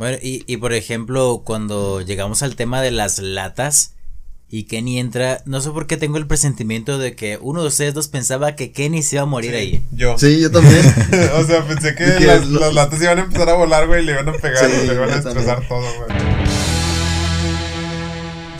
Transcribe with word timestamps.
Bueno, 0.00 0.16
y, 0.22 0.44
y 0.46 0.56
por 0.56 0.72
ejemplo, 0.72 1.42
cuando 1.44 2.00
llegamos 2.00 2.42
al 2.42 2.56
tema 2.56 2.80
de 2.80 2.90
las 2.90 3.18
latas 3.18 3.96
y 4.48 4.64
Kenny 4.64 4.98
entra, 4.98 5.42
no 5.44 5.60
sé 5.60 5.68
por 5.72 5.86
qué 5.86 5.98
tengo 5.98 6.16
el 6.16 6.26
presentimiento 6.26 6.98
de 6.98 7.14
que 7.14 7.38
uno 7.40 7.60
de 7.60 7.68
ustedes 7.68 7.92
dos 7.92 8.08
pensaba 8.08 8.56
que 8.56 8.72
Kenny 8.72 9.02
se 9.02 9.16
iba 9.16 9.24
a 9.24 9.26
morir 9.26 9.54
ahí. 9.54 9.84
Yo. 9.92 10.16
Sí, 10.18 10.40
yo 10.40 10.50
también. 10.50 10.80
o 11.36 11.44
sea, 11.44 11.66
pensé 11.68 11.94
que, 11.94 12.18
las, 12.20 12.46
lo- 12.48 12.60
las 12.60 12.72
latas 12.72 13.02
iban 13.02 13.18
a 13.18 13.22
empezar 13.24 13.50
a 13.50 13.54
volar, 13.56 13.86
güey, 13.88 14.02
y 14.02 14.06
le 14.06 14.12
iban 14.12 14.28
a 14.30 14.32
pegar, 14.32 14.70
Sí, 14.70 14.86
le 14.86 14.94
iban 14.94 15.10
a 15.10 15.16
destrozar 15.16 15.68
todo, 15.68 15.82
güey. 15.98 16.19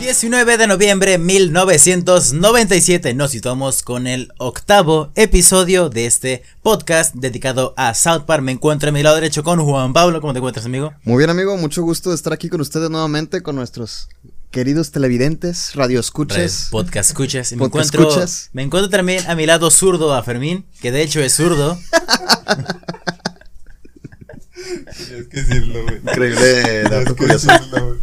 19 0.00 0.56
de 0.56 0.66
noviembre 0.66 1.18
1997 1.18 3.12
nos 3.12 3.32
situamos 3.32 3.82
con 3.82 4.06
el 4.06 4.32
octavo 4.38 5.12
episodio 5.14 5.90
de 5.90 6.06
este 6.06 6.42
podcast 6.62 7.14
dedicado 7.14 7.74
a 7.76 7.92
South 7.92 8.22
Park. 8.24 8.42
Me 8.42 8.52
encuentro 8.52 8.88
a 8.88 8.92
mi 8.92 9.02
lado 9.02 9.16
derecho 9.16 9.44
con 9.44 9.62
Juan 9.62 9.92
Pablo. 9.92 10.22
¿Cómo 10.22 10.32
te 10.32 10.38
encuentras, 10.38 10.64
amigo? 10.64 10.94
Muy 11.04 11.18
bien, 11.18 11.28
amigo, 11.28 11.54
mucho 11.58 11.82
gusto 11.82 12.08
de 12.08 12.16
estar 12.16 12.32
aquí 12.32 12.48
con 12.48 12.62
ustedes 12.62 12.88
nuevamente, 12.88 13.42
con 13.42 13.56
nuestros 13.56 14.08
queridos 14.50 14.90
televidentes, 14.90 15.74
radioescuchas. 15.74 16.68
Podcast 16.70 17.10
escuchas. 17.10 17.52
Y 17.52 17.56
me 17.56 17.68
Podcast 17.68 17.94
encuentro, 17.94 18.08
escuchas. 18.22 18.48
me 18.54 18.62
encuentro 18.62 18.88
también 18.88 19.28
a 19.28 19.34
mi 19.34 19.44
lado 19.44 19.70
zurdo 19.70 20.14
a 20.14 20.22
Fermín, 20.22 20.64
que 20.80 20.92
de 20.92 21.02
hecho 21.02 21.20
es 21.20 21.34
zurdo. 21.34 21.78
Tienes 24.96 25.28
que 25.28 25.42
decirlo, 25.42 25.82
güey. 25.82 25.96
Increíble 25.98 26.82
dato 26.84 27.14
que 27.14 27.22
curioso. 27.22 27.48
decirlo, 27.48 27.86
güey. 27.88 27.98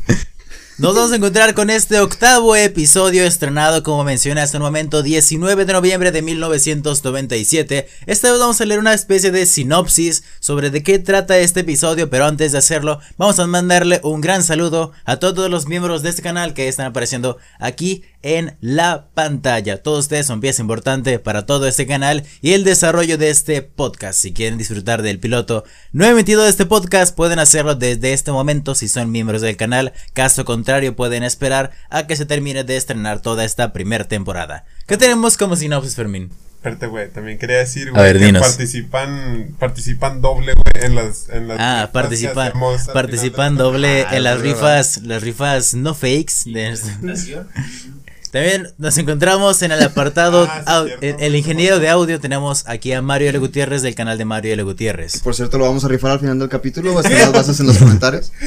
Nos 0.79 0.93
vamos 0.93 1.11
a 1.11 1.15
encontrar 1.15 1.55
con 1.55 1.71
este 1.71 1.99
octavo 1.99 2.55
episodio 2.55 3.23
estrenado, 3.23 3.81
como 3.81 4.03
mencioné 4.03 4.41
hasta 4.41 4.57
el 4.57 4.63
momento, 4.63 5.01
19 5.01 5.65
de 5.65 5.73
noviembre 5.73 6.11
de 6.11 6.21
1997. 6.21 7.87
Esta 8.05 8.29
vez 8.29 8.39
vamos 8.39 8.61
a 8.61 8.65
leer 8.65 8.79
una 8.79 8.93
especie 8.93 9.31
de 9.31 9.47
sinopsis 9.47 10.23
sobre 10.39 10.69
de 10.69 10.83
qué 10.83 10.99
trata 10.99 11.39
este 11.39 11.61
episodio, 11.61 12.11
pero 12.11 12.27
antes 12.27 12.51
de 12.51 12.59
hacerlo, 12.59 12.99
vamos 13.17 13.39
a 13.39 13.47
mandarle 13.47 14.01
un 14.03 14.21
gran 14.21 14.43
saludo 14.43 14.91
a 15.03 15.17
todos 15.17 15.49
los 15.49 15.67
miembros 15.67 16.03
de 16.03 16.09
este 16.09 16.21
canal 16.21 16.53
que 16.53 16.67
están 16.67 16.85
apareciendo 16.85 17.39
aquí 17.57 18.03
en 18.23 18.57
la 18.61 19.07
pantalla. 19.13 19.81
Todos 19.83 19.99
ustedes 20.05 20.25
son 20.25 20.41
pieza 20.41 20.61
importante 20.61 21.19
para 21.19 21.45
todo 21.45 21.67
este 21.67 21.85
canal 21.87 22.23
y 22.41 22.53
el 22.53 22.63
desarrollo 22.63 23.17
de 23.17 23.29
este 23.29 23.61
podcast. 23.61 24.19
Si 24.19 24.33
quieren 24.33 24.57
disfrutar 24.57 25.01
del 25.01 25.19
piloto 25.19 25.63
no 25.91 26.05
emitido 26.05 26.43
de 26.43 26.49
este 26.49 26.65
podcast, 26.65 27.15
pueden 27.15 27.39
hacerlo 27.39 27.75
desde 27.75 28.13
este 28.13 28.31
momento 28.31 28.75
si 28.75 28.87
son 28.87 29.11
miembros 29.11 29.41
del 29.41 29.55
canal. 29.57 29.93
Caso 30.13 30.45
contrario, 30.45 30.95
pueden 30.95 31.23
esperar 31.23 31.71
a 31.89 32.07
que 32.07 32.15
se 32.15 32.25
termine 32.25 32.63
de 32.63 32.77
estrenar 32.77 33.21
toda 33.21 33.45
esta 33.45 33.71
primera 33.73 34.05
temporada. 34.05 34.65
¿Qué 34.87 34.97
tenemos 34.97 35.37
como 35.37 35.55
sinopsis, 35.55 35.95
Fermín? 35.95 36.31
Espérate, 36.57 36.87
güey, 36.87 37.09
también 37.11 37.37
quería 37.37 37.57
decir, 37.59 37.89
A 37.89 37.91
güey, 37.91 38.03
ver, 38.03 38.17
que 38.17 38.25
dinos. 38.25 38.41
participan, 38.41 39.55
participan 39.59 40.21
doble, 40.21 40.53
güey, 40.53 40.85
en 40.85 40.95
las, 40.95 41.29
en 41.29 41.47
las 41.47 41.57
Ah, 41.61 41.89
participan, 41.93 42.51
participan 42.93 43.55
doble 43.55 44.05
Ah, 44.09 44.17
en 44.17 44.23
las 44.23 44.37
es 44.37 44.41
rifas, 44.41 44.97
las 45.03 45.21
rifas 45.21 45.75
no 45.75 45.93
fakes. 45.93 46.43
de- 46.45 46.75
También 48.31 48.67
nos 48.77 48.97
encontramos 48.97 49.61
en 49.61 49.71
el 49.71 49.81
apartado, 49.83 50.47
Ah, 50.49 50.59
sí, 50.65 50.71
au- 50.71 50.85
cierto. 50.87 51.05
el, 51.05 51.15
el 51.19 51.35
ingeniero 51.35 51.79
de 51.79 51.89
audio, 51.89 52.19
tenemos 52.19 52.63
aquí 52.67 52.91
a 52.93 53.01
Mario 53.01 53.29
L. 53.29 53.39
Gutiérrez 53.39 53.81
del 53.81 53.95
canal 53.95 54.17
de 54.17 54.25
Mario 54.25 54.53
L. 54.53 54.63
Gutiérrez. 54.63 55.19
Por 55.21 55.33
cierto, 55.35 55.57
lo 55.57 55.65
vamos 55.65 55.83
a 55.85 55.87
rifar 55.87 56.11
al 56.11 56.19
final 56.19 56.37
del 56.39 56.49
capítulo. 56.49 56.99
Están 56.99 57.13
las 57.19 57.31
bases 57.31 57.59
en 57.59 57.67
los 57.67 57.77
comentarios. 57.77 58.31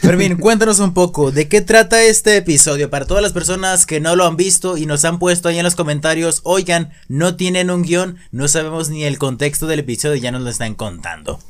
Fermín, 0.00 0.36
cuéntanos 0.36 0.80
un 0.80 0.92
poco 0.92 1.30
de 1.32 1.48
qué 1.48 1.62
trata 1.62 2.02
este 2.02 2.36
episodio 2.36 2.90
para 2.90 3.06
todas 3.06 3.22
las 3.22 3.32
personas 3.32 3.86
que 3.86 4.00
no 4.00 4.16
lo 4.16 4.26
han 4.26 4.36
visto 4.36 4.76
y 4.76 4.84
nos 4.84 5.04
han 5.06 5.18
puesto 5.18 5.48
ahí 5.48 5.56
en 5.58 5.64
los 5.64 5.76
comentarios, 5.76 6.40
oigan, 6.44 6.92
no 7.08 7.36
tienen 7.36 7.70
un 7.70 7.82
guion, 7.82 8.18
no 8.30 8.46
sabemos 8.46 8.90
ni 8.90 9.04
el 9.04 9.16
contexto 9.18 9.66
del 9.66 9.78
episodio 9.80 10.16
y 10.16 10.20
ya 10.20 10.30
nos 10.30 10.42
lo 10.42 10.50
están 10.50 10.74
contando. 10.74 11.40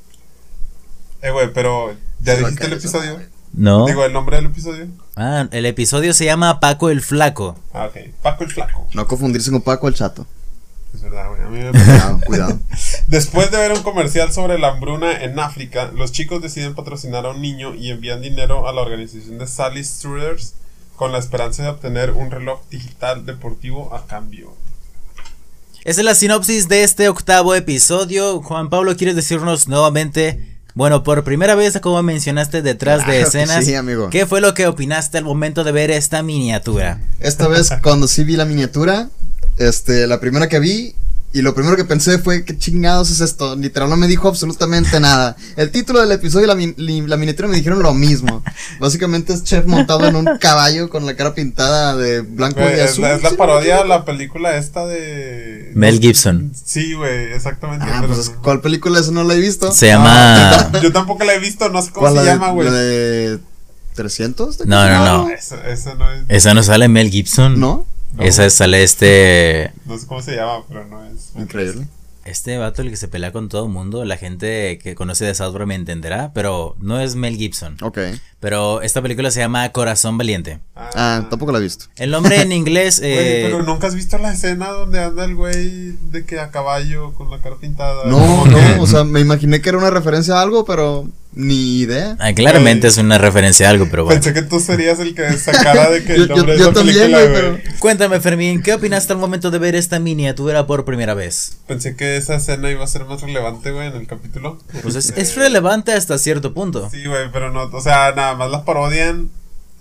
Eh, 1.21 1.33
güey, 1.33 1.53
pero, 1.53 1.95
¿ya 2.21 2.35
va 2.35 2.39
a 2.39 2.43
dijiste 2.51 2.67
el 2.67 2.73
episodio? 2.75 3.21
No. 3.55 3.87
Digo, 3.87 4.05
el 4.05 4.13
nombre 4.13 4.37
del 4.37 4.47
episodio. 4.47 4.87
Ah, 5.17 5.47
el 5.53 5.67
episodio 5.67 6.13
se 6.13 6.25
llama 6.25 6.59
Paco 6.59 6.91
el 6.91 7.01
Flaco. 7.01 7.57
Ah, 7.73 7.87
ok. 7.87 8.13
Paco 8.21 8.45
el 8.45 8.51
Flaco. 8.51 8.89
No 8.95 9.07
confundirse 9.07 9.51
con 9.51 9.63
Paco 9.63 9.87
el 9.87 9.95
chato. 9.95 10.27
Es 10.93 11.03
verdad, 11.03 11.29
güey. 11.29 11.43
A 11.43 11.49
mí 11.49 11.59
me 11.59 11.71
Cuidado, 11.85 12.21
cuidado. 12.27 12.59
Después 13.07 13.51
de 13.51 13.59
ver 13.59 13.73
un 13.73 13.83
comercial 13.83 14.33
sobre 14.33 14.59
la 14.59 14.69
hambruna 14.69 15.23
en 15.23 15.39
África, 15.39 15.91
los 15.95 16.11
chicos 16.11 16.43
deciden 16.43 16.75
patrocinar 16.75 17.27
a 17.27 17.31
un 17.31 17.41
niño 17.41 17.75
y 17.75 17.91
envían 17.91 18.23
dinero 18.23 18.69
a 18.69 18.73
la 18.73 18.83
organización 18.83 19.39
de 19.39 19.47
Sally 19.47 19.85
Struders 19.85 20.55
con 20.97 21.13
la 21.13 21.19
esperanza 21.19 21.63
de 21.63 21.69
obtener 21.69 22.13
un 22.13 22.31
reloj 22.31 22.61
digital 22.71 23.25
deportivo 23.25 23.95
a 23.95 24.07
cambio. 24.07 24.55
Esa 25.85 26.01
es 26.01 26.05
la 26.05 26.15
sinopsis 26.15 26.69
de 26.69 26.83
este 26.83 27.09
octavo 27.09 27.55
episodio. 27.55 28.41
Juan 28.43 28.71
Pablo, 28.71 28.97
¿quieres 28.97 29.17
decirnos 29.17 29.69
nuevamente? 29.69 30.54
Bueno, 30.75 31.05
por 31.05 31.23
primera 31.23 31.55
vez, 31.55 31.79
como 31.81 32.03
mencionaste 32.03 32.61
detrás 32.61 33.01
de 33.01 33.05
Claro 33.13 33.29
escenas, 33.29 33.65
sí, 33.65 33.75
amigo. 33.75 34.11
¿qué 34.11 34.27
fue 34.27 34.41
lo 34.41 34.55
que 34.55 34.67
opinaste 34.67 35.19
al 35.19 35.25
momento 35.25 35.63
de 35.63 35.71
ver 35.71 35.91
esta 35.93 36.23
miniatura? 36.23 37.01
Esta 37.21 37.47
vez, 37.47 37.71
cuando 37.83 38.09
sí 38.09 38.25
vi 38.25 38.37
la 38.37 38.45
miniatura, 38.45 39.09
este, 39.59 40.07
la 40.09 40.19
primera 40.19 40.49
que 40.49 40.59
vi, 40.59 40.95
y 41.35 41.43
lo 41.43 41.53
primero 41.55 41.77
que 41.77 41.85
pensé 41.85 42.19
fue, 42.19 42.45
¿qué 42.45 42.57
chingados 42.57 43.11
es 43.11 43.21
esto? 43.21 43.57
Literal, 43.57 43.91
no 43.91 43.97
me 43.97 44.07
dijo 44.07 44.29
absolutamente 44.29 45.01
nada. 45.01 45.37
El 45.57 45.71
título 45.71 46.01
del 46.01 46.13
episodio 46.13 46.45
y 46.45 46.49
la, 46.49 46.55
min- 46.55 46.75
la 47.09 47.17
miniatura 47.17 47.49
me 47.49 47.57
dijeron 47.57 47.83
lo 47.83 47.93
mismo. 47.93 48.43
Básicamente 48.79 49.33
es 49.35 49.43
Chef 49.45 49.67
montado 49.67 50.07
en 50.07 50.15
un 50.17 50.39
caballo 50.41 50.89
con 50.89 51.05
la 51.05 51.17
cara 51.17 51.35
pintada 51.35 51.97
de 51.97 52.21
blanco 52.23 52.61
y 52.61 52.65
es, 52.79 52.93
azul. 52.93 53.03
la, 53.03 53.15
es 53.15 53.23
la 53.23 53.31
Sí, 53.31 53.37
parodia 53.37 53.79
a 53.79 53.81
¿no? 53.81 53.87
la 53.87 54.05
película 54.05 54.57
esta 54.57 54.87
de... 54.87 55.73
Mel 55.75 55.99
Gibson. 56.01 56.53
Sí, 56.65 56.95
güey, 56.95 57.33
exactamente. 57.33 57.85
Ah, 57.89 58.05
pues, 58.07 58.31
no. 58.31 58.41
¿cuál 58.43 58.61
película 58.61 59.01
esa 59.01 59.11
no 59.11 59.25
la 59.25 59.35
he 59.35 59.41
visto? 59.41 59.73
Se 59.73 59.93
Ah, 59.93 59.97
llama... 59.97 60.51
yo, 60.73 60.79
tam- 60.79 60.83
yo 60.85 60.93
tampoco 60.93 61.25
la 61.25 61.35
he 61.35 61.41
visto, 61.41 61.69
no 61.69 61.83
sé 61.83 61.91
cómo 61.91 62.01
¿Cuál 62.03 62.13
se 62.13 62.17
la 62.17 62.23
de- 62.23 62.29
llama, 62.31 62.51
güey. 62.53 62.69
la 62.71 62.75
de 62.77 63.39
300? 63.95 64.59
de 64.59 64.67
No, 64.67 64.83
no, 64.89 64.89
qué? 64.89 65.05
no. 65.11 65.31
Esa, 65.31 65.69
esa 65.69 65.95
no 65.95 66.13
es... 66.13 66.23
Esa 66.29 66.55
no 66.55 66.63
sale 66.63 66.89
Mel 66.89 67.11
Gibson. 67.11 67.59
¿No? 67.59 67.87
No, 68.17 68.23
Esa 68.23 68.49
sale 68.51 68.83
este. 68.83 69.73
No 69.87 69.99
sé 69.99 70.07
cómo 70.07 70.23
se 70.23 70.37
llama, 70.37 70.65
pero 70.69 70.85
no 70.87 71.05
es. 71.05 71.33
Increíble. 71.37 71.87
Este 72.25 72.57
vato, 72.57 72.81
el 72.81 72.89
que 72.89 72.97
se 72.97 73.07
pelea 73.07 73.33
con 73.33 73.51
todo 73.51 73.67
el 73.67 73.71
mundo. 73.71 74.03
La 74.07 74.17
gente 74.17 74.79
que 74.79 74.95
conoce 74.95 75.27
de 75.27 75.35
South 75.35 75.53
Park 75.53 75.67
me 75.67 75.75
entenderá. 75.75 76.33
Pero 76.33 76.75
no 76.81 76.99
es 76.99 77.17
Mel 77.17 77.37
Gibson. 77.37 77.77
Ok. 77.83 77.99
Pero 78.41 78.81
esta 78.81 79.03
película 79.03 79.31
se 79.31 79.41
llama 79.41 79.69
Corazón 79.73 80.17
Valiente. 80.17 80.61
Ah, 80.75 81.27
tampoco 81.29 81.53
la 81.53 81.59
he 81.59 81.63
visto. 81.63 81.87
El 81.97 82.11
nombre 82.11 82.41
en 82.41 82.53
inglés. 82.53 82.99
Güey, 82.99 83.13
eh, 83.13 83.43
pero 83.45 83.63
nunca 83.63 83.89
has 83.89 83.95
visto 83.95 84.17
la 84.17 84.33
escena 84.33 84.69
donde 84.69 85.03
anda 85.03 85.25
el 85.27 85.35
güey 85.35 85.97
de 86.11 86.25
que 86.25 86.41
a 86.41 86.51
caballo 86.51 87.13
con 87.13 87.31
la 87.31 87.41
cara 87.41 87.57
pintada. 87.57 88.07
No, 88.07 88.47
no, 88.47 88.59
o 88.83 88.87
sea, 88.87 89.05
me 89.05 89.21
imaginé 89.21 89.61
que 89.61 89.69
era 89.69 89.79
una 89.79 89.91
referencia 89.91 90.37
a 90.37 90.43
algo, 90.43 90.65
pero 90.65 91.07
ni 91.37 91.81
idea. 91.81 92.17
ah, 92.21 92.33
claramente 92.33 92.87
Güey. 92.87 92.91
es 92.93 92.99
una 92.99 93.19
referencia 93.19 93.67
a 93.67 93.71
algo, 93.71 93.89
pero 93.91 94.05
bueno. 94.05 94.21
Pensé 94.21 94.33
que 94.35 94.47
tú 94.47 94.61
serías 94.61 94.99
el 95.01 95.15
que 95.15 95.33
sacara 95.33 95.91
de 95.91 96.05
que 96.05 96.15
el 96.15 96.21
Yo- 96.23 96.27
yo- 96.29 96.37
nombre 96.37 96.53
de 96.55 96.59
yo 96.61 96.65
esa 96.67 96.73
también, 96.75 96.97
película, 97.13 97.31
pero- 97.33 97.59
Cuéntame, 97.81 98.21
Fermín, 98.21 98.63
¿qué 98.63 98.73
opinaste 98.75 99.13
al 99.13 99.19
momento 99.19 99.51
de 99.51 99.59
ver 99.59 99.75
esta 99.75 99.99
miniatura 99.99 100.67
por 100.67 100.85
primera 100.85 101.15
vez? 101.15 101.59
Pensé 101.67 101.97
que 101.97 102.17
esa 102.17 102.37
escena 102.37 102.71
iba 102.71 102.85
a 102.85 102.87
ser 102.87 103.05
más 103.05 103.21
relevante, 103.21 103.71
güey, 103.73 103.89
en 103.89 103.95
el 103.97 104.07
capítulo. 104.07 104.59
Pues 104.83 104.95
es, 104.95 105.11
Eh, 105.11 105.15
es 105.17 105.35
relevante 105.37 105.93
hasta 105.93 106.19
cierto 106.19 106.55
punto. 106.55 106.89
Sí, 106.91 107.05
güey, 107.05 107.31
pero 107.33 107.51
no, 107.51 107.65
o 107.65 107.81
sea, 107.81 108.13
nada 108.15 108.35
más 108.35 108.51
la 108.51 108.65
parodian 108.65 109.29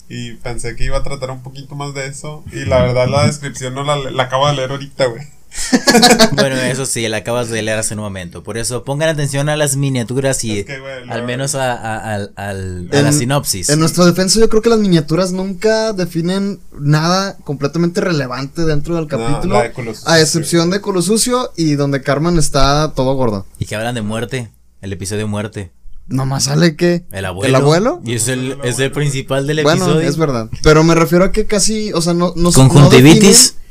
y 0.09 0.33
pensé 0.33 0.75
que 0.75 0.83
iba 0.85 0.97
a 0.97 1.03
tratar 1.03 1.31
un 1.31 1.41
poquito 1.43 1.75
más 1.75 1.93
de 1.93 2.07
eso 2.07 2.43
y 2.51 2.65
la 2.65 2.81
verdad 2.83 3.07
la 3.07 3.25
descripción 3.25 3.73
no 3.73 3.83
la, 3.83 3.95
la 4.11 4.23
acabo 4.23 4.47
de 4.47 4.53
leer 4.55 4.71
ahorita, 4.71 5.05
güey. 5.05 5.23
Bueno, 6.33 6.55
eso 6.55 6.85
sí, 6.85 7.07
la 7.07 7.17
acabas 7.17 7.49
de 7.49 7.61
leer 7.61 7.77
hace 7.79 7.93
un 7.93 8.01
momento. 8.01 8.43
Por 8.43 8.57
eso 8.57 8.83
pongan 8.83 9.09
atención 9.09 9.49
a 9.49 9.55
las 9.55 9.75
miniaturas 9.75 10.43
y 10.43 10.59
Es 10.59 10.65
que, 10.65 10.79
güey, 10.79 11.09
al 11.09 11.23
menos 11.23 11.55
a, 11.55 12.29
la 12.35 13.11
sinopsis. 13.11 13.69
En 13.69 13.79
nuestra 13.79 14.05
defensa, 14.05 14.39
yo 14.39 14.49
creo 14.49 14.61
que 14.61 14.69
las 14.69 14.79
miniaturas 14.79 15.31
nunca 15.31 15.93
definen 15.93 16.59
nada 16.77 17.37
completamente 17.43 18.01
relevante 18.01 18.63
dentro 18.63 18.95
del 18.95 19.03
No, 19.05 19.09
capítulo. 19.09 19.61
a 20.05 20.19
excepción 20.19 20.69
de 20.69 20.81
Culo 20.81 21.01
Sucio 21.01 21.51
y 21.55 21.75
donde 21.75 22.01
Carmen 22.01 22.37
está 22.37 22.93
todo 22.95 23.13
gordo. 23.15 23.45
Y 23.59 23.65
que 23.65 23.75
hablan 23.75 23.95
de 23.95 24.01
muerte, 24.01 24.49
el 24.81 24.93
episodio 24.93 25.27
muerte. 25.27 25.71
Nomás 26.07 26.45
sale 26.45 26.75
que. 26.75 27.05
El 27.11 27.25
abuelo. 27.25 27.47
¿El 27.47 27.55
abuelo? 27.55 28.01
Y 28.03 28.15
es 28.15 28.27
el, 28.27 28.57
es 28.63 28.77
el 28.79 28.91
principal 28.91 29.47
del 29.47 29.63
Bueno, 29.63 29.85
episodio. 29.85 30.09
es 30.09 30.17
verdad. 30.17 30.49
Pero 30.61 30.83
me 30.83 30.95
refiero 30.95 31.23
a 31.23 31.31
que 31.31 31.45
casi, 31.45 31.93
o 31.93 32.01
sea, 32.01 32.13
no. 32.13 32.33
no 32.35 32.51
Conjuntivitis. 32.51 33.21
No 33.21 33.29
definen. 33.29 33.62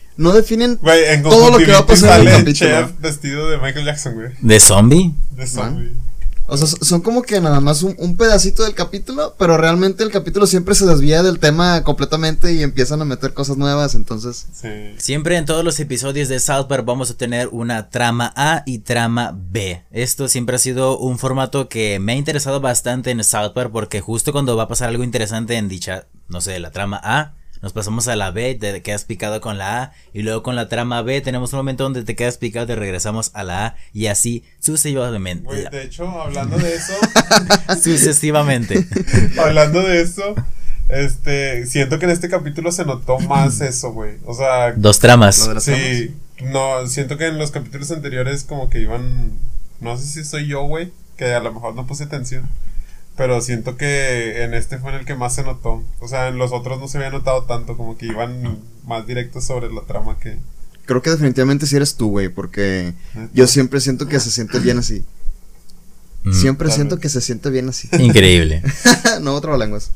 Güey, 0.80 1.04
en 1.14 1.22
Todo 1.22 1.50
lo 1.50 1.58
que 1.58 1.72
va 1.72 1.78
a 1.78 1.86
pasar 1.86 2.20
en 2.20 2.28
el 2.28 2.32
capítulo. 2.32 2.54
chef 2.54 3.00
vestido 3.00 3.50
de 3.50 3.58
Michael 3.58 3.86
Jackson, 3.86 4.14
güey. 4.14 4.30
¿De 4.40 4.60
zombie? 4.60 5.14
De 5.30 5.46
zombie. 5.46 5.92
O 6.48 6.56
sea, 6.56 6.66
son 6.66 7.00
como 7.00 7.22
que 7.22 7.40
nada 7.40 7.60
más 7.60 7.82
un, 7.82 7.94
un 7.98 8.16
pedacito 8.16 8.64
del 8.64 8.74
capítulo, 8.74 9.36
pero 9.38 9.56
realmente 9.56 10.02
el 10.02 10.10
capítulo 10.10 10.46
siempre 10.46 10.74
se 10.74 10.84
desvía 10.84 11.22
del 11.22 11.38
tema 11.38 11.82
completamente 11.82 12.52
y 12.52 12.62
empiezan 12.62 13.00
a 13.00 13.06
meter 13.06 13.32
cosas 13.32 13.56
nuevas, 13.56 13.94
entonces. 13.94 14.48
Sí. 14.52 14.68
Siempre 14.98 15.36
en 15.36 15.46
todos 15.46 15.64
los 15.64 15.78
episodios 15.80 16.28
de 16.28 16.40
South 16.40 16.66
Park 16.68 16.84
vamos 16.84 17.10
a 17.10 17.16
tener 17.16 17.48
una 17.52 17.88
trama 17.88 18.34
A 18.36 18.64
y 18.66 18.80
trama 18.80 19.34
B. 19.34 19.82
Esto 19.92 20.28
siempre 20.28 20.56
ha 20.56 20.58
sido 20.58 20.98
un 20.98 21.18
formato 21.18 21.68
que 21.70 21.98
me 22.00 22.12
ha 22.12 22.16
interesado 22.16 22.60
bastante 22.60 23.12
en 23.12 23.24
South 23.24 23.52
Park 23.54 23.70
porque 23.72 24.00
justo 24.00 24.32
cuando 24.32 24.56
va 24.56 24.64
a 24.64 24.68
pasar 24.68 24.88
algo 24.88 25.04
interesante 25.04 25.54
en 25.56 25.68
dicha, 25.68 26.06
no 26.28 26.40
sé, 26.42 26.58
la 26.58 26.70
trama 26.70 27.00
A, 27.02 27.32
nos 27.62 27.72
pasamos 27.72 28.08
a 28.08 28.16
la 28.16 28.32
B, 28.32 28.56
te 28.56 28.82
quedas 28.82 29.04
picado 29.04 29.40
con 29.40 29.56
la 29.56 29.82
A, 29.82 29.92
y 30.12 30.22
luego 30.22 30.42
con 30.42 30.56
la 30.56 30.68
trama 30.68 31.00
B 31.02 31.20
tenemos 31.20 31.52
un 31.52 31.60
momento 31.60 31.84
donde 31.84 32.02
te 32.02 32.16
quedas 32.16 32.36
picado, 32.36 32.66
te 32.66 32.74
regresamos 32.74 33.30
a 33.34 33.44
la 33.44 33.66
A, 33.66 33.76
y 33.94 34.06
así 34.06 34.44
sucesivamente. 34.58 35.70
De 35.70 35.84
hecho, 35.84 36.08
hablando 36.20 36.58
de 36.58 36.74
eso, 36.74 36.92
Sucesivamente. 37.82 38.84
hablando 39.38 39.80
de 39.82 40.02
eso, 40.02 40.34
este, 40.88 41.66
siento 41.66 42.00
que 42.00 42.06
en 42.06 42.10
este 42.10 42.28
capítulo 42.28 42.72
se 42.72 42.84
notó 42.84 43.20
más 43.20 43.60
eso, 43.60 43.92
güey. 43.92 44.16
O 44.26 44.34
sea, 44.34 44.72
Dos 44.72 44.98
tramas. 44.98 45.48
sí, 45.60 46.14
no, 46.42 46.86
siento 46.88 47.16
que 47.16 47.28
en 47.28 47.38
los 47.38 47.52
capítulos 47.52 47.92
anteriores 47.92 48.42
como 48.42 48.68
que 48.70 48.80
iban, 48.80 49.30
no 49.80 49.96
sé 49.96 50.06
si 50.06 50.24
soy 50.24 50.48
yo, 50.48 50.64
güey, 50.64 50.92
que 51.16 51.32
a 51.32 51.40
lo 51.40 51.52
mejor 51.52 51.76
no 51.76 51.86
puse 51.86 52.04
atención. 52.04 52.48
Pero 53.16 53.40
siento 53.40 53.76
que 53.76 54.42
en 54.42 54.54
este 54.54 54.78
fue 54.78 54.90
en 54.92 55.00
el 55.00 55.04
que 55.06 55.14
más 55.14 55.34
se 55.34 55.42
notó. 55.42 55.82
O 56.00 56.08
sea, 56.08 56.28
en 56.28 56.38
los 56.38 56.52
otros 56.52 56.80
no 56.80 56.88
se 56.88 56.98
había 56.98 57.10
notado 57.10 57.44
tanto, 57.44 57.76
como 57.76 57.96
que 57.98 58.06
iban 58.06 58.58
más 58.86 59.06
directos 59.06 59.44
sobre 59.44 59.72
la 59.72 59.82
trama 59.82 60.18
que... 60.18 60.38
Creo 60.86 61.02
que 61.02 61.10
definitivamente 61.10 61.66
sí 61.66 61.76
eres 61.76 61.94
tú, 61.94 62.10
güey, 62.10 62.28
porque 62.28 62.94
yo 63.34 63.46
siempre 63.46 63.80
siento 63.80 64.08
que 64.08 64.18
se 64.18 64.30
siente 64.30 64.58
bien 64.58 64.78
así. 64.78 65.04
Mm, 66.24 66.32
Siempre 66.32 66.70
siento 66.70 66.96
vez. 66.96 67.02
que 67.02 67.08
se 67.08 67.20
siente 67.20 67.50
bien 67.50 67.68
así. 67.68 67.88
Increíble. 67.98 68.62
no 69.22 69.34
otra 69.34 69.56
lenguas. 69.56 69.90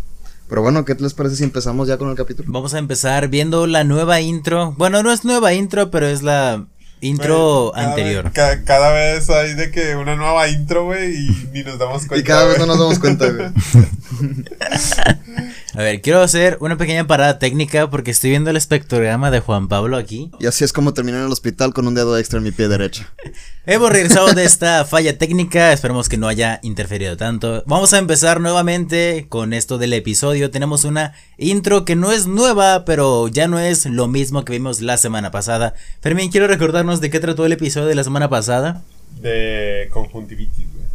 Pero 0.48 0.62
bueno, 0.62 0.84
¿qué 0.84 0.94
les 0.94 1.14
parece 1.14 1.36
si 1.36 1.44
empezamos 1.44 1.88
ya 1.88 1.98
con 1.98 2.08
el 2.08 2.16
capítulo? 2.16 2.50
Vamos 2.52 2.74
a 2.74 2.78
empezar 2.78 3.28
viendo 3.28 3.66
la 3.66 3.84
nueva 3.84 4.20
intro. 4.20 4.72
Bueno, 4.76 5.02
no 5.02 5.12
es 5.12 5.24
nueva 5.24 5.54
intro, 5.54 5.90
pero 5.90 6.06
es 6.06 6.22
la 6.22 6.66
intro 7.06 7.72
cada 7.74 7.88
anterior. 7.88 8.24
vez- 8.24 8.32
ca- 8.32 8.62
cada 8.64 8.92
vez 8.92 9.28
hay 9.30 9.54
de 9.54 9.70
que 9.70 9.96
una 9.96 10.16
nueva 10.16 10.48
intro, 10.48 10.84
güey, 10.84 11.14
y 11.14 11.48
ni 11.52 11.62
nos 11.62 11.78
damos 11.78 12.06
cuenta. 12.06 12.18
Y 12.20 12.24
cada 12.24 12.44
vez 12.44 12.58
no 12.58 12.66
güey. 12.66 12.76
nos 12.76 12.78
damos 12.78 12.98
cuenta, 12.98 13.28
güey. 13.30 13.48
A 15.76 15.82
ver, 15.82 16.00
quiero 16.00 16.22
hacer 16.22 16.56
una 16.60 16.78
pequeña 16.78 17.06
parada 17.06 17.38
técnica 17.38 17.90
porque 17.90 18.10
estoy 18.10 18.30
viendo 18.30 18.48
el 18.48 18.56
espectrograma 18.56 19.30
de 19.30 19.40
Juan 19.40 19.68
Pablo 19.68 19.98
aquí. 19.98 20.30
Y 20.40 20.46
así 20.46 20.64
es 20.64 20.72
como 20.72 20.94
terminé 20.94 21.18
en 21.18 21.26
el 21.26 21.32
hospital 21.32 21.74
con 21.74 21.86
un 21.86 21.94
dedo 21.94 22.16
extra 22.16 22.38
en 22.38 22.44
mi 22.44 22.50
pie 22.50 22.68
derecho. 22.68 23.04
Hemos 23.66 23.90
regresado 23.90 24.32
de 24.32 24.46
esta 24.46 24.86
falla 24.86 25.18
técnica, 25.18 25.74
esperemos 25.74 26.08
que 26.08 26.16
no 26.16 26.28
haya 26.28 26.60
interferido 26.62 27.18
tanto. 27.18 27.62
Vamos 27.66 27.92
a 27.92 27.98
empezar 27.98 28.40
nuevamente 28.40 29.26
con 29.28 29.52
esto 29.52 29.76
del 29.76 29.92
episodio. 29.92 30.50
Tenemos 30.50 30.84
una 30.84 31.12
intro 31.36 31.84
que 31.84 31.94
no 31.94 32.10
es 32.10 32.26
nueva, 32.26 32.86
pero 32.86 33.28
ya 33.28 33.46
no 33.46 33.58
es 33.58 33.84
lo 33.84 34.08
mismo 34.08 34.46
que 34.46 34.54
vimos 34.54 34.80
la 34.80 34.96
semana 34.96 35.30
pasada. 35.30 35.74
Fermín, 36.00 36.30
quiero 36.30 36.46
recordarnos 36.46 37.02
de 37.02 37.10
qué 37.10 37.20
trató 37.20 37.44
el 37.44 37.52
episodio 37.52 37.88
de 37.88 37.96
la 37.96 38.04
semana 38.04 38.30
pasada. 38.30 38.82
De 39.20 39.90
conjuntivitis, 39.92 40.72
güey. 40.72 40.86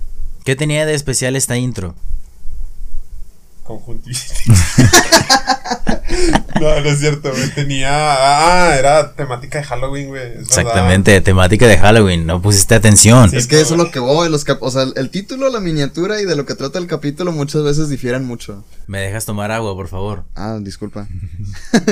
¿Qué 0.43 0.55
tenía 0.55 0.87
de 0.87 0.95
especial 0.95 1.35
esta 1.35 1.55
intro? 1.55 1.93
Conjuntivitis. 3.63 4.33
no, 6.59 6.81
no 6.81 6.89
es 6.89 6.99
cierto, 6.99 7.31
güey. 7.31 7.49
Tenía. 7.53 7.89
Ah, 7.91 8.75
era 8.77 9.13
temática 9.13 9.59
de 9.59 9.63
Halloween, 9.63 10.09
güey. 10.09 10.21
verdad. 10.21 10.41
Exactamente, 10.41 11.21
temática 11.21 11.67
de 11.67 11.77
Halloween, 11.77 12.25
no 12.25 12.41
pusiste 12.41 12.75
atención. 12.75 13.29
Sí. 13.29 13.37
es 13.37 13.47
que 13.47 13.61
eso 13.61 13.75
es 13.75 13.77
lo 13.77 13.91
que 13.91 13.99
voy, 13.99 14.29
los 14.29 14.43
cap 14.43 14.61
o 14.61 14.71
sea, 14.71 14.85
el, 14.95 15.09
título, 15.09 15.49
la 15.49 15.59
miniatura 15.59 16.21
y 16.21 16.25
de 16.25 16.35
lo 16.35 16.45
que 16.45 16.55
trata 16.55 16.79
el 16.79 16.87
capítulo 16.87 17.31
muchas 17.31 17.63
veces 17.63 17.89
difieren 17.89 18.25
mucho. 18.25 18.63
Me 18.87 18.99
dejas 18.99 19.25
tomar 19.25 19.51
agua, 19.51 19.75
por 19.75 19.87
favor. 19.87 20.25
Ah, 20.35 20.57
disculpa. 20.61 21.07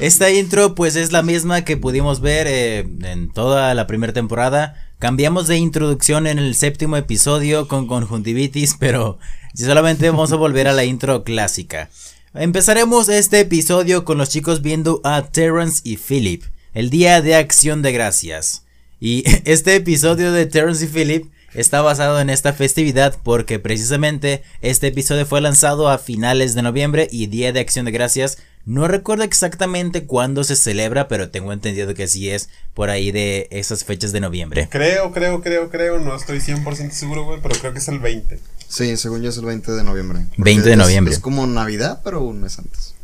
Esta 0.00 0.30
intro 0.30 0.74
pues 0.74 0.96
es 0.96 1.12
la 1.12 1.22
misma 1.22 1.62
que 1.62 1.76
pudimos 1.76 2.20
ver 2.20 2.46
eh, 2.48 2.86
en 3.02 3.32
toda 3.32 3.74
la 3.74 3.86
primera 3.86 4.12
temporada. 4.12 4.85
Cambiamos 4.98 5.46
de 5.46 5.58
introducción 5.58 6.26
en 6.26 6.38
el 6.38 6.54
séptimo 6.54 6.96
episodio 6.96 7.68
con 7.68 7.86
conjuntivitis, 7.86 8.76
pero 8.80 9.18
solamente 9.54 10.08
vamos 10.08 10.32
a 10.32 10.36
volver 10.36 10.68
a 10.68 10.72
la 10.72 10.84
intro 10.84 11.22
clásica. 11.22 11.90
Empezaremos 12.32 13.10
este 13.10 13.40
episodio 13.40 14.06
con 14.06 14.16
los 14.16 14.30
chicos 14.30 14.62
viendo 14.62 15.02
a 15.04 15.20
Terrence 15.22 15.82
y 15.84 15.98
Philip, 15.98 16.44
el 16.72 16.88
día 16.88 17.20
de 17.20 17.34
acción 17.34 17.82
de 17.82 17.92
gracias. 17.92 18.64
Y 18.98 19.24
este 19.44 19.74
episodio 19.76 20.32
de 20.32 20.46
Terrence 20.46 20.86
y 20.86 20.88
Philip 20.88 21.30
está 21.52 21.82
basado 21.82 22.18
en 22.18 22.30
esta 22.30 22.54
festividad 22.54 23.18
porque 23.22 23.58
precisamente 23.58 24.42
este 24.62 24.86
episodio 24.86 25.26
fue 25.26 25.42
lanzado 25.42 25.90
a 25.90 25.98
finales 25.98 26.54
de 26.54 26.62
noviembre 26.62 27.06
y 27.10 27.26
Día 27.26 27.52
de 27.52 27.60
Acción 27.60 27.84
de 27.84 27.92
Gracias. 27.92 28.38
No 28.66 28.88
recuerdo 28.88 29.22
exactamente 29.22 30.06
cuándo 30.06 30.42
se 30.42 30.56
celebra, 30.56 31.06
pero 31.06 31.30
tengo 31.30 31.52
entendido 31.52 31.94
que 31.94 32.08
sí 32.08 32.28
es 32.30 32.48
por 32.74 32.90
ahí 32.90 33.12
de 33.12 33.46
esas 33.52 33.84
fechas 33.84 34.10
de 34.12 34.18
noviembre. 34.20 34.68
Creo, 34.70 35.12
creo, 35.12 35.40
creo, 35.40 35.70
creo. 35.70 36.00
No 36.00 36.16
estoy 36.16 36.40
100% 36.40 36.90
seguro, 36.90 37.24
güey, 37.24 37.38
pero 37.40 37.54
creo 37.60 37.72
que 37.72 37.78
es 37.78 37.86
el 37.88 38.00
20. 38.00 38.40
Sí, 38.68 38.96
según 38.96 39.22
yo 39.22 39.30
es 39.30 39.36
el 39.36 39.44
20 39.44 39.70
de 39.70 39.84
noviembre. 39.84 40.26
20 40.36 40.64
de 40.68 40.72
Es- 40.72 40.78
noviembre. 40.78 41.14
Es 41.14 41.20
como 41.20 41.46
Navidad, 41.46 42.00
pero 42.02 42.20
un 42.22 42.40
mes 42.40 42.58
antes. 42.58 42.94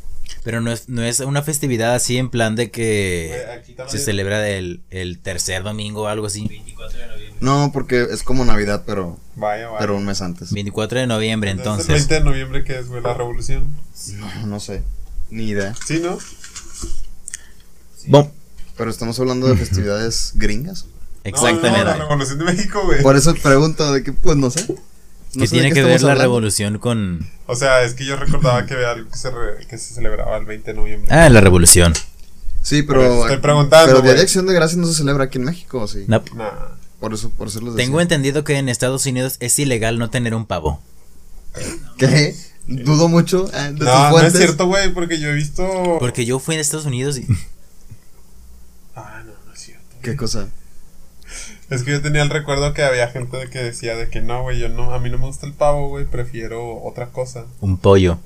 Pero 0.42 0.60
no 0.60 0.72
es, 0.72 0.88
no 0.88 1.04
es 1.04 1.20
una 1.20 1.42
festividad 1.42 1.94
así 1.94 2.18
en 2.18 2.28
plan 2.28 2.56
de 2.56 2.72
que 2.72 3.40
se 3.86 3.98
celebra 3.98 4.48
el, 4.48 4.80
el 4.90 5.20
tercer 5.20 5.62
domingo 5.62 6.02
o 6.02 6.06
algo 6.08 6.26
así. 6.26 6.50
No, 7.38 7.70
porque 7.72 8.08
es 8.10 8.24
como 8.24 8.44
Navidad, 8.44 8.82
pero, 8.84 9.20
Vaya, 9.36 9.66
vaya. 9.68 9.78
pero 9.78 9.96
un 9.96 10.04
mes 10.04 10.20
antes. 10.20 10.52
24 10.52 10.98
de 10.98 11.06
noviembre 11.06 11.50
Entonces, 11.52 11.86
entonces. 11.86 12.02
el 12.02 12.08
20 12.08 12.14
de 12.14 12.30
noviembre, 12.30 12.64
que 12.64 12.76
es, 12.80 12.88
güey? 12.88 13.00
La 13.02 13.14
revolución. 13.14 13.76
No, 14.14 14.46
no 14.46 14.58
sé. 14.58 14.82
Ni 15.32 15.48
idea. 15.48 15.74
¿Sí, 15.86 15.98
no? 16.00 16.18
Bom. 18.06 18.30
Pero 18.76 18.90
estamos 18.90 19.18
hablando 19.18 19.46
de 19.48 19.56
festividades 19.56 20.32
gringas. 20.34 20.86
Exactamente. 21.24 21.70
No, 21.70 21.78
no, 21.78 21.84
la 21.84 21.96
revolución 21.96 22.38
de 22.38 22.44
México, 22.44 22.82
güey. 22.84 23.02
Por 23.02 23.16
eso 23.16 23.34
pregunto 23.34 23.92
de 23.92 24.02
que, 24.02 24.12
pues 24.12 24.36
no 24.36 24.50
sé. 24.50 24.66
No 25.34 25.42
de 25.44 25.48
tiene 25.48 25.68
qué 25.68 25.74
que 25.76 25.82
ver 25.84 26.02
la 26.02 26.12
hablando. 26.12 26.22
revolución 26.22 26.78
con... 26.78 27.26
O 27.46 27.54
sea, 27.56 27.82
es 27.82 27.94
que 27.94 28.04
yo 28.04 28.16
recordaba 28.16 28.66
que 28.66 28.74
había 28.74 28.90
algo 28.90 29.08
que 29.10 29.16
se, 29.16 29.30
re- 29.30 29.66
que 29.66 29.78
se 29.78 29.94
celebraba 29.94 30.36
el 30.36 30.44
20 30.44 30.72
de 30.72 30.76
noviembre. 30.76 31.14
Ah, 31.14 31.28
la 31.28 31.40
revolución. 31.40 31.94
Sí, 32.62 32.82
pero. 32.82 33.22
estoy 33.22 33.38
preguntando, 33.38 33.86
Pero 33.86 34.02
Día 34.02 34.14
de 34.14 34.20
Acción 34.22 34.46
de 34.46 34.52
Gracias 34.54 34.76
no 34.78 34.86
se 34.86 34.94
celebra 34.94 35.24
aquí 35.24 35.38
en 35.38 35.44
México, 35.44 35.80
¿o 35.80 35.88
sí? 35.88 36.04
No. 36.06 36.22
Nah. 36.34 36.50
Por 37.00 37.14
eso, 37.14 37.30
por 37.30 37.48
eso. 37.48 37.60
Tengo 37.74 38.00
entendido 38.00 38.44
que 38.44 38.56
en 38.58 38.68
Estados 38.68 39.04
Unidos 39.06 39.36
es 39.40 39.58
ilegal 39.58 39.98
no 39.98 40.10
tener 40.10 40.34
un 40.34 40.46
pavo. 40.46 40.80
¿Qué? 41.98 42.36
Dudo 42.66 43.08
mucho 43.08 43.50
eh, 43.52 43.72
de 43.72 43.78
tus 43.78 43.86
No, 43.86 44.10
no 44.10 44.20
es 44.20 44.32
cierto, 44.32 44.66
güey, 44.66 44.92
porque 44.92 45.18
yo 45.18 45.28
he 45.28 45.34
visto. 45.34 45.96
Porque 45.98 46.24
yo 46.24 46.38
fui 46.38 46.54
en 46.54 46.60
Estados 46.60 46.86
Unidos 46.86 47.18
y... 47.18 47.26
Ah, 48.94 49.22
no, 49.24 49.32
no 49.46 49.52
es 49.54 49.60
cierto. 49.60 49.96
¿Qué 50.02 50.16
cosa? 50.16 50.48
Es 51.70 51.82
que 51.84 51.92
yo 51.92 52.02
tenía 52.02 52.22
el 52.22 52.28
recuerdo 52.28 52.74
que 52.74 52.82
había 52.82 53.08
gente 53.08 53.38
de 53.38 53.48
que 53.48 53.58
decía 53.58 53.96
de 53.96 54.08
que 54.08 54.20
no, 54.20 54.42
güey, 54.42 54.58
yo 54.58 54.68
no, 54.68 54.92
a 54.92 54.98
mí 54.98 55.08
no 55.08 55.16
me 55.16 55.24
gusta 55.24 55.46
el 55.46 55.54
pavo, 55.54 55.88
güey, 55.88 56.04
prefiero 56.04 56.82
otra 56.82 57.06
cosa. 57.06 57.46
Un 57.60 57.78
pollo. 57.78 58.18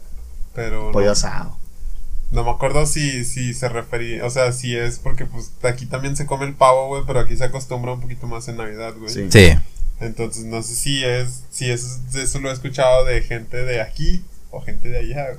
Pero 0.52 0.90
Pollo 0.90 1.06
no, 1.06 1.12
asado. 1.12 1.56
no 2.32 2.42
me 2.42 2.50
acuerdo 2.50 2.86
si, 2.86 3.24
si 3.24 3.54
se 3.54 3.68
refería, 3.68 4.24
o 4.24 4.30
sea, 4.30 4.50
si 4.50 4.74
es 4.74 4.98
porque 4.98 5.26
pues 5.26 5.52
aquí 5.62 5.86
también 5.86 6.16
se 6.16 6.26
come 6.26 6.46
el 6.46 6.54
pavo, 6.54 6.88
güey, 6.88 7.04
pero 7.06 7.20
aquí 7.20 7.36
se 7.36 7.44
acostumbra 7.44 7.92
un 7.92 8.00
poquito 8.00 8.26
más 8.26 8.48
en 8.48 8.56
Navidad, 8.56 8.94
güey. 8.98 9.12
Sí. 9.12 9.26
Sí. 9.30 9.52
Entonces 10.00 10.44
no 10.44 10.62
sé 10.62 10.75
si 10.75 11.04
es, 11.04 11.44
si 11.50 11.70
es, 11.70 12.00
eso 12.14 12.40
lo 12.40 12.50
he 12.50 12.52
escuchado 12.52 13.04
de 13.04 13.22
gente 13.22 13.64
de 13.64 13.81
aquí 13.81 14.22
o 14.50 14.60
gente 14.60 14.88
de 14.88 14.98
allá. 14.98 15.38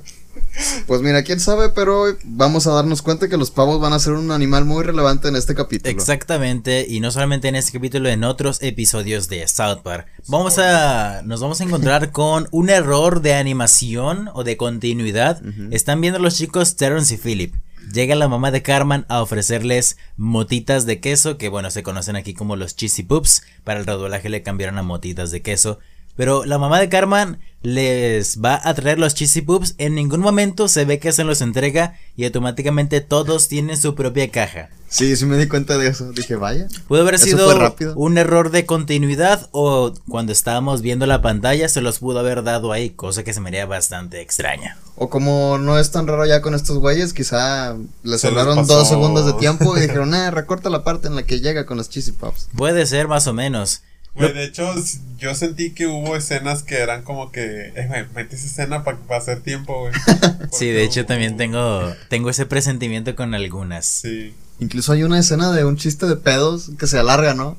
Pues 0.86 1.02
mira, 1.02 1.22
quién 1.22 1.40
sabe, 1.40 1.68
pero 1.70 2.04
vamos 2.24 2.66
a 2.66 2.72
darnos 2.72 3.02
cuenta 3.02 3.28
que 3.28 3.36
los 3.36 3.50
pavos 3.50 3.80
van 3.80 3.92
a 3.92 3.98
ser 3.98 4.14
un 4.14 4.30
animal 4.30 4.64
muy 4.64 4.82
relevante 4.84 5.28
en 5.28 5.36
este 5.36 5.54
capítulo. 5.54 5.90
Exactamente, 5.90 6.86
y 6.88 7.00
no 7.00 7.10
solamente 7.10 7.48
en 7.48 7.56
este 7.56 7.72
capítulo, 7.72 8.08
en 8.08 8.24
otros 8.24 8.62
episodios 8.62 9.28
de 9.28 9.46
South 9.46 9.80
Park. 9.82 10.06
Vamos 10.26 10.58
a. 10.58 11.22
Nos 11.24 11.40
vamos 11.40 11.60
a 11.60 11.64
encontrar 11.64 12.12
con 12.12 12.48
un 12.50 12.70
error 12.70 13.20
de 13.20 13.34
animación 13.34 14.30
o 14.34 14.44
de 14.44 14.56
continuidad. 14.56 15.40
Están 15.70 16.00
viendo 16.00 16.18
los 16.18 16.36
chicos 16.36 16.76
Terrence 16.76 17.14
y 17.14 17.18
Philip. 17.18 17.54
Llega 17.92 18.14
la 18.14 18.28
mamá 18.28 18.50
de 18.50 18.62
Carmen 18.62 19.06
a 19.08 19.22
ofrecerles 19.22 19.96
motitas 20.16 20.84
de 20.86 21.00
queso, 21.00 21.38
que 21.38 21.48
bueno, 21.48 21.70
se 21.70 21.82
conocen 21.82 22.16
aquí 22.16 22.34
como 22.34 22.56
los 22.56 22.76
cheesy 22.76 23.02
poops. 23.02 23.42
Para 23.64 23.80
el 23.80 23.86
redoblaje 23.86 24.28
le 24.28 24.42
cambiaron 24.42 24.78
a 24.78 24.82
motitas 24.82 25.30
de 25.30 25.42
queso. 25.42 25.78
Pero 26.16 26.44
la 26.44 26.58
mamá 26.58 26.80
de 26.80 26.88
Carmen 26.88 27.38
les 27.62 28.42
va 28.42 28.60
a 28.62 28.74
traer 28.74 28.98
los 28.98 29.14
cheesy 29.14 29.40
poops. 29.40 29.74
En 29.78 29.94
ningún 29.94 30.20
momento 30.20 30.68
se 30.68 30.84
ve 30.84 30.98
que 30.98 31.12
se 31.12 31.24
los 31.24 31.40
entrega 31.40 31.96
y 32.16 32.24
automáticamente 32.24 33.00
todos 33.00 33.48
tienen 33.48 33.76
su 33.76 33.94
propia 33.94 34.30
caja. 34.30 34.68
Sí, 34.88 35.14
sí 35.16 35.26
me 35.26 35.36
di 35.36 35.48
cuenta 35.48 35.76
de 35.76 35.88
eso. 35.88 36.12
Dije, 36.12 36.36
vaya. 36.36 36.66
Pudo 36.86 37.02
haber 37.02 37.18
sido 37.18 37.74
un 37.94 38.16
error 38.18 38.50
de 38.50 38.64
continuidad 38.64 39.48
o 39.52 39.92
cuando 40.08 40.32
estábamos 40.32 40.80
viendo 40.80 41.06
la 41.06 41.20
pantalla 41.20 41.68
se 41.68 41.80
los 41.80 41.98
pudo 41.98 42.20
haber 42.20 42.42
dado 42.42 42.72
ahí, 42.72 42.90
cosa 42.90 43.22
que 43.22 43.34
se 43.34 43.40
me 43.40 43.48
haría 43.48 43.66
bastante 43.66 44.20
extraña. 44.20 44.78
O 44.96 45.10
como 45.10 45.58
no 45.58 45.78
es 45.78 45.90
tan 45.90 46.06
raro 46.06 46.24
ya 46.26 46.40
con 46.40 46.54
estos 46.54 46.78
güeyes, 46.78 47.12
quizá 47.12 47.76
les 48.02 48.20
Se 48.20 48.30
dos 48.30 48.88
segundos 48.88 49.26
de 49.26 49.34
tiempo 49.34 49.76
y 49.76 49.80
dijeron, 49.82 50.14
eh, 50.14 50.30
recorta 50.30 50.70
la 50.70 50.84
parte 50.84 51.08
en 51.08 51.16
la 51.16 51.22
que 51.22 51.40
llega 51.40 51.66
con 51.66 51.76
los 51.76 51.90
cheesy 51.90 52.12
puffs. 52.12 52.48
Puede 52.56 52.86
ser 52.86 53.08
más 53.08 53.26
o 53.26 53.34
menos. 53.34 53.82
Güey, 54.14 54.32
de 54.32 54.44
hecho, 54.44 54.74
yo 55.16 55.34
sentí 55.34 55.70
que 55.70 55.86
hubo 55.86 56.16
escenas 56.16 56.64
que 56.64 56.78
eran 56.78 57.02
como 57.02 57.30
que, 57.30 57.72
eh, 57.76 57.86
güey, 57.86 58.04
mete 58.14 58.34
esa 58.34 58.46
escena 58.46 58.82
para 58.82 58.98
hacer 59.10 59.40
tiempo, 59.42 59.80
güey. 59.80 59.92
Sí, 60.50 60.66
de 60.70 60.82
hecho 60.82 61.04
también 61.04 61.36
tengo 61.36 61.92
tengo 62.08 62.30
ese 62.30 62.46
presentimiento 62.46 63.14
con 63.14 63.34
algunas. 63.34 63.84
Sí. 63.84 64.34
Incluso 64.60 64.92
hay 64.92 65.02
una 65.04 65.18
escena 65.18 65.52
de 65.52 65.64
un 65.64 65.76
chiste 65.76 66.06
de 66.06 66.16
pedos 66.16 66.70
que 66.78 66.86
se 66.86 66.98
alarga, 66.98 67.34
¿no? 67.34 67.56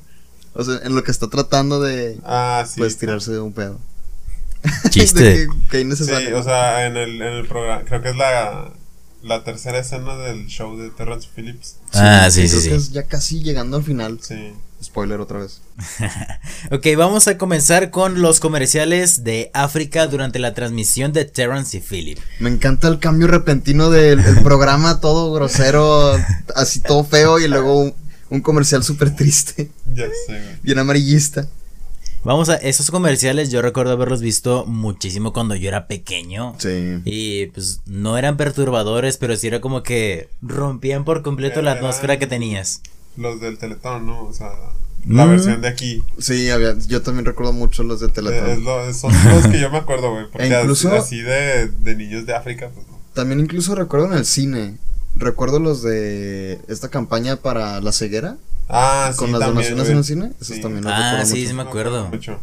O 0.54 0.64
sea, 0.64 0.80
en 0.82 0.94
lo 0.94 1.02
que 1.04 1.10
está 1.10 1.28
tratando 1.28 1.80
de, 1.80 2.18
Ah, 2.24 2.64
sí. 2.68 2.80
pues, 2.80 2.98
tirarse 2.98 3.30
de 3.32 3.40
un 3.40 3.52
pedo. 3.52 3.78
Chiste. 4.90 5.22
De 5.22 5.46
que, 5.46 5.68
que 5.70 5.76
Sí, 5.78 5.82
innecesario. 5.82 6.38
o 6.38 6.42
sea, 6.42 6.86
en 6.86 6.96
el, 6.96 7.22
en 7.22 7.32
el 7.34 7.46
programa, 7.46 7.82
creo 7.84 8.02
que 8.02 8.10
es 8.10 8.16
la, 8.16 8.70
la 9.22 9.44
tercera 9.44 9.78
escena 9.78 10.16
del 10.16 10.46
show 10.46 10.76
de 10.78 10.90
Terrence 10.90 11.28
Phillips. 11.34 11.76
Ah, 11.92 12.28
sí, 12.30 12.48
sí, 12.48 12.56
creo 12.56 12.60
sí. 12.62 12.68
que 12.70 12.74
es 12.76 12.90
ya 12.92 13.02
casi 13.04 13.42
llegando 13.42 13.76
al 13.76 13.82
final. 13.84 14.18
Sí. 14.22 14.52
Spoiler 14.82 15.20
otra 15.20 15.40
vez. 15.40 15.60
Ok, 16.72 16.86
vamos 16.96 17.26
a 17.28 17.36
comenzar 17.36 17.90
con 17.90 18.22
los 18.22 18.38
comerciales 18.40 19.24
de 19.24 19.50
África 19.54 20.06
durante 20.06 20.38
la 20.38 20.54
transmisión 20.54 21.12
de 21.12 21.24
Terrence 21.24 21.76
y 21.76 21.80
Philip. 21.80 22.18
Me 22.38 22.48
encanta 22.50 22.88
el 22.88 22.98
cambio 22.98 23.26
repentino 23.26 23.90
del, 23.90 24.22
del 24.22 24.40
programa, 24.42 25.00
todo 25.00 25.32
grosero, 25.32 26.14
así 26.54 26.80
todo 26.80 27.04
feo, 27.04 27.38
y 27.38 27.48
luego 27.48 27.80
un, 27.80 27.94
un 28.30 28.40
comercial 28.40 28.82
súper 28.84 29.14
triste, 29.16 29.70
Ya 29.94 30.04
sé, 30.26 30.32
güey. 30.32 30.40
bien 30.62 30.78
amarillista. 30.78 31.46
Vamos 32.22 32.50
a 32.50 32.56
esos 32.56 32.90
comerciales, 32.90 33.50
yo 33.50 33.62
recuerdo 33.62 33.92
haberlos 33.92 34.20
visto 34.20 34.66
muchísimo 34.66 35.32
cuando 35.32 35.54
yo 35.54 35.68
era 35.68 35.86
pequeño. 35.86 36.54
Sí. 36.58 36.98
Y 37.06 37.46
pues 37.46 37.80
no 37.86 38.18
eran 38.18 38.36
perturbadores, 38.36 39.16
pero 39.16 39.36
sí 39.36 39.46
era 39.46 39.60
como 39.62 39.82
que 39.82 40.28
rompían 40.42 41.04
por 41.06 41.22
completo 41.22 41.62
la 41.62 41.72
atmósfera 41.72 42.18
que 42.18 42.26
tenías. 42.26 42.82
Los 43.16 43.40
del 43.40 43.56
Teletón, 43.56 44.06
¿no? 44.06 44.24
O 44.24 44.32
sea, 44.34 44.50
la 45.08 45.24
Mm. 45.24 45.30
versión 45.30 45.60
de 45.62 45.68
aquí. 45.68 46.02
Sí, 46.18 46.50
había, 46.50 46.76
yo 46.86 47.00
también 47.00 47.24
recuerdo 47.24 47.54
mucho 47.54 47.82
los 47.84 48.00
de 48.00 48.08
Es 48.08 48.12
Teletón. 48.12 48.64
lo- 48.64 48.92
son 48.92 49.12
los 49.30 49.46
que 49.46 49.58
yo 49.58 49.70
me 49.70 49.78
acuerdo, 49.78 50.10
güey. 50.12 50.26
Porque 50.30 50.46
E 50.46 50.60
incluso- 50.60 50.88
así, 50.90 50.98
así 51.16 51.22
de, 51.22 51.68
de 51.68 51.96
niños 51.96 52.26
de 52.26 52.34
África, 52.34 52.68
pues 52.74 52.86
no. 52.86 52.98
También 53.14 53.40
incluso 53.40 53.74
recuerdo 53.74 54.06
en 54.12 54.18
el 54.18 54.26
cine. 54.26 54.76
Recuerdo 55.16 55.58
los 55.58 55.82
de 55.82 56.60
esta 56.68 56.88
campaña 56.88 57.36
para 57.36 57.80
la 57.80 57.92
ceguera, 57.92 58.36
Ah, 58.68 59.08
sí, 59.12 59.18
con 59.18 59.32
las 59.32 59.40
también, 59.40 59.74
donaciones 59.74 59.82
güey. 59.84 59.92
en 59.92 59.98
el 59.98 60.04
cine. 60.04 60.32
Esos 60.40 60.56
Sí. 60.56 60.62
también 60.62 60.86
Ah, 60.86 60.90
recuerdo 61.12 61.26
sí, 61.26 61.38
mucho. 61.40 61.48
sí 61.50 61.54
me 61.54 61.62
acuerdo. 61.62 62.08
Mucho. 62.08 62.40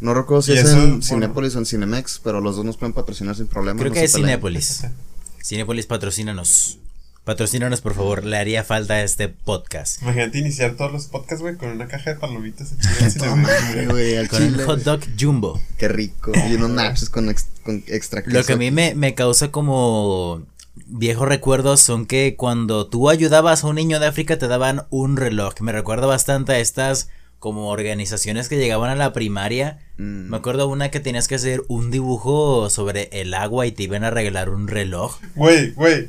No 0.00 0.14
recuerdo 0.14 0.40
si 0.42 0.52
Y 0.52 0.54
es 0.58 0.64
eso, 0.64 0.78
en 0.78 0.88
bueno. 0.88 1.02
Cinépolis 1.02 1.54
o 1.56 1.58
en 1.58 1.66
Cinemex, 1.66 2.20
pero 2.24 2.40
los 2.40 2.56
dos 2.56 2.64
nos 2.64 2.78
pueden 2.78 2.94
patrocinar 2.94 3.36
sin 3.36 3.46
problema. 3.46 3.78
Creo 3.78 3.90
no 3.90 3.94
que 3.94 4.00
se 4.00 4.06
es 4.06 4.12
peleen. 4.12 4.28
Cinépolis. 4.30 4.84
Cinépolis, 5.44 5.86
patrocínanos. 5.86 6.78
Patrocínanos, 7.24 7.82
por 7.82 7.94
favor. 7.94 8.24
Le 8.24 8.38
haría 8.38 8.64
falta 8.64 8.94
a 8.94 9.02
este 9.02 9.28
podcast. 9.28 10.00
Imagínate 10.00 10.38
iniciar 10.38 10.74
todos 10.76 10.90
los 10.90 11.04
podcasts, 11.04 11.42
güey, 11.42 11.56
con 11.56 11.68
una 11.68 11.86
caja 11.86 12.14
de 12.14 12.16
palomitas 12.16 12.70
güey. 13.74 13.86
güey, 13.86 14.16
al 14.16 14.28
Con 14.28 14.42
un 14.42 14.50
chile. 14.52 14.64
hot 14.64 14.80
dog 14.82 15.00
jumbo. 15.20 15.60
Qué 15.76 15.88
rico. 15.88 16.32
Y 16.48 16.54
unos 16.54 16.70
nachos 16.70 17.10
con, 17.10 17.28
ex- 17.28 17.46
con 17.62 17.84
extra 17.88 18.22
Lo 18.24 18.42
que 18.42 18.54
a 18.54 18.56
mí 18.56 18.70
me, 18.70 18.94
me 18.94 19.14
causa 19.14 19.50
como 19.52 20.42
viejos 20.90 21.28
recuerdos 21.28 21.80
son 21.80 22.06
que 22.06 22.36
cuando 22.36 22.86
tú 22.86 23.08
ayudabas 23.08 23.64
a 23.64 23.68
un 23.68 23.76
niño 23.76 24.00
de 24.00 24.06
África 24.06 24.38
te 24.38 24.48
daban 24.48 24.86
un 24.90 25.16
reloj. 25.16 25.54
Me 25.60 25.72
recuerda 25.72 26.06
bastante 26.06 26.52
a 26.52 26.58
estas 26.58 27.08
como 27.38 27.70
organizaciones 27.70 28.48
que 28.48 28.58
llegaban 28.58 28.90
a 28.90 28.96
la 28.96 29.12
primaria. 29.12 29.78
Mm. 29.96 30.28
Me 30.28 30.36
acuerdo 30.36 30.68
una 30.68 30.90
que 30.90 31.00
tenías 31.00 31.26
que 31.26 31.36
hacer 31.36 31.62
un 31.68 31.90
dibujo 31.90 32.68
sobre 32.68 33.08
el 33.12 33.32
agua 33.34 33.66
y 33.66 33.72
te 33.72 33.84
iban 33.84 34.04
a 34.04 34.10
regalar 34.10 34.50
un 34.50 34.68
reloj. 34.68 35.18
Güey, 35.34 35.72
güey. 35.72 36.08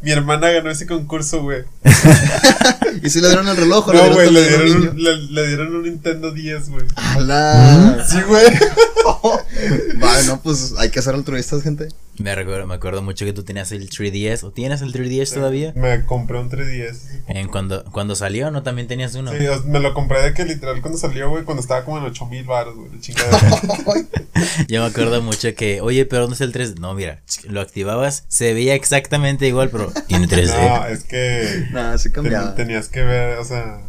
Mi 0.00 0.12
hermana 0.12 0.50
ganó 0.50 0.70
ese 0.70 0.86
concurso, 0.86 1.42
güey. 1.42 1.64
¿Y 3.02 3.10
si 3.10 3.20
le 3.20 3.26
dieron 3.26 3.48
el 3.48 3.56
reloj 3.56 3.88
o 3.88 3.92
No, 3.92 4.06
le 4.06 4.14
güey, 4.14 4.30
dieron, 4.30 5.34
le 5.34 5.46
dieron 5.48 5.74
un 5.74 5.82
Nintendo 5.82 6.30
10, 6.30 6.70
güey. 6.70 6.86
¡Hala! 6.94 8.06
Sí, 8.08 8.18
güey. 8.22 8.46
Vale, 9.96 10.24
no, 10.26 10.40
pues 10.42 10.74
hay 10.78 10.90
que 10.90 11.02
ser 11.02 11.14
altruistas, 11.14 11.62
gente. 11.62 11.88
Me 12.18 12.34
recuerdo, 12.34 12.66
me 12.66 12.74
acuerdo 12.74 13.00
mucho 13.00 13.24
que 13.24 13.32
tú 13.32 13.44
tenías 13.44 13.70
el 13.70 13.88
3DS. 13.88 14.42
¿O 14.42 14.50
tienes 14.50 14.82
el 14.82 14.92
3DS 14.92 15.34
todavía? 15.34 15.72
Me 15.76 16.04
compré 16.04 16.38
un 16.40 16.50
3DS. 16.50 17.22
En 17.28 17.46
cuando, 17.48 17.84
cuando 17.92 18.16
salió, 18.16 18.50
¿no? 18.50 18.64
También 18.64 18.88
tenías 18.88 19.14
uno. 19.14 19.30
Sí, 19.30 19.38
me 19.66 19.78
lo 19.78 19.94
compré 19.94 20.20
de 20.22 20.34
que 20.34 20.44
literal 20.44 20.80
cuando 20.80 20.98
salió, 20.98 21.30
güey, 21.30 21.44
cuando 21.44 21.60
estaba 21.60 21.84
como 21.84 21.98
en 21.98 22.04
8000 22.04 22.44
baros, 22.44 22.74
güey, 22.74 22.90
la 22.92 23.00
chingada. 23.00 23.38
Yo 24.68 24.80
me 24.82 24.86
acuerdo 24.88 25.22
mucho 25.22 25.54
que, 25.54 25.80
oye, 25.80 26.04
pero 26.06 26.22
¿dónde 26.22 26.34
está 26.34 26.44
el 26.44 26.52
3D? 26.52 26.78
No, 26.80 26.94
mira, 26.94 27.22
lo 27.48 27.60
activabas, 27.60 28.24
se 28.28 28.52
veía 28.52 28.74
exactamente 28.74 29.46
igual, 29.46 29.70
pero 29.70 29.92
tiene 30.08 30.26
3D. 30.28 30.68
no, 30.80 30.86
es 30.88 31.04
que 31.04 31.66
Nada, 31.70 31.98
sí 31.98 32.04
ten- 32.08 32.12
cambiaba. 32.14 32.54
tenías 32.56 32.88
que 32.88 33.02
ver, 33.02 33.38
o 33.38 33.44
sea, 33.44 33.80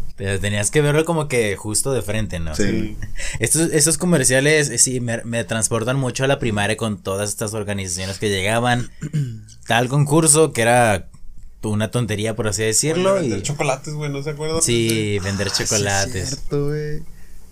Tenías 0.41 0.69
que 0.69 0.81
verlo 0.81 1.05
como 1.05 1.27
que 1.27 1.55
justo 1.55 1.93
de 1.93 2.01
frente, 2.01 2.39
¿no? 2.39 2.53
Sí. 2.55 2.97
Estos, 3.39 3.71
estos 3.71 3.97
comerciales 3.97 4.69
eh, 4.69 4.77
sí 4.77 4.99
me, 4.99 5.23
me 5.23 5.43
transportan 5.45 5.97
mucho 5.97 6.25
a 6.25 6.27
la 6.27 6.39
primaria 6.39 6.75
con 6.77 7.01
todas 7.01 7.29
estas 7.29 7.53
organizaciones 7.53 8.19
que 8.19 8.29
llegaban. 8.29 8.89
Tal 9.67 9.88
concurso 9.88 10.51
que 10.51 10.61
era 10.61 11.09
una 11.63 11.89
tontería, 11.91 12.35
por 12.35 12.47
así 12.47 12.63
decirlo. 12.63 13.13
Oye, 13.13 13.21
vender 13.21 13.39
y 13.39 13.43
chocolates, 13.43 13.93
güey, 13.93 14.11
¿no 14.11 14.21
se 14.21 14.31
acuerdan? 14.31 14.61
sí, 14.61 15.19
vender 15.23 15.47
Ah, 15.47 15.55
sí, 15.55 15.63
chocolates. 15.63 16.29
cierto, 16.29 16.67
güey. 16.67 17.03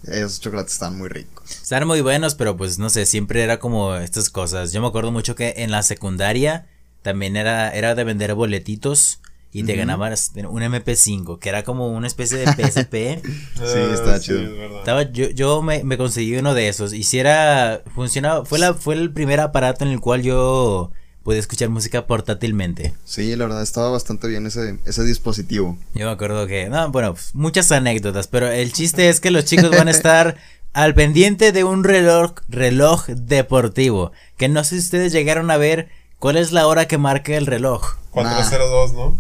Esos 0.04 0.40
chocolates 0.40 0.74
están 0.74 0.98
muy 0.98 1.10
ricos. 1.10 1.50
Están 1.50 1.86
muy 1.88 2.02
buenos, 2.02 2.36
pero 2.36 2.56
pues 2.56 2.78
no 2.80 2.90
sé, 2.90 3.06
siempre 3.06 3.44
era 3.44 3.60
como 3.60 3.96
estas 3.96 4.30
cosas. 4.30 4.72
Yo 4.72 4.82
me 4.82 4.88
acuerdo 4.88 5.12
mucho 5.12 5.36
que 5.36 5.56
en 5.58 5.72
la 5.72 5.84
secundaria 5.84 6.68
también 7.02 7.36
era, 7.36 7.72
era 7.72 7.96
de 7.96 8.04
vender 8.04 8.34
boletitos 8.34 9.20
y 9.54 9.64
te 9.64 9.74
Ujú. 9.74 9.80
ganabas 9.80 10.32
un 10.36 10.62
MP5, 10.62 11.40
que 11.40 11.50
era 11.50 11.64
como 11.64 11.88
una 11.90 12.08
especie 12.08 12.38
de 12.38 12.46
PSP. 12.46 13.22
Sí, 13.58 13.80
estaba 13.94 14.20
chido. 14.20 14.40
Ah, 14.40 14.44
es 14.44 14.58
verdad. 14.58 14.80
Estaba, 14.80 15.04
yo 15.12 15.30
yo 15.32 15.62
me, 15.62 15.84
me 15.84 15.98
conseguí 15.98 16.36
uno 16.38 16.54
de 16.54 16.68
esos. 16.70 16.94
Y 16.94 17.04
si 17.04 17.20
era, 17.20 17.82
funcionaba, 17.96 18.46
fue, 18.46 18.60
la, 18.60 18.74
fue 18.74 18.96
el 18.96 19.12
primer 19.12 19.40
aparato 19.40 19.84
en 19.84 19.92
el 19.92 20.00
cual 20.00 20.22
yo 20.22 20.92
podía 21.24 21.40
escuchar 21.40 21.70
música 21.70 22.08
portátilmente. 22.08 22.94
Sí, 23.04 23.36
la 23.36 23.46
verdad 23.46 23.62
estaba 23.64 23.90
bastante 23.90 24.28
bien 24.28 24.46
ese, 24.46 24.80
ese 24.86 25.04
dispositivo. 25.04 25.78
Yo 25.94 26.06
me 26.06 26.12
acuerdo 26.12 26.48
que, 26.48 26.70
no, 26.70 26.90
bueno, 26.92 27.14
pues, 27.14 27.36
muchas 27.36 27.70
anécdotas, 27.72 28.28
pero 28.28 28.48
el 28.50 28.72
chiste 28.72 29.10
es 29.10 29.20
que 29.20 29.32
los 29.32 29.44
chicos 29.44 29.72
van 29.72 29.90
a 29.90 29.92
estar 29.92 30.38
al 30.74 30.94
pendiente 30.94 31.52
de 31.52 31.64
un 31.66 31.84
reloj, 31.84 32.34
reloj 32.48 33.08
deportivo. 33.08 34.12
Que 34.38 34.48
no 34.48 34.64
sé 34.64 34.76
si 34.76 34.86
ustedes 34.86 35.12
llegaron 35.12 35.52
a 35.52 35.58
ver 35.58 35.90
cuál 36.20 36.38
es 36.38 36.52
la 36.52 36.66
hora 36.68 36.88
que 36.88 36.98
marca 36.98 37.36
el 37.36 37.46
reloj. 37.46 37.96
402, 38.12 38.94
¿no? 38.94 39.18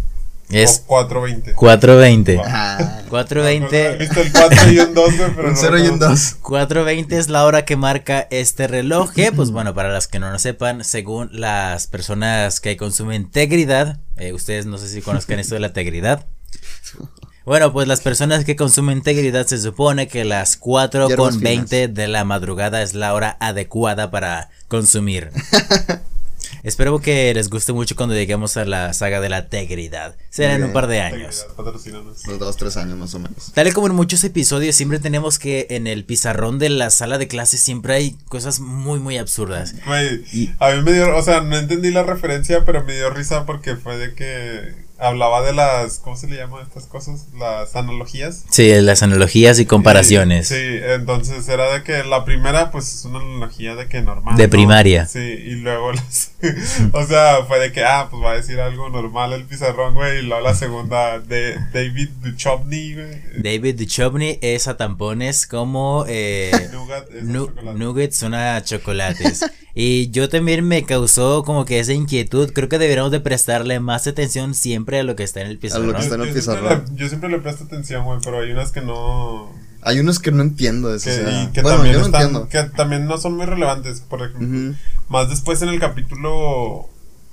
Es 0.49 0.83
O 0.87 0.87
420. 0.87 1.53
420. 1.53 2.41
Ah, 2.45 2.77
No, 2.79 2.85
no, 2.87 2.99
he 2.99 3.09
420. 3.09 3.97
visto 3.97 4.21
el 4.21 4.31
4 4.31 4.71
y 4.71 4.79
un 4.79 4.93
2, 4.93 5.17
güey, 5.17 5.29
pero 5.35 5.47
un 5.49 5.53
no 5.53 5.59
0 5.59 5.77
y 5.77 5.81
un 5.81 5.85
recuerdo. 5.99 6.09
2. 6.09 6.35
4.20 6.41 7.13
es 7.13 7.29
la 7.29 7.45
hora 7.45 7.65
que 7.65 7.75
marca 7.75 8.27
este 8.31 8.67
reloj, 8.67 9.11
que 9.11 9.31
pues 9.33 9.51
bueno, 9.51 9.73
para 9.73 9.91
las 9.91 10.07
que 10.07 10.19
no 10.19 10.31
lo 10.31 10.39
sepan, 10.39 10.83
según 10.85 11.29
las 11.33 11.87
personas 11.87 12.59
que 12.61 12.77
consumen 12.77 13.29
tegridad, 13.29 13.99
eh, 14.15 14.31
ustedes 14.33 14.65
no 14.65 14.77
sé 14.77 14.87
si 14.87 15.01
conozcan 15.01 15.39
esto 15.39 15.55
de 15.55 15.59
la 15.61 15.73
tegridad. 15.73 16.25
Bueno, 17.45 17.71
pues 17.71 17.87
las 17.87 18.01
personas 18.01 18.43
que 18.43 18.55
consumen 18.57 19.01
tegridad 19.01 19.45
se 19.47 19.57
supone 19.57 20.07
que 20.07 20.25
las 20.25 20.57
4 20.57 21.07
Hierbas 21.07 21.33
con 21.35 21.39
20 21.41 21.87
de 21.87 22.07
la 22.07 22.23
madrugada 22.25 22.81
es 22.81 22.93
la 22.93 23.13
hora 23.13 23.37
adecuada 23.39 24.11
para 24.11 24.49
consumir. 24.67 25.31
Espero 26.67 26.99
que 26.99 27.33
les 27.33 27.49
guste 27.49 27.71
mucho 27.71 27.95
cuando 27.95 28.13
lleguemos 28.13 28.57
a 28.57 28.65
la 28.65 28.91
saga 28.91 29.21
de 29.21 29.29
la 29.29 29.47
tegridad. 29.47 30.17
Será 30.29 30.55
en 30.55 30.65
un 30.65 30.73
par 30.73 30.87
de 30.87 30.99
años. 30.99 31.47
Unos 32.27 32.39
2, 32.39 32.57
3 32.57 32.77
años 32.77 32.97
más 32.97 33.13
o 33.15 33.19
menos. 33.19 33.53
Tal 33.53 33.67
y 33.69 33.71
como 33.71 33.87
en 33.87 33.95
muchos 33.95 34.21
episodios, 34.25 34.75
siempre 34.75 34.99
tenemos 34.99 35.39
que 35.39 35.67
en 35.69 35.87
el 35.87 36.03
pizarrón 36.03 36.59
de 36.59 36.67
la 36.67 36.89
sala 36.89 37.17
de 37.17 37.29
clases 37.29 37.61
siempre 37.61 37.93
hay 37.93 38.17
cosas 38.27 38.59
muy, 38.59 38.99
muy 38.99 39.17
absurdas. 39.17 39.75
Y- 40.33 40.49
a 40.59 40.71
mí 40.71 40.81
me 40.81 40.91
dio, 40.91 41.15
o 41.15 41.21
sea, 41.23 41.39
no 41.39 41.55
entendí 41.57 41.89
la 41.89 42.03
referencia, 42.03 42.65
pero 42.65 42.83
me 42.83 42.95
dio 42.95 43.09
risa 43.11 43.45
porque 43.45 43.77
fue 43.77 43.97
de 43.97 44.13
que 44.13 44.86
hablaba 44.99 45.41
de 45.41 45.53
las, 45.53 45.99
¿cómo 45.99 46.15
se 46.15 46.27
le 46.27 46.37
llaman 46.37 46.63
estas 46.63 46.85
cosas? 46.85 47.27
Las 47.37 47.75
analogías. 47.75 48.45
Sí, 48.49 48.69
las 48.81 49.03
analogías 49.03 49.59
y 49.59 49.65
comparaciones. 49.65 50.47
Sí, 50.47 50.55
sí, 50.55 50.79
entonces 50.81 51.47
era 51.47 51.71
de 51.71 51.83
que 51.83 52.03
la 52.03 52.25
primera, 52.25 52.71
pues 52.71 52.93
es 52.93 53.05
una 53.05 53.19
analogía 53.19 53.75
de 53.75 53.87
que 53.87 54.01
normal. 54.01 54.35
De 54.37 54.45
¿no? 54.45 54.49
primaria. 54.49 55.05
Sí, 55.05 55.19
y 55.19 55.55
luego 55.55 55.91
las. 55.93 56.31
o 56.93 57.05
sea, 57.05 57.45
fue 57.47 57.59
de 57.59 57.71
que, 57.71 57.83
ah, 57.83 58.07
pues 58.09 58.23
va 58.23 58.31
a 58.31 58.35
decir 58.35 58.59
algo 58.59 58.89
normal 58.89 59.33
el 59.33 59.43
pizarrón, 59.45 59.93
güey, 59.93 60.19
y 60.19 60.21
luego 60.23 60.43
la 60.43 60.55
segunda 60.55 61.19
de 61.19 61.55
David 61.73 62.09
Duchovny, 62.21 62.93
güey. 62.93 63.21
David 63.37 63.79
Duchovny 63.79 64.39
es 64.41 64.67
a 64.67 64.77
tampones 64.77 65.47
como 65.47 66.05
eh, 66.07 66.51
Nougat 66.71 67.07
chocolate. 67.07 67.79
nuggets 67.79 68.17
son 68.17 68.33
a 68.33 68.63
chocolates. 68.63 69.45
y 69.75 70.09
yo 70.09 70.29
también 70.29 70.67
me 70.67 70.83
causó 70.83 71.43
como 71.43 71.65
que 71.65 71.79
esa 71.79 71.93
inquietud. 71.93 72.51
Creo 72.53 72.69
que 72.69 72.79
deberíamos 72.79 73.11
de 73.11 73.19
prestarle 73.19 73.79
más 73.79 74.07
atención 74.07 74.53
siempre 74.55 74.86
a 74.95 75.03
lo 75.03 75.15
que 75.15 75.23
está 75.23 75.41
en 75.41 75.47
el 75.47 75.57
pizarrón. 75.57 75.93
que 75.93 76.01
está 76.01 76.15
en 76.15 76.21
el 76.21 76.27
yo, 76.27 76.33
siempre 76.33 76.55
pizarrón. 76.61 76.85
le, 76.91 76.95
yo 76.95 77.07
siempre 77.09 77.29
le 77.29 77.39
presto 77.39 77.63
atención, 77.65 78.05
güey, 78.05 78.19
pero 78.23 78.39
hay 78.39 78.51
unas 78.51 78.71
que 78.71 78.81
no. 78.81 79.51
Hay 79.81 79.99
unos 79.99 80.19
que 80.19 80.31
no 80.31 80.41
entiendo 80.41 80.89
de 80.89 80.97
eso. 80.97 81.09
Que, 81.09 81.15
o 81.25 81.29
sea, 81.29 81.43
y 81.43 81.47
que 81.51 81.61
bueno, 81.61 81.77
también 81.77 81.93
yo 81.93 81.99
no 81.99 82.05
están, 82.07 82.21
entiendo. 82.23 82.49
que 82.49 82.63
también 82.75 83.05
no 83.05 83.17
son 83.17 83.35
muy 83.37 83.45
relevantes. 83.45 84.01
Por 84.01 84.21
ejemplo, 84.23 84.75
más 85.09 85.29
después 85.29 85.61
en 85.61 85.69
el 85.69 85.79
capítulo, 85.79 86.89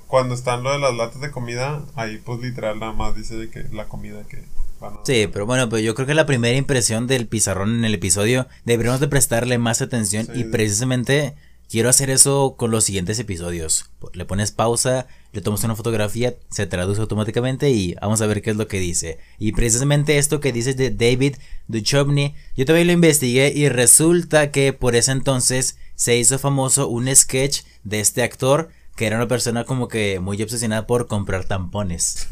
cuando 0.07 0.35
están 0.35 0.63
lo 0.63 0.71
de 0.71 0.79
las 0.79 0.93
latas 0.95 1.21
de 1.21 1.31
comida, 1.31 1.81
ahí 1.95 2.21
pues 2.23 2.39
literal 2.41 2.79
nada 2.79 2.93
más 2.93 3.15
dice 3.15 3.35
de 3.35 3.49
que 3.49 3.65
la 3.73 3.85
comida 3.85 4.21
que 4.29 4.43
van 4.79 4.93
a. 4.93 4.97
Sí, 5.05 5.27
pero 5.31 5.45
bueno, 5.45 5.67
pues 5.69 5.83
yo 5.83 5.95
creo 5.95 6.07
que 6.07 6.13
la 6.13 6.25
primera 6.25 6.55
impresión 6.55 7.07
del 7.07 7.27
pizarrón 7.27 7.75
en 7.75 7.83
el 7.85 7.93
episodio 7.95 8.47
deberíamos 8.63 8.99
de 9.01 9.07
prestarle 9.07 9.57
más 9.57 9.81
atención 9.81 10.25
Sí. 10.27 10.41
y 10.41 10.43
precisamente 10.45 11.35
quiero 11.69 11.89
hacer 11.89 12.09
eso 12.09 12.55
con 12.57 12.71
los 12.71 12.83
siguientes 12.83 13.19
episodios. 13.19 13.89
Le 14.13 14.25
pones 14.25 14.51
pausa, 14.51 15.07
le 15.31 15.41
tomas 15.41 15.63
una 15.63 15.75
fotografía, 15.75 16.35
se 16.49 16.67
traduce 16.67 17.01
automáticamente 17.01 17.69
y 17.71 17.95
vamos 17.95 18.21
a 18.21 18.27
ver 18.27 18.41
qué 18.41 18.51
es 18.51 18.57
lo 18.57 18.67
que 18.67 18.79
dice. 18.79 19.19
Y 19.39 19.51
precisamente 19.51 20.17
esto 20.17 20.39
que 20.39 20.53
dices 20.53 20.77
de 20.77 20.91
David 20.91 21.35
Duchovny, 21.67 22.35
yo 22.55 22.65
también 22.65 22.87
lo 22.87 22.93
investigué 22.93 23.51
y 23.55 23.69
resulta 23.69 24.51
que 24.51 24.73
por 24.73 24.95
ese 24.95 25.11
entonces 25.11 25.77
se 25.95 26.17
hizo 26.17 26.39
famoso 26.39 26.87
un 26.87 27.13
sketch 27.15 27.61
de 27.83 27.99
este 27.99 28.23
actor 28.23 28.69
que 28.95 29.07
era 29.07 29.17
una 29.17 29.27
persona 29.27 29.65
como 29.65 29.89
que 29.89 30.19
muy 30.21 30.41
obsesionada 30.41 30.87
por 30.87 31.07
comprar 31.07 31.43
tampones. 31.43 32.29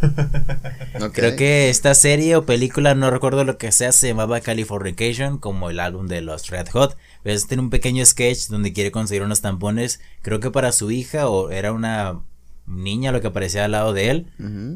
Creo 1.13 1.35
que 1.35 1.69
esta 1.69 1.93
serie 1.93 2.37
o 2.37 2.45
película, 2.45 2.95
no 2.95 3.11
recuerdo 3.11 3.43
lo 3.43 3.57
que 3.57 3.73
sea, 3.73 3.91
se 3.91 4.07
llamaba 4.07 4.39
Californication, 4.39 5.39
como 5.39 5.69
el 5.69 5.81
álbum 5.81 6.07
de 6.07 6.21
los 6.21 6.49
Red 6.49 6.69
Hot. 6.69 6.97
Pero 7.24 7.39
tiene 7.48 7.63
un 7.63 7.70
pequeño 7.70 8.06
sketch 8.06 8.48
donde 8.48 8.74
quiere 8.74 8.92
conseguir 8.92 9.24
unos 9.24 9.42
tampones, 9.42 10.01
creo 10.22 10.39
que 10.39 10.51
para 10.51 10.72
su 10.72 10.92
hija 10.92 11.30
o 11.30 11.50
era 11.50 11.72
una 11.72 12.22
niña 12.65 13.12
lo 13.12 13.22
que 13.22 13.27
aparecía 13.27 13.65
al 13.65 13.72
lado 13.72 13.94
de 13.94 14.10
él. 14.10 14.27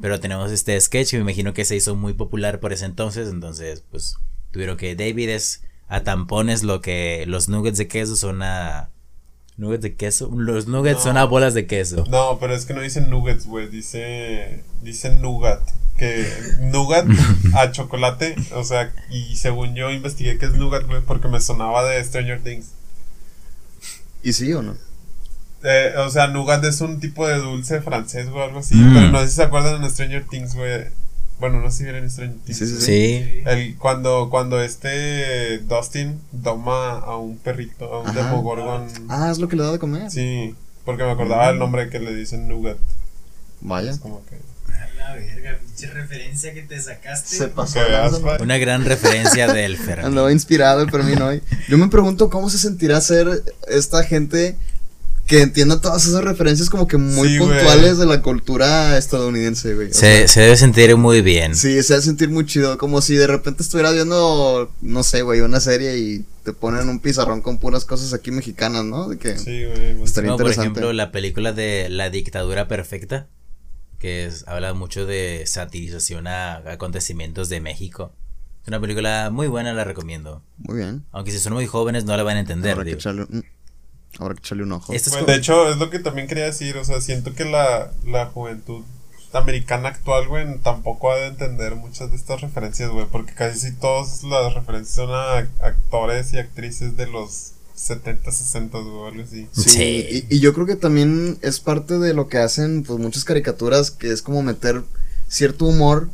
Pero 0.02 0.20
tenemos 0.20 0.52
este 0.52 0.80
sketch 0.80 1.12
que 1.12 1.18
me 1.18 1.24
imagino 1.24 1.54
que 1.54 1.66
se 1.66 1.76
hizo 1.76 1.96
muy 1.96 2.14
popular 2.14 2.60
por 2.60 2.74
ese 2.74 2.86
entonces. 2.86 3.30
Entonces, 3.30 3.84
pues 3.92 4.16
tuvieron 4.52 4.78
que 4.78 4.96
David 4.96 5.30
es 5.30 5.64
a 5.88 6.04
tampones 6.04 6.64
lo 6.64 6.82
que 6.82 7.26
los 7.28 7.50
nuggets 7.50 7.78
de 7.78 7.88
queso 7.88 8.16
son 8.16 8.42
a... 8.44 8.90
Nuggets 9.58 9.82
de 9.82 9.96
queso. 9.96 10.30
Los 10.36 10.68
nuggets 10.68 11.00
No. 11.00 11.04
son 11.04 11.18
a 11.18 11.26
bolas 11.26 11.54
de 11.54 11.66
queso. 11.66 12.06
No, 12.10 12.38
pero 12.40 12.54
es 12.54 12.66
que 12.66 12.74
no 12.74 12.82
dicen 12.82 13.10
nuggets, 13.10 13.46
güey. 13.48 13.68
Dice. 13.68 14.64
Dice 14.84 15.16
nougat. 15.16 15.62
Que 15.98 16.28
nougat 16.62 17.08
a 17.56 17.72
chocolate. 17.72 18.36
O 18.54 18.64
sea, 18.64 18.94
y 19.10 19.36
según 19.36 19.74
yo 19.74 19.90
investigué 19.90 20.38
que 20.38 20.46
es 20.46 20.54
nougat, 20.54 20.86
güey, 20.86 21.02
porque 21.02 21.28
me 21.28 21.42
sonaba 21.42 21.84
de 21.84 22.04
Stranger 22.04 22.40
Things. 22.44 22.68
¿Y 24.24 24.34
sí 24.34 24.54
o 24.54 24.62
no? 24.62 24.76
Eh, 25.64 25.94
o 25.98 26.10
sea, 26.12 26.28
nougat 26.28 26.64
es 26.66 26.82
un 26.82 27.00
tipo 27.00 27.28
de 27.28 27.38
dulce 27.40 27.82
francés, 27.82 28.30
güey, 28.30 28.44
algo 28.44 28.60
así. 28.60 28.76
Mm. 28.76 28.94
Pero 28.94 29.10
no 29.10 29.20
sé 29.22 29.28
si 29.30 29.36
se 29.38 29.44
acuerdan 29.44 29.84
en 29.84 29.90
Stranger 29.90 30.24
Things, 30.28 30.54
güey. 30.54 30.86
Bueno, 31.40 31.62
no 31.62 31.70
sé 31.70 31.78
si 31.80 31.84
vieron 31.84 32.10
Stranger 32.10 32.38
Things. 32.46 32.58
Sí, 32.58 32.66
sí, 32.68 32.82
Sí. 32.82 33.42
El, 33.46 33.76
cuando, 33.78 34.30
cuando 34.32 34.62
este 34.62 35.60
Dustin 35.60 36.20
toma 36.44 36.98
a 37.00 37.18
un 37.18 37.38
perrito, 37.38 37.94
a 37.94 38.00
un 38.02 38.08
Ajá. 38.08 38.24
Demogorgon. 38.24 38.88
Ah, 39.10 39.30
es 39.32 39.38
lo 39.38 39.48
que 39.48 39.56
le 39.56 39.64
da 39.64 39.72
de 39.72 39.80
comer. 39.80 40.10
Sí, 40.10 40.56
porque 40.84 41.04
me 41.04 41.12
acordaba 41.12 41.50
el 41.50 41.60
nombre 41.60 41.90
que 41.90 42.00
le 42.00 42.16
dicen 42.16 42.48
Nougat. 42.48 42.78
Vaya. 43.62 43.92
Es 43.92 44.00
como 44.00 44.26
que. 44.26 44.38
La 44.98 45.14
verga, 45.14 45.58
pinche 45.64 45.88
referencia 45.88 46.54
que 46.54 46.64
te 46.64 46.82
sacaste. 46.82 47.36
Se 47.36 47.48
pasó. 47.48 47.80
Una 48.42 48.58
gran 48.58 48.84
referencia 48.84 49.48
del 49.54 49.78
Fermín. 49.78 50.06
Andaba 50.08 50.32
inspirado 50.32 50.82
el 50.82 50.90
Fermín 50.92 51.22
hoy. 51.22 51.42
Yo 51.70 51.78
me 51.78 51.88
pregunto 51.88 52.30
cómo 52.30 52.50
se 52.50 52.58
sentirá 52.58 53.00
ser 53.00 53.44
esta 53.70 54.04
gente 54.04 54.58
que 55.28 55.42
entienda 55.42 55.82
todas 55.82 56.06
esas 56.08 56.24
referencias 56.24 56.70
como 56.70 56.88
que 56.88 56.98
muy 56.98 57.28
Sí, 57.34 57.38
puntuales 57.38 57.98
de 57.98 58.06
la 58.06 58.22
cultura 58.22 58.98
estadounidense, 58.98 59.76
güey. 59.76 59.94
Sea, 59.94 60.22
Se, 60.22 60.28
se 60.30 60.42
debe 60.42 60.56
sentir 60.56 60.96
muy 60.96 61.22
bien. 61.22 61.54
Sí, 61.56 61.84
se 61.84 61.96
hace 61.96 62.04
sentir 62.04 62.30
muy 62.30 62.46
chido. 62.46 62.78
Como 62.78 63.02
si 63.02 63.16
de 63.16 63.28
repente 63.28 63.62
estuvieras 63.62 63.94
viendo, 63.94 64.72
no 64.82 65.04
sé, 65.04 65.22
güey, 65.24 65.42
una 65.42 65.60
serie 65.60 65.98
y 65.98 66.26
te 66.44 66.54
ponen 66.54 66.88
un 66.88 67.00
pizarrón 67.00 67.42
con 67.42 67.58
puras 67.58 67.84
cosas 67.84 68.14
aquí 68.14 68.32
mexicanas, 68.32 68.86
¿no? 68.86 69.10
De 69.10 69.18
que 69.18 69.38
Sí, 69.38 69.66
güey. 69.66 70.02
Estaría 70.02 70.32
por 70.32 70.40
interesante. 70.42 70.62
ejemplo 70.62 70.94
la 70.94 71.12
película 71.12 71.52
de 71.52 71.90
La 71.90 72.10
dictadura 72.10 72.70
perfecta, 72.70 73.28
que 74.00 74.26
es- 74.26 74.46
habla 74.48 74.74
mucho 74.74 75.06
de 75.06 75.44
satirización 75.46 76.28
a 76.28 76.56
acontecimientos 76.72 77.50
de 77.50 77.60
México. 77.60 78.14
Es 78.62 78.70
una 78.70 78.80
película 78.80 79.30
muy 79.30 79.48
buena, 79.48 79.74
la 79.74 79.84
recomiendo. 79.84 80.42
Muy 80.58 80.78
bien. 80.78 81.04
Aunque 81.12 81.32
si 81.32 81.40
son 81.40 81.52
muy 81.54 81.68
jóvenes 81.68 82.06
no 82.06 82.16
la 82.16 82.24
van 82.24 82.38
a 82.38 82.40
entender. 82.40 82.72
Habrá 82.74 82.86
que, 82.86 82.96
digo. 82.96 83.28
un- 83.30 83.46
habrá 84.20 84.34
que 84.36 84.40
echarle 84.40 84.64
un 84.64 84.72
ojo. 84.74 84.94
Esto 84.94 85.10
es 85.10 85.14
Bueno, 85.16 85.26
como- 85.26 85.34
de 85.34 85.40
hecho, 85.40 85.70
es 85.72 85.78
lo 85.78 85.90
que 85.90 86.00
también 86.00 86.28
quería 86.28 86.46
decir. 86.46 86.78
O 86.78 86.86
sea, 86.86 87.02
siento 87.02 87.34
que 87.34 87.46
la, 87.46 87.92
la 88.06 88.28
juventud 88.28 88.84
americana 89.34 89.90
actual, 89.90 90.28
güey, 90.28 90.46
tampoco 90.60 91.12
ha 91.12 91.16
de 91.18 91.28
entender 91.28 91.76
muchas 91.76 92.10
de 92.10 92.16
estas 92.16 92.42
referencias, 92.42 92.90
güey. 92.90 93.06
Porque 93.12 93.34
casi 93.34 93.60
sí 93.60 93.72
todas 93.80 94.24
las 94.24 94.54
referencias 94.54 94.96
son 94.96 95.12
a 95.12 95.38
actores 95.62 96.34
y 96.34 96.38
actrices 96.40 96.96
de 96.98 97.08
los 97.08 97.52
70, 97.76 98.32
60, 98.32 98.78
güey, 98.80 98.94
o 98.96 99.08
algo 99.08 99.24
así. 99.24 99.48
Sí, 99.52 99.70
Sí. 99.70 100.26
Y, 100.30 100.36
y 100.36 100.40
yo 100.40 100.54
creo 100.54 100.66
que 100.66 100.76
también 100.76 101.38
es 101.42 101.60
parte 101.60 102.00
de 102.00 102.14
lo 102.14 102.28
que 102.28 102.38
hacen 102.40 102.84
pues 102.84 103.00
muchas 103.00 103.24
caricaturas, 103.26 103.92
que 103.92 104.12
es 104.12 104.22
como 104.22 104.42
meter 104.42 104.82
cierto 105.28 105.66
humor 105.66 106.10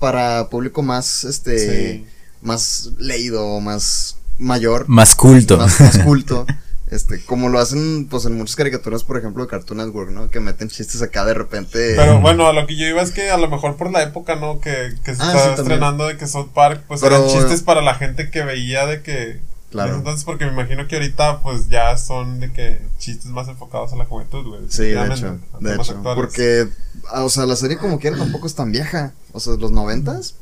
para 0.00 0.48
público 0.50 0.82
más, 0.82 1.24
este, 1.24 1.94
Sí. 1.94 2.06
más 2.42 2.90
leído, 2.98 3.60
más 3.60 4.16
mayor, 4.38 4.86
Más 4.88 5.14
culto. 5.16 5.56
más, 5.56 5.80
más 5.80 5.98
culto. 5.98 6.44
Este, 6.90 7.22
como 7.24 7.48
lo 7.50 7.58
hacen, 7.58 8.06
pues, 8.08 8.24
en 8.24 8.36
muchas 8.36 8.56
caricaturas, 8.56 9.04
por 9.04 9.18
ejemplo, 9.18 9.42
de 9.44 9.48
Cartoon 9.50 9.78
Network, 9.78 10.10
¿no? 10.10 10.30
Que 10.30 10.40
meten 10.40 10.68
chistes 10.68 11.02
acá 11.02 11.24
de 11.26 11.34
repente. 11.34 11.94
Pero 11.96 12.20
bueno, 12.20 12.46
a 12.46 12.52
lo 12.52 12.66
que 12.66 12.76
yo 12.76 12.86
iba 12.86 13.02
es 13.02 13.10
que 13.10 13.30
a 13.30 13.36
lo 13.36 13.48
mejor 13.48 13.76
por 13.76 13.90
la 13.90 14.02
época, 14.02 14.36
¿no? 14.36 14.60
Que, 14.60 14.94
que 15.04 15.14
se 15.14 15.22
Ah, 15.22 15.26
estaba 15.26 15.32
sí, 15.32 15.56
también. 15.56 15.60
estrenando 15.60 16.06
de 16.06 16.16
que 16.16 16.26
South 16.26 16.48
Park, 16.54 16.84
pues 16.88 17.00
Pero- 17.02 17.16
eran 17.16 17.28
chistes 17.28 17.62
para 17.62 17.82
la 17.82 17.94
gente 17.94 18.30
que 18.30 18.42
veía 18.42 18.86
de 18.86 19.02
que. 19.02 19.40
Claro. 19.70 19.96
Entonces, 19.96 20.24
porque 20.24 20.46
me 20.46 20.52
imagino 20.52 20.88
que 20.88 20.96
ahorita, 20.96 21.42
pues 21.42 21.68
ya 21.68 21.94
son 21.98 22.40
de 22.40 22.50
que 22.54 22.80
chistes 22.98 23.26
más 23.26 23.48
enfocados 23.48 23.92
a 23.92 23.96
la 23.96 24.06
juventud, 24.06 24.46
güey. 24.46 24.62
Sí, 24.70 24.84
de 24.84 24.92
hecho, 25.12 25.38
de 25.60 25.74
hecho. 25.74 25.92
actuales. 25.92 26.16
Porque, 26.16 26.68
ah, 27.12 27.22
o 27.24 27.28
sea, 27.28 27.44
la 27.44 27.54
serie 27.54 27.76
como 27.76 27.98
quiera 28.00 28.16
tampoco 28.16 28.46
es 28.46 28.54
tan 28.54 28.72
vieja. 28.72 29.12
O 29.32 29.40
sea, 29.40 29.56
los 29.56 29.70
noventas, 29.70 30.36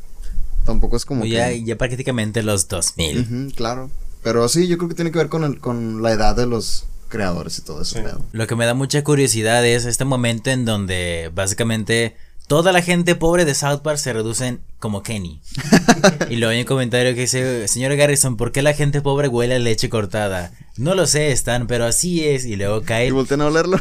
tampoco 0.65 0.97
es 0.97 1.05
como 1.05 1.25
ya, 1.25 1.49
que... 1.49 1.65
ya 1.65 1.77
prácticamente 1.77 2.45
los 2.45 2.69
2000. 2.69 3.21
Ujú, 3.49 3.55
claro. 3.57 3.91
Pero 4.23 4.49
sí, 4.49 4.67
yo 4.69 4.77
creo 4.79 4.89
que 4.89 4.95
tiene 4.95 5.13
que 5.13 5.19
ver 5.19 5.29
con, 5.29 5.45
el, 5.45 5.59
con 5.61 6.03
la 6.03 6.13
edad 6.13 6.35
de 6.37 6.47
los 6.47 6.85
creadores 7.09 7.59
y 7.59 7.63
todo 7.63 7.83
eso. 7.83 7.97
Sí. 7.97 8.03
pedo. 8.03 8.21
Lo 8.33 8.47
que 8.47 8.57
me 8.57 8.67
da 8.67 8.75
mucha 8.75 9.03
curiosidad 9.05 9.65
es 9.65 9.85
este 9.85 10.05
momento 10.05 10.51
en 10.51 10.65
donde 10.65 11.31
básicamente 11.35 12.17
toda 12.49 12.73
la 12.73 12.83
gente 12.83 13.15
pobre 13.15 13.45
de 13.45 13.55
South 13.55 13.81
Park 13.83 13.99
se 13.99 14.13
reducen 14.13 14.61
como 14.81 15.03
Kenny. 15.03 15.41
y 16.31 16.37
luego 16.37 16.53
hay 16.53 16.61
un 16.61 16.67
comentario 16.67 17.15
que 17.15 17.23
dice, 17.23 17.69
señor 17.69 17.95
Garrison, 17.97 18.37
¿por 18.37 18.51
qué 18.53 18.63
la 18.63 18.73
gente 18.75 19.01
pobre 19.01 19.29
huele 19.29 19.55
a 19.57 19.59
leche 19.61 19.89
cortada? 19.89 20.53
No 20.77 20.95
lo 20.95 21.07
sé, 21.07 21.31
Stan, 21.33 21.67
pero 21.69 21.85
así 21.85 22.25
es. 22.25 22.45
Y 22.45 22.57
luego 22.57 22.79
Y 22.79 22.85
Kyle 22.85 23.13
voltean 23.13 23.41
a 23.43 23.47
olerlo. 23.47 23.81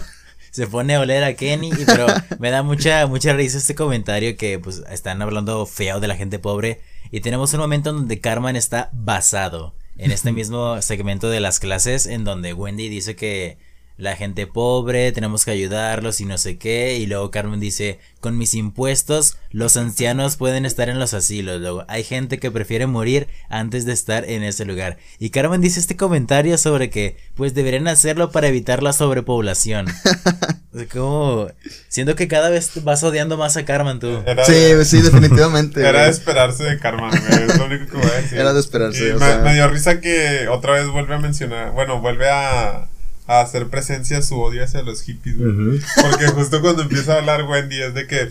se 0.52 0.68
pone 0.68 0.96
a 0.96 1.00
oler 1.02 1.24
a 1.24 1.34
Kenny, 1.36 1.70
y- 1.70 1.86
pero 1.86 2.06
me 2.40 2.52
da 2.52 2.62
mucha, 2.64 3.08
mucha 3.08 3.34
risa 3.34 3.58
este 3.58 3.74
comentario 3.76 4.38
que 4.38 4.60
pues 4.60 4.84
están 4.92 5.22
hablando 5.24 5.66
feo 5.66 6.00
de 6.00 6.08
la 6.08 6.16
gente 6.16 6.38
pobre. 6.40 6.82
Y 7.12 7.22
tenemos 7.22 7.54
un 7.54 7.60
momento 7.60 7.90
en 7.90 7.98
donde 7.98 8.20
Carmen 8.20 8.56
está 8.56 8.90
basado 8.94 9.74
en 9.98 10.12
este 10.12 10.32
mismo 10.32 10.82
segmento 10.82 11.30
de 11.30 11.40
las 11.40 11.60
clases 11.60 12.06
en 12.06 12.24
donde 12.24 12.54
Wendy 12.54 12.90
dice 12.90 13.16
que 13.16 13.58
la 13.98 14.18
gente 14.18 14.46
pobre, 14.46 15.14
tenemos 15.14 15.46
que 15.46 15.52
ayudarlos 15.52 16.20
y 16.20 16.26
no 16.26 16.38
sé 16.38 16.58
qué. 16.58 16.98
Y 16.98 17.06
luego 17.06 17.32
Carmen 17.32 17.60
dice, 17.60 18.00
con 18.20 18.38
mis 18.38 18.54
impuestos, 18.54 19.38
los 19.52 19.78
ancianos 19.78 20.36
pueden 20.36 20.66
estar 20.66 20.90
en 20.90 21.00
los 21.00 21.14
asilos. 21.14 21.62
Luego, 21.62 21.86
hay 21.88 22.04
gente 22.04 22.38
que 22.40 22.52
prefiere 22.52 22.88
morir 22.88 23.28
antes 23.50 23.86
de 23.86 23.94
estar 23.94 24.30
en 24.30 24.44
ese 24.44 24.66
lugar. 24.66 24.98
Y 25.18 25.30
Carmen 25.30 25.62
dice 25.62 25.80
este 25.80 25.96
comentario 25.96 26.58
sobre 26.58 26.90
que, 26.90 27.16
pues 27.36 27.54
deberían 27.54 27.88
hacerlo 27.88 28.32
para 28.32 28.48
evitar 28.48 28.84
la 28.84 28.92
sobrepoblación. 28.92 29.88
O 30.76 30.78
sea, 30.78 30.88
como, 30.90 31.48
siento 31.88 32.16
que 32.16 32.28
cada 32.28 32.50
vez 32.50 32.70
vas 32.84 33.02
odiando 33.02 33.38
más 33.38 33.56
a 33.56 33.64
Carmen 33.64 33.98
tú. 34.00 34.22
Era 34.26 34.44
Sí, 34.44 34.74
sí, 34.84 35.02
definitivamente. 35.02 35.80
Era 35.88 36.04
de 36.04 36.10
esperarse 36.10 36.66
de 36.66 36.78
Carmen, 36.80 37.12
güey. 37.12 37.44
Es 37.44 37.58
lo 37.58 37.66
único 37.66 37.86
que 37.86 37.98
voy 37.98 38.08
a 38.12 38.22
decir. 38.22 38.38
Era 38.38 38.52
de 38.52 38.60
esperarse, 38.60 39.08
Y 39.08 39.12
o 39.12 39.14
me, 39.14 39.26
sea. 39.26 39.38
me 39.38 39.54
dio 39.54 39.70
risa 39.70 40.02
que 40.02 40.50
otra 40.50 40.74
vez 40.74 40.88
vuelve 40.88 41.16
a 41.16 41.20
mencionar. 41.20 41.72
Bueno, 41.72 42.02
vuelve 42.02 42.30
a, 42.30 42.90
a 43.26 43.40
hacer 43.42 43.70
presencia 43.70 44.22
su 44.22 44.38
odio 44.38 44.66
hacia 44.66 44.82
los 44.82 45.02
hippies, 45.04 45.38
güey. 45.38 45.80
Porque 46.02 46.28
justo 46.28 46.60
cuando 46.60 46.82
empieza 46.82 47.14
a 47.14 47.18
hablar 47.20 47.44
Wendy 47.44 47.82
es 47.82 47.94
de 47.94 48.06
que. 48.06 48.30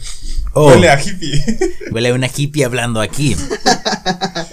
Oh. 0.53 0.69
Huele 0.69 0.91
a 0.91 1.01
hippie. 1.03 1.43
Huele 1.93 2.11
a 2.11 2.15
una 2.15 2.29
hippie 2.29 2.67
hablando 2.67 3.01
aquí. 3.01 3.37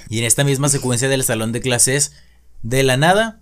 y 0.08 0.20
en 0.20 0.24
esta 0.24 0.46
misma 0.46 0.70
secuencia 0.70 1.10
del 1.10 1.26
salón 1.26 1.52
de 1.52 1.60
clases, 1.60 2.14
de 2.64 2.84
la 2.84 2.96
nada, 2.96 3.42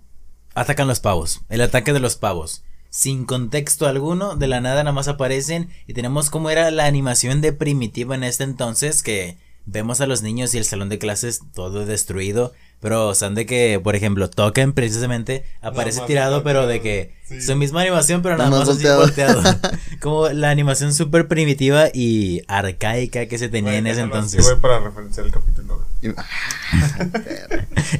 atacan 0.56 0.88
los 0.88 0.98
pavos. 0.98 1.42
El 1.50 1.60
ataque 1.60 1.92
de 1.92 2.00
los 2.00 2.16
pavos. 2.16 2.64
Sin 2.90 3.24
contexto 3.24 3.86
alguno, 3.86 4.34
de 4.34 4.48
la 4.48 4.60
nada 4.60 4.82
nada 4.82 4.92
más 4.92 5.06
aparecen 5.06 5.70
y 5.86 5.94
tenemos 5.94 6.28
como 6.28 6.50
era 6.50 6.70
la 6.72 6.86
animación 6.86 7.40
de 7.40 7.52
Primitiva 7.52 8.16
en 8.16 8.24
este 8.24 8.42
entonces 8.42 9.02
que 9.04 9.38
vemos 9.64 10.00
a 10.00 10.06
los 10.06 10.22
niños 10.22 10.54
y 10.54 10.58
el 10.58 10.64
salón 10.64 10.88
de 10.88 10.98
clases 10.98 11.40
todo 11.54 11.86
destruido, 11.86 12.52
pero 12.80 13.14
son 13.14 13.34
de 13.34 13.44
que, 13.46 13.80
por 13.82 13.94
ejemplo, 13.94 14.28
toquen 14.30 14.72
precisamente, 14.72 15.44
aparece 15.60 16.00
tirado, 16.06 16.42
pero 16.42 16.66
de 16.66 16.80
que 16.80 17.18
Sí. 17.30 17.40
su 17.42 17.54
misma 17.54 17.82
animación, 17.82 18.22
pero 18.22 18.36
nada 18.36 18.50
más 18.50 18.60
más 18.60 18.68
así 18.70 18.84
volteado. 18.88 19.00
volteado. 19.42 19.42
como 20.00 20.28
la 20.30 20.50
animación 20.50 20.92
súper 20.92 21.28
primitiva 21.28 21.86
y 21.94 22.42
arcaica 22.48 23.26
que 23.26 23.38
se 23.38 23.48
tenía 23.48 23.76
en 23.76 23.86
ese 23.86 24.00
entonces. 24.00 24.42
güey, 24.44 24.58
para 24.58 24.80
referenciar 24.80 25.26
el 25.26 25.32
capítulo. 25.32 25.84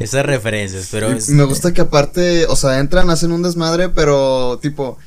Esas 0.01 0.25
referencias, 0.27 0.89
pero 0.91 1.09
es- 1.13 1.29
Me 1.29 1.45
gusta 1.45 1.73
que 1.73 1.81
aparte, 1.83 2.47
o 2.47 2.57
sea, 2.57 2.79
entran, 2.79 3.11
hacen 3.11 3.33
un 3.33 3.43
desmadre, 3.43 3.89
pero 3.91 4.59
tipo, 4.61 4.99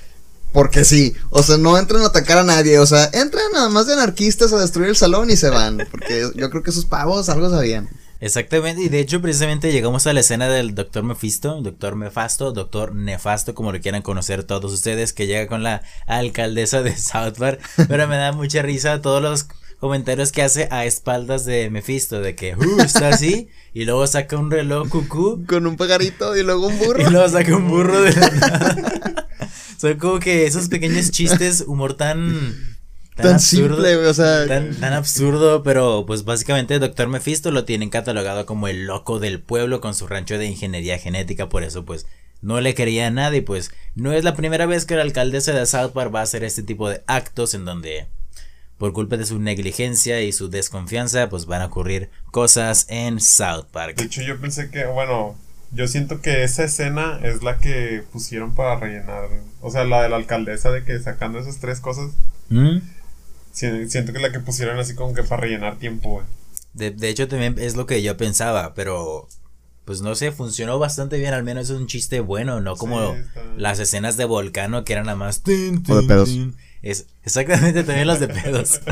porque 0.52 0.86
sí. 0.86 1.14
O 1.30 1.42
sea, 1.44 1.58
no 1.58 1.78
entran 1.78 2.04
a 2.04 2.08
atacar 2.08 2.38
a 2.38 2.44
nadie, 2.44 2.80
o 2.80 2.86
sea, 2.86 3.10
entran 3.14 3.46
nada 3.54 3.70
más 3.70 3.88
de 3.88 3.94
anarquistas 3.94 4.54
a 4.54 4.60
destruir 4.60 4.90
el 4.90 4.96
salón 4.96 5.30
y 5.32 5.36
se 5.36 5.50
van. 5.50 5.86
Porque 5.92 6.30
yo 6.36 6.50
creo 6.50 6.64
que 6.64 6.70
esos 6.70 6.86
pavos 6.86 7.28
algo 7.30 7.50
sabían. 7.50 7.90
Exactamente, 8.24 8.82
y 8.82 8.88
de 8.88 9.02
hecho 9.02 9.22
precisamente 9.22 9.74
llegamos 9.74 10.08
a 10.08 10.14
la 10.14 10.22
escena 10.22 10.48
del 10.48 10.76
Doctor 10.76 11.04
Mephisto, 11.04 11.60
Doctor 11.60 11.98
Mefasto, 11.98 12.54
Doctor 12.54 12.96
Nefasto, 12.96 13.54
como 13.54 13.74
lo 13.74 13.82
quieran 13.82 14.02
conocer 14.02 14.46
todos 14.46 14.72
ustedes, 14.72 15.12
que 15.12 15.28
llega 15.28 15.46
con 15.48 15.62
la 15.62 15.84
alcaldesa 16.08 16.82
de 16.82 16.96
South 16.98 17.34
Park, 17.38 17.60
pero 17.90 18.08
me 18.08 18.16
da 18.16 18.32
mucha 18.32 18.62
risa 18.62 19.02
todos 19.02 19.22
los 19.22 19.48
comentarios 19.78 20.32
que 20.32 20.42
hace 20.42 20.70
a 20.72 20.86
espaldas 20.86 21.44
de 21.44 21.70
Mephisto, 21.70 22.22
de 22.22 22.34
que, 22.34 22.56
uh, 22.56 22.80
está 22.82 23.10
así, 23.10 23.50
y 23.74 23.84
luego 23.84 24.08
saca 24.08 24.38
un 24.38 24.50
reloj 24.50 24.88
cucú, 24.88 25.44
Con 25.46 25.68
un 25.68 25.76
pajarito 25.76 26.38
y 26.38 26.44
luego 26.44 26.68
un 26.68 26.80
burro. 26.80 27.02
y 27.06 27.12
luego 27.12 27.28
saca 27.28 27.58
un 27.58 27.68
burro 27.68 28.04
de 28.04 28.14
la 28.14 28.30
nada. 28.30 29.28
Son 29.78 29.98
como 29.98 30.20
que 30.20 30.46
esos 30.46 30.70
pequeños 30.70 31.12
chistes, 31.12 31.66
humor 31.68 31.96
tan... 31.96 32.73
Tan 33.16 33.40
simple, 33.40 33.96
güey, 33.96 34.08
o 34.08 34.14
sea. 34.14 34.48
Tan, 34.48 34.76
tan 34.76 34.94
absurdo, 34.94 35.64
pero 35.64 36.06
pues 36.06 36.24
básicamente 36.24 36.80
Doctor 36.80 37.08
Mephisto 37.08 37.52
lo 37.52 37.66
tienen 37.66 37.90
catalogado 37.90 38.46
como 38.46 38.68
el 38.68 38.86
loco 38.86 39.20
del 39.20 39.40
pueblo 39.40 39.82
con 39.82 39.94
su 39.94 40.08
rancho 40.08 40.38
de 40.38 40.46
ingeniería 40.46 40.98
genética, 40.98 41.50
por 41.50 41.64
eso 41.64 41.86
pues 41.86 42.08
no 42.42 42.60
le 42.60 42.74
quería 42.74 43.08
a 43.08 43.12
nadie, 43.12 43.42
pues 43.42 43.72
no 43.96 44.12
es 44.12 44.24
la 44.24 44.36
primera 44.36 44.66
vez 44.66 44.86
que 44.86 44.96
la 44.96 45.04
alcaldesa 45.04 45.54
de 45.54 45.66
South 45.66 45.92
Park 45.94 46.14
va 46.14 46.20
a 46.20 46.24
hacer 46.24 46.44
este 46.44 46.64
tipo 46.64 46.90
de 46.90 47.04
actos 47.08 47.54
en 47.54 47.66
donde 47.66 48.08
por 48.78 48.92
culpa 48.92 49.16
de 49.18 49.26
su 49.26 49.40
negligencia 49.40 50.22
y 50.22 50.34
su 50.34 50.50
desconfianza 50.50 51.30
pues 51.30 51.46
van 51.46 51.62
a 51.62 51.68
ocurrir 51.68 52.10
cosas 52.32 52.86
en 52.90 53.22
South 53.22 53.68
De 53.68 53.72
Park. 53.72 54.02
hecho, 54.02 54.22
yo 54.22 54.40
pensé 54.42 54.70
que, 54.70 54.86
bueno, 54.86 55.38
yo 55.72 55.88
siento 55.88 56.22
que 56.22 56.44
esa 56.44 56.66
escena 56.66 57.20
es 57.24 57.44
la 57.44 57.60
que 57.60 58.04
pusieron 58.12 58.54
para 58.56 58.80
rellenar. 58.80 59.30
O 59.62 59.72
sea, 59.72 59.86
la 59.86 60.04
de 60.04 60.10
la 60.10 60.18
alcaldesa 60.18 60.70
de 60.72 60.84
que 60.84 61.00
sacando 61.00 61.40
esas 61.40 61.60
tres 61.60 61.80
cosas. 61.80 62.12
¿Mm? 62.50 62.80
Si- 63.54 63.90
Siento 63.90 64.12
que 64.12 64.18
es 64.18 64.24
la 64.24 64.32
que 64.34 64.40
pusieron 64.42 64.78
así 64.80 64.94
como 64.96 65.14
que 65.14 65.24
para 65.24 65.42
rellenar 65.44 65.78
tiempo, 65.78 66.10
güey. 66.10 66.26
De, 66.74 66.92
de 66.92 67.10
hecho 67.10 67.28
también 67.28 67.56
es 67.60 67.76
lo 67.76 67.86
que 67.86 68.02
yo 68.02 68.18
pensaba, 68.18 68.74
pero 68.74 69.28
pues 69.86 70.02
no 70.02 70.16
sé, 70.16 70.32
funcionó 70.32 70.80
bastante 70.80 71.18
bien, 71.18 71.34
al 71.34 71.44
menos 71.44 71.70
es 71.70 71.78
un 71.78 71.88
chiste 71.88 72.20
bueno, 72.20 72.60
no 72.62 72.76
como 72.76 73.14
Sí, 73.14 73.20
las 73.58 73.80
escenas 73.80 74.18
de 74.18 74.26
Volcano 74.26 74.84
que 74.86 74.94
eran 74.94 75.06
nada 75.06 75.18
más... 75.18 75.42
O 75.46 75.96
de 76.02 76.08
pedos. 76.08 76.30
Es, 76.82 77.06
exactamente, 77.24 77.84
también 77.84 78.08
las 78.08 78.20
de 78.20 78.28
pedos. 78.28 78.82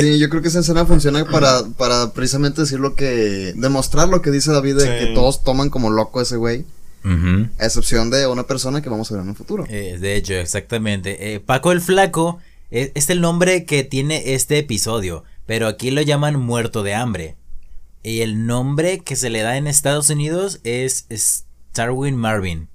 Sí, 0.00 0.18
yo 0.18 0.28
creo 0.28 0.40
que 0.42 0.48
esa 0.48 0.60
escena 0.60 0.86
funciona 0.86 1.24
para, 1.26 1.62
para 1.76 2.12
precisamente 2.12 2.62
decir 2.62 2.80
lo 2.80 2.94
que. 2.94 3.52
demostrar 3.56 4.08
lo 4.08 4.22
que 4.22 4.30
dice 4.30 4.50
David 4.52 4.76
de 4.76 4.98
que 4.98 5.06
todos 5.14 5.44
toman 5.44 5.68
como 5.68 5.90
loco 5.90 6.20
a 6.20 6.22
ese 6.22 6.36
güey. 6.36 6.64
Ujú. 7.04 7.48
A 7.60 7.66
excepción 7.66 8.10
de 8.10 8.26
una 8.26 8.44
persona 8.44 8.82
que 8.82 8.88
vamos 8.88 9.10
a 9.10 9.14
ver 9.14 9.22
en 9.22 9.28
un 9.28 9.36
futuro. 9.36 9.64
Eh, 9.68 9.98
de 10.00 10.16
hecho, 10.16 10.34
exactamente. 10.34 11.34
Eh, 11.34 11.40
Paco 11.40 11.70
el 11.72 11.80
Flaco 11.80 12.38
es, 12.70 12.92
es 12.94 13.10
el 13.10 13.20
nombre 13.20 13.64
que 13.64 13.84
tiene 13.84 14.34
este 14.34 14.58
episodio, 14.58 15.24
pero 15.46 15.66
aquí 15.68 15.90
lo 15.90 16.02
llaman 16.02 16.38
muerto 16.40 16.82
de 16.82 16.94
hambre. 16.94 17.36
Y 18.02 18.20
el 18.20 18.46
nombre 18.46 19.00
que 19.00 19.16
se 19.16 19.30
le 19.30 19.42
da 19.42 19.56
en 19.56 19.66
Estados 19.66 20.10
Unidos 20.10 20.60
es 20.64 21.06
Starwin 21.10 22.16
Marvin. 22.16 22.68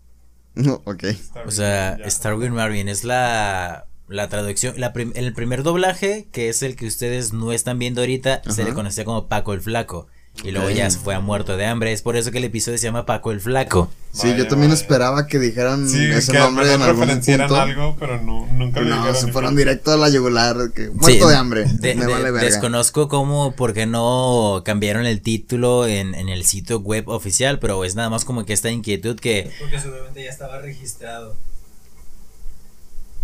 No, 0.56 0.82
ok. 0.86 1.04
O 1.46 1.52
sea, 1.52 1.98
ya. 1.98 2.10
Starwin 2.10 2.52
Marvin 2.54 2.90
es 2.90 3.04
la, 3.06 3.88
la 4.10 4.28
traducción. 4.28 4.74
La 4.78 4.92
prim- 4.92 5.14
el 5.16 5.32
primer 5.34 5.64
doblaje, 5.64 6.28
que 6.34 6.50
es 6.50 6.62
el 6.64 6.76
que 6.76 6.86
ustedes 6.86 7.32
no 7.32 7.54
están 7.54 7.80
viendo 7.80 8.02
ahorita, 8.02 8.42
se 8.50 8.64
le 8.66 8.74
conocía 8.74 9.06
como 9.06 9.28
Paco 9.28 9.54
el 9.54 9.62
Flaco. 9.62 10.08
Y 10.44 10.52
luego 10.52 10.70
ya 10.72 10.90
se 10.90 10.98
fue 10.98 11.14
a 11.14 11.20
muerto 11.20 11.56
de 11.56 11.66
hambre. 11.66 11.92
Es 11.92 12.02
por 12.02 12.16
eso 12.16 12.32
que 12.32 12.40
el 12.40 12.46
episodio 12.46 12.78
se 12.80 12.86
llama 12.86 13.06
Paco 13.06 13.32
el 13.32 13.42
Flaco. 13.42 13.92
Sí, 14.12 14.28
Vaya, 14.28 14.38
yo 14.38 14.48
también 14.48 14.72
vaya. 14.72 14.82
esperaba 14.82 15.28
que 15.28 15.38
dijeran 15.38 15.88
Sí, 15.88 16.04
ese 16.06 16.32
que 16.32 16.40
nombre 16.40 16.74
en 16.74 16.82
algún 16.82 17.08
punto. 17.08 17.56
algo, 17.62 17.96
pero 18.00 18.20
no, 18.24 18.48
nunca 18.54 18.82
no, 18.82 18.88
dijeron 18.96 19.16
se 19.16 19.32
fueron 19.32 19.56
directo 19.56 19.92
a 19.92 19.98
la 19.98 20.10
yugular. 20.10 20.72
Que, 20.74 20.90
muerto 20.90 21.06
Sí, 21.08 21.20
de 21.20 21.36
hambre. 21.36 21.66
de- 21.66 21.96
me 21.96 22.06
de- 22.06 22.12
vale 22.12 22.32
verga. 22.32 22.42
desconozco 22.48 23.08
cómo, 23.08 23.56
por 23.56 23.74
qué 23.74 23.86
no 23.86 24.64
cambiaron 24.66 25.06
el 25.06 25.22
título 25.22 25.86
en, 25.86 26.16
en 26.16 26.30
el 26.30 26.44
sitio 26.46 26.80
web 26.80 27.08
oficial, 27.10 27.60
pero 27.60 27.84
es 27.86 27.94
nada 27.96 28.10
más 28.10 28.26
como 28.26 28.44
que 28.44 28.54
esta 28.54 28.72
inquietud 28.72 29.20
que 29.20 29.52
Porque 29.60 29.80
seguramente 29.80 30.24
ya 30.24 30.30
estaba 30.32 30.60
registrado. 30.60 31.36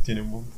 Tiene 0.05 0.21
un 0.21 0.31
punto. 0.31 0.51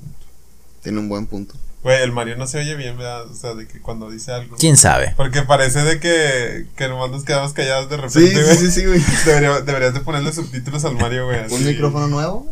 Tiene 0.90 1.00
un 1.02 1.10
buen 1.10 1.28
punto. 1.28 1.54
Güey, 1.84 2.02
el 2.02 2.12
Mario 2.12 2.36
no 2.36 2.46
se 2.48 2.58
oye 2.58 2.76
bien, 2.76 2.98
¿verdad? 2.98 3.30
O 3.30 3.34
sea, 3.36 3.54
de 3.54 3.68
que 3.68 3.80
cuando 3.80 4.10
dice 4.10 4.32
algo. 4.34 4.58
quién 4.58 4.76
sabe. 4.76 5.14
Porque 5.16 5.44
parece 5.44 5.84
de 5.84 6.00
que, 6.00 6.66
que 6.76 6.88
nomás 6.90 7.12
nos 7.12 7.24
quedamos 7.24 7.54
callados 7.54 7.90
de 7.90 7.98
repente, 7.98 8.20
sí, 8.36 8.42
güey. 8.44 8.58
sí, 8.58 8.72
sí, 8.72 8.86
güey. 8.86 9.00
Debería- 9.26 9.62
deberías 9.62 9.94
de 9.94 10.00
ponerle 10.02 10.34
subtítulos 10.34 10.84
al 10.84 10.96
Mario, 10.96 11.26
güey. 11.28 11.40
¿Un 11.40 11.46
así, 11.46 11.64
micrófono 11.64 12.08
nuevo? 12.08 12.52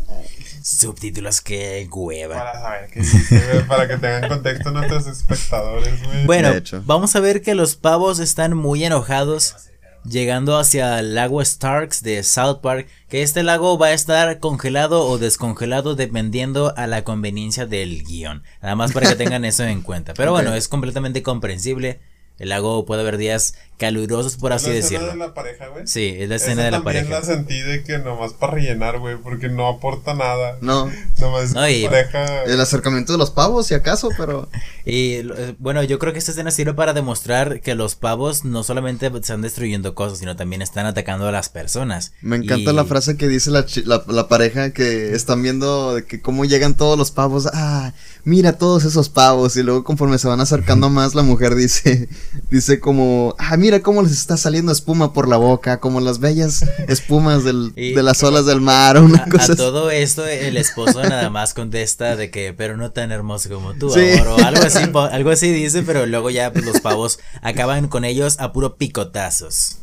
Subtítulos 0.62 1.40
que 1.40 1.88
hueva. 1.90 2.36
Para 2.36 2.52
saber 2.60 2.90
qué 2.90 3.00
dice, 3.00 3.42
güey, 3.52 3.66
para 3.66 3.88
que 3.88 3.96
tengan 3.98 4.28
contexto 4.28 4.70
nuestros 4.70 5.06
espectadores, 5.06 6.02
güey. 6.04 6.24
Bueno, 6.26 6.52
De 6.52 6.58
hecho. 6.58 6.82
vamos 6.86 7.14
a 7.16 7.20
ver 7.20 7.42
que 7.42 7.54
los 7.54 7.76
pavos 7.76 8.18
están 8.20 8.56
muy 8.56 8.84
enojados 8.84 9.54
llegando 10.04 10.56
hacia 10.56 10.98
el 10.98 11.14
lago 11.14 11.44
Starks 11.44 12.02
de 12.02 12.22
South 12.22 12.60
Park, 12.60 12.88
que 13.08 13.22
este 13.22 13.42
lago 13.42 13.78
va 13.78 13.88
a 13.88 13.92
estar 13.92 14.38
congelado 14.38 15.06
o 15.06 15.18
descongelado 15.18 15.94
dependiendo 15.94 16.74
a 16.76 16.86
la 16.86 17.04
conveniencia 17.04 17.66
del 17.66 18.04
guion. 18.04 18.42
Nada 18.62 18.76
más 18.76 18.92
para 18.92 19.08
que 19.08 19.16
tengan 19.16 19.44
eso 19.46 19.64
en 19.64 19.82
cuenta. 19.82 20.14
Pero 20.14 20.32
bueno, 20.32 20.54
es 20.54 20.68
completamente 20.68 21.22
comprensible. 21.22 22.00
El 22.38 22.50
lago 22.50 22.84
puede 22.84 23.02
haber 23.02 23.16
días 23.16 23.54
calurosos, 23.78 24.36
por 24.36 24.52
así 24.52 24.66
la 24.68 24.74
decirlo. 24.74 25.06
escena 25.06 25.12
de 25.12 25.28
la 25.28 25.34
pareja, 25.34 25.68
güey. 25.68 25.86
Sí, 25.86 26.14
es 26.18 26.28
la 26.28 26.34
Esa 26.36 26.44
escena 26.46 26.64
de 26.64 26.70
la 26.72 26.78
también 26.82 27.06
pareja. 27.06 27.20
la 27.20 27.26
sentí 27.34 27.60
de 27.60 27.82
que 27.84 27.98
nomás 27.98 28.32
para 28.34 28.52
rellenar, 28.54 28.98
güey, 28.98 29.16
porque 29.16 29.48
no 29.48 29.68
aporta 29.68 30.14
nada. 30.14 30.58
No. 30.60 30.90
Nomás 31.20 31.52
No, 31.54 31.68
y- 31.68 31.84
pareja. 31.86 32.44
El 32.44 32.60
acercamiento 32.60 33.12
de 33.12 33.18
los 33.18 33.30
pavos, 33.30 33.66
si 33.68 33.74
acaso, 33.74 34.10
pero. 34.18 34.48
Y 34.90 35.16
eh, 35.16 35.54
bueno, 35.58 35.82
yo 35.82 35.98
creo 35.98 36.14
que 36.14 36.18
esta 36.18 36.30
escena 36.30 36.50
sirve 36.50 36.72
para 36.72 36.94
demostrar 36.94 37.60
que 37.60 37.74
los 37.74 37.94
pavos 37.94 38.46
no 38.46 38.62
solamente 38.62 39.06
están 39.14 39.42
destruyendo 39.42 39.94
cosas, 39.94 40.18
sino 40.18 40.34
también 40.34 40.62
están 40.62 40.86
atacando 40.86 41.28
a 41.28 41.32
las 41.32 41.50
personas. 41.50 42.12
Me 42.22 42.36
encanta 42.36 42.70
Y- 42.70 42.74
la 42.74 42.86
frase 42.86 43.18
que 43.18 43.28
dice 43.28 43.50
la, 43.50 43.66
la, 43.84 44.02
la 44.08 44.28
pareja 44.28 44.70
que 44.72 45.14
están 45.14 45.42
viendo 45.42 45.94
de 45.94 46.06
que 46.06 46.22
cómo 46.22 46.46
llegan 46.46 46.74
todos 46.74 46.96
los 46.96 47.10
pavos. 47.10 47.48
Ah, 47.52 47.92
mira 48.24 48.54
todos 48.54 48.84
esos 48.86 49.10
pavos. 49.10 49.56
Y 49.58 49.62
luego 49.62 49.84
conforme 49.84 50.16
se 50.18 50.26
van 50.26 50.40
acercando 50.40 50.88
más, 50.88 51.14
la 51.14 51.22
mujer 51.22 51.54
dice, 51.54 52.08
dice 52.50 52.80
como, 52.80 53.34
ah, 53.38 53.58
mira 53.58 53.67
cómo 53.82 54.02
les 54.02 54.12
está 54.12 54.36
saliendo 54.36 54.72
espuma 54.72 55.12
por 55.12 55.28
la 55.28 55.36
boca, 55.36 55.78
como 55.80 56.00
las 56.00 56.18
bellas 56.18 56.64
espumas 56.88 57.44
del, 57.44 57.72
Y- 57.76 57.92
de 57.94 58.02
las 58.02 58.22
olas 58.22 58.46
del 58.46 58.60
mar 58.60 58.96
o 58.96 59.04
una 59.04 59.24
A, 59.24 59.28
cosa 59.28 59.54
todo 59.56 59.90
esto 59.90 60.26
el 60.26 60.56
esposo 60.56 61.02
nada 61.02 61.30
más 61.30 61.54
contesta 61.54 62.16
de 62.16 62.30
que 62.30 62.52
pero 62.54 62.76
no 62.76 62.90
tan 62.90 63.12
hermoso 63.12 63.48
como 63.50 63.74
tú 63.74 63.90
Sí. 63.90 64.12
amor 64.14 64.28
o 64.28 64.44
algo 64.44 64.62
así 64.62 64.78
algo 65.12 65.30
así 65.30 65.52
dice 65.52 65.82
pero 65.82 66.06
luego 66.06 66.30
ya 66.30 66.52
pues, 66.52 66.64
los 66.64 66.80
pavos 66.80 67.18
acaban 67.42 67.88
con 67.88 68.04
ellos 68.04 68.36
a 68.40 68.52
puro 68.52 68.76
picotazos 68.76 69.76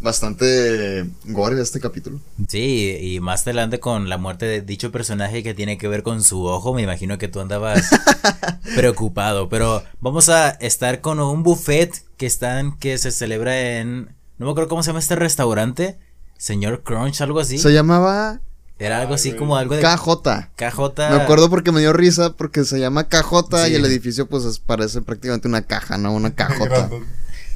Bastante 0.00 1.04
gore 1.24 1.60
este 1.60 1.78
capítulo. 1.78 2.20
sí 2.48 2.96
y 3.00 3.20
más 3.20 3.42
adelante 3.42 3.80
con 3.80 4.08
la 4.08 4.16
muerte 4.18 4.46
de 4.46 4.62
dicho 4.62 4.90
personaje 4.90 5.42
que 5.42 5.54
tiene 5.54 5.76
que 5.78 5.88
ver 5.88 6.02
con 6.02 6.22
su 6.22 6.44
ojo 6.46 6.72
me 6.74 6.82
imagino 6.82 7.18
que 7.18 7.28
tú 7.28 7.38
andabas 7.40 7.88
preocupado 8.74 9.48
pero 9.48 9.82
vamos 10.00 10.28
a 10.28 10.50
estar 10.50 11.00
con 11.00 11.20
un 11.20 11.42
buffet 11.42 11.92
que 12.16 12.26
están 12.26 12.78
que 12.78 12.96
se 12.98 13.10
celebra 13.10 13.78
en 13.78 14.14
no 14.38 14.46
me 14.46 14.52
acuerdo 14.52 14.68
cómo 14.70 14.82
se 14.82 14.88
llama 14.88 15.00
este 15.00 15.16
restaurante 15.16 15.98
señor 16.38 16.82
Crunch 16.82 17.20
algo 17.20 17.40
así 17.40 17.58
Se 17.58 17.70
llamaba 17.72 18.40
era 18.78 19.02
algo 19.02 19.12
así 19.12 19.32
como 19.32 19.56
algo 19.58 19.74
de 19.74 19.82
KJ. 19.82 20.48
KJ 20.56 21.10
Me 21.10 21.16
acuerdo 21.22 21.50
porque 21.50 21.70
me 21.70 21.80
dio 21.80 21.92
risa 21.92 22.32
porque 22.38 22.64
se 22.64 22.80
llama 22.80 23.08
KJ 23.08 23.66
Sí. 23.66 23.72
y 23.72 23.74
el 23.74 23.84
edificio 23.84 24.26
pues 24.26 24.44
es- 24.44 24.58
parece 24.58 25.02
prácticamente 25.02 25.46
una 25.48 25.60
caja, 25.60 25.98
¿no? 25.98 26.14
Una 26.14 26.34
cajota. 26.34 26.88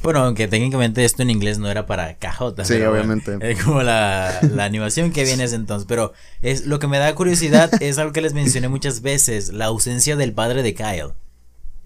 Bueno, 0.04 0.20
aunque 0.20 0.46
técnicamente 0.46 1.04
esto 1.04 1.22
en 1.22 1.30
inglés 1.30 1.58
no 1.58 1.68
era 1.68 1.86
para 1.86 2.16
cajota. 2.18 2.64
Sí, 2.64 2.74
bueno, 2.74 2.92
obviamente. 2.92 3.38
es 3.40 3.62
como 3.64 3.82
la, 3.82 4.38
la 4.54 4.64
animación 4.64 5.10
que 5.10 5.24
viene 5.24 5.44
ese 5.44 5.56
entonces. 5.56 5.86
Pero 5.88 6.12
es 6.42 6.66
lo 6.66 6.78
que 6.78 6.86
me 6.86 6.98
da 6.98 7.12
curiosidad 7.14 7.70
es 7.82 7.98
algo 7.98 8.12
que 8.12 8.20
les 8.20 8.34
mencioné 8.34 8.68
muchas 8.68 9.00
veces, 9.02 9.52
la 9.52 9.64
ausencia 9.64 10.14
del 10.14 10.32
padre 10.32 10.62
de 10.62 10.74
Kyle. 10.74 11.14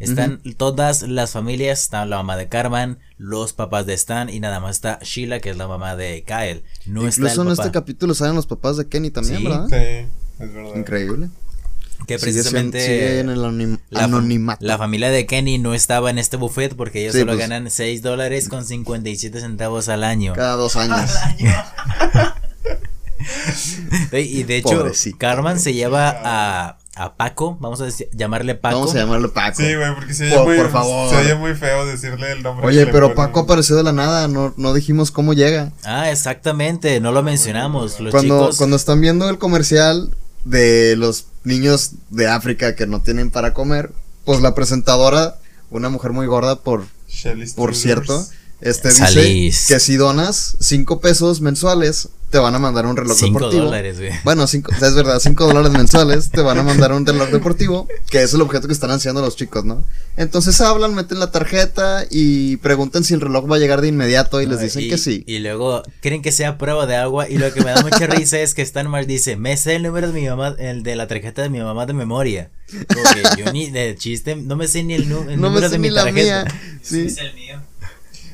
Están 0.00 0.40
todas 0.56 1.02
las 1.02 1.32
familias, 1.32 1.80
está 1.82 2.06
la 2.06 2.18
mamá 2.18 2.36
de 2.36 2.48
Carmen, 2.48 2.98
los 3.16 3.52
papás 3.52 3.84
de 3.84 3.94
Stan 3.94 4.28
y 4.30 4.38
nada 4.38 4.60
más 4.60 4.76
está 4.76 5.00
Sheila, 5.02 5.40
que 5.40 5.50
es 5.50 5.56
la 5.56 5.66
mamá 5.66 5.96
de 5.96 6.22
Kyle. 6.24 6.62
No 6.86 7.08
está 7.08 7.22
Incluso 7.22 7.42
el 7.42 7.48
en 7.48 7.56
papá. 7.56 7.62
este 7.66 7.72
capítulo 7.72 8.14
salen 8.14 8.36
los 8.36 8.46
papás 8.46 8.76
de 8.76 8.86
Kenny 8.88 9.10
también, 9.10 9.38
Sí. 9.38 9.44
¿verdad? 9.44 9.66
Sí, 9.68 10.08
es 10.44 10.54
verdad. 10.54 10.76
Increíble. 10.76 11.28
Que 12.06 12.18
Sigue 12.18 12.32
precisamente 12.32 12.80
sigue 12.80 13.20
en 13.20 13.28
el 13.30 13.42
la, 13.90 14.04
anonimato. 14.04 14.64
la 14.64 14.78
familia 14.78 15.10
de 15.10 15.26
Kenny 15.26 15.58
no 15.58 15.74
estaba 15.74 16.08
en 16.10 16.18
este 16.18 16.36
buffet 16.36 16.74
porque 16.74 17.00
ellos 17.02 17.12
Sí, 17.12 17.20
solo 17.20 17.32
pues. 17.32 17.40
ganan 17.48 17.70
6 17.70 18.02
dólares 18.02 18.48
con 18.48 18.64
57 18.64 19.40
centavos 19.40 19.88
al 19.88 20.04
año. 20.04 20.32
Cada 20.34 20.54
dos 20.56 20.76
años. 20.76 21.10
Y 24.12 24.42
de 24.44 24.58
hecho, 24.58 24.70
Pobrecito. 24.78 25.18
Carmen 25.18 25.58
se 25.58 25.74
lleva 25.74 26.08
a, 26.24 26.78
a 26.96 27.14
Paco, 27.16 27.56
vamos 27.60 27.80
a 27.80 27.84
decir- 27.86 28.08
llamarle 28.12 28.54
Paco. 28.54 28.76
Vamos 28.80 28.94
a 28.94 28.98
llamarlo 28.98 29.32
Paco. 29.32 29.56
Sí, 29.56 29.74
güey, 29.74 29.94
porque 29.94 30.14
se 30.14 30.26
oye, 30.26 30.36
Por- 30.36 30.46
muy, 30.46 30.56
por 30.56 30.70
favor. 30.70 31.10
se 31.10 31.16
oye 31.16 31.34
muy 31.34 31.54
feo 31.54 31.84
decirle 31.84 32.32
el 32.32 32.42
nombre. 32.42 32.66
Oye, 32.66 32.86
pero 32.86 33.08
ponen. 33.12 33.16
Paco 33.16 33.40
apareció 33.40 33.76
de 33.76 33.82
la 33.82 33.92
nada, 33.92 34.28
no, 34.28 34.54
no 34.56 34.72
dijimos 34.72 35.10
cómo 35.10 35.32
llega. 35.34 35.72
Ah, 35.84 36.10
exactamente, 36.10 37.00
no 37.00 37.12
lo 37.12 37.22
mencionamos. 37.22 38.00
Los 38.00 38.12
Cuando, 38.12 38.38
chicos. 38.40 38.56
cuando 38.56 38.76
están 38.76 39.00
viendo 39.00 39.28
el 39.28 39.38
comercial 39.38 40.14
de 40.44 40.96
los 40.96 41.26
niños 41.44 41.92
de 42.10 42.28
África 42.28 42.74
que 42.74 42.86
no 42.86 43.02
tienen 43.02 43.30
para 43.30 43.54
comer, 43.54 43.92
pues 44.24 44.40
la 44.40 44.54
presentadora, 44.54 45.38
una 45.70 45.88
mujer 45.88 46.12
muy 46.12 46.26
gorda 46.26 46.56
por, 46.56 46.86
por 47.56 47.74
cierto, 47.74 48.26
Este 48.60 48.88
dice 48.88 49.06
Salís. 49.06 49.66
que 49.68 49.78
si 49.80 49.96
donas 49.96 50.56
5 50.60 51.00
pesos 51.00 51.40
mensuales, 51.40 52.08
te 52.30 52.36
van 52.38 52.54
a 52.54 52.58
mandar 52.58 52.84
un 52.84 52.94
reloj 52.96 53.16
5 53.16 53.38
deportivo. 53.38 53.64
dólares, 53.64 53.98
güey. 53.98 54.10
Bueno, 54.24 54.46
cinco, 54.46 54.70
es 54.72 54.94
verdad, 54.94 55.18
5 55.18 55.46
dólares 55.46 55.70
mensuales 55.70 56.30
te 56.30 56.42
van 56.42 56.58
a 56.58 56.62
mandar 56.62 56.92
un 56.92 57.06
reloj 57.06 57.30
deportivo, 57.30 57.88
que 58.10 58.22
es 58.22 58.34
el 58.34 58.42
objeto 58.42 58.66
que 58.66 58.74
están 58.74 58.90
ansiando 58.90 59.22
los 59.22 59.34
chicos, 59.36 59.64
¿no? 59.64 59.82
Entonces 60.16 60.60
hablan, 60.60 60.94
meten 60.94 61.20
la 61.20 61.30
tarjeta 61.30 62.04
y 62.10 62.56
preguntan 62.58 63.02
si 63.04 63.14
el 63.14 63.20
reloj 63.22 63.50
va 63.50 63.56
a 63.56 63.58
llegar 63.60 63.80
de 63.80 63.88
inmediato 63.88 64.42
y 64.42 64.46
les 64.46 64.60
dicen 64.60 64.82
Y- 64.82 64.88
que 64.90 64.98
sí. 64.98 65.24
Y 65.26 65.38
luego 65.38 65.82
creen 66.02 66.20
que 66.20 66.32
sea 66.32 66.58
prueba 66.58 66.84
de 66.86 66.96
agua. 66.96 67.30
Y 67.30 67.38
lo 67.38 67.50
que 67.54 67.60
me 67.62 67.70
da 67.70 67.80
mucha 67.82 68.06
risa 68.08 68.38
es 68.40 68.52
que 68.54 68.60
Stan 68.62 68.90
Marsh 68.90 69.06
dice: 69.06 69.36
Me 69.36 69.56
sé 69.56 69.76
el 69.76 69.84
número 69.84 70.08
de 70.12 70.20
mi 70.20 70.28
mamá, 70.28 70.54
el 70.58 70.82
de 70.82 70.96
la 70.96 71.06
tarjeta 71.06 71.40
de 71.42 71.48
mi 71.48 71.60
mamá 71.60 71.86
de 71.86 71.92
memoria. 71.94 72.50
Como 72.92 73.04
que 73.04 73.42
yo 73.42 73.52
ni 73.52 73.70
de 73.70 73.96
chiste, 73.96 74.36
no 74.36 74.56
me 74.56 74.68
sé 74.68 74.82
ni 74.82 74.92
el, 74.94 75.08
nu- 75.08 75.20
el 75.30 75.40
no 75.40 75.48
me 75.48 75.60
número 75.60 75.68
sé 75.68 75.72
de 75.74 75.78
ni 75.78 75.88
mi 75.88 75.94
la 75.94 76.04
tarjeta. 76.04 76.44
mía. 76.44 76.60
Sí. 76.82 77.06
Es 77.06 77.16
el 77.18 77.32
mío. 77.34 77.62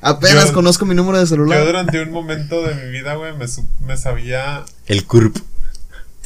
Apenas 0.05 0.49
Yo- 0.49 0.53
conozco 0.53 0.85
mi 0.87 0.95
número 0.95 1.19
de 1.19 1.25
Yo 1.25 1.29
celular. 1.29 1.65
durante 1.65 2.01
un 2.03 2.11
momento 2.13 2.63
de 2.63 2.75
mi 2.75 2.91
vida, 2.91 3.15
güey, 3.15 3.33
me, 3.37 3.47
me 3.87 3.97
sabía. 3.97 4.65
El 4.87 5.05
CURP. 5.07 5.37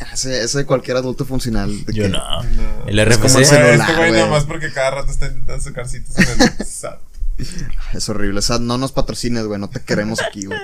Ah, 0.01 0.07
Ese, 0.15 0.43
ese 0.45 0.59
de 0.59 0.65
cualquier 0.67 0.97
adulto 0.97 1.25
funcional. 1.25 1.85
de 1.85 1.93
Yo 1.93 2.03
que- 2.05 2.09
no. 2.09 2.43
No. 2.43 2.87
El 2.87 2.99
Es 2.99 3.19
como 3.19 3.29
RFC. 3.29 3.39
el 3.41 3.47
celular. 3.47 3.81
Este 3.81 3.95
güey 3.97 4.13
nada 4.13 4.27
más 4.27 4.45
porque 4.45 4.71
cada 4.73 4.91
rato 4.93 5.11
está 5.11 5.27
intentando 5.27 5.63
sacar 5.63 5.89
citas 5.89 6.17
en 6.19 6.41
el 6.43 6.67
SAT. 6.67 6.99
Es 7.95 8.09
horrible. 8.09 8.39
O 8.41 8.43
sea, 8.43 8.59
no 8.59 8.79
nos 8.79 8.93
patrocines, 8.93 9.45
güey. 9.47 9.61
No 9.61 9.69
te 9.71 9.81
queremos 9.81 10.21
aquí, 10.21 10.47
güey. 10.47 10.59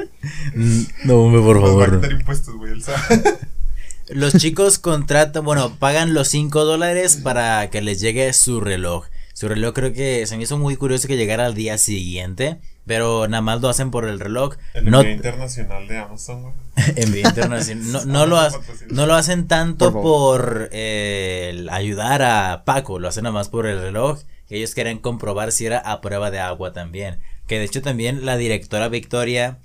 Mm, 0.55 0.83
No, 1.05 1.14
hombre, 1.20 1.40
por 1.40 1.57
Nos 1.57 1.64
va 1.64 1.68
a 1.68 1.87
favor. 1.87 2.00
quitar 2.00 2.12
impuestos, 2.18 2.55
güey, 2.57 2.72
el 2.72 2.83
SAT. 2.83 3.27
Los 4.09 4.35
chicos 4.35 4.79
contratan, 4.79 5.44
bueno, 5.44 5.77
pagan 5.79 6.12
los 6.12 6.29
5 6.29 6.64
dólares 6.66 7.16
para 7.22 7.70
que 7.70 7.81
les 7.81 8.00
llegue 8.00 8.31
su 8.35 8.61
reloj. 8.61 9.07
Su 9.33 9.48
reloj 9.48 9.72
creo 9.74 9.92
que 9.94 10.27
se 10.27 10.37
me 10.37 10.42
hizo 10.42 10.59
muy 10.59 10.77
curioso 10.77 11.09
que 11.09 11.16
llegara 11.16 11.46
al 11.46 11.55
día 11.55 11.79
siguiente, 11.79 12.59
pero 12.87 13.27
nada 13.29 13.40
más 13.40 13.61
lo 13.61 13.68
hacen 13.68 13.90
por 13.90 14.05
el 14.07 14.20
reloj. 14.20 14.57
El 14.75 14.87
No, 14.87 15.01
envío 15.01 15.14
internacional 15.14 15.88
de 15.88 15.99
Amazon, 15.99 16.42
güey. 16.42 16.55
envío 16.97 17.23
internacional. 17.29 17.92
No, 17.92 18.05
no 18.05 18.27
lo, 18.27 18.38
ha- 18.38 18.51
no 18.90 19.07
lo 19.07 19.14
hacen 19.14 19.47
tanto 19.49 19.92
Por 19.92 20.03
por, 20.03 20.68
eh, 20.73 21.49
el 21.51 21.68
ayudar 21.70 22.23
a 22.23 22.64
Paco, 22.64 22.99
lo 22.99 23.09
hacen 23.09 23.25
nada 23.25 23.33
más 23.35 23.49
por 23.49 23.66
el 23.66 23.81
reloj. 23.81 24.20
Que 24.49 24.57
ellos 24.59 24.75
querían 24.75 24.99
comprobar 24.99 25.53
si 25.53 25.64
era 25.66 25.79
a 25.79 26.01
prueba 26.03 26.31
de 26.31 26.38
agua 26.40 26.73
también. 26.75 27.18
Que 27.47 27.59
de 27.59 27.64
hecho 27.64 27.81
también 27.81 28.27
la 28.27 28.37
directora 28.37 28.88
Victoria, 28.88 29.59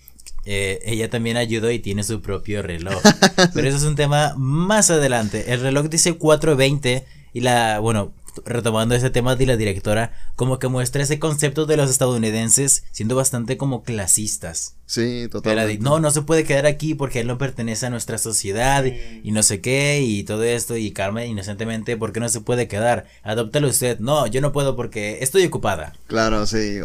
eh, 0.45 0.79
ella 0.85 1.09
también 1.09 1.35
ayudó 1.35 1.69
y 1.71 1.79
tiene 1.79 2.03
su 2.03 2.21
propio 2.21 2.61
reloj. 2.61 3.01
Pero 3.53 3.67
eso 3.67 3.77
es 3.77 3.83
un 3.83 3.95
tema 3.97 4.33
más 4.37 4.89
adelante. 4.89 5.51
El 5.53 5.59
reloj 5.61 5.87
dice 5.89 6.13
420 6.13 7.05
y 7.33 7.41
la, 7.41 7.79
bueno, 7.79 8.13
retomando 8.45 8.95
ese 8.95 9.09
tema 9.09 9.35
de 9.35 9.45
la 9.45 9.57
directora, 9.57 10.13
como 10.35 10.59
que 10.59 10.67
muestra 10.67 11.03
ese 11.03 11.19
concepto 11.19 11.65
de 11.65 11.77
los 11.77 11.89
estadounidenses 11.89 12.83
siendo 12.91 13.15
bastante 13.15 13.57
como 13.57 13.83
clasistas. 13.83 14.75
Sí, 14.85 15.23
la 15.23 15.29
totalmente. 15.29 15.83
no, 15.83 15.99
no 15.99 16.09
se 16.09 16.23
puede 16.23 16.43
quedar 16.43 16.65
aquí 16.65 16.95
porque 16.95 17.19
él 17.19 17.27
no 17.27 17.37
pertenece 17.37 17.85
a 17.85 17.89
nuestra 17.91 18.17
sociedad 18.17 18.83
Sí. 18.83 19.21
y 19.23 19.31
no 19.31 19.43
sé 19.43 19.61
qué 19.61 20.01
y 20.01 20.23
todo 20.23 20.43
esto 20.43 20.77
y 20.77 20.91
Carmen 20.91 21.29
inocentemente, 21.29 21.95
¿por 21.95 22.11
qué 22.11 22.19
no 22.19 22.27
se 22.29 22.41
puede 22.41 22.67
quedar? 22.67 23.05
Adóptalo 23.23 23.67
usted. 23.67 23.99
No, 23.99 24.25
yo 24.25 24.41
no 24.41 24.51
puedo 24.51 24.75
porque 24.75 25.19
estoy 25.21 25.45
ocupada. 25.45 25.93
Claro, 26.07 26.45
sí. 26.47 26.79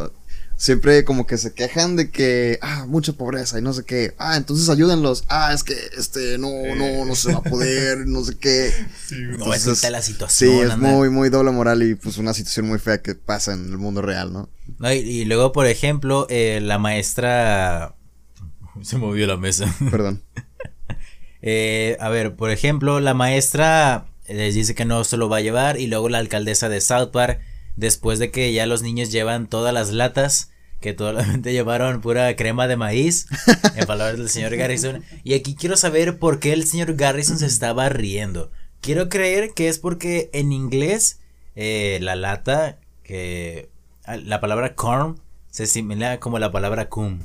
Siempre 0.57 1.05
como 1.05 1.27
que 1.27 1.37
se 1.37 1.53
quejan 1.53 1.97
de 1.97 2.11
que, 2.11 2.59
ah, 2.63 2.87
mucha 2.87 3.13
pobreza 3.13 3.59
y 3.59 3.63
no 3.63 3.73
sé 3.73 3.85
qué. 3.85 4.15
Ah, 4.19 4.37
entonces 4.37 4.69
ayúdenlos. 4.69 5.25
Ah, 5.29 5.53
es 5.53 5.65
que, 5.65 5.75
este, 5.99 6.39
no, 6.39 6.49
no, 6.77 7.05
no 7.05 7.15
se 7.17 7.33
va 7.33 7.39
a 7.39 7.43
poder, 7.43 8.07
no 8.07 8.23
sé 8.25 8.37
qué. 8.39 8.73
Sí, 9.07 9.17
güey. 9.27 9.39
No, 9.39 9.53
es 9.53 9.63
Entonces, 9.63 9.65
que 9.67 9.73
está 9.73 9.91
la 9.91 10.01
Sí, 10.03 10.13
situación. 10.13 10.65
es 10.67 10.71
anda. 10.71 10.89
muy, 10.89 11.11
muy 11.11 11.29
doble 11.29 11.51
moral 11.51 11.83
y 11.83 11.97
pues 11.97 12.19
una 12.19 12.33
situación 12.35 12.69
muy 12.69 12.79
fea 12.79 13.03
que 13.03 13.15
pasa 13.15 13.53
en 13.53 13.65
el 13.71 13.79
mundo 13.79 14.01
real, 14.01 14.33
¿no? 14.33 14.49
No, 14.79 14.93
y, 14.93 14.99
y 14.99 15.25
luego, 15.25 15.53
por 15.53 15.67
ejemplo, 15.67 16.27
eh, 16.31 16.61
la 16.63 16.79
maestra... 16.79 17.97
Se 18.83 18.97
movió 18.97 19.27
la 19.27 19.37
mesa. 19.37 19.75
Perdón. 19.91 20.23
Eh, 21.47 21.99
a 22.01 22.09
ver, 22.09 22.37
por 22.37 22.51
ejemplo, 22.51 23.01
la 23.01 23.13
maestra 23.13 24.07
les 24.27 24.55
dice 24.55 24.75
que 24.75 24.87
no 24.87 25.05
se 25.05 25.19
lo 25.19 25.29
va 25.29 25.37
a 25.37 25.41
llevar 25.43 25.79
y 25.79 25.89
luego 25.89 26.09
la 26.09 26.17
alcaldesa 26.17 26.71
de 26.71 26.81
South 26.81 27.11
Park, 27.13 27.39
después 27.77 28.19
de 28.19 28.31
que 28.31 28.53
ya 28.53 28.67
los 28.67 28.83
niños 28.83 29.11
llevan 29.11 29.49
todas 29.49 29.73
las 29.75 29.91
latas, 29.93 30.51
que 30.81 30.95
solamente 30.97 31.53
llevaron 31.53 32.01
pura 32.01 32.35
crema 32.37 32.67
de 32.67 32.77
maíz, 32.77 33.27
en 33.77 33.87
palabras 33.87 34.19
del 34.19 34.29
señor 34.29 34.57
Garrison, 34.57 35.03
y 35.23 35.35
aquí 35.35 35.55
quiero 35.55 35.77
saber 35.77 36.19
por 36.19 36.41
qué 36.41 36.53
el 36.53 36.67
señor 36.67 36.95
Garrison 36.95 37.39
se 37.39 37.47
estaba 37.47 37.89
riendo. 37.89 38.51
Quiero 38.81 39.09
creer 39.09 39.53
que 39.55 39.69
es 39.69 39.79
porque 39.79 40.31
en 40.33 40.53
inglés 40.53 41.19
eh, 41.57 41.99
la 42.03 42.17
lata, 42.17 42.79
que 43.03 43.71
la 44.07 44.41
palabra 44.41 44.75
corn 44.75 45.21
se 45.51 45.63
asimila 45.63 46.21
como 46.21 46.39
la 46.39 46.53
palabra 46.53 46.89
cum. 46.89 47.21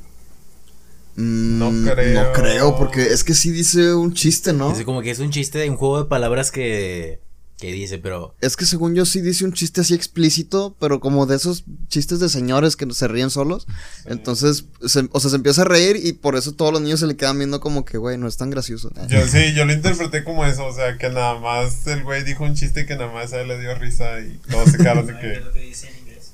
Mm, 1.16 1.60
No 1.60 1.94
creo. 1.94 2.24
No 2.24 2.34
creo, 2.34 2.78
porque 2.78 3.08
es 3.08 3.24
que 3.24 3.34
sí 3.34 3.52
dice 3.52 3.94
un 3.94 4.14
chiste, 4.14 4.54
¿no? 4.54 4.72
Es 4.72 4.84
como 4.84 5.02
que 5.02 5.12
es 5.12 5.20
un 5.20 5.32
chiste 5.32 5.58
de 5.60 5.70
un 5.70 5.76
juego 5.76 6.04
de 6.04 6.10
palabras 6.10 6.52
que, 6.52 7.20
que 7.60 7.72
dice, 7.74 7.98
pero 7.98 8.34
Es 8.40 8.56
que 8.56 8.66
según 8.66 8.96
yo 8.96 9.06
sí 9.06 9.20
dice 9.22 9.44
un 9.44 9.52
chiste 9.54 9.82
así 9.82 9.94
explícito, 9.94 10.76
pero 10.80 11.00
como 11.02 11.26
de 11.26 11.36
esos 11.36 11.66
chistes 11.90 12.20
de 12.22 12.30
señores 12.30 12.76
que 12.78 12.92
se 12.94 13.08
ríen 13.10 13.30
solos. 13.30 13.68
Entonces, 14.06 14.66
se- 14.86 15.10
o 15.12 15.20
sea, 15.20 15.30
se 15.30 15.36
empieza 15.36 15.64
a 15.64 15.66
reír 15.66 15.98
y 16.02 16.14
por 16.14 16.36
eso 16.38 16.54
todos 16.54 16.72
los 16.72 16.82
niños 16.82 17.02
se 17.02 17.08
le 17.08 17.18
quedan 17.18 17.38
viendo 17.38 17.60
como 17.60 17.84
que, 17.84 17.98
güey, 17.98 18.18
no 18.18 18.28
es 18.28 18.38
tan 18.38 18.50
gracioso. 18.50 18.92
Yo 19.10 19.28
sí, 19.28 19.54
yo 19.54 19.66
lo 19.66 19.74
interpreté 19.74 20.24
como 20.24 20.46
eso, 20.46 20.66
o 20.66 20.74
sea, 20.74 20.98
que 20.98 21.10
nada 21.10 21.38
más 21.40 21.86
el 21.88 22.04
güey 22.04 22.24
dijo 22.24 22.46
un 22.46 22.56
chiste 22.56 22.86
que 22.86 22.96
nada 22.96 23.12
más 23.12 23.34
a 23.34 23.42
él 23.42 23.50
le 23.50 23.60
dio 23.60 23.76
risa 23.76 24.20
y 24.22 24.40
todos 24.50 24.72
se 24.72 24.78
quedaron 24.78 25.06
de 25.06 25.14
¿Saben 25.14 25.22
qué 25.22 25.34
es 25.34 25.38
que. 25.40 25.46
lo 25.46 25.52
que 25.54 25.60
dice 25.62 25.90
en 25.90 25.98
inglés? 26.00 26.32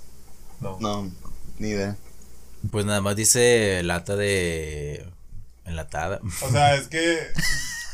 No. 0.62 0.78
No, 0.80 1.12
ni 1.60 1.70
idea. 1.70 1.98
Pues 2.72 2.86
nada 2.86 3.02
más 3.02 3.16
dice 3.16 3.82
lata 3.84 4.16
de 4.16 5.06
enlatada. 5.66 6.20
O 6.42 6.52
sea, 6.52 6.76
es 6.76 6.88
que. 6.88 7.18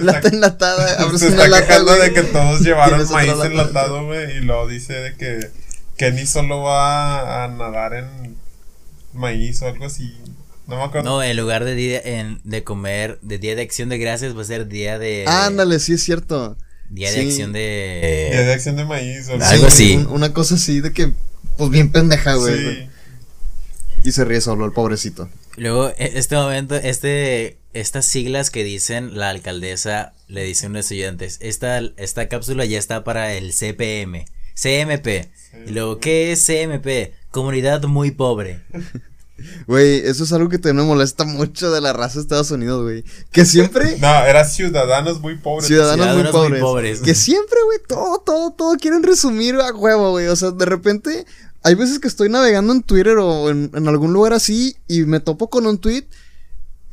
Lata 0.00 0.18
está- 0.18 0.28
enlatada, 0.28 1.00
abres 1.02 1.20
se 1.20 1.26
una 1.28 1.36
está 1.36 1.48
lata, 1.48 1.66
quejando 1.66 1.94
de 1.96 2.12
que 2.12 2.22
todos 2.22 2.60
llevaron 2.60 3.10
maíz 3.10 3.28
lata 3.28 3.46
enlatado, 3.46 4.06
güey, 4.06 4.38
y 4.38 4.40
luego 4.40 4.66
dice 4.68 4.94
de 4.94 5.14
que 5.16 5.50
Kenny 5.96 6.26
solo 6.26 6.60
va 6.62 7.44
a 7.44 7.48
nadar 7.48 7.94
en 7.94 8.36
maíz 9.12 9.62
o 9.62 9.68
algo 9.68 9.86
así. 9.86 10.14
No 10.66 10.76
me 10.78 10.82
acuerdo. 10.84 11.08
No, 11.10 11.22
en 11.22 11.36
lugar 11.36 11.64
de 11.64 11.74
día 11.74 12.00
en, 12.02 12.40
de 12.44 12.64
comer, 12.64 13.18
de 13.22 13.38
día 13.38 13.54
de 13.54 13.62
acción 13.62 13.88
de 13.90 13.98
gracias, 13.98 14.36
va 14.36 14.42
a 14.42 14.46
ser 14.46 14.66
día 14.66 14.98
de 14.98 15.24
Ándale, 15.28 15.78
sí 15.78 15.92
es 15.92 16.02
cierto. 16.02 16.56
día 16.88 17.10
de 17.12 17.20
acción 17.20 17.52
Día 17.52 17.60
de 18.40 18.44
de 18.46 18.52
acción 18.52 18.76
de 18.76 18.84
maíz 18.84 19.28
o 19.28 19.32
algo 19.34 19.44
Algo 19.44 19.66
así. 19.66 19.96
un- 19.96 20.06
una 20.06 20.32
cosa 20.32 20.54
así 20.54 20.80
de 20.80 20.92
que, 20.92 21.12
pues 21.58 21.70
bien 21.70 21.92
pendeja, 21.92 22.34
güey. 22.34 22.56
Sí. 22.58 22.88
Y 24.04 24.12
se 24.12 24.24
ríe 24.24 24.40
solo 24.40 24.64
el 24.64 24.72
pobrecito. 24.72 25.28
Luego, 25.56 25.88
e- 25.90 26.12
este 26.14 26.34
momento, 26.34 26.74
este, 26.76 27.58
estas 27.74 28.06
siglas 28.06 28.50
que 28.50 28.64
dicen 28.64 29.18
la 29.18 29.30
alcaldesa, 29.30 30.14
le 30.28 30.44
dicen 30.44 30.72
a 30.72 30.78
los 30.78 30.86
estudiantes, 30.86 31.38
esta, 31.40 31.78
esta 31.96 32.28
cápsula 32.28 32.64
ya 32.64 32.78
está 32.78 33.04
para 33.04 33.34
el 33.34 33.52
CPM, 33.52 34.24
CMP. 34.54 35.28
Y 35.66 35.70
luego, 35.72 35.98
¿qué 35.98 36.32
es 36.32 36.46
CMP? 36.46 37.12
Comunidad 37.30 37.82
muy 37.84 38.10
pobre. 38.10 38.62
Güey, 39.66 39.98
eso 40.06 40.22
es 40.22 40.32
algo 40.32 40.48
que 40.48 40.58
también 40.58 40.86
me 40.86 40.94
molesta 40.94 41.24
mucho 41.24 41.72
de 41.72 41.80
la 41.80 41.92
raza 41.92 42.14
de 42.14 42.20
Estados 42.20 42.52
Unidos, 42.52 42.84
güey. 42.84 43.04
Que 43.32 43.44
siempre 43.44 43.98
No, 44.00 44.24
era 44.24 44.44
ciudadanos 44.44 45.20
muy 45.20 45.36
pobres. 45.36 45.66
ciudadanos, 45.66 46.06
muy, 46.06 46.14
Ciudadanos 46.22 46.32
muy 46.32 46.60
pobres, 46.60 46.60
pobres. 46.60 47.00
Que 47.00 47.16
siempre, 47.16 47.58
güey, 47.66 47.78
todo, 47.86 48.18
todo, 48.20 48.52
todo 48.52 48.76
quieren 48.76 49.02
resumir 49.02 49.56
a 49.56 49.72
huevo, 49.72 50.12
güey. 50.12 50.28
O 50.28 50.36
sea, 50.36 50.52
de 50.52 50.64
repente, 50.64 51.26
hay 51.64 51.74
veces 51.74 51.98
que 51.98 52.06
estoy 52.06 52.28
navegando 52.28 52.72
en 52.72 52.82
Twitter 52.84 53.16
o 53.18 53.50
en, 53.50 53.72
en 53.74 53.88
algún 53.88 54.12
lugar 54.12 54.32
así 54.34 54.76
y 54.86 55.02
me 55.02 55.18
topo 55.18 55.50
con 55.50 55.66
un 55.66 55.78
tweet 55.78 56.06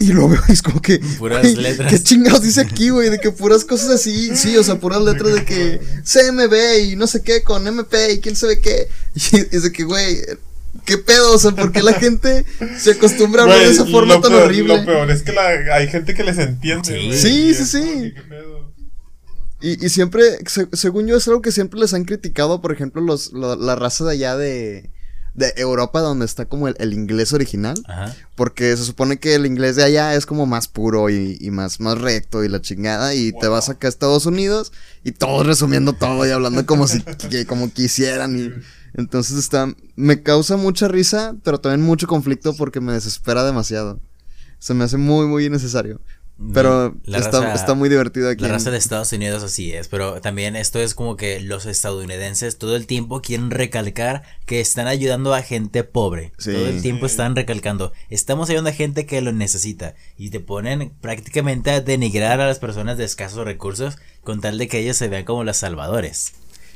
y 0.02 0.14
lo 0.14 0.28
veo 0.30 0.42
y 0.48 0.52
es 0.52 0.62
como 0.62 0.82
que. 0.82 1.00
Puras 1.18 1.46
letras. 1.56 1.90
¿Qué 1.92 2.02
chingados 2.02 2.42
dice 2.42 2.62
aquí, 2.62 2.90
güey? 2.90 3.10
De 3.10 3.20
que 3.20 3.32
puras 3.32 3.64
cosas 3.66 3.90
así, 3.90 4.36
sí, 4.36 4.58
o 4.58 4.64
sea, 4.64 4.80
puras 4.80 5.02
letras 5.02 5.34
de 5.34 5.46
que 5.46 5.80
CMB 6.04 6.92
y 6.92 6.96
no 6.96 7.08
sé 7.08 7.22
qué 7.24 7.44
con 7.44 7.68
MP 7.68 8.14
y 8.14 8.20
quién 8.20 8.36
sabe 8.36 8.60
qué. 8.60 8.88
Y 9.16 9.38
es 9.56 9.64
de 9.64 9.72
que, 9.72 9.84
güey. 9.84 10.18
¿Qué 10.86 10.98
pedo? 10.98 11.34
O 11.34 11.38
sea, 11.38 11.52
¿por 11.52 11.72
qué 11.74 11.84
la 11.84 11.94
gente 11.94 12.46
se 12.80 12.92
acostumbra 12.92 13.42
a 13.42 13.44
hablar 13.44 13.60
de 13.60 13.72
esa 13.72 13.86
forma 13.86 14.22
tan 14.22 14.32
peor- 14.32 14.44
horrible? 14.46 14.78
Lo 14.78 14.86
peor 14.86 15.12
es 15.12 15.22
que 15.22 15.34
la- 15.34 15.76
hay 15.76 15.88
gente 15.90 16.14
que 16.14 16.24
les 16.24 16.38
entiende. 16.38 16.86
Sí. 16.88 17.08
güey, 17.08 17.20
Sí, 17.20 17.54
sí, 17.54 17.66
sí. 17.66 17.82
que, 17.82 18.14
¿qué 18.16 18.22
pedo? 18.22 18.72
Y, 19.62 19.86
y 19.86 19.90
siempre, 19.90 20.24
se- 20.48 20.70
según 20.74 21.08
yo, 21.08 21.18
es 21.18 21.28
algo 21.28 21.42
que 21.42 21.52
siempre 21.52 21.80
les 21.80 21.94
han 21.94 22.06
criticado, 22.06 22.62
por 22.62 22.72
ejemplo, 22.72 23.02
los, 23.02 23.34
lo- 23.34 23.58
la 23.58 23.76
raza 23.76 24.06
de 24.06 24.12
allá 24.14 24.38
de, 24.38 24.90
de 25.34 25.54
Europa, 25.56 26.02
donde 26.02 26.26
está 26.26 26.46
como 26.46 26.68
el, 26.68 26.76
el 26.80 26.94
inglés 26.94 27.32
original. 27.34 27.76
Ajá. 27.88 28.16
Porque 28.36 28.76
se 28.76 28.84
supone 28.84 29.18
que 29.20 29.36
el 29.36 29.46
inglés 29.46 29.76
de 29.78 29.84
allá 29.84 30.16
es 30.16 30.26
como 30.26 30.46
más 30.46 30.68
puro 30.68 31.10
y, 31.10 31.38
y 31.40 31.52
más, 31.52 31.80
más 31.80 31.98
recto 32.00 32.44
y 32.44 32.50
la 32.50 32.62
chingada. 32.62 33.14
Y 33.16 33.32
te 33.40 33.48
vas 33.48 33.70
acá 33.70 33.88
a 33.88 33.90
Estados 33.90 34.26
Unidos 34.26 34.72
y 35.04 35.12
todos 35.14 35.46
resumiendo 35.46 35.94
todo 35.94 36.26
y 36.28 36.32
hablando 36.32 36.66
como 36.66 36.88
si 36.88 37.02
que- 37.30 37.46
como 37.46 37.72
quisieran. 37.72 38.38
Y 38.38 38.52
entonces 39.00 39.38
está. 39.38 39.74
Me 39.96 40.22
causa 40.22 40.58
mucha 40.58 40.88
risa, 40.88 41.36
pero 41.44 41.60
también 41.60 41.82
mucho 41.86 42.08
conflicto 42.08 42.54
porque 42.56 42.82
me 42.82 42.94
desespera 42.94 43.44
demasiado. 43.46 44.00
Se 44.60 44.74
me 44.74 44.84
hace 44.84 44.98
muy, 44.98 45.26
muy 45.28 45.46
innecesario. 45.46 46.02
Pero 46.54 46.96
La 47.06 47.20
está, 47.20 47.42
raza- 47.42 47.54
está 47.54 47.74
muy 47.76 47.88
divertido 47.88 48.30
aquí. 48.30 48.42
La 48.42 48.48
en- 48.48 48.54
raza 48.54 48.72
de 48.72 48.78
Estados 48.78 49.12
Unidos 49.14 49.44
así 49.44 49.72
es, 49.74 49.88
pero 49.88 50.22
también 50.22 50.56
esto 50.56 50.80
es 50.80 50.96
como 50.96 51.16
que 51.16 51.40
los 51.40 51.66
estadounidenses 51.66 52.58
todo 52.58 52.76
el 52.76 52.88
tiempo 52.88 53.22
quieren 53.22 53.52
recalcar 53.52 54.24
que 54.46 54.60
están 54.60 54.88
ayudando 54.88 55.34
a 55.34 55.42
gente 55.44 55.84
pobre. 55.84 56.32
Sí. 56.38 56.52
Todo 56.52 56.68
el 56.68 56.82
tiempo 56.82 57.06
están 57.06 57.36
recalcando, 57.36 57.94
estamos 58.10 58.50
ayudando 58.50 58.72
a 58.72 58.74
gente 58.74 59.06
que 59.06 59.22
lo 59.22 59.32
necesita 59.32 59.94
y 60.18 60.30
te 60.32 60.40
ponen 60.40 60.92
prácticamente 61.02 61.72
a 61.72 61.82
denigrar 61.82 62.42
a 62.42 62.48
las 62.48 62.60
personas 62.60 62.98
de 62.98 63.04
escasos 63.06 63.46
recursos 63.46 63.98
con 64.24 64.42
tal 64.42 64.58
de 64.58 64.68
que 64.68 64.80
ellos 64.80 64.98
se 64.98 65.10
vean 65.10 65.26
como 65.26 65.44
los 65.44 65.58
salvadores. 65.58 66.34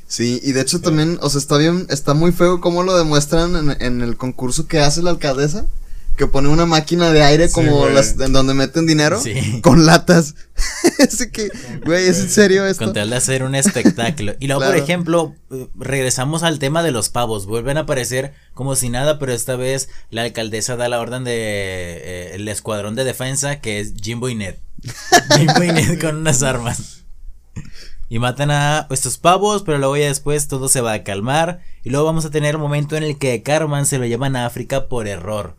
Sí, 0.07 0.39
y 0.43 0.51
de 0.51 0.61
hecho 0.61 0.81
también, 0.81 1.17
o 1.21 1.29
sea, 1.31 1.39
está 1.39 1.57
bien, 1.57 1.87
está 1.89 2.13
muy 2.13 2.31
feo 2.31 2.61
cómo 2.61 2.83
lo 2.83 2.95
demuestran 2.95 3.55
en, 3.55 3.81
en 3.81 4.01
el 4.01 4.17
concurso 4.17 4.67
que 4.67 4.79
hace 4.79 5.01
la 5.01 5.09
alcaldesa, 5.09 5.65
que 6.15 6.27
pone 6.27 6.47
una 6.49 6.65
máquina 6.65 7.11
de 7.11 7.23
aire 7.23 7.49
como 7.49 7.87
las 7.89 8.19
en 8.19 8.33
donde 8.33 8.53
meten 8.53 8.85
dinero 8.85 9.19
Sí. 9.21 9.61
con 9.61 9.85
latas. 9.85 10.35
Así 10.99 11.29
que, 11.31 11.49
güey, 11.85 12.07
¿es 12.07 12.19
en 12.19 12.29
serio 12.29 12.65
esto? 12.65 12.85
Con 12.85 12.93
tal 12.93 13.09
de 13.09 13.15
hacer 13.17 13.43
un 13.43 13.55
espectáculo. 13.55 14.33
Y 14.39 14.47
luego, 14.47 14.63
por 14.63 14.75
ejemplo, 14.77 15.35
eh, 15.51 15.67
regresamos 15.75 16.43
al 16.43 16.59
tema 16.59 16.81
de 16.83 16.91
los 16.91 17.09
pavos. 17.09 17.45
Vuelven 17.45 17.77
a 17.77 17.81
aparecer 17.81 18.33
como 18.53 18.75
si 18.75 18.89
nada, 18.89 19.19
pero 19.19 19.33
esta 19.33 19.55
vez 19.55 19.89
la 20.09 20.21
alcaldesa 20.23 20.75
da 20.75 20.87
la 20.89 20.99
orden 20.99 21.23
de 21.23 21.33
eh, 21.35 22.35
el 22.35 22.47
escuadrón 22.47 22.95
de 22.95 23.03
defensa 23.03 23.59
que 23.59 23.79
es 23.79 23.93
Jimbo 24.01 24.29
y 24.29 24.35
Ned. 24.35 24.55
Jimbo 25.37 25.63
y 25.63 25.71
Ned 25.71 25.99
con 25.99 26.15
unas 26.17 26.41
armas. 26.43 27.03
Y 28.07 28.19
matan 28.19 28.51
a 28.51 28.87
estos 28.91 29.17
pavos, 29.17 29.63
pero 29.63 29.79
luego 29.79 29.97
ya 29.97 30.05
después 30.07 30.47
todo 30.47 30.69
se 30.69 30.81
va 30.81 30.93
a 30.93 31.03
calmar. 31.03 31.61
Y 31.83 31.89
luego 31.89 32.05
vamos 32.05 32.23
a 32.25 32.29
tener 32.29 32.55
un 32.55 32.61
momento 32.61 32.95
en 32.95 33.03
el 33.03 33.17
que 33.17 33.41
Carmen 33.41 33.85
se 33.85 33.97
lo 33.97 34.05
llevan 34.05 34.35
a 34.35 34.45
África 34.45 34.87
por 34.87 35.07
error. 35.07 35.55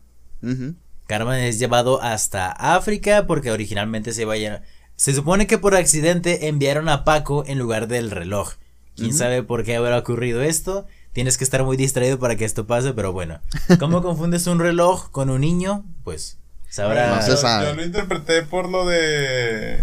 Carmen 1.07 1.39
es 1.39 1.59
llevado 1.59 2.01
hasta 2.01 2.51
África 2.51 3.25
porque 3.27 3.51
originalmente 3.51 4.13
se 4.13 4.23
iba 4.23 4.33
a 4.33 4.61
Se 4.95 5.13
supone 5.13 5.47
que 5.47 5.57
por 5.57 5.75
accidente 5.75 6.47
enviaron 6.47 6.89
a 6.89 7.03
Paco 7.03 7.43
en 7.47 7.59
lugar 7.59 7.87
del 7.87 8.11
reloj. 8.11 8.53
Quién 8.95 9.13
sabe 9.13 9.43
por 9.43 9.63
qué 9.63 9.75
habrá 9.75 9.97
ocurrido 9.97 10.41
esto. 10.41 10.87
Tienes 11.13 11.37
que 11.37 11.43
estar 11.43 11.63
muy 11.63 11.77
distraído 11.77 12.19
para 12.19 12.35
que 12.35 12.45
esto 12.45 12.67
pase, 12.67 12.93
pero 12.93 13.13
bueno. 13.13 13.39
¿Cómo 13.79 14.01
confundes 14.01 14.47
un 14.47 14.59
reloj 14.59 15.09
con 15.11 15.29
un 15.29 15.41
niño? 15.41 15.85
Pues 16.03 16.37
sabrá. 16.69 17.15
No 17.15 17.21
se 17.21 17.29
yo, 17.29 17.37
sabe. 17.37 17.67
yo 17.67 17.75
lo 17.75 17.83
interpreté 17.83 18.43
por 18.43 18.69
lo 18.69 18.87
de 18.87 19.79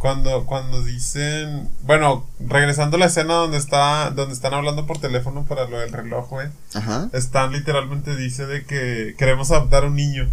cuando 0.00 0.46
cuando 0.46 0.82
dicen, 0.82 1.68
bueno, 1.82 2.26
regresando 2.40 2.96
a 2.96 3.00
la 3.00 3.06
escena 3.06 3.34
donde 3.34 3.58
está 3.58 4.10
donde 4.10 4.34
están 4.34 4.54
hablando 4.54 4.86
por 4.86 4.98
teléfono 4.98 5.44
para 5.44 5.66
lo 5.68 5.78
del 5.78 5.92
reloj, 5.92 6.28
güey. 6.30 6.48
Ajá. 6.74 7.08
Stan 7.12 7.52
literalmente 7.52 8.16
dice 8.16 8.46
de 8.46 8.64
que 8.64 9.14
queremos 9.18 9.50
adoptar 9.50 9.84
un 9.84 9.94
niño. 9.96 10.28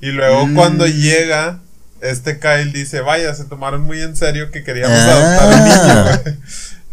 Y 0.00 0.08
luego 0.12 0.46
Mm. 0.46 0.54
cuando 0.54 0.86
llega 0.86 1.60
este 2.02 2.38
Kyle 2.40 2.72
dice, 2.72 3.00
"Vaya, 3.00 3.32
se 3.34 3.44
tomaron 3.44 3.82
muy 3.82 4.00
en 4.02 4.16
serio 4.16 4.50
que 4.50 4.62
queríamos 4.64 4.98
Ah. 4.98 5.12
adoptar 5.12 5.54
un 5.54 5.64
niño." 5.68 6.04
güey". 6.24 6.36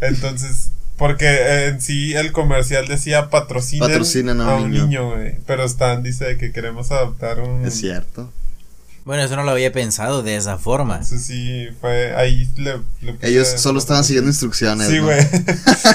Entonces, 0.00 0.70
porque 0.96 1.66
en 1.66 1.80
sí 1.80 2.14
el 2.14 2.32
comercial 2.32 2.86
decía 2.88 3.28
patrocinen, 3.30 3.88
Patrocinen 3.88 4.40
a 4.40 4.54
un 4.56 4.70
niño". 4.70 5.10
güey. 5.14 5.36
Pero 5.46 5.64
Stan 5.64 6.02
dice 6.02 6.24
de 6.24 6.36
que 6.38 6.52
queremos 6.52 6.90
adoptar 6.90 7.40
un 7.40 7.66
Es 7.66 7.74
cierto. 7.78 8.32
Bueno, 9.04 9.22
eso 9.22 9.34
no 9.36 9.42
lo 9.44 9.50
había 9.52 9.72
pensado 9.72 10.22
de 10.22 10.36
esa 10.36 10.58
forma. 10.58 10.94
Entonces 10.96 11.24
sí, 11.24 11.68
fue 11.80 12.14
ahí 12.14 12.48
le, 12.56 12.78
le 13.00 13.14
puse- 13.14 13.26
Ellos 13.28 13.48
solo 13.56 13.78
estaban 13.78 14.04
siguiendo 14.04 14.28
instrucciones. 14.30 14.88
Sí, 14.88 14.96
¿no? 14.98 15.04
güey. 15.04 15.18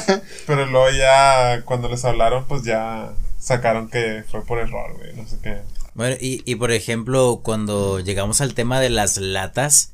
Pero 0.47 0.65
luego 0.65 0.89
ya 0.91 1.61
cuando 1.65 1.89
les 1.89 2.03
hablaron, 2.05 2.45
pues 2.45 2.63
ya 2.63 3.11
sacaron 3.39 3.89
que 3.89 4.23
fue 4.29 4.43
por 4.43 4.59
error, 4.59 4.93
güey. 4.97 5.13
No 5.15 5.27
sé 5.27 5.37
qué. 5.41 5.57
Bueno, 5.93 6.17
y, 6.19 6.41
y 6.45 6.55
por 6.55 6.71
ejemplo, 6.71 7.39
cuando 7.43 7.99
llegamos 7.99 8.41
al 8.41 8.53
tema 8.53 8.79
de 8.81 8.89
las 8.89 9.17
latas 9.17 9.91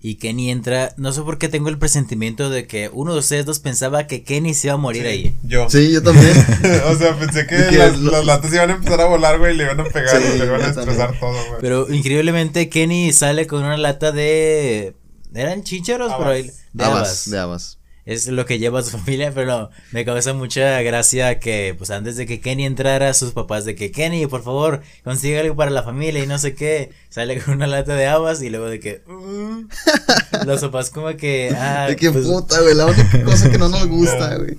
y 0.00 0.14
Kenny 0.16 0.50
entra, 0.50 0.94
no 0.96 1.12
sé 1.12 1.22
por 1.22 1.38
qué 1.38 1.48
tengo 1.48 1.68
el 1.70 1.78
presentimiento 1.78 2.50
de 2.50 2.66
que 2.68 2.88
uno 2.92 3.12
de 3.14 3.18
ustedes 3.18 3.44
dos 3.46 3.58
pensaba 3.58 4.06
que 4.06 4.22
Kenny 4.22 4.54
se 4.54 4.68
iba 4.68 4.74
a 4.74 4.76
morir 4.76 5.02
Sí, 5.02 5.08
ahí. 5.08 5.34
Yo. 5.42 5.68
Sí, 5.68 5.90
yo 5.92 6.02
también. 6.02 6.32
o 6.86 6.94
sea, 6.94 7.18
pensé 7.18 7.46
que, 7.46 7.56
Que 7.70 7.78
las, 7.78 7.98
lo- 7.98 8.12
las 8.12 8.24
latas 8.24 8.52
iban 8.54 8.70
a 8.70 8.74
empezar 8.74 9.00
a 9.00 9.06
volar, 9.06 9.38
güey, 9.38 9.54
y 9.54 9.56
le 9.56 9.64
iban 9.64 9.80
a 9.80 9.84
pegar, 9.84 10.20
Sí, 10.22 10.28
y 10.34 10.38
le 10.38 10.44
iban 10.44 10.62
a 10.62 10.66
destrozar 10.66 11.18
todo, 11.18 11.32
güey. 11.32 11.60
Pero 11.60 11.92
increíblemente 11.92 12.68
Kenny 12.68 13.12
sale 13.12 13.46
con 13.48 13.64
una 13.64 13.76
lata 13.76 14.12
de... 14.12 14.94
¿Eran 15.34 15.62
chícharos? 15.64 16.12
Por 16.14 16.28
ahí, 16.28 16.50
de 16.72 16.84
habas. 16.84 17.28
de 17.30 17.38
habas. 17.38 17.77
Es 18.10 18.26
lo 18.26 18.46
que 18.46 18.58
lleva 18.58 18.80
a 18.80 18.82
su 18.82 18.90
familia, 18.98 19.32
pero 19.34 19.68
me 19.92 20.02
causa 20.06 20.32
mucha 20.32 20.80
gracia 20.80 21.38
que, 21.38 21.74
pues 21.76 21.90
antes 21.90 22.16
de 22.16 22.24
que 22.24 22.40
Kenny 22.40 22.64
entrara, 22.64 23.12
sus 23.12 23.32
papás 23.32 23.66
de 23.66 23.74
que 23.74 23.90
Kenny, 23.92 24.26
por 24.26 24.42
favor, 24.42 24.80
consigue 25.04 25.38
algo 25.38 25.54
para 25.56 25.70
la 25.70 25.82
familia 25.82 26.24
y 26.24 26.26
no 26.26 26.38
sé 26.38 26.54
qué, 26.54 26.90
sale 27.10 27.38
con 27.38 27.54
una 27.56 27.66
lata 27.66 27.94
de 27.94 28.06
habas 28.06 28.40
y 28.40 28.48
luego 28.48 28.64
de 28.66 28.80
que... 28.80 29.02
"Mm". 29.06 30.46
los 30.46 30.60
papás 30.62 30.88
como 30.88 31.14
que... 31.18 31.54
Ah, 31.54 31.86
De 31.88 31.96
que 31.96 32.10
pues, 32.10 32.24
puta, 32.24 32.58
güey, 32.62 32.74
la 32.74 32.86
única 32.86 33.22
cosa 33.24 33.50
que 33.50 33.58
no 33.58 33.68
nos 33.68 33.86
gusta, 33.86 34.36
güey. 34.36 34.56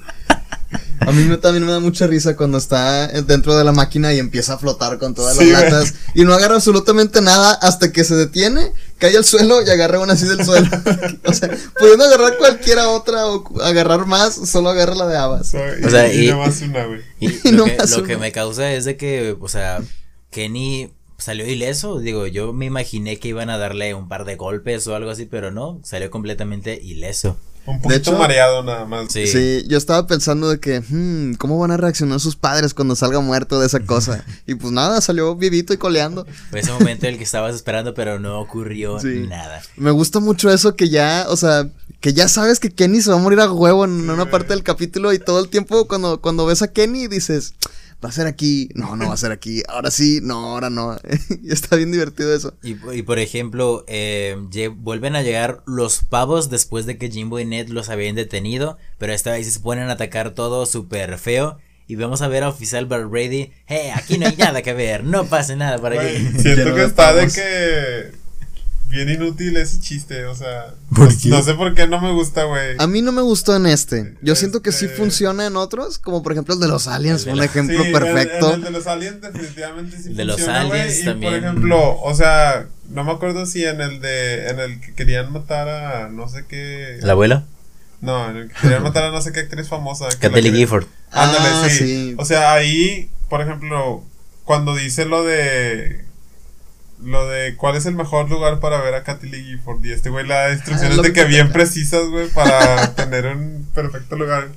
A 0.99 1.11
mí 1.11 1.23
me- 1.23 1.37
también 1.37 1.65
me 1.65 1.71
da 1.71 1.79
mucha 1.79 2.05
risa 2.05 2.35
cuando 2.35 2.59
está 2.59 3.07
dentro 3.23 3.57
de 3.57 3.63
la 3.63 3.71
máquina 3.71 4.13
y 4.13 4.19
empieza 4.19 4.53
a 4.53 4.57
flotar 4.59 4.99
con 4.99 5.15
todas 5.15 5.35
Sí, 5.37 5.49
las 5.49 5.61
güey. 5.61 5.71
latas 5.71 5.95
y 6.13 6.23
no 6.23 6.33
agarra 6.35 6.55
absolutamente 6.55 7.21
nada 7.21 7.53
hasta 7.53 7.91
que 7.91 8.03
se 8.03 8.13
detiene, 8.15 8.71
cae 8.99 9.17
al 9.17 9.25
suelo 9.25 9.61
y 9.65 9.69
agarra 9.69 9.99
una 9.99 10.13
así 10.13 10.27
del 10.27 10.45
suelo. 10.45 10.67
o 11.25 11.33
sea, 11.33 11.49
pudiendo 11.79 12.05
agarrar 12.05 12.37
cualquiera 12.37 12.89
otra 12.89 13.25
o 13.27 13.61
agarrar 13.61 14.05
más, 14.05 14.35
solo 14.35 14.69
agarra 14.69 14.93
la 14.95 15.07
de 15.07 15.17
habas. 15.17 15.53
y, 15.53 15.85
O 15.85 15.89
sea, 15.89 16.13
y 16.13 16.29
y- 16.29 16.33
más 16.33 16.61
una, 16.61 16.85
güey. 16.85 17.01
Y 17.19 17.27
Y 17.47 17.51
lo, 17.51 17.65
no 17.65 17.65
que, 17.65 17.77
más 17.77 17.91
lo 17.97 18.03
que 18.03 18.17
me 18.17 18.31
causa 18.31 18.71
es 18.73 18.85
de 18.85 18.95
que, 18.97 19.35
o 19.39 19.47
sea, 19.47 19.81
Kenny 20.29 20.91
salió 21.17 21.47
ileso. 21.47 21.99
Digo, 21.99 22.27
yo 22.27 22.53
me 22.53 22.65
imaginé 22.65 23.17
que 23.17 23.29
iban 23.29 23.49
a 23.49 23.57
darle 23.57 23.93
un 23.93 24.07
par 24.07 24.25
de 24.25 24.35
golpes 24.35 24.85
o 24.87 24.95
algo 24.95 25.09
así, 25.11 25.25
pero 25.25 25.51
no, 25.51 25.79
salió 25.83 26.11
completamente 26.11 26.79
ileso. 26.81 27.37
Un 27.69 27.81
poquito 27.81 28.11
hecho- 28.11 28.17
mareado 28.17 28.63
nada 28.63 28.85
más. 28.85 29.11
Sí. 29.11 29.27
Sí, 29.27 29.65
yo 29.67 29.77
estaba 29.77 30.07
pensando 30.07 30.49
de 30.49 30.59
que, 30.59 30.81
hmm, 30.81 31.33
¿cómo 31.35 31.57
van 31.59 31.71
a 31.71 31.77
reaccionar 31.77 32.19
sus 32.19 32.35
padres 32.35 32.73
cuando 32.73 32.95
salga 32.95 33.19
muerto 33.19 33.59
de 33.59 33.67
esa 33.67 33.79
cosa? 33.81 34.23
Y 34.47 34.55
pues 34.55 34.71
nada, 34.73 34.99
salió 35.01 35.35
vivito 35.35 35.73
y 35.73 35.77
coleando. 35.77 36.25
Fue 36.49 36.59
ese 36.61 36.71
momento 36.71 37.07
el 37.07 37.17
que 37.17 37.23
estabas 37.23 37.55
esperando, 37.55 37.93
pero 37.93 38.19
no 38.19 38.39
ocurrió 38.39 38.99
Sí. 38.99 39.25
nada. 39.27 39.61
Me 39.75 39.91
gusta 39.91 40.19
mucho 40.19 40.49
eso 40.51 40.75
que 40.75 40.89
ya, 40.89 41.25
o 41.29 41.37
sea, 41.37 41.67
que 42.01 42.13
ya 42.13 42.27
sabes 42.27 42.59
que 42.59 42.71
Kenny 42.71 43.01
se 43.01 43.09
va 43.11 43.17
a 43.17 43.19
morir 43.19 43.39
a 43.41 43.51
huevo 43.51 43.85
en 43.85 44.09
una 44.09 44.29
parte 44.29 44.53
del 44.53 44.63
capítulo 44.63 45.11
y 45.13 45.19
todo 45.19 45.39
el 45.39 45.49
tiempo 45.49 45.87
cuando, 45.87 46.19
cuando 46.21 46.45
ves 46.45 46.61
a 46.61 46.69
Kenny 46.71 47.07
dices, 47.07 47.53
va 48.03 48.09
a 48.09 48.11
ser 48.11 48.27
aquí, 48.27 48.69
no, 48.75 48.95
no 48.95 49.07
va 49.07 49.13
a 49.13 49.17
ser 49.17 49.31
aquí, 49.31 49.61
ahora 49.67 49.91
sí, 49.91 50.19
no, 50.21 50.51
ahora 50.53 50.69
no. 50.69 50.97
y 51.43 51.51
está 51.51 51.75
bien 51.75 51.91
divertido 51.91 52.33
eso. 52.33 52.53
Y, 52.63 52.77
y, 52.93 53.01
por 53.03 53.19
ejemplo, 53.19 53.83
eh, 53.87 54.37
vuelven 54.77 55.15
a 55.15 55.21
llegar 55.21 55.63
los 55.65 56.03
pavos 56.03 56.49
después 56.49 56.85
de 56.85 56.97
que 56.97 57.11
Jimbo 57.11 57.39
y 57.39 57.45
Ned 57.45 57.69
los 57.69 57.89
habían 57.89 58.15
detenido, 58.15 58.77
pero 58.97 59.13
esta 59.13 59.31
vez 59.31 59.51
se 59.51 59.59
ponen 59.59 59.89
a 59.89 59.93
atacar 59.93 60.31
todo 60.31 60.65
súper 60.65 61.17
feo. 61.17 61.57
Y 61.87 61.95
vamos 61.95 62.21
a 62.21 62.27
ver 62.27 62.43
a 62.43 62.49
oficial 62.49 62.85
Bart 62.85 63.09
Brady, 63.09 63.51
hey, 63.65 63.89
aquí 63.95 64.19
no 64.19 64.27
hay 64.27 64.35
nada 64.37 64.61
que 64.61 64.73
ver, 64.73 65.03
no 65.03 65.25
pase 65.25 65.55
nada 65.55 65.79
para 65.79 65.99
aquí. 65.99 66.19
siento 66.37 66.75
que 66.75 66.83
está 66.83 67.15
de 67.15 67.27
que 67.27 68.18
bien 68.89 69.07
inútil 69.09 69.55
ese 69.57 69.79
chiste, 69.79 70.25
o 70.25 70.35
sea, 70.35 70.73
¿Por 70.95 71.11
no, 71.13 71.17
qué? 71.21 71.29
no 71.29 71.41
sé 71.43 71.53
por 71.53 71.73
qué 71.75 71.87
no 71.87 72.01
me 72.01 72.11
gusta, 72.11 72.43
güey. 72.45 72.75
A 72.79 72.87
mí 72.87 73.01
no 73.01 73.11
me 73.11 73.21
gustó 73.21 73.55
en 73.55 73.65
este. 73.67 74.15
Yo 74.21 74.35
siento 74.35 74.61
que 74.61 74.71
sí 74.71 74.85
Este- 74.85 74.97
funciona 74.97 75.45
en 75.45 75.55
otros, 75.57 75.99
como 75.99 76.23
por 76.23 76.31
ejemplo 76.31 76.55
el 76.55 76.59
de 76.59 76.67
los 76.67 76.87
aliens, 76.87 77.21
El 77.21 77.25
de 77.25 77.31
un 77.33 77.37
la- 77.39 77.45
ejemplo 77.45 77.83
Sí, 77.83 77.91
perfecto. 77.93 78.53
El 78.55 78.63
de 78.63 78.71
los 78.71 78.87
aliens 78.87 79.21
definitivamente 79.21 79.97
sí 79.97 80.09
El 80.09 80.15
de 80.17 80.25
los 80.25 80.35
funciona, 80.37 80.61
aliens 80.61 80.99
y 80.99 81.05
también. 81.05 81.31
por 81.33 81.39
ejemplo, 81.39 81.99
o 82.01 82.15
sea, 82.15 82.67
no 82.89 83.03
me 83.03 83.11
acuerdo 83.11 83.45
si 83.45 83.63
en 83.65 83.79
el 83.81 84.01
de 84.01 84.49
en 84.49 84.59
el 84.59 84.81
que 84.81 84.93
querían 84.93 85.31
matar 85.31 85.69
a 85.69 86.09
no 86.09 86.27
sé 86.27 86.45
qué 86.47 86.95
¿El 87.01 87.09
abuelo? 87.09 87.43
No, 88.01 88.29
en 88.31 88.37
el 88.37 88.47
que 88.47 88.55
querían 88.61 88.81
matar 88.83 89.03
a 89.03 89.11
no 89.11 89.21
sé 89.21 89.31
qué 89.33 89.41
actriz 89.41 89.67
famosa. 89.67 90.05
la 90.07 90.15
Kathleen 90.15 90.55
Gifford. 90.55 90.85
Ándale, 91.11 91.47
Ah, 91.51 91.67
sí. 91.69 91.77
sí. 91.77 92.15
O 92.17 92.25
sea, 92.25 92.53
ahí, 92.53 93.09
por 93.29 93.41
ejemplo, 93.41 94.03
cuando 94.45 94.73
dice 94.75 95.05
lo 95.05 95.23
de 95.23 96.05
lo 97.03 97.27
de 97.29 97.55
cuál 97.55 97.75
es 97.75 97.85
el 97.85 97.95
mejor 97.95 98.29
lugar 98.29 98.59
para 98.59 98.81
ver 98.81 98.93
a 98.95 99.03
Katy 99.03 99.29
Lee 99.29 99.43
Gifford 99.43 99.83
y 99.85 99.91
este 99.91 100.09
güey 100.09 100.25
le 100.27 100.33
da 100.33 100.51
instrucciones 100.51 100.99
Ah, 100.99 101.01
de 101.01 101.13
que 101.13 101.23
bien 101.25 101.51
precisas, 101.51 102.07
güey, 102.09 102.27
para 102.29 102.93
tener 102.95 103.27
un 103.27 103.67
perfecto 103.73 104.15
lugar 104.17 104.49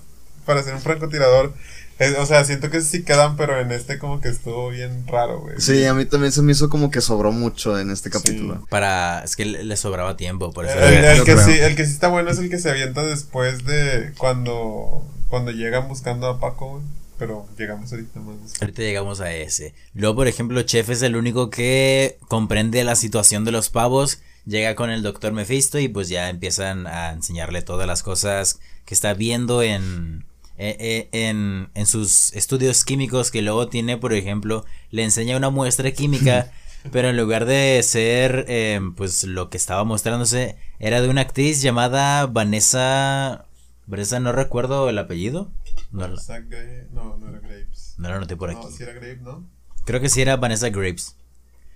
para 0.44 0.62
ser 0.62 0.74
un 0.74 0.81
francotirador. 0.81 1.55
Eh, 1.98 2.16
o 2.18 2.26
sea, 2.26 2.44
siento 2.44 2.68
que 2.68 2.81
sí 2.81 3.05
quedan, 3.05 3.37
pero 3.37 3.61
en 3.61 3.70
este 3.70 3.98
como 3.98 4.20
que 4.20 4.28
estuvo 4.28 4.70
bien 4.70 5.07
raro, 5.07 5.40
güey. 5.40 5.61
Sí, 5.61 5.85
a 5.85 5.94
mí 5.94 6.05
también 6.05 6.33
se 6.33 6.42
me 6.42 6.50
hizo 6.50 6.68
como 6.68 6.90
que 6.90 7.00
sobró 7.00 7.31
mucho 7.31 7.78
en 7.78 7.90
este 7.92 8.11
capítulo. 8.11 8.66
Para. 8.68 9.22
Es 9.22 9.37
que 9.37 9.44
le, 9.44 9.62
le 9.62 9.76
sobraba 9.76 10.16
tiempo, 10.16 10.52
por 10.52 10.64
eso. 10.64 10.76
El, 10.81 11.05
el 11.05 11.18
Yo 11.18 11.24
que 11.24 11.35
creo. 11.35 11.44
sí, 11.44 11.52
el 11.52 11.76
que 11.76 11.85
sí 11.85 11.92
está 11.92 12.09
bueno 12.09 12.31
es 12.31 12.38
el 12.38 12.50
que 12.50 12.59
se 12.59 12.70
avienta 12.70 13.05
después 13.05 13.64
de 13.64 14.12
cuando 14.18 15.05
cuando 15.28 15.52
llegan 15.52 15.87
buscando 15.87 16.26
a 16.26 16.40
Paco, 16.40 16.70
güey. 16.70 16.83
Pero 17.22 17.46
llegamos 17.56 17.92
ahorita 17.92 18.18
más. 18.18 18.61
Ahorita 18.61 18.82
llegamos 18.82 19.20
a 19.20 19.32
ese. 19.32 19.74
Luego, 19.94 20.16
por 20.16 20.26
ejemplo, 20.26 20.61
Chef 20.62 20.90
es 20.90 21.02
el 21.02 21.14
único 21.14 21.50
que 21.50 22.18
comprende 22.26 22.82
la 22.82 22.96
situación 22.96 23.44
de 23.44 23.52
los 23.52 23.70
pavos. 23.70 24.18
Llega 24.44 24.74
con 24.74 24.90
el 24.90 25.04
doctor 25.04 25.32
Mephisto 25.32 25.78
y 25.78 25.87
pues 25.87 26.08
ya 26.08 26.28
empiezan 26.28 26.88
a 26.88 27.12
enseñarle 27.12 27.62
todas 27.62 27.87
las 27.87 28.02
cosas 28.02 28.58
que 28.85 28.94
está 28.94 29.14
viendo 29.14 29.62
en, 29.62 30.24
eh, 30.58 30.76
eh, 30.80 31.08
en, 31.12 31.70
en 31.74 31.87
sus 31.87 32.32
estudios 32.32 32.85
químicos 32.85 33.30
que 33.30 33.40
luego 33.40 33.68
tiene, 33.68 33.98
por 33.98 34.14
ejemplo, 34.14 34.64
le 34.90 35.04
enseña 35.04 35.37
una 35.37 35.50
muestra 35.50 35.92
química 35.92 36.50
pero 36.90 37.08
en 37.08 37.16
lugar 37.16 37.44
de 37.44 37.81
ser 37.85 38.46
eh, 38.48 38.81
pues 38.96 39.23
lo 39.25 39.48
que 39.48 39.56
estaba 39.56 39.85
mostrándose, 39.85 40.56
era 40.81 41.00
de 41.00 41.08
una 41.08 41.20
actriz 41.20 41.62
llamada 41.62 42.27
Vanessa. 42.27 43.44
Vanessa, 43.87 44.18
no 44.18 44.33
recuerdo 44.33 44.88
el 44.88 44.98
apellido. 44.98 45.50
No, 45.92 46.08
lo- 46.08 46.16
Zach 46.18 46.44
Gra- 46.48 46.88
no, 46.92 47.16
no 47.18 47.28
era 47.28 47.38
Graves. 47.40 47.94
no 47.98 48.08
lo 48.08 48.16
anoté 48.16 48.36
por 48.36 48.50
aquí. 48.50 48.60
No, 48.64 48.70
si 48.70 48.82
era 48.82 48.92
Graves, 48.92 49.20
¿no? 49.20 49.46
Creo 49.84 50.00
que 50.00 50.08
sí 50.08 50.22
era 50.22 50.36
Vanessa 50.36 50.70
Graves. 50.70 51.16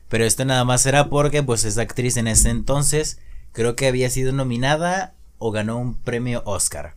Pero 0.08 0.24
esto 0.24 0.44
nada 0.44 0.64
más 0.64 0.86
era 0.86 1.08
porque 1.08 1.42
pues 1.42 1.64
esa 1.64 1.82
actriz 1.82 2.16
en 2.16 2.28
ese 2.28 2.48
entonces 2.50 3.18
creo 3.52 3.74
que 3.76 3.86
había 3.88 4.08
sido 4.10 4.32
nominada 4.32 5.14
o 5.38 5.50
ganó 5.50 5.78
un 5.78 5.96
premio 5.96 6.42
Oscar. 6.46 6.94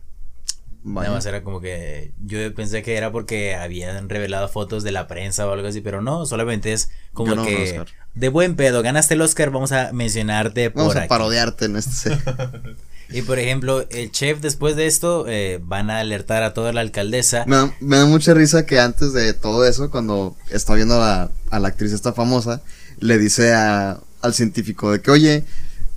Vaya. 0.82 1.08
Nada 1.08 1.16
más 1.18 1.26
era 1.26 1.42
como 1.42 1.60
que 1.60 2.12
yo 2.24 2.54
pensé 2.54 2.82
que 2.82 2.96
era 2.96 3.12
porque 3.12 3.54
habían 3.54 4.08
revelado 4.08 4.48
fotos 4.48 4.82
de 4.82 4.92
la 4.92 5.06
prensa 5.08 5.46
o 5.46 5.52
algo 5.52 5.68
así, 5.68 5.82
pero 5.82 6.00
no, 6.00 6.24
solamente 6.24 6.72
es 6.72 6.90
como 7.12 7.32
Ganó 7.34 7.44
que 7.44 7.64
Oscar. 7.64 7.88
de 8.14 8.28
buen 8.30 8.56
pedo, 8.56 8.80
ganaste 8.80 9.12
el 9.14 9.20
Oscar, 9.20 9.50
vamos 9.50 9.72
a 9.72 9.92
mencionarte 9.92 10.70
por 10.70 10.80
Vamos 10.82 10.96
a 10.96 11.00
aquí. 11.00 11.08
parodiarte 11.08 11.64
en 11.66 11.76
este. 11.76 12.16
Y 13.12 13.22
por 13.22 13.38
ejemplo, 13.38 13.86
el 13.90 14.10
chef 14.10 14.40
después 14.40 14.76
de 14.76 14.86
esto 14.86 15.26
eh, 15.28 15.60
van 15.62 15.90
a 15.90 15.98
alertar 15.98 16.42
a 16.42 16.54
toda 16.54 16.72
la 16.72 16.80
alcaldesa. 16.80 17.44
me, 17.46 17.96
da, 17.96 18.06
mucha 18.06 18.34
risa 18.34 18.66
que 18.66 18.78
antes 18.78 19.12
de 19.12 19.34
todo 19.34 19.64
eso, 19.64 19.90
cuando 19.90 20.36
está 20.50 20.74
viendo 20.74 20.94
a 20.94 20.98
la, 20.98 21.30
a 21.50 21.58
la 21.58 21.68
actriz 21.68 21.92
esta 21.92 22.12
famosa, 22.12 22.62
le 23.00 23.18
dice 23.18 23.52
al 23.52 24.34
científico 24.34 24.92
de 24.92 25.00
que, 25.00 25.10
oye, 25.10 25.44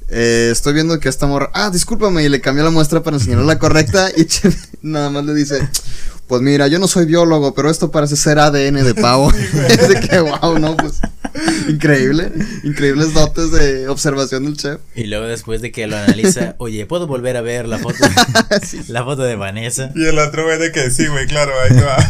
eh, 0.09 0.49
estoy 0.51 0.73
viendo 0.73 0.99
que 0.99 1.09
esta 1.09 1.27
morra. 1.27 1.49
Ah, 1.53 1.69
discúlpame, 1.71 2.23
y 2.23 2.29
le 2.29 2.41
cambió 2.41 2.63
la 2.63 2.69
muestra 2.69 3.01
para 3.01 3.17
enseñarle 3.17 3.45
la 3.45 3.59
correcta. 3.59 4.09
Y 4.15 4.25
Chef 4.27 4.67
nada 4.81 5.09
más 5.09 5.25
le 5.25 5.33
dice. 5.33 5.67
Pues 6.27 6.41
mira, 6.41 6.67
yo 6.67 6.79
no 6.79 6.87
soy 6.87 7.05
biólogo, 7.05 7.53
pero 7.53 7.69
esto 7.69 7.91
parece 7.91 8.15
ser 8.15 8.39
ADN 8.39 8.83
de 8.83 8.95
pavo. 8.95 9.31
es 9.69 9.89
de 9.89 9.99
que, 9.99 10.19
wow, 10.19 10.57
no, 10.59 10.75
pues. 10.77 10.99
Increíble. 11.67 12.31
Increíbles 12.63 13.13
dotes 13.13 13.51
de 13.51 13.87
observación 13.87 14.45
del 14.45 14.57
chef. 14.57 14.79
Y 14.95 15.05
luego 15.05 15.25
después 15.25 15.61
de 15.61 15.71
que 15.71 15.87
lo 15.87 15.97
analiza, 15.97 16.55
oye, 16.59 16.85
¿puedo 16.85 17.07
volver 17.07 17.37
a 17.37 17.41
ver 17.41 17.67
la 17.67 17.79
foto? 17.79 17.97
La 18.87 19.03
foto 19.03 19.23
de 19.23 19.35
Vanessa. 19.35 19.91
Y 19.95 20.05
el 20.05 20.19
otro 20.19 20.45
güey 20.45 20.59
de 20.59 20.71
que 20.71 20.91
sí, 20.91 21.07
güey, 21.07 21.27
claro, 21.27 21.53
ahí 21.59 21.75
va. 21.77 22.09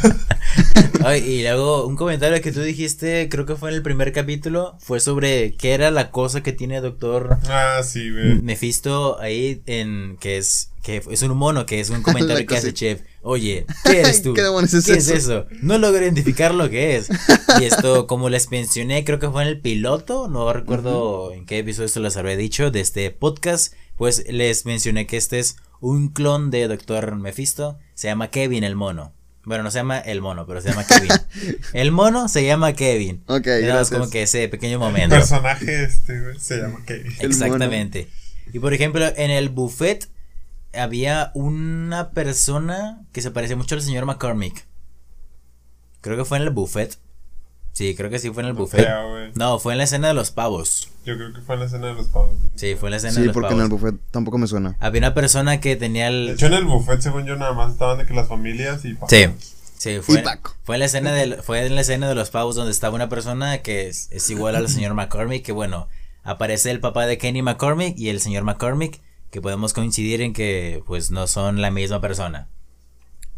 Ay, 1.06 1.22
y 1.22 1.42
luego 1.44 1.86
un 1.86 1.96
comentario 1.96 2.42
que 2.42 2.52
tú 2.52 2.62
dijiste, 2.62 3.28
creo 3.30 3.46
que 3.46 3.56
fue 3.56 3.70
en 3.70 3.76
el 3.76 3.82
primer 3.82 4.14
capítulo, 4.14 4.78
fue 4.80 5.00
sobre 5.00 5.54
qué 5.54 5.74
era 5.74 5.92
la 5.92 6.12
cosa 6.12 6.44
que 6.44 6.54
tiene 6.54 6.82
doctor 6.82 7.38
ah, 7.50 7.82
sí, 7.84 8.10
güey. 8.10 8.42
Mephisto 8.42 9.20
ahí 9.20 9.62
en 9.66 10.18
que 10.20 10.38
es 10.38 10.70
que 10.84 11.02
es 11.10 11.22
un 11.24 11.36
mono, 11.38 11.66
que 11.66 11.80
es 11.80 11.90
un 11.90 12.04
comentario 12.04 12.46
que 12.46 12.58
hace 12.58 12.74
Chef. 12.74 13.02
Oye, 13.22 13.66
¿qué 13.86 14.02
eres 14.02 14.22
tú? 14.24 14.34
¿Qué 14.34 14.44
demonios 14.44 14.74
es 14.74 14.86
¿Qué 14.86 14.94
es 14.94 15.08
eso? 15.08 15.48
No 15.62 15.78
logro 15.78 16.04
identificar 16.04 16.54
lo 16.54 16.70
que 16.70 16.98
es. 16.98 17.10
Y 17.62 17.66
esto, 17.66 18.08
como 18.08 18.30
les 18.30 18.52
mencioné, 18.52 19.06
creo 19.06 19.20
que 19.20 19.30
fue 19.30 19.44
en 19.44 19.48
el 19.48 19.60
piloto, 19.60 20.28
no 20.28 20.52
recuerdo 20.52 21.32
en 21.34 21.46
qué 21.46 21.60
episodio 21.60 21.86
esto 21.86 22.00
les 22.00 22.18
habré 22.18 22.36
dicho, 22.36 22.72
de 22.72 22.82
este 22.82 23.12
podcast, 23.12 23.74
pues 23.96 24.26
les 24.28 24.66
mencioné 24.66 25.08
que 25.08 25.18
este 25.18 25.40
es 25.40 25.56
un 25.80 26.10
clon 26.10 26.50
de 26.52 26.68
Doctor 26.68 27.16
Mephisto, 27.16 27.78
se 27.94 28.08
llama 28.08 28.30
Kevin 28.30 28.64
el 28.64 28.76
mono. 28.76 29.14
Bueno, 29.46 29.64
no 29.64 29.72
se 29.72 29.80
llama 29.80 30.00
el 30.00 30.22
mono, 30.22 30.46
pero 30.48 30.62
se 30.62 30.70
llama 30.70 30.86
Kevin. 30.88 31.12
El 31.74 31.92
mono 31.92 32.30
se 32.30 32.46
llama 32.46 32.72
Kevin. 32.74 33.24
Ok, 33.28 33.44
gracias. 33.44 33.90
como 33.92 34.10
que 34.10 34.24
ese 34.24 34.48
pequeño 34.48 34.76
El 34.76 34.80
momento. 34.80 35.16
personaje 35.18 35.84
este, 35.84 36.40
se 36.40 36.62
llama 36.62 36.80
Kevin. 36.86 37.12
El 37.20 37.32
Exactamente. 37.32 38.08
Y 38.54 38.60
por 38.60 38.74
ejemplo, 38.74 39.06
en 39.18 39.32
el 39.32 39.50
buffet 39.50 40.08
había 40.74 41.32
una 41.34 42.12
persona 42.12 43.02
que 43.12 43.22
se 43.22 43.32
parecía 43.32 43.56
mucho 43.56 43.76
al 43.76 43.82
señor 43.82 44.06
McCormick. 44.06 44.66
Creo 46.02 46.18
que 46.18 46.26
fue 46.26 46.38
en 46.38 46.44
el 46.44 46.50
buffet. 46.50 46.98
Sí, 47.72 47.96
creo 47.96 48.10
que 48.12 48.20
sí 48.20 48.30
fue 48.30 48.44
en 48.44 48.50
el 48.50 48.54
buffet. 48.54 48.88
No, 49.36 49.58
fue 49.58 49.74
en 49.74 49.80
la 49.80 49.86
escena 49.86 50.10
de 50.10 50.14
los 50.14 50.30
pavos. 50.32 50.90
Yo 51.06 51.16
creo 51.16 51.34
que 51.34 51.42
fue 51.42 51.56
en 51.56 51.62
la 51.62 51.66
escena 51.66 51.88
de 51.88 51.94
los 51.96 52.08
pavos. 52.08 52.36
Sí, 52.56 52.76
fue 52.76 52.90
en 52.90 52.92
la 52.92 52.98
escena 52.98 53.14
de 53.14 53.20
Sí, 53.22 53.26
los 53.26 53.34
porque 53.34 53.54
en 53.54 53.62
el 53.62 53.68
pavos. 53.68 53.82
buffet 53.82 53.96
tampoco 54.12 54.38
me 54.38 54.48
suena. 54.48 54.76
Había 54.80 55.00
una 55.00 55.14
persona 55.16 55.60
que 55.60 55.76
tenía 55.76 56.06
De 56.06 56.10
el... 56.12 56.30
hecho, 56.32 56.46
en 56.48 56.54
el 56.54 56.66
buffet, 56.66 57.02
según 57.02 57.26
yo, 57.26 57.36
nada 57.36 57.54
más 57.54 57.72
estaban 57.72 57.98
de 57.98 58.06
que 58.06 58.14
las 58.14 58.28
familias 58.28 58.86
y 58.86 58.96
Sí. 59.10 59.26
Sí, 59.78 60.00
fue, 60.02 60.24
fue 60.64 60.76
en 60.76 60.80
la 60.80 60.86
escena 60.86 61.12
del, 61.12 61.42
fue 61.42 61.66
en 61.66 61.76
la 61.76 61.82
escena 61.82 62.08
de 62.08 62.16
los 62.16 62.30
pavos 62.30 62.56
donde 62.56 62.72
estaba 62.72 62.96
una 62.96 63.10
persona 63.10 63.58
que 63.58 63.90
es, 63.90 64.08
es 64.12 64.30
igual 64.30 64.56
al 64.56 64.70
señor 64.70 64.94
McCormick, 64.94 65.44
que 65.44 65.52
bueno, 65.52 65.90
aparece 66.24 66.72
el 66.72 66.80
papá 66.80 67.06
de 67.06 67.18
Kenny 67.18 67.42
McCormick 67.42 67.98
y 67.98 68.08
el 68.08 68.22
señor 68.22 68.44
McCormick, 68.44 69.02
que 69.34 69.42
podemos 69.42 69.74
coincidir 69.74 70.22
en 70.22 70.32
que 70.32 70.84
pues 70.86 71.10
no 71.10 71.26
son 71.26 71.60
la 71.60 71.72
misma 71.72 72.00
persona. 72.00 72.48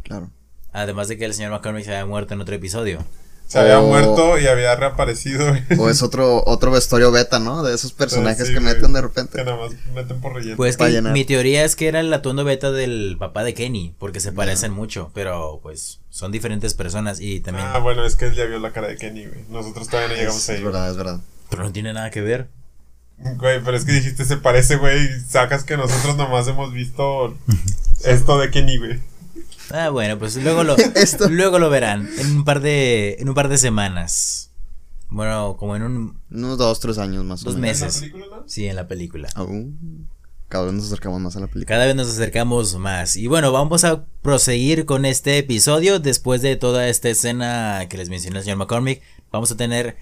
Claro. 0.03 0.29
Además 0.73 1.07
de 1.07 1.17
que 1.17 1.23
el 1.23 1.33
señor 1.33 1.51
McCormick 1.53 1.85
se 1.85 1.91
había 1.95 2.05
muerto 2.05 2.33
en 2.33 2.41
otro 2.41 2.53
episodio. 2.53 2.99
Se 3.47 3.59
había 3.59 3.79
O- 3.79 3.87
muerto 3.87 4.37
y 4.37 4.47
había 4.47 4.75
reaparecido. 4.75 5.55
O 5.77 5.89
es 5.89 6.03
otro, 6.03 6.43
otro 6.45 6.71
vestuario 6.71 7.11
beta, 7.13 7.39
¿no? 7.39 7.63
De 7.63 7.73
esos 7.73 7.93
personajes 7.93 8.47
Sí, 8.47 8.53
que 8.53 8.59
güey. 8.59 8.73
meten 8.73 8.91
de 8.91 9.01
repente. 9.01 9.37
Que 9.37 9.45
nada 9.45 9.55
más 9.55 9.71
meten 9.93 10.19
por 10.19 10.33
relleno. 10.33 10.57
Pues 10.57 10.75
que 10.75 11.01
mi 11.01 11.23
teoría 11.23 11.63
es 11.63 11.77
que 11.77 11.87
era 11.87 12.01
el 12.01 12.13
atuendo 12.13 12.43
beta 12.43 12.71
del 12.71 13.15
papá 13.17 13.45
de 13.45 13.53
Kenny, 13.53 13.95
porque 13.97 14.19
se 14.19 14.33
parecen 14.33 14.73
mucho, 14.73 15.11
pero 15.13 15.59
pues 15.63 16.01
son 16.09 16.31
diferentes 16.33 16.73
personas 16.73 17.21
y 17.21 17.39
también... 17.39 17.67
Ah, 17.71 17.77
bueno, 17.79 18.03
es 18.05 18.15
que 18.17 18.25
él 18.25 18.35
ya 18.35 18.43
vio 18.45 18.59
la 18.59 18.71
cara 18.71 18.87
de 18.89 18.97
Kenny, 18.97 19.27
güey. 19.27 19.45
Nosotros 19.49 19.87
todavía 19.87 20.09
no 20.09 20.15
llegamos 20.15 20.41
Es, 20.43 20.49
ahí. 20.49 20.57
es 20.57 20.63
verdad, 20.63 20.89
es 20.91 20.97
verdad. 20.97 21.21
Pero 21.49 21.63
no 21.63 21.71
tiene 21.71 21.93
nada 21.93 22.09
que 22.11 22.19
ver. 22.21 22.49
Güey, 23.17 23.63
pero 23.63 23.75
es 23.77 23.85
que 23.85 23.93
dijiste 23.93 24.25
se 24.25 24.37
parece, 24.37 24.75
güey. 24.75 25.05
Y 25.05 25.19
sacas 25.21 25.63
que 25.63 25.77
nosotros 25.77 26.15
nomás 26.17 26.47
hemos 26.47 26.73
visto 26.73 27.35
esto 28.05 28.37
de 28.39 28.51
Kenny, 28.51 28.77
güey. 28.77 28.99
Ah, 29.71 29.89
bueno, 29.89 30.19
pues 30.19 30.35
luego 30.37 30.63
lo, 30.63 30.75
Esto. 30.95 31.29
luego 31.29 31.57
lo 31.59 31.69
verán 31.69 32.07
en 32.19 32.35
un 32.37 32.43
par 32.43 32.59
de 32.61 33.15
en 33.19 33.29
un 33.29 33.35
par 33.35 33.49
de 33.49 33.57
semanas. 33.57 34.51
Bueno, 35.09 35.55
como 35.57 35.75
en 35.75 35.83
un 35.83 36.19
Unos 36.31 36.57
dos, 36.57 36.79
tres 36.79 36.97
años 36.97 37.23
más 37.23 37.41
o 37.43 37.45
Dos 37.45 37.57
menos. 37.57 37.81
meses. 37.81 38.01
¿En 38.03 38.09
la 38.09 38.11
película, 38.11 38.37
no? 38.37 38.43
sí 38.49 38.67
en 38.67 38.75
la 38.75 38.87
película. 38.87 39.29
Aún. 39.35 40.07
Cada 40.49 40.65
vez 40.65 40.73
nos 40.73 40.85
acercamos 40.85 41.19
más 41.21 41.35
a 41.35 41.39
la 41.39 41.47
película. 41.47 41.65
Cada 41.75 41.85
vez 41.87 41.95
nos 41.95 42.07
acercamos 42.09 42.77
más. 42.77 43.15
Y 43.17 43.25
bueno, 43.27 43.51
vamos 43.51 43.83
a 43.83 44.05
proseguir 44.21 44.85
con 44.85 45.05
este 45.05 45.39
episodio. 45.39 45.99
Después 45.99 46.41
de 46.43 46.55
toda 46.55 46.87
esta 46.87 47.09
escena 47.09 47.87
que 47.89 47.97
les 47.97 48.09
mencioné 48.09 48.37
el 48.37 48.43
señor 48.43 48.57
McCormick, 48.59 49.01
vamos 49.31 49.51
a 49.51 49.57
tener 49.57 49.97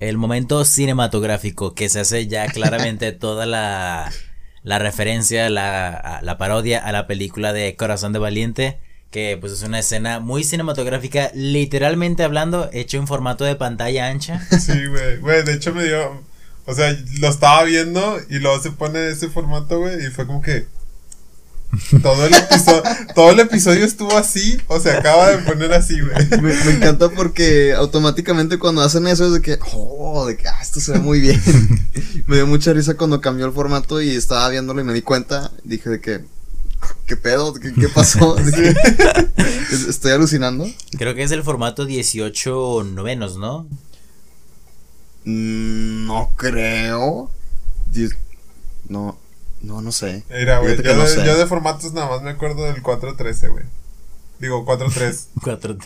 el 0.00 0.16
momento 0.16 0.64
cinematográfico 0.64 1.74
que 1.74 1.88
se 1.88 2.00
hace 2.00 2.26
ya 2.26 2.46
claramente 2.52 3.12
toda 3.12 3.46
la, 3.46 4.12
la 4.62 4.78
referencia, 4.78 5.50
la, 5.50 6.20
la 6.22 6.38
parodia 6.38 6.78
a 6.84 6.92
la 6.92 7.06
película 7.06 7.52
de 7.52 7.76
Corazón 7.76 8.12
de 8.12 8.18
Valiente. 8.18 8.78
Que 9.10 9.38
pues 9.40 9.54
es 9.54 9.62
una 9.62 9.78
escena 9.78 10.20
muy 10.20 10.44
cinematográfica, 10.44 11.30
literalmente 11.32 12.24
hablando, 12.24 12.68
hecho 12.74 12.98
en 12.98 13.06
formato 13.06 13.44
de 13.44 13.56
pantalla 13.56 14.08
ancha. 14.08 14.46
Sí, 14.60 14.84
güey. 14.86 15.16
Güey, 15.16 15.44
de 15.44 15.54
hecho 15.54 15.72
me 15.72 15.84
dio. 15.84 16.22
O 16.66 16.74
sea, 16.74 16.94
lo 17.18 17.28
estaba 17.28 17.62
viendo 17.64 18.18
y 18.28 18.38
luego 18.38 18.60
se 18.60 18.70
pone 18.70 19.08
ese 19.08 19.30
formato, 19.30 19.78
güey. 19.78 20.04
Y 20.04 20.10
fue 20.10 20.26
como 20.26 20.42
que. 20.42 20.66
Todo 22.02 22.26
el 22.26 22.34
episodio, 22.34 22.82
todo 23.14 23.30
el 23.30 23.40
episodio 23.40 23.84
estuvo 23.84 24.16
así. 24.16 24.58
O 24.68 24.80
se 24.80 24.90
acaba 24.90 25.30
de 25.30 25.38
poner 25.38 25.72
así, 25.72 26.00
güey. 26.00 26.42
Me, 26.42 26.54
me 26.64 26.72
encanta 26.72 27.10
porque 27.10 27.74
automáticamente 27.74 28.58
cuando 28.58 28.80
hacen 28.80 29.06
eso 29.06 29.26
es 29.26 29.32
de 29.34 29.42
que, 29.42 29.58
oh, 29.72 30.26
de 30.26 30.36
que, 30.36 30.48
ah, 30.48 30.58
esto 30.62 30.80
se 30.80 30.92
ve 30.92 30.98
muy 30.98 31.20
bien. 31.20 31.40
me 32.26 32.36
dio 32.36 32.46
mucha 32.46 32.72
risa 32.72 32.94
cuando 32.94 33.20
cambió 33.20 33.46
el 33.46 33.52
formato 33.52 34.00
y 34.00 34.10
estaba 34.10 34.48
viéndolo 34.48 34.80
y 34.80 34.84
me 34.84 34.94
di 34.94 35.02
cuenta. 35.02 35.52
Dije 35.62 35.90
de 35.90 36.00
que, 36.00 36.24
¿qué 37.06 37.16
pedo? 37.16 37.52
¿Qué, 37.54 37.72
qué 37.74 37.88
pasó? 37.88 38.36
Que, 38.54 39.74
estoy 39.88 40.12
alucinando. 40.12 40.66
Creo 40.96 41.14
que 41.14 41.22
es 41.22 41.30
el 41.30 41.42
formato 41.42 41.84
18 41.84 42.84
novenos, 42.84 43.36
¿no? 43.36 43.66
Mm, 45.24 46.06
no 46.06 46.32
creo. 46.36 47.30
No, 48.88 49.18
no, 49.62 49.80
no 49.82 49.92
sé. 49.92 50.24
Mira, 50.30 50.58
güey. 50.60 50.76
Yo, 50.82 50.94
no 50.94 51.02
de- 51.02 51.08
sé. 51.08 51.24
yo 51.24 51.36
de 51.36 51.46
formatos 51.46 51.92
nada 51.92 52.08
más 52.08 52.22
me 52.22 52.30
acuerdo 52.30 52.64
del 52.64 52.82
413, 52.82 53.48
güey. 53.48 53.64
Digo, 54.38 54.64
43. 54.64 55.28
4 55.42 55.76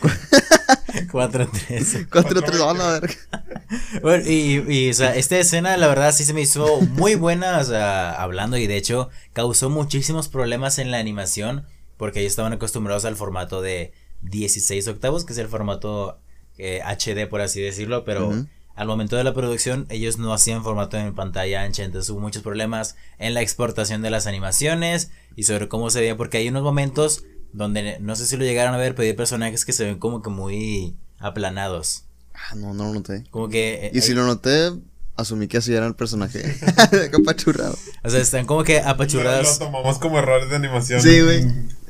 4 1.11 1.49
3 1.67 2.07
Cuatro, 2.11 2.43
tres, 2.43 2.61
a 2.61 2.73
verga. 2.73 3.15
Bueno, 4.03 4.25
y, 4.29 4.63
y, 4.69 4.91
o 4.91 4.95
sea, 4.95 5.15
esta 5.15 5.39
escena 5.39 5.77
la 5.79 5.89
verdad 5.89 6.13
sí 6.13 6.25
se 6.25 6.35
me 6.35 6.43
hizo 6.43 6.81
muy 6.83 7.15
buena, 7.15 7.59
o 7.59 7.65
sea, 7.65 8.13
hablando 8.13 8.59
y 8.59 8.67
de 8.67 8.77
hecho 8.77 9.09
causó 9.33 9.71
muchísimos 9.71 10.29
problemas 10.29 10.79
en 10.79 10.91
la 10.91 10.99
animación 10.99 11.65
porque 11.97 12.21
ellos 12.21 12.33
estaban 12.33 12.53
acostumbrados 12.53 13.05
al 13.07 13.17
formato 13.17 13.63
de 13.63 13.93
16 14.23 14.87
octavos, 14.89 15.25
que 15.25 15.33
es 15.33 15.39
el 15.39 15.49
formato 15.49 16.19
eh, 16.59 16.81
HD 16.85 17.27
por 17.29 17.41
así 17.41 17.61
decirlo, 17.63 18.05
pero 18.05 18.29
Ujú. 18.29 18.47
Al 18.75 18.87
momento 18.87 19.17
de 19.17 19.25
la 19.25 19.35
producción 19.35 19.87
ellos 19.91 20.19
no 20.19 20.33
hacían 20.33 20.63
formato 20.65 20.97
en 20.97 21.15
pantalla 21.15 21.63
ancha, 21.63 21.85
entonces 21.85 22.09
hubo 22.11 22.21
muchos 22.21 22.43
problemas 22.43 22.97
en 23.19 23.35
la 23.35 23.43
exportación 23.43 24.03
de 24.03 24.11
las 24.11 24.27
animaciones 24.27 25.11
y 25.37 25.43
sobre 25.45 25.69
cómo 25.69 25.91
se 25.91 26.01
veía, 26.01 26.17
porque 26.17 26.39
hay 26.39 26.49
unos 26.49 26.63
momentos 26.63 27.25
donde 27.53 27.99
no 28.01 28.17
sé 28.17 28.27
si 28.27 28.37
lo 28.37 28.45
llegaron 28.45 28.75
a 28.75 28.79
ver, 28.79 28.95
pero 28.95 29.07
hay 29.07 29.13
personajes 29.15 29.65
que 29.65 29.73
se 29.73 29.85
ven 29.85 29.99
como 29.99 30.23
que 30.23 30.31
muy 30.31 30.97
aplanados. 31.19 32.05
Ah, 32.35 32.55
no, 32.57 32.73
no 32.75 32.85
lo 32.87 32.95
noté. 32.95 33.25
Como 33.31 33.49
que. 33.49 33.87
eh, 33.87 33.91
Y 33.95 34.01
si 34.01 34.11
hay- 34.13 34.17
lo 34.17 34.25
noté, 34.27 34.73
asumí 35.17 35.49
que 35.49 35.59
así 35.59 35.73
era 35.75 35.87
el 35.87 35.95
personaje. 35.95 36.43
Capachurrado. 37.13 37.77
O 38.03 38.11
sea, 38.11 38.21
están 38.21 38.47
como 38.47 38.65
que 38.65 38.81
Lo, 38.83 38.89
apachurrados. 38.89 39.59
lo 39.61 39.67
tomamos 39.67 39.99
como 39.99 40.19
errores 40.19 40.49
de 40.51 40.57
animación. 40.57 41.01
Sí, 41.03 41.21
güey. 41.21 41.45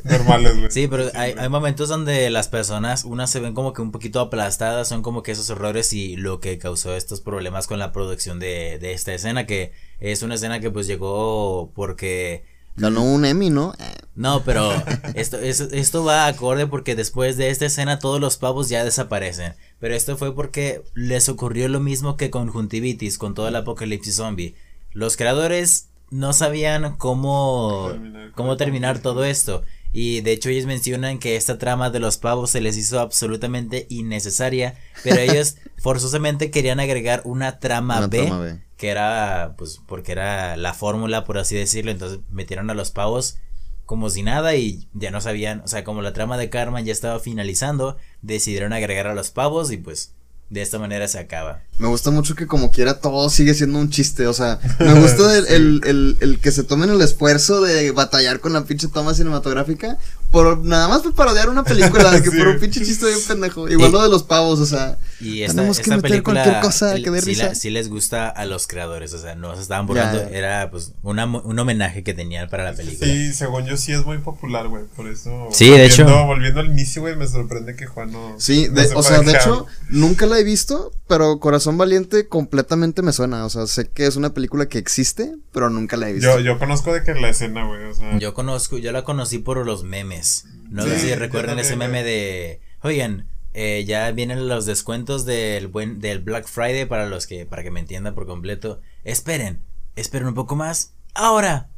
Normales, 0.04 0.58
güey. 0.58 0.70
Sí, 0.70 0.88
pero 0.88 1.10
hay, 1.14 1.34
hay 1.36 1.48
momentos 1.48 1.88
donde 1.88 2.30
las 2.30 2.48
personas, 2.48 3.04
unas 3.04 3.30
se 3.30 3.40
ven 3.40 3.54
como 3.54 3.72
que 3.72 3.82
un 3.82 3.92
poquito 3.92 4.20
aplastadas, 4.20 4.88
son 4.88 5.02
como 5.02 5.22
que 5.22 5.32
esos 5.32 5.48
errores 5.50 5.92
y 5.92 6.16
lo 6.16 6.40
que 6.40 6.58
causó 6.58 6.94
estos 6.96 7.20
problemas 7.20 7.66
con 7.66 7.78
la 7.78 7.92
producción 7.92 8.38
de, 8.38 8.78
de 8.78 8.92
esta 8.92 9.14
escena, 9.14 9.46
que 9.46 9.72
es 10.00 10.22
una 10.22 10.34
escena 10.34 10.60
que 10.60 10.70
pues 10.70 10.86
llegó 10.86 11.72
porque... 11.74 12.44
Ganó 12.74 13.02
un 13.04 13.24
Emmy, 13.26 13.50
¿no? 13.50 13.74
No, 14.14 14.44
pero 14.44 14.72
esto, 15.14 15.38
esto, 15.38 15.68
esto 15.72 16.04
va 16.04 16.26
acorde 16.26 16.66
porque 16.66 16.94
después 16.94 17.36
de 17.36 17.50
esta 17.50 17.66
escena 17.66 17.98
todos 17.98 18.20
los 18.20 18.36
pavos 18.36 18.68
ya 18.68 18.84
desaparecen. 18.84 19.54
Pero 19.78 19.94
esto 19.94 20.16
fue 20.16 20.34
porque 20.34 20.82
les 20.94 21.28
ocurrió 21.28 21.68
lo 21.68 21.80
mismo 21.80 22.16
que 22.16 22.30
con 22.30 22.48
Juntivitis, 22.48 23.18
con 23.18 23.34
todo 23.34 23.48
el 23.48 23.56
apocalipsis 23.56 24.16
zombie. 24.16 24.54
Los 24.92 25.16
creadores 25.16 25.88
no 26.10 26.32
sabían 26.34 26.96
cómo 26.96 27.90
cómo 28.34 28.56
terminar 28.56 29.00
todo 29.00 29.24
esto. 29.24 29.64
Y 29.92 30.22
de 30.22 30.32
hecho 30.32 30.48
ellos 30.48 30.66
mencionan 30.66 31.18
que 31.18 31.36
esta 31.36 31.58
trama 31.58 31.90
de 31.90 32.00
los 32.00 32.16
pavos 32.16 32.50
se 32.50 32.60
les 32.60 32.76
hizo 32.76 32.98
absolutamente 33.00 33.86
innecesaria, 33.90 34.74
pero 35.04 35.16
ellos 35.20 35.56
forzosamente 35.78 36.50
querían 36.50 36.80
agregar 36.80 37.22
una 37.24 37.58
trama, 37.58 37.98
Una 37.98 38.06
B, 38.06 38.18
trama 38.22 38.38
B. 38.40 38.60
que 38.76 38.88
era 38.88 39.54
pues 39.58 39.80
porque 39.86 40.12
era 40.12 40.56
la 40.56 40.72
fórmula 40.72 41.24
por 41.24 41.38
así 41.38 41.56
decirlo, 41.56 41.90
entonces 41.90 42.20
metieron 42.30 42.70
a 42.70 42.74
los 42.74 42.90
pavos 42.90 43.36
como 43.84 44.08
si 44.08 44.22
nada 44.22 44.54
y 44.56 44.88
ya 44.94 45.10
no 45.10 45.20
sabían, 45.20 45.60
o 45.60 45.68
sea, 45.68 45.84
como 45.84 46.00
la 46.00 46.14
trama 46.14 46.38
de 46.38 46.48
Carmen 46.48 46.86
ya 46.86 46.92
estaba 46.92 47.18
finalizando, 47.18 47.98
decidieron 48.22 48.72
agregar 48.72 49.06
a 49.06 49.14
los 49.14 49.30
pavos 49.30 49.70
y 49.70 49.76
pues 49.76 50.14
de 50.52 50.60
esta 50.60 50.78
manera 50.78 51.08
se 51.08 51.18
acaba. 51.18 51.62
Me 51.78 51.88
gusta 51.88 52.10
mucho 52.10 52.34
que 52.34 52.46
como 52.46 52.70
quiera 52.70 53.00
todo 53.00 53.30
sigue 53.30 53.54
siendo 53.54 53.78
un 53.78 53.88
chiste, 53.88 54.26
o 54.26 54.34
sea, 54.34 54.60
me 54.78 54.92
gusta 55.00 55.38
el, 55.38 55.46
el, 55.46 55.80
el, 55.84 56.16
el 56.20 56.38
que 56.40 56.52
se 56.52 56.62
tomen 56.62 56.90
el 56.90 57.00
esfuerzo 57.00 57.62
de 57.62 57.90
batallar 57.90 58.38
con 58.40 58.52
la 58.52 58.62
pinche 58.64 58.88
toma 58.88 59.14
cinematográfica 59.14 59.96
por 60.30 60.58
nada 60.58 60.88
más 60.88 61.00
por 61.00 61.14
parodiar 61.14 61.48
una 61.48 61.64
película, 61.64 62.10
de 62.12 62.22
que 62.22 62.30
Sí. 62.30 62.36
por 62.36 62.48
un 62.48 62.58
pinche 62.60 62.84
chiste 62.84 63.06
bien 63.06 63.20
pendejo. 63.26 63.66
Igual 63.66 63.88
Y- 63.88 63.92
lo 63.92 64.02
de 64.02 64.10
los 64.10 64.24
pavos, 64.24 64.60
o 64.60 64.66
sea, 64.66 64.98
Y 65.22 65.42
esta, 65.42 65.56
tenemos 65.56 65.76
que 65.78 65.82
esta 65.82 65.96
meter 65.96 66.10
película 66.10 66.42
cualquier 66.42 66.62
cosa 66.64 66.94
que 66.96 67.10
dé 67.10 67.20
sí, 67.20 67.26
risa. 67.30 67.44
la- 67.46 67.54
sí 67.54 67.70
les 67.70 67.88
gusta 67.88 68.28
a 68.28 68.44
los 68.44 68.66
creadores, 68.66 69.12
o 69.14 69.18
sea, 69.18 69.34
no 69.34 69.54
se 69.56 69.62
estaban 69.62 69.86
burlando, 69.86 70.18
Ya, 70.24 70.30
ya. 70.30 70.36
era 70.36 70.70
pues 70.70 70.92
una, 71.02 71.24
un 71.26 71.58
homenaje 71.58 72.02
que 72.02 72.14
tenían 72.14 72.48
para 72.48 72.64
la 72.64 72.72
película. 72.74 73.06
Sí, 73.06 73.32
según 73.32 73.66
yo 73.66 73.76
sí 73.76 73.92
es 73.92 74.04
muy 74.04 74.18
popular, 74.18 74.68
güey. 74.68 74.84
Por 74.96 75.06
eso. 75.08 75.48
Sí, 75.52 75.70
de 75.70 75.86
hecho. 75.86 76.04
volviendo- 76.04 76.26
Volviendo 76.26 76.60
al 76.60 76.66
inicio, 76.66 77.02
güey, 77.02 77.14
me 77.16 77.26
sorprende 77.28 77.76
que 77.76 77.86
Juan 77.86 78.10
no. 78.12 78.34
Sí, 78.38 78.68
no 78.68 78.80
de- 78.80 78.94
o 78.94 79.02
sea, 79.02 79.20
de 79.20 79.32
hecho, 79.32 79.66
nunca 79.90 80.26
la 80.26 80.38
he 80.38 80.44
visto, 80.44 80.92
pero 81.08 81.38
Corazón 81.40 81.78
Valiente 81.78 82.26
completamente 82.28 83.02
me 83.02 83.12
suena. 83.12 83.44
O 83.44 83.50
sea, 83.50 83.66
sé 83.66 83.88
que 83.88 84.06
es 84.06 84.16
una 84.16 84.34
película 84.34 84.66
que 84.66 84.78
existe, 84.78 85.34
pero 85.52 85.70
nunca 85.70 85.96
la 85.96 86.08
he 86.08 86.12
visto. 86.14 86.28
Yo, 86.38 86.40
yo 86.40 86.58
conozco 86.58 86.92
de 86.92 87.02
que 87.04 87.14
la 87.14 87.28
escena, 87.28 87.64
güey. 87.66 87.84
O 87.84 87.94
sea. 87.94 88.18
Yo 88.18 88.34
conozco, 88.34 88.78
yo 88.78 88.90
la 88.92 89.04
conocí 89.04 89.38
por 89.38 89.64
los 89.64 89.84
memes. 89.84 90.46
No 90.70 90.84
Sí, 90.84 90.90
sé 90.90 90.98
si 91.00 91.14
recuerdan 91.14 91.58
ese 91.58 91.76
meme 91.76 92.02
de, 92.02 92.60
oigan, 92.82 93.26
eh, 93.54 93.84
ya 93.86 94.10
vienen 94.12 94.48
los 94.48 94.66
descuentos 94.66 95.24
del 95.24 95.68
buen 95.68 96.00
del 96.00 96.20
Black 96.20 96.46
Friday 96.46 96.86
para 96.86 97.06
los 97.06 97.26
que 97.26 97.46
para 97.46 97.62
que 97.62 97.70
me 97.70 97.80
entiendan 97.80 98.14
por 98.14 98.26
completo. 98.26 98.80
Esperen, 99.04 99.60
esperen 99.96 100.28
un 100.28 100.34
poco 100.34 100.56
más. 100.56 100.92
Ahora. 101.14 101.68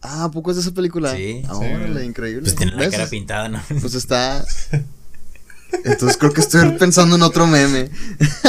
Ah, 0.00 0.24
¿a 0.24 0.30
poco 0.30 0.50
es 0.50 0.56
de 0.56 0.62
esa 0.62 0.72
película? 0.72 1.14
Sí. 1.14 1.42
Ah, 1.48 1.54
Sí. 1.58 2.04
increíble. 2.04 2.42
Pues 2.42 2.54
tiene 2.54 2.72
la 2.72 2.90
cara 2.90 3.06
pintada, 3.08 3.48
¿no? 3.48 3.62
Pues 3.80 3.94
está. 3.94 4.44
Entonces 5.84 6.16
creo 6.18 6.32
que 6.32 6.40
estoy 6.40 6.70
pensando 6.72 7.16
en 7.16 7.22
otro 7.22 7.46
meme. 7.46 7.90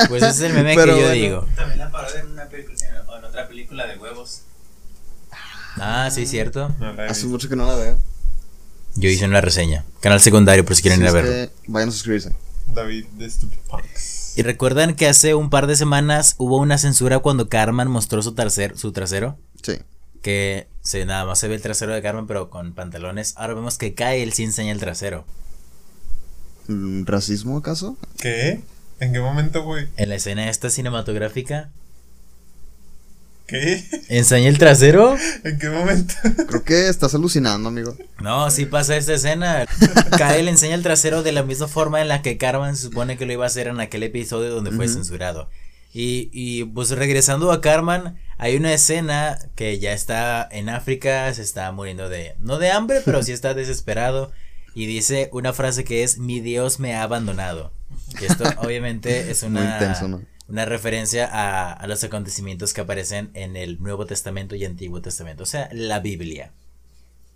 Pues 0.09 0.21
ese 0.21 0.29
es 0.29 0.41
el 0.41 0.53
meme 0.53 0.75
Pero 0.75 0.93
que 0.95 0.99
yo 1.01 1.07
bueno. 1.07 1.21
digo. 1.21 1.47
También 1.55 1.79
la 1.79 1.89
parodia 1.91 2.19
en 2.19 2.31
una 2.31 2.45
película, 2.47 2.77
en 3.17 3.23
otra 3.25 3.47
película 3.47 3.87
de 3.87 3.97
huevos. 3.97 4.41
Ah, 5.77 6.09
sí, 6.11 6.25
cierto. 6.25 6.73
No 6.79 6.93
la 6.93 7.05
he 7.05 7.09
Hace 7.09 7.25
mucho 7.25 7.49
que 7.49 7.55
no 7.55 7.65
la 7.65 7.75
veo. 7.75 7.99
Yo 8.95 9.09
hice 9.09 9.25
una 9.25 9.41
reseña. 9.41 9.83
Canal 9.99 10.19
secundario 10.21 10.63
por 10.65 10.75
si 10.75 10.81
quieren 10.81 10.99
Sí, 10.99 11.03
ir 11.03 11.09
a 11.09 11.11
verlo. 11.13 11.51
Vayan 11.67 11.89
a 11.89 11.91
suscribirse. 11.91 12.31
David 12.73 13.05
de 13.17 13.29
Stupid 13.29 13.57
Punks. 13.69 14.37
¿Y 14.37 14.41
recuerdan 14.41 14.95
que 14.95 15.07
hace 15.07 15.33
un 15.35 15.49
par 15.49 15.67
de 15.67 15.75
semanas 15.75 16.35
hubo 16.37 16.57
una 16.57 16.77
censura 16.77 17.19
cuando 17.19 17.47
Carmen 17.49 17.87
mostró 17.87 18.21
su, 18.21 18.33
tercer, 18.33 18.77
su 18.77 18.91
trasero? 18.91 19.37
Sí. 19.61 19.77
Que 20.21 20.67
se, 20.81 21.05
nada 21.05 21.25
más 21.25 21.39
se 21.39 21.47
ve 21.47 21.55
el 21.55 21.61
trasero 21.61 21.93
de 21.93 22.01
Carmen, 22.01 22.27
pero 22.27 22.49
con 22.49 22.73
pantalones. 22.73 23.33
Ahora 23.37 23.53
vemos 23.53 23.77
que 23.77 23.93
cae, 23.93 24.23
él 24.23 24.33
sí 24.33 24.43
enseña 24.43 24.71
el 24.71 24.79
trasero. 24.79 25.25
¿Racismo 26.67 27.57
acaso? 27.57 27.97
¿Qué? 28.19 28.61
¿En 28.99 29.13
qué 29.13 29.19
momento, 29.19 29.63
güey? 29.63 29.87
En 29.97 30.09
la 30.09 30.15
escena 30.15 30.49
esta 30.49 30.69
cinematográfica, 30.69 31.69
¿Qué? 33.47 33.83
¿enseña 34.09 34.49
el 34.49 34.57
trasero? 34.57 35.15
¿En 35.43 35.59
qué 35.59 35.69
momento? 35.69 36.13
Creo 36.47 36.63
que 36.63 36.89
estás 36.89 37.13
alucinando, 37.13 37.69
amigo. 37.69 37.95
No, 38.19 38.49
sí 38.49 38.65
pasa 38.65 38.97
esta 38.97 39.13
escena. 39.13 39.65
Cae, 40.17 40.41
le 40.41 40.51
enseña 40.51 40.75
el 40.75 40.83
trasero 40.83 41.21
de 41.21 41.31
la 41.31 41.43
misma 41.43 41.67
forma 41.67 42.01
en 42.01 42.07
la 42.07 42.21
que 42.21 42.37
Carmen 42.37 42.75
se 42.75 42.83
supone 42.83 43.17
que 43.17 43.25
lo 43.25 43.33
iba 43.33 43.43
a 43.43 43.47
hacer 43.47 43.67
en 43.67 43.79
aquel 43.79 44.03
episodio 44.03 44.49
donde 44.49 44.71
fue 44.71 44.87
censurado. 44.87 45.49
Y, 45.93 46.29
y 46.33 46.65
pues 46.65 46.89
regresando 46.89 47.51
a 47.51 47.61
Carmen, 47.61 48.17
hay 48.37 48.57
una 48.57 48.73
escena 48.73 49.39
que 49.55 49.79
ya 49.79 49.93
está 49.93 50.47
en 50.51 50.67
África, 50.67 51.33
se 51.33 51.41
está 51.41 51.71
muriendo 51.71 52.09
de, 52.09 52.35
no 52.39 52.57
de 52.57 52.71
hambre, 52.71 53.01
pero 53.05 53.23
sí 53.23 53.31
está 53.31 53.53
desesperado. 53.53 54.31
Y 54.73 54.87
dice 54.87 55.29
una 55.31 55.53
frase 55.53 55.85
que 55.85 56.03
es, 56.03 56.17
mi 56.17 56.41
Dios 56.41 56.79
me 56.79 56.95
ha 56.95 57.03
abandonado. 57.03 57.71
Y 58.19 58.25
esto 58.25 58.43
obviamente 58.57 59.31
es 59.31 59.43
Muy 59.43 59.61
una, 59.61 59.75
intenso, 59.75 60.07
¿no? 60.07 60.21
Una 60.47 60.65
referencia 60.65 61.27
a, 61.31 61.71
a 61.73 61.87
los 61.87 62.03
acontecimientos 62.03 62.73
que 62.73 62.81
aparecen 62.81 63.31
en 63.33 63.55
el 63.55 63.81
Nuevo 63.81 64.05
Testamento 64.05 64.55
y 64.55 64.65
Antiguo 64.65 65.01
Testamento, 65.01 65.43
o 65.43 65.47
sea, 65.47 65.69
la 65.71 65.99
Biblia. 65.99 66.51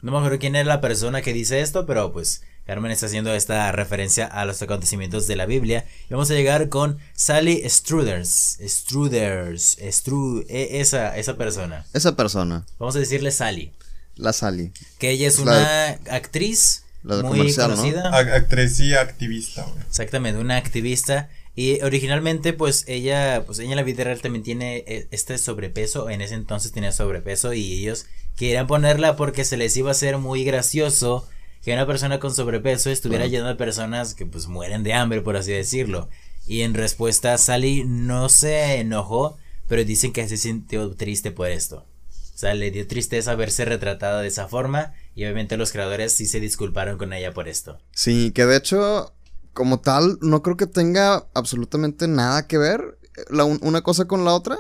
No 0.02 0.12
me 0.12 0.18
acuerdo 0.18 0.40
quién 0.40 0.56
es 0.56 0.66
la 0.66 0.80
persona 0.80 1.22
que 1.22 1.34
dice 1.34 1.60
esto, 1.62 1.86
pero 1.86 2.14
pues 2.14 2.44
Carmen 2.66 2.92
está 2.92 3.08
haciendo 3.08 3.34
esta 3.34 3.70
referencia 3.72 4.26
a 4.28 4.46
los 4.46 4.62
acontecimientos 4.62 5.28
de 5.28 5.36
la 5.36 5.46
Biblia. 5.46 5.86
Y 6.10 6.14
vamos 6.14 6.30
a 6.32 6.36
llegar 6.36 6.70
con 6.70 7.00
Sally 7.14 7.68
Struders. 7.68 8.60
Struders. 8.66 9.78
Stru 9.92 10.46
e- 10.48 10.80
esa, 10.80 11.18
esa 11.18 11.36
persona. 11.36 11.86
Esa 11.94 12.16
persona, 12.16 12.66
Vamos 12.78 12.96
a 12.96 13.00
decirle 13.00 13.32
Sally. 13.32 13.74
la 14.16 14.32
Sally. 14.34 14.72
Que 15.00 15.10
ella 15.12 15.28
es 15.28 15.40
La 15.40 15.44
una 15.44 15.88
actriz 16.16 16.84
la 17.04 17.22
muy 17.24 17.54
conocida. 17.54 18.10
Actriz 18.16 18.80
y 18.80 18.94
activista. 18.94 19.66
Exactamente, 19.88 20.40
una 20.40 20.58
activista. 20.58 21.30
Y 21.56 21.82
originalmente, 21.82 22.54
pues 22.54 22.86
ella, 22.88 23.44
pues 23.46 23.60
ella 23.60 23.72
en 23.72 23.76
la 23.76 23.84
vida 23.84 24.04
real 24.04 24.22
también 24.22 24.44
tiene 24.44 24.84
eh, 24.88 25.08
este 25.12 25.38
sobrepeso. 25.38 26.10
En 26.10 26.22
ese 26.22 26.36
entonces 26.36 26.72
tenía 26.72 26.92
sobrepeso 26.92 27.54
y 27.54 27.80
ellos 27.80 28.06
querían 28.36 28.68
ponerla 28.68 29.16
porque 29.16 29.44
se 29.44 29.58
les 29.58 29.76
iba 29.76 29.90
a 29.90 29.92
hacer 29.92 30.18
muy 30.18 30.44
gracioso 30.46 31.28
que 31.62 31.74
una 31.74 31.86
persona 31.86 32.20
con 32.20 32.34
sobrepeso 32.34 32.90
estuviera 32.90 33.28
lleno 33.28 33.48
de 33.48 33.56
personas 33.56 34.14
que 34.14 34.26
pues 34.26 34.48
mueren 34.48 34.84
de 34.84 34.94
hambre, 34.94 35.22
por 35.22 35.36
así 35.36 35.52
decirlo. 35.52 36.10
Y 36.48 36.62
en 36.62 36.74
respuesta, 36.74 37.38
Sally 37.38 37.84
no 37.86 38.30
se 38.30 38.80
enojó, 38.80 39.38
pero 39.68 39.84
dicen 39.84 40.14
que 40.14 40.28
se 40.28 40.38
sintió 40.38 40.90
triste 40.96 41.32
por 41.32 41.50
esto. 41.50 41.86
O 42.34 42.38
sea, 42.40 42.54
le 42.54 42.72
dio 42.72 42.88
tristeza 42.88 43.36
verse 43.36 43.66
retratada 43.66 44.22
de 44.22 44.30
esa 44.30 44.48
forma 44.48 44.94
y 45.14 45.26
obviamente 45.26 45.58
los 45.58 45.74
creadores 45.74 46.14
sí 46.14 46.26
se 46.26 46.40
disculparon 46.40 46.98
con 46.98 47.12
ella 47.12 47.34
por 47.34 47.50
esto. 47.50 47.80
Sí, 47.92 48.32
que 48.32 48.46
de 48.46 48.56
hecho, 48.56 49.14
como 49.54 49.80
tal, 49.80 50.18
no 50.22 50.42
creo 50.42 50.58
que 50.58 50.68
tenga 50.68 51.28
absolutamente 51.34 52.08
nada 52.08 52.48
que 52.48 52.58
ver 52.58 52.98
eh, 53.18 53.22
la 53.30 53.44
un- 53.46 53.60
una 53.62 53.82
cosa 53.82 54.06
con 54.06 54.24
la 54.26 54.34
otra. 54.34 54.58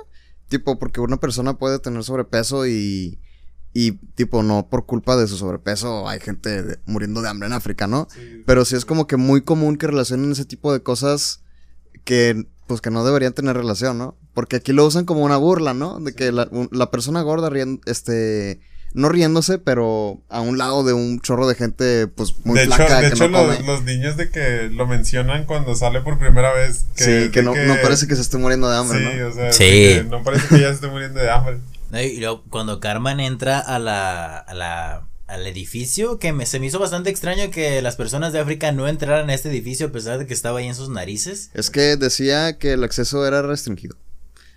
Tipo, 0.50 0.80
porque 0.80 1.00
una 1.00 1.18
persona 1.18 1.58
puede 1.58 1.80
tener 1.80 2.04
sobrepeso 2.04 2.66
y. 2.68 3.20
Y, 3.72 3.92
tipo, 4.16 4.42
no 4.42 4.68
por 4.68 4.88
culpa 4.88 5.16
de 5.16 5.28
su 5.28 5.38
sobrepeso 5.38 6.10
hay 6.10 6.20
gente 6.20 6.64
de- 6.64 6.80
muriendo 6.88 7.22
de 7.22 7.30
hambre 7.30 7.46
en 7.48 7.54
África, 7.54 7.86
¿no? 7.86 8.08
Sí. 8.12 8.42
Pero 8.48 8.66
sí 8.66 8.76
es 8.76 8.84
como 8.84 9.06
que 9.06 9.16
muy 9.16 9.42
común 9.44 9.78
que 9.78 9.86
relacionen 9.86 10.32
ese 10.32 10.46
tipo 10.46 10.74
de 10.74 10.82
cosas 10.82 11.44
que, 12.04 12.48
pues, 12.66 12.82
que 12.82 12.90
no 12.90 13.06
deberían 13.06 13.34
tener 13.34 13.56
relación, 13.56 14.00
¿no? 14.00 14.18
Porque 14.34 14.56
aquí 14.56 14.74
lo 14.74 14.88
usan 14.88 15.06
como 15.06 15.24
una 15.24 15.38
burla, 15.38 15.76
¿no? 15.76 16.00
De 16.00 16.14
que 16.16 16.32
la, 16.32 16.48
un- 16.52 16.70
la 16.72 16.90
persona 16.90 17.22
gorda 17.22 17.52
riendo, 17.52 17.80
este, 17.86 18.60
no 18.94 19.10
riéndose, 19.10 19.60
pero 19.60 20.22
a 20.30 20.42
un 20.42 20.58
lado 20.58 20.84
de 20.84 20.94
un 20.94 21.20
chorro 21.22 21.48
de 21.48 21.56
gente, 21.56 22.08
pues, 22.08 22.34
muy 22.44 22.58
de 22.58 22.66
hecho, 22.66 22.76
flaca 22.76 23.02
de 23.02 23.08
que 23.10 23.14
hecho 23.16 23.28
no 23.30 23.46
los, 23.46 23.56
come. 23.58 23.68
los 23.68 23.84
niños 23.84 24.18
de 24.18 24.30
que 24.30 24.70
lo 24.72 24.88
mencionan 24.88 25.46
cuando 25.46 25.76
sale 25.76 26.02
por 26.02 26.18
primera 26.18 26.54
vez. 26.54 26.86
Que 26.96 27.04
sí, 27.26 27.32
que 27.32 27.44
no, 27.44 27.54
no 27.56 27.76
parece 27.82 28.08
que 28.08 28.16
se 28.16 28.22
esté 28.22 28.38
muriendo 28.38 28.70
de 28.70 28.78
hambre, 28.78 29.00
sí, 29.00 29.18
¿no? 29.20 29.28
o 29.28 29.32
sea, 29.34 29.54
Sí. 29.54 29.64
que 29.64 30.06
no 30.10 30.24
parece 30.24 30.48
que 30.48 30.60
ya 30.62 30.68
se 30.70 30.74
esté 30.76 30.88
muriendo 30.88 31.20
de 31.20 31.30
hambre. 31.30 31.58
No, 31.92 32.00
Y 32.00 32.18
luego, 32.18 32.44
cuando 32.52 32.80
Carmen 32.80 33.20
entra 33.20 33.58
a 33.60 33.80
la, 33.80 34.38
a 34.38 34.54
la, 34.54 35.08
al 35.26 35.48
edificio, 35.48 36.20
que 36.20 36.34
me, 36.34 36.46
se 36.46 36.60
me 36.60 36.68
hizo 36.68 36.78
bastante 36.78 37.10
extraño 37.10 37.50
que 37.50 37.82
las 37.82 37.96
personas 37.96 38.32
de 38.32 38.40
África 38.40 38.72
no 38.72 38.88
entraran 38.88 39.30
a 39.30 39.34
este 39.34 39.50
edificio 39.50 39.88
a 39.88 39.92
pesar 39.92 40.20
de 40.20 40.28
que 40.28 40.34
estaba 40.36 40.60
ahí 40.60 40.68
en 40.68 40.76
sus 40.76 40.90
narices. 40.90 41.50
Es 41.56 41.72
que 41.72 41.98
decía 41.98 42.58
que 42.60 42.74
el 42.74 42.84
acceso 42.84 43.26
era 43.26 43.42
restringido. 43.42 43.96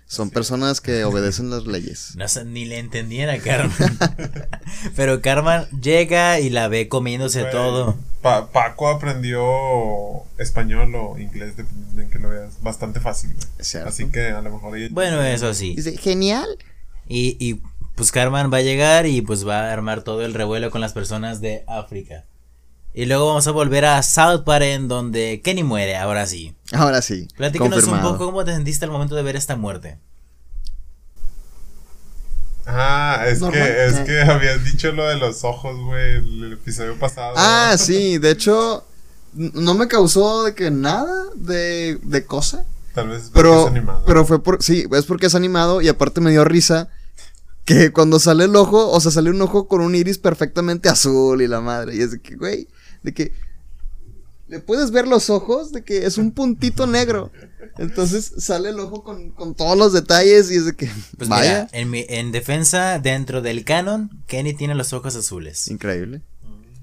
Son 0.05 0.29
personas 0.29 0.79
que 0.81 1.03
obedecen 1.05 1.49
las 1.49 1.65
leyes. 1.65 2.15
No 2.15 2.27
sé, 2.27 2.45
ni 2.45 2.65
le 2.65 2.79
entendían 2.79 3.29
a 3.29 3.39
Carmen. 3.39 3.97
Pero 4.95 5.21
Carmen 5.21 5.63
llega 5.81 6.39
y 6.39 6.49
la 6.49 6.67
ve 6.67 6.87
comiéndose 6.87 7.45
todo. 7.45 7.95
Pa- 8.21 8.51
Paco 8.51 8.89
aprendió 8.89 10.23
español 10.37 10.93
o 10.95 11.17
inglés, 11.17 11.57
dependiendo 11.57 12.01
en 12.01 12.09
que 12.09 12.19
lo 12.19 12.29
veas. 12.29 12.61
Bastante 12.61 12.99
fácil. 12.99 13.35
Así 13.85 14.05
que 14.11 14.27
a 14.29 14.41
lo 14.41 14.51
mejor. 14.51 14.77
ella- 14.77 14.89
Bueno, 14.91 15.21
eso 15.23 15.53
sí. 15.53 15.75
Dice, 15.75 15.97
genial. 15.97 16.47
Y, 17.07 17.35
y 17.39 17.61
pues 17.95 18.11
Carmen 18.11 18.51
va 18.51 18.57
a 18.57 18.61
llegar 18.61 19.05
y 19.05 19.21
pues 19.21 19.47
va 19.47 19.69
a 19.69 19.73
armar 19.73 20.03
todo 20.03 20.23
el 20.23 20.33
revuelo 20.33 20.71
con 20.71 20.79
las 20.81 20.93
personas 20.93 21.41
de 21.41 21.63
África. 21.67 22.23
Y 22.95 23.05
luego 23.05 23.25
vamos 23.27 23.47
a 23.47 23.51
volver 23.51 23.85
a 23.85 24.03
South 24.03 24.43
Park 24.45 24.63
en 24.65 24.87
donde 24.87 25.41
Kenny 25.43 25.63
muere, 25.63 25.97
ahora 25.97 26.27
sí. 26.27 26.53
Ahora 26.71 27.01
sí. 27.01 27.27
Platícanos 27.35 27.85
un 27.85 28.01
poco 28.01 28.25
cómo 28.25 28.45
te 28.45 28.53
sentiste 28.53 28.85
al 28.85 28.91
momento 28.91 29.15
de 29.15 29.23
ver 29.23 29.35
esta 29.35 29.55
muerte. 29.55 29.97
Ah, 32.65 33.25
es 33.27 33.39
Normal. 33.41 33.61
que, 33.61 33.85
es 33.85 33.93
Eh. 33.95 34.03
que 34.05 34.21
habías 34.21 34.63
dicho 34.63 34.91
lo 34.93 35.05
de 35.07 35.17
los 35.17 35.43
ojos, 35.43 35.77
güey, 35.83 36.15
el 36.15 36.53
episodio 36.53 36.97
pasado. 36.97 37.33
Ah, 37.35 37.75
sí, 37.77 38.19
de 38.19 38.31
hecho, 38.31 38.85
no 39.33 39.73
me 39.73 39.87
causó 39.87 40.43
de 40.43 40.55
que 40.55 40.71
nada 40.71 41.25
de, 41.35 41.99
de 42.03 42.25
cosa. 42.25 42.65
Tal 42.93 43.09
vez 43.09 43.23
es 43.23 43.29
porque 43.29 43.41
Pero, 43.41 43.61
es 43.63 43.67
animado. 43.71 44.03
pero 44.05 44.25
fue 44.25 44.41
por, 44.41 44.63
sí, 44.63 44.85
es 44.91 45.05
porque 45.05 45.25
es 45.25 45.35
animado 45.35 45.81
y 45.81 45.89
aparte 45.89 46.21
me 46.21 46.31
dio 46.31 46.45
risa 46.45 46.89
que 47.65 47.91
cuando 47.91 48.19
sale 48.19 48.45
el 48.45 48.55
ojo, 48.55 48.89
o 48.91 48.99
sea, 49.01 49.11
sale 49.11 49.29
un 49.31 49.41
ojo 49.41 49.67
con 49.67 49.81
un 49.81 49.95
iris 49.95 50.17
perfectamente 50.19 50.89
azul 50.89 51.41
y 51.41 51.47
la 51.47 51.59
madre. 51.59 51.95
Y 51.95 52.01
es 52.01 52.11
de 52.11 52.21
que, 52.21 52.35
güey, 52.35 52.67
de 53.03 53.13
que 53.13 53.31
le 54.47 54.59
puedes 54.59 54.91
ver 54.91 55.07
los 55.07 55.29
ojos 55.29 55.71
de 55.71 55.83
que 55.83 56.05
es 56.05 56.17
un 56.17 56.31
puntito 56.31 56.85
negro. 56.85 57.31
Entonces 57.77 58.33
sale 58.37 58.69
el 58.69 58.79
ojo 58.79 59.03
con, 59.03 59.31
con 59.31 59.55
todos 59.55 59.77
los 59.77 59.93
detalles 59.93 60.51
y 60.51 60.55
es 60.55 60.65
de 60.65 60.75
que, 60.75 60.89
Pues 61.17 61.29
vaya, 61.29 61.51
mira, 61.51 61.69
en, 61.71 61.89
mi- 61.89 62.05
en 62.09 62.31
defensa, 62.31 62.99
dentro 62.99 63.41
del 63.41 63.63
canon, 63.65 64.09
Kenny 64.27 64.53
tiene 64.53 64.75
los 64.75 64.93
ojos 64.93 65.15
azules. 65.15 65.67
increíble. 65.69 66.21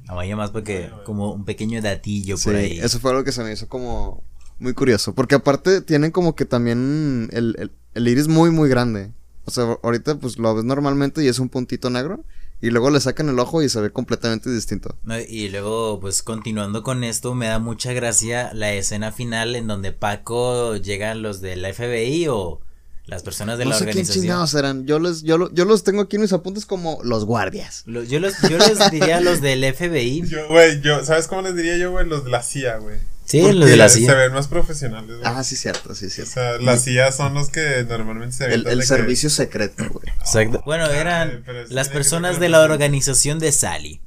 Vaya 0.08 0.34
más 0.34 0.50
porque 0.50 0.90
como 1.04 1.32
un 1.32 1.44
pequeño 1.44 1.80
datillo 1.80 2.36
Sí, 2.36 2.44
por 2.46 2.56
ahí. 2.56 2.80
eso 2.80 2.98
fue 2.98 3.12
algo 3.12 3.22
que 3.22 3.30
se 3.30 3.44
me 3.44 3.52
hizo 3.52 3.68
como 3.68 4.24
muy 4.58 4.74
curioso. 4.74 5.14
Porque 5.14 5.36
aparte 5.36 5.82
tienen 5.82 6.10
como 6.10 6.34
que 6.34 6.44
también 6.46 7.28
el, 7.32 7.54
el, 7.60 7.70
el 7.94 8.08
iris 8.08 8.26
muy, 8.26 8.50
muy 8.50 8.68
grande. 8.68 9.12
O 9.44 9.52
sea, 9.52 9.78
ahorita 9.84 10.18
pues 10.18 10.36
lo 10.38 10.52
ves 10.56 10.64
normalmente 10.64 11.22
y 11.22 11.28
es 11.28 11.38
un 11.38 11.48
puntito 11.48 11.90
negro. 11.90 12.24
Y 12.62 12.70
luego 12.70 12.90
le 12.90 13.00
sacan 13.00 13.28
el 13.30 13.38
ojo 13.38 13.62
y 13.62 13.68
se 13.70 13.80
ve 13.80 13.90
completamente 13.90 14.50
distinto. 14.50 14.94
Y 15.28 15.48
luego, 15.48 15.98
pues 16.00 16.22
continuando 16.22 16.82
con 16.82 17.04
esto, 17.04 17.34
me 17.34 17.46
da 17.46 17.58
mucha 17.58 17.92
gracia 17.94 18.50
la 18.52 18.72
escena 18.74 19.12
final 19.12 19.56
en 19.56 19.66
donde 19.66 19.92
Paco 19.92 20.76
llegan 20.76 21.22
los 21.22 21.40
del 21.40 21.64
FBI 21.72 22.28
o 22.28 22.60
las 23.06 23.22
personas 23.22 23.58
de 23.58 23.64
no 23.64 23.70
la 23.70 23.76
sé 23.76 23.84
quién 23.84 23.90
organización. 23.92 24.22
chingados 24.22 24.54
eran. 24.54 24.86
Yo, 24.86 24.98
les, 25.00 25.22
yo, 25.22 25.38
lo- 25.38 25.52
yo 25.52 25.64
los 25.64 25.82
tengo 25.84 26.02
aquí 26.02 26.16
en 26.16 26.22
mis 26.22 26.32
apuntes 26.34 26.66
como 26.66 26.98
los 27.02 27.24
guardias. 27.24 27.82
Lo- 27.86 28.04
Yo, 28.04 28.20
los, 28.20 28.34
yo 28.42 28.58
les 28.58 28.90
diría 28.90 29.20
los 29.20 29.40
del 29.40 29.64
FBI. 29.74 30.22
Yo, 30.28 30.46
güey, 30.48 30.80
yo, 30.82 31.02
¿sabes 31.04 31.26
cómo 31.28 31.42
les 31.42 31.56
diría 31.56 31.76
yo, 31.78 31.90
güey? 31.92 32.06
Los 32.06 32.24
de 32.24 32.30
la 32.30 32.42
CIA, 32.42 32.76
güey. 32.76 32.98
Sí, 33.30 33.40
Porque 33.40 33.54
los 33.54 33.68
de 33.70 33.76
la 33.76 33.88
Se 33.88 34.00
CIA. 34.00 34.14
ven 34.14 34.32
más 34.32 34.48
profesionales, 34.48 35.08
güey. 35.18 35.22
Ah, 35.24 35.44
sí, 35.44 35.54
cierto, 35.56 35.94
sí, 35.94 36.06
O 36.06 36.10
cierto. 36.10 36.32
sea, 36.32 36.58
la 36.58 36.76
CIA 36.76 37.12
son 37.12 37.34
los 37.34 37.48
que 37.48 37.84
normalmente 37.88 38.36
se 38.36 38.46
El, 38.46 38.66
el 38.66 38.80
que- 38.80 38.86
servicio 38.86 39.30
secreto, 39.30 39.84
güey. 39.88 40.06
Exacto. 40.18 40.62
Bueno, 40.64 40.86
eran 40.90 41.44
las 41.68 41.88
personas 41.90 42.40
de 42.40 42.48
la 42.48 42.60
organización 42.62 43.38
de 43.38 43.52
Sally. 43.52 44.00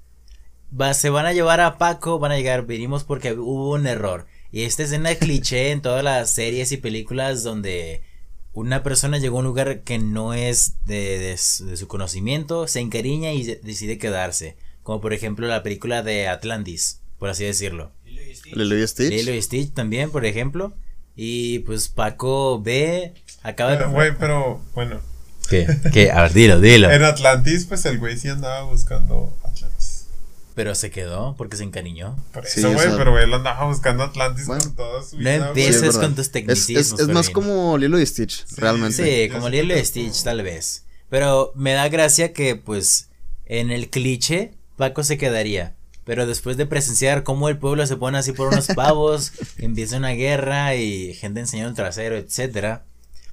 Va, 0.80 0.94
se 0.94 1.10
van 1.10 1.26
a 1.26 1.34
llevar 1.34 1.62
a 1.62 1.78
Paco, 1.78 2.20
van 2.20 2.32
a 2.32 2.38
llegar, 2.38 2.66
venimos 2.66 3.04
porque 3.04 3.34
hubo 3.34 3.72
un 3.74 3.88
error. 3.88 4.26
Y 4.52 4.64
esta 4.64 4.84
escena 4.84 5.14
cliché 5.16 5.72
en 5.72 5.82
todas 5.82 6.04
las 6.04 6.30
series 6.32 6.72
y 6.72 6.78
películas 6.78 7.44
donde 7.44 8.02
una 8.52 8.84
persona 8.84 9.18
llegó 9.20 9.38
a 9.38 9.40
un 9.40 9.46
lugar 9.46 9.82
que 9.84 10.00
no 10.00 10.34
es 10.34 10.84
de, 10.86 11.18
de 11.20 11.38
su 11.38 11.66
de 11.66 11.78
su 11.78 11.88
conocimiento, 11.88 12.68
se 12.68 12.80
encariña 12.82 13.32
y 13.34 13.44
de- 13.44 13.62
decide 13.64 13.98
quedarse. 13.98 14.58
Como 14.84 15.00
por 15.00 15.14
ejemplo 15.14 15.48
la 15.48 15.64
película 15.64 16.04
de 16.04 16.28
Atlantis, 16.28 17.02
por 17.18 17.30
así 17.30 17.46
decirlo. 17.46 17.94
Lilo 18.54 18.78
y 18.78 18.88
Stitch. 18.88 19.10
Lilo 19.10 19.34
y 19.34 19.42
Stitch 19.42 19.74
también, 19.74 20.12
por 20.12 20.26
ejemplo. 20.26 20.74
Y 21.16 21.60
pues 21.60 21.90
Paco 21.90 22.62
ve, 22.62 23.14
acaba 23.44 23.72
Pero, 23.78 23.88
de... 23.90 23.94
Güey, 23.94 24.18
pero, 24.18 24.62
bueno. 24.74 25.00
¿Qué? 25.50 25.68
¿Qué? 25.92 26.10
A 26.12 26.24
ver, 26.24 26.34
dilo, 26.34 26.60
dilo. 26.62 26.90
En 26.92 27.04
Atlantis, 27.04 27.66
pues 27.66 27.86
el 27.86 28.00
güey 28.00 28.18
sí 28.18 28.30
andaba 28.30 28.64
buscando 28.64 29.36
Atlantis. 29.44 30.06
Pero 30.56 30.74
se 30.76 30.90
quedó 30.92 31.36
porque 31.38 31.58
se 31.58 31.64
encariñó. 31.64 32.16
Por 32.32 32.46
eso, 32.46 32.72
güey, 32.72 32.88
pero 32.98 33.20
él 33.20 33.34
andaba 33.34 33.66
buscando 33.66 34.04
Atlantis 34.04 34.46
Bueno. 34.48 34.64
con 34.64 34.76
toda 34.76 35.04
su 35.04 35.16
No 35.18 35.20
vida. 35.22 35.38
güey. 35.38 35.48
empieces 35.50 35.94
Sí, 35.96 36.00
con 36.00 36.16
tus 36.16 36.32
tecnicismos. 36.32 37.00
es, 37.00 37.08
es 37.08 37.14
más 37.14 37.30
como 37.30 37.78
Lilo 37.78 38.00
y 38.00 38.06
Stitch, 38.06 38.46
Sí, 38.46 38.56
realmente. 38.58 39.26
Sí, 39.28 39.32
como 39.34 39.50
Lilo 39.50 39.78
y 39.78 39.84
Stitch, 39.86 40.24
tal 40.24 40.42
vez. 40.44 40.86
Pero 41.10 41.52
me 41.56 41.74
da 41.74 41.90
gracia 41.90 42.34
que, 42.34 42.56
pues, 42.56 43.10
en 43.46 43.70
el 43.72 43.90
cliché, 43.90 44.54
Paco 44.78 45.04
se 45.04 45.18
quedaría. 45.18 45.76
Pero 46.06 46.26
después 46.28 46.58
de 46.58 46.66
presenciar 46.66 47.24
cómo 47.24 47.48
el 47.50 47.58
pueblo 47.58 47.86
se 47.88 47.96
pone 47.96 48.18
así 48.18 48.34
por 48.34 48.48
unos 48.50 48.68
pavos, 48.76 49.32
empieza 49.58 49.98
una 49.98 50.10
guerra 50.12 50.76
y 50.76 51.14
gente 51.14 51.40
enseñando 51.40 51.70
el 51.70 51.76
trasero, 51.76 52.18
etcétera, 52.18 52.84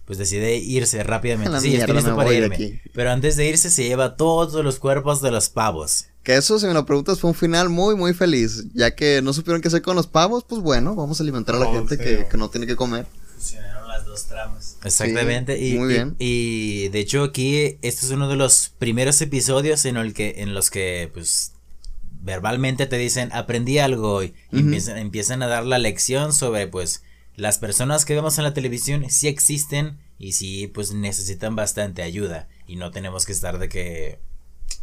pues 0.04 0.18
decide 0.18 0.56
irse 0.56 1.02
rápidamente. 1.02 1.50
La 1.52 1.60
Sí, 1.60 1.74
estoy 1.76 1.96
listo 1.96 2.14
para 2.16 2.32
irme. 2.32 2.54
aquí. 2.54 2.80
Pero 2.94 3.10
antes 3.10 3.36
de 3.36 3.48
irse 3.48 3.70
se 3.70 3.84
lleva 3.84 4.16
todos 4.16 4.64
los 4.64 4.78
cuerpos 4.78 5.20
de 5.22 5.30
los 5.30 5.48
pavos. 5.48 6.06
Que 6.22 6.36
eso, 6.36 6.58
si 6.58 6.66
me 6.66 6.74
lo 6.74 6.84
preguntas, 6.84 7.18
fue 7.18 7.30
un 7.30 7.34
final 7.36 7.70
muy, 7.70 7.96
muy 7.96 8.12
feliz. 8.12 8.64
Ya 8.74 8.94
que 8.94 9.22
no 9.22 9.32
supieron 9.32 9.62
qué 9.62 9.68
hacer 9.68 9.82
con 9.82 9.96
los 9.96 10.06
pavos, 10.06 10.44
pues 10.46 10.60
bueno, 10.62 10.94
vamos 10.94 11.18
a 11.18 11.22
alimentar 11.22 11.54
a 11.54 11.58
la 11.60 11.68
Oh, 11.68 11.72
gente 11.72 11.96
que, 11.96 12.26
que 12.30 12.36
no 12.36 12.50
tiene 12.50 12.66
que 12.66 12.76
comer. 12.76 13.06
Funcionaron 13.34 13.88
las 13.88 14.04
dos 14.04 14.24
tramas. 14.26 14.76
Exactamente. 14.84 15.56
Sí, 15.56 15.74
y, 15.74 15.78
muy 15.78 15.86
y- 15.92 15.94
bien. 15.96 16.16
Y, 16.18 16.88
de 16.88 17.00
hecho 17.00 17.22
aquí 17.24 17.78
este 17.82 18.04
es 18.06 18.10
uno 18.10 18.28
de 18.28 18.36
los 18.36 18.70
primeros 18.78 19.20
episodios 19.22 19.84
en 19.86 19.96
el 19.96 20.12
que 20.12 20.34
en 20.38 20.52
los 20.54 20.70
que 20.70 21.10
pues 21.14 21.52
verbalmente 22.22 22.86
te 22.86 22.96
dicen 22.96 23.30
aprendí 23.32 23.78
algo 23.78 24.12
hoy 24.12 24.34
y 24.52 24.60
empiezan, 24.60 24.98
empiezan 24.98 25.42
a 25.42 25.46
dar 25.46 25.64
la 25.64 25.78
lección 25.78 26.32
sobre 26.32 26.66
pues 26.66 27.02
las 27.36 27.58
personas 27.58 28.04
que 28.04 28.14
vemos 28.14 28.38
en 28.38 28.44
la 28.44 28.54
televisión 28.54 29.04
sí 29.08 29.28
existen 29.28 29.96
y 30.18 30.32
sí 30.32 30.66
pues 30.66 30.92
necesitan 30.92 31.56
bastante 31.56 32.02
ayuda 32.02 32.48
y 32.66 32.76
no 32.76 32.90
tenemos 32.90 33.24
que 33.26 33.32
estar 33.32 33.58
de 33.58 33.68
que 33.68 34.18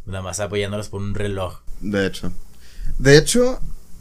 nada 0.05 0.21
más 0.21 0.39
apoyándolos 0.39 0.89
por 0.89 1.01
un 1.01 1.13
reloj. 1.13 1.59
De 1.81 2.07
hecho. 2.07 2.31
De 2.97 3.17
hecho, 3.17 3.59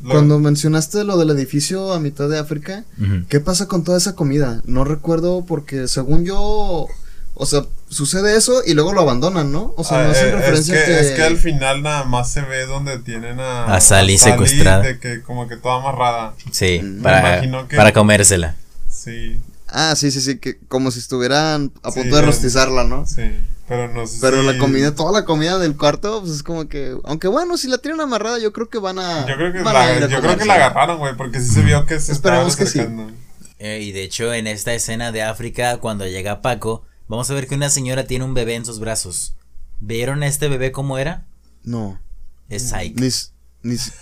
cuando 0.08 0.38
mencionaste 0.38 1.04
lo 1.04 1.16
del 1.16 1.30
edificio 1.30 1.92
a 1.92 2.00
mitad 2.00 2.28
de 2.28 2.38
África, 2.38 2.84
¿qué 3.28 3.40
pasa 3.40 3.66
con 3.66 3.84
toda 3.84 3.98
esa 3.98 4.14
comida? 4.14 4.62
No 4.64 4.84
recuerdo 4.84 5.44
porque 5.44 5.88
según 5.88 6.24
yo, 6.24 6.86
o 7.34 7.46
sea, 7.46 7.66
sucede 7.96 8.36
eso 8.36 8.62
y 8.64 8.74
luego 8.74 8.92
lo 8.92 9.00
abandonan, 9.00 9.50
¿no? 9.50 9.74
O 9.76 9.82
sea, 9.84 10.04
no 10.04 10.10
hacen 10.10 10.26
eh, 10.26 10.28
es, 10.28 10.34
referencia 10.36 10.74
que, 10.78 10.84
que... 10.84 11.00
es 11.00 11.10
que 11.12 11.22
al 11.24 11.36
final 11.38 11.82
nada 11.82 12.04
más 12.04 12.30
se 12.30 12.42
ve 12.42 12.66
donde 12.66 12.98
tienen 12.98 13.40
a, 13.40 13.64
A 13.74 13.80
Sally 13.80 14.18
secuestrada. 14.18 14.82
De 14.82 14.98
que 15.00 15.22
como 15.22 15.48
que 15.48 15.56
toda 15.56 15.76
amarrada. 15.80 16.34
Sí, 16.52 16.80
Mm. 16.82 17.02
para, 17.02 17.18
imagino 17.34 17.66
que- 17.66 17.76
para 17.76 17.92
comérsela. 17.92 18.54
Sí, 18.88 19.40
Ah, 19.68 19.94
sí, 19.96 20.12
sí, 20.12 20.20
sí, 20.20 20.38
que 20.38 20.58
como 20.68 20.92
si 20.92 21.00
estuvieran 21.00 21.72
a 21.82 21.90
Sí, 21.90 21.98
punto 22.00 22.14
de 22.16 22.22
rostizarla, 22.22 22.84
¿no? 22.84 23.04
sí. 23.04 23.22
Pero 23.68 23.88
no 23.92 24.06
sé 24.06 24.18
Pero 24.20 24.42
si- 24.42 24.46
la 24.46 24.58
comida, 24.58 24.94
toda 24.94 25.10
la 25.10 25.24
comida 25.24 25.58
del 25.58 25.76
cuarto, 25.76 26.20
pues 26.20 26.34
es 26.34 26.42
como 26.44 26.68
que, 26.68 26.96
aunque 27.02 27.26
bueno, 27.26 27.56
si 27.56 27.66
la 27.66 27.78
tienen 27.78 28.00
amarrada, 28.00 28.38
yo 28.38 28.52
creo 28.52 28.68
que 28.68 28.78
van 28.78 29.00
a... 29.00 29.26
Yo 29.26 29.34
creo 29.34 29.52
que, 29.52 29.58
la, 29.58 30.06
yo 30.06 30.20
creo 30.20 30.38
que 30.38 30.44
la 30.44 30.54
agarraron, 30.54 30.98
güey, 30.98 31.16
porque 31.16 31.40
sí 31.40 31.48
se 31.52 31.62
vio 31.62 31.84
que 31.84 31.98
se 31.98 32.12
estaba 32.12 32.36
Esperemos 32.46 32.54
que 32.56 32.66
sí. 32.66 32.78
acercando. 32.78 33.12
Eh, 33.58 33.80
y 33.82 33.90
de 33.90 34.04
hecho, 34.04 34.32
en 34.32 34.46
esta 34.46 34.72
escena 34.72 35.10
de 35.10 35.22
África, 35.24 35.78
cuando 35.78 36.06
llega 36.06 36.42
Paco, 36.42 36.84
vamos 37.08 37.30
a 37.30 37.34
ver 37.34 37.46
que 37.46 37.54
una 37.54 37.70
señora 37.70 38.06
tiene 38.06 38.24
un 38.24 38.34
bebé 38.34 38.54
en 38.54 38.64
sus 38.64 38.80
brazos. 38.80 39.34
¿Vieron 39.80 40.22
a 40.22 40.26
este 40.26 40.48
bebé 40.48 40.72
cómo 40.72 40.98
era? 40.98 41.26
No, 41.62 42.00
Es 42.48 42.72
Ike. 42.72 43.00
ni, 43.00 43.06
s- 43.08 43.28
ni 43.62 43.74
s- 43.74 43.92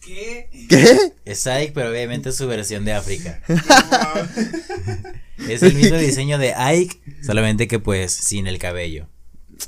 ¿Qué? 0.00 0.50
¿Qué? 0.68 1.14
Es 1.24 1.46
Ike, 1.46 1.72
pero 1.74 1.90
obviamente 1.90 2.28
es 2.28 2.36
su 2.36 2.46
versión 2.46 2.84
de 2.84 2.92
África. 2.92 3.40
Es 5.48 5.62
el 5.62 5.74
mismo 5.74 5.96
diseño 5.98 6.38
de 6.38 6.54
Ike, 6.54 7.00
solamente 7.22 7.68
que 7.68 7.78
pues 7.78 8.12
sin 8.12 8.46
el 8.46 8.58
cabello. 8.58 9.06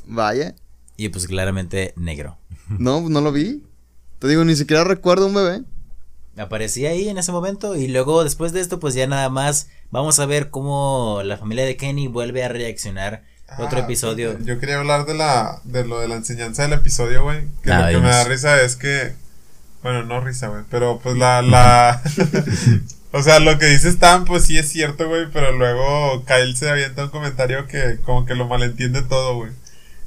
Vaya, 0.06 0.54
Y 0.96 1.08
pues 1.10 1.26
claramente 1.26 1.92
negro. 1.96 2.38
no, 2.68 3.08
no 3.08 3.20
lo 3.20 3.32
vi. 3.32 3.62
Te 4.18 4.28
digo, 4.28 4.44
ni 4.44 4.56
siquiera 4.56 4.84
recuerdo 4.84 5.26
un 5.26 5.34
bebé. 5.34 5.62
Aparecía 6.36 6.90
ahí 6.90 7.08
en 7.08 7.18
ese 7.18 7.32
momento 7.32 7.76
y 7.76 7.88
luego 7.88 8.22
después 8.24 8.52
de 8.52 8.60
esto 8.60 8.78
pues 8.78 8.94
ya 8.94 9.06
nada 9.06 9.28
más 9.30 9.68
vamos 9.90 10.18
a 10.18 10.26
ver 10.26 10.50
cómo 10.50 11.20
la 11.24 11.36
familia 11.36 11.64
de 11.64 11.76
Kenny 11.76 12.08
vuelve 12.08 12.44
a 12.44 12.48
reaccionar. 12.48 13.22
Otro 13.58 13.78
Ah, 13.78 13.82
episodio. 13.82 14.36
Yo 14.40 14.58
quería 14.58 14.78
hablar 14.78 15.06
de 15.06 15.14
la 15.14 15.60
de 15.62 15.84
lo 15.86 16.00
de 16.00 16.08
la 16.08 16.16
enseñanza 16.16 16.62
del 16.62 16.72
episodio, 16.72 17.22
güey. 17.22 17.44
Que 17.62 17.70
Ah, 17.72 17.90
lo 17.92 17.98
que 18.00 18.04
me 18.04 18.10
da 18.10 18.24
risa 18.24 18.60
es 18.62 18.74
que. 18.76 19.12
Bueno, 19.84 20.02
no 20.02 20.20
risa, 20.20 20.48
güey. 20.48 20.62
Pero 20.68 20.98
pues 21.00 21.16
la. 21.16 21.42
la 21.42 22.02
o 23.12 23.22
sea, 23.22 23.38
lo 23.38 23.56
que 23.58 23.66
dice 23.66 23.88
Stan, 23.88 24.24
pues 24.24 24.44
sí 24.46 24.58
es 24.58 24.68
cierto, 24.68 25.08
güey. 25.08 25.26
Pero 25.32 25.52
luego 25.52 26.24
Kyle 26.24 26.56
se 26.56 26.68
avienta 26.68 27.04
un 27.04 27.10
comentario 27.10 27.66
que 27.68 27.98
como 28.04 28.26
que 28.26 28.34
lo 28.34 28.48
malentiende 28.48 29.02
todo, 29.02 29.36
güey. 29.36 29.52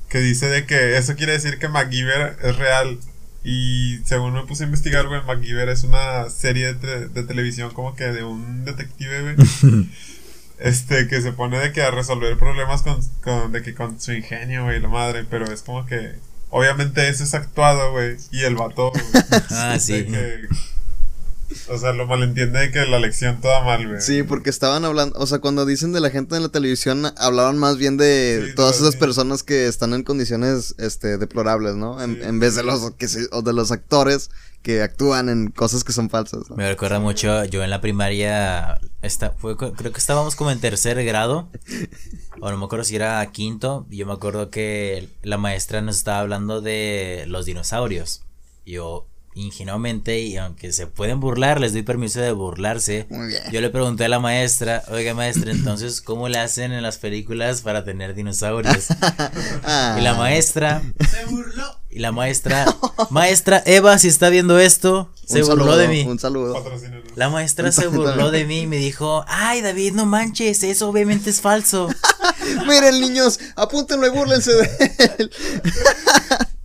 Que 0.10 0.20
dice 0.20 0.48
de 0.48 0.66
que 0.66 0.98
eso 0.98 1.16
quiere 1.16 1.32
decir 1.32 1.60
que 1.60 1.70
MacGyver 1.70 2.38
es 2.44 2.56
real. 2.58 3.00
Y 3.44 4.00
según 4.04 4.34
me 4.34 4.44
puse 4.46 4.64
a 4.64 4.68
investigar, 4.68 5.08
güey, 5.08 5.22
MacGyver 5.24 5.70
es 5.70 5.84
una 5.84 6.30
serie 6.30 6.74
de, 6.74 7.08
de 7.08 7.24
televisión 7.24 7.72
como 7.74 7.96
que 7.96 8.06
de 8.06 8.24
un 8.24 8.66
detective, 8.66 9.34
güey. 9.34 9.88
este, 10.60 11.08
que 11.08 11.22
se 11.22 11.32
pone 11.32 11.58
de 11.58 11.72
que 11.72 11.82
a 11.82 11.92
resolver 11.92 12.38
problemas 12.38 12.82
con, 12.82 13.00
con, 13.22 13.52
de 13.52 13.62
que 13.62 13.74
con 13.74 14.00
su 14.00 14.12
ingenio, 14.12 14.66
güey, 14.66 14.80
la 14.80 14.90
madre, 14.90 15.26
pero 15.30 15.46
es 15.52 15.62
como 15.62 15.86
que, 15.86 16.16
obviamente 16.50 17.08
eso 17.08 17.24
es 17.24 17.34
actuado, 17.34 17.92
güey, 17.92 18.18
y 18.32 18.42
el 18.44 18.56
vato, 18.56 18.92
güey, 18.92 19.04
Ah, 19.52 19.78
sí. 19.80 20.04
de 20.04 20.06
que, 20.06 20.48
O 21.70 21.78
sea, 21.78 21.94
lo 21.94 22.06
malentiende 22.08 22.60
de 22.60 22.72
que 22.72 22.86
la 22.86 23.00
lección 23.00 23.42
toda 23.42 23.64
mal, 23.64 23.88
güey. 23.88 24.02
Sí, 24.02 24.24
porque 24.24 24.50
estaban 24.50 24.86
hablando, 24.86 25.18
o 25.20 25.26
sea, 25.28 25.40
cuando 25.40 25.66
dicen 25.66 25.92
de 25.94 26.00
la 26.00 26.10
gente 26.10 26.36
en 26.36 26.44
la 26.44 26.50
televisión, 26.50 27.06
hablaban 27.18 27.58
más 27.58 27.78
bien 27.78 27.98
de 27.98 28.46
Sí, 28.50 28.56
todas 28.56 28.80
esas 28.80 28.96
personas 28.96 29.44
que 29.44 29.68
están 29.68 29.94
en 29.94 30.04
condiciones, 30.04 30.76
este, 30.78 31.18
deplorables, 31.18 31.76
¿no? 31.76 32.02
En, 32.02 32.16
Sí. 32.16 32.22
en 32.24 32.40
vez 32.40 32.56
de 32.56 32.64
los, 32.64 32.92
que 32.92 33.08
se- 33.08 33.28
o 33.32 33.42
de 33.42 33.54
los 33.54 33.72
actores 33.72 34.30
que 34.62 34.82
actúan 34.82 35.30
en 35.30 35.52
cosas 35.52 35.84
que 35.86 35.94
son 35.94 36.10
falsas. 36.10 36.50
¿no? 36.50 36.56
Me 36.58 36.68
recuerda 36.68 37.00
mucho, 37.00 37.46
yo 37.46 37.64
en 37.64 37.70
la 37.70 37.80
primaria, 37.82 38.80
esta, 39.02 39.32
fue, 39.32 39.56
creo 39.56 39.74
que 39.94 39.98
estábamos 40.00 40.36
como 40.36 40.52
en 40.52 40.60
tercer 40.60 41.02
grado, 41.06 41.50
o 42.42 42.52
no 42.52 42.58
me 42.58 42.66
acuerdo 42.66 42.84
si 42.84 42.96
era 42.96 43.26
quinto, 43.32 43.88
y 43.90 43.98
yo 43.98 44.06
me 44.06 44.14
acuerdo 44.14 44.50
que 44.50 45.08
la 45.24 45.38
maestra 45.38 45.82
nos 45.82 45.96
estaba 45.98 46.20
hablando 46.20 46.60
de 46.62 47.24
los 47.28 47.46
dinosaurios. 47.46 48.24
Yo, 48.66 49.08
ingenuamente, 49.36 50.20
y 50.20 50.38
aunque 50.38 50.72
se 50.74 50.88
pueden 50.88 51.20
burlar, 51.20 51.60
les 51.62 51.74
doy 51.74 51.84
permiso 51.84 52.20
de 52.20 52.32
burlarse. 52.32 53.06
Muy 53.10 53.28
bien. 53.28 53.42
Yo 53.52 53.62
le 53.62 53.70
pregunté 53.70 54.06
a 54.06 54.10
la 54.10 54.20
maestra, 54.20 54.84
oiga 54.90 55.14
maestra, 55.14 55.52
entonces, 55.52 56.02
¿cómo 56.02 56.28
le 56.30 56.38
hacen 56.40 56.72
en 56.74 56.84
las 56.84 56.98
películas 56.98 57.62
para 57.62 57.84
tener 57.84 58.14
dinosaurios? 58.16 58.88
Ah. 59.64 59.98
Y 60.00 60.02
la 60.02 60.14
maestra, 60.16 60.82
Se 61.10 61.26
burló. 61.26 61.80
y 61.90 62.00
la 62.00 62.12
maestra, 62.12 62.66
maestra 63.10 63.62
Eva, 63.66 63.98
si 64.00 64.08
está 64.08 64.30
viendo 64.30 64.58
esto, 64.60 65.12
se 65.26 65.44
burló 65.44 65.78
de 65.78 65.88
mí. 65.88 66.04
Un 66.08 66.18
saludo. 66.20 66.64
La 67.16 67.30
maestra 67.30 67.72
se 67.72 67.88
burló 67.88 68.32
de 68.32 68.46
mí 68.46 68.62
y 68.62 68.68
me 68.68 68.78
dijo, 68.78 69.24
ay 69.28 69.62
David, 69.62 69.94
no 69.94 70.06
manches, 70.06 70.64
eso 70.64 70.90
obviamente 70.90 71.30
es 71.30 71.42
falso. 71.42 71.90
Miren, 72.68 73.00
niños, 73.00 73.40
apúntenlo 73.56 74.08
y 74.08 74.10
búrlense 74.10 74.52
de 74.54 74.70
él. 75.20 75.32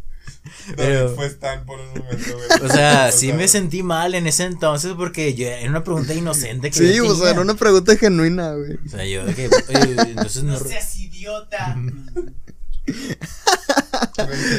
Pero- 0.77 1.15
fue 1.15 1.27
Stan 1.27 1.65
por 1.65 1.79
un 1.81 1.89
momento, 1.89 2.37
güey. 2.37 2.71
O 2.71 2.73
sea, 2.73 3.13
sí 3.13 3.33
me 3.33 3.49
sentí 3.49 3.83
mal 3.83 4.15
en 4.15 4.27
ese 4.27 4.45
entonces 4.45 4.93
porque 4.97 5.35
yo 5.35 5.47
era 5.49 5.69
una 5.69 5.85
pregunta 5.85 6.15
inocente 6.15 6.71
que 6.71 6.79
Sí, 6.79 7.01
o 7.01 7.15
sea, 7.15 7.31
era 7.31 7.41
una 7.41 7.55
pregunta 7.55 7.97
genuina, 7.97 8.53
güey. 8.55 8.79
O 8.85 8.89
sea, 8.89 9.05
yo 9.05 9.25
de 9.25 9.35
que, 9.35 9.47
oye, 9.49 9.97
entonces 10.11 10.43
no... 10.43 10.53
No 10.53 10.59
seas 10.59 10.97
idiota. 10.99 11.77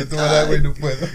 Tomar 0.09 0.35
agua 0.35 0.55
y 0.57 0.61
no 0.61 0.73
puedo. 0.73 1.07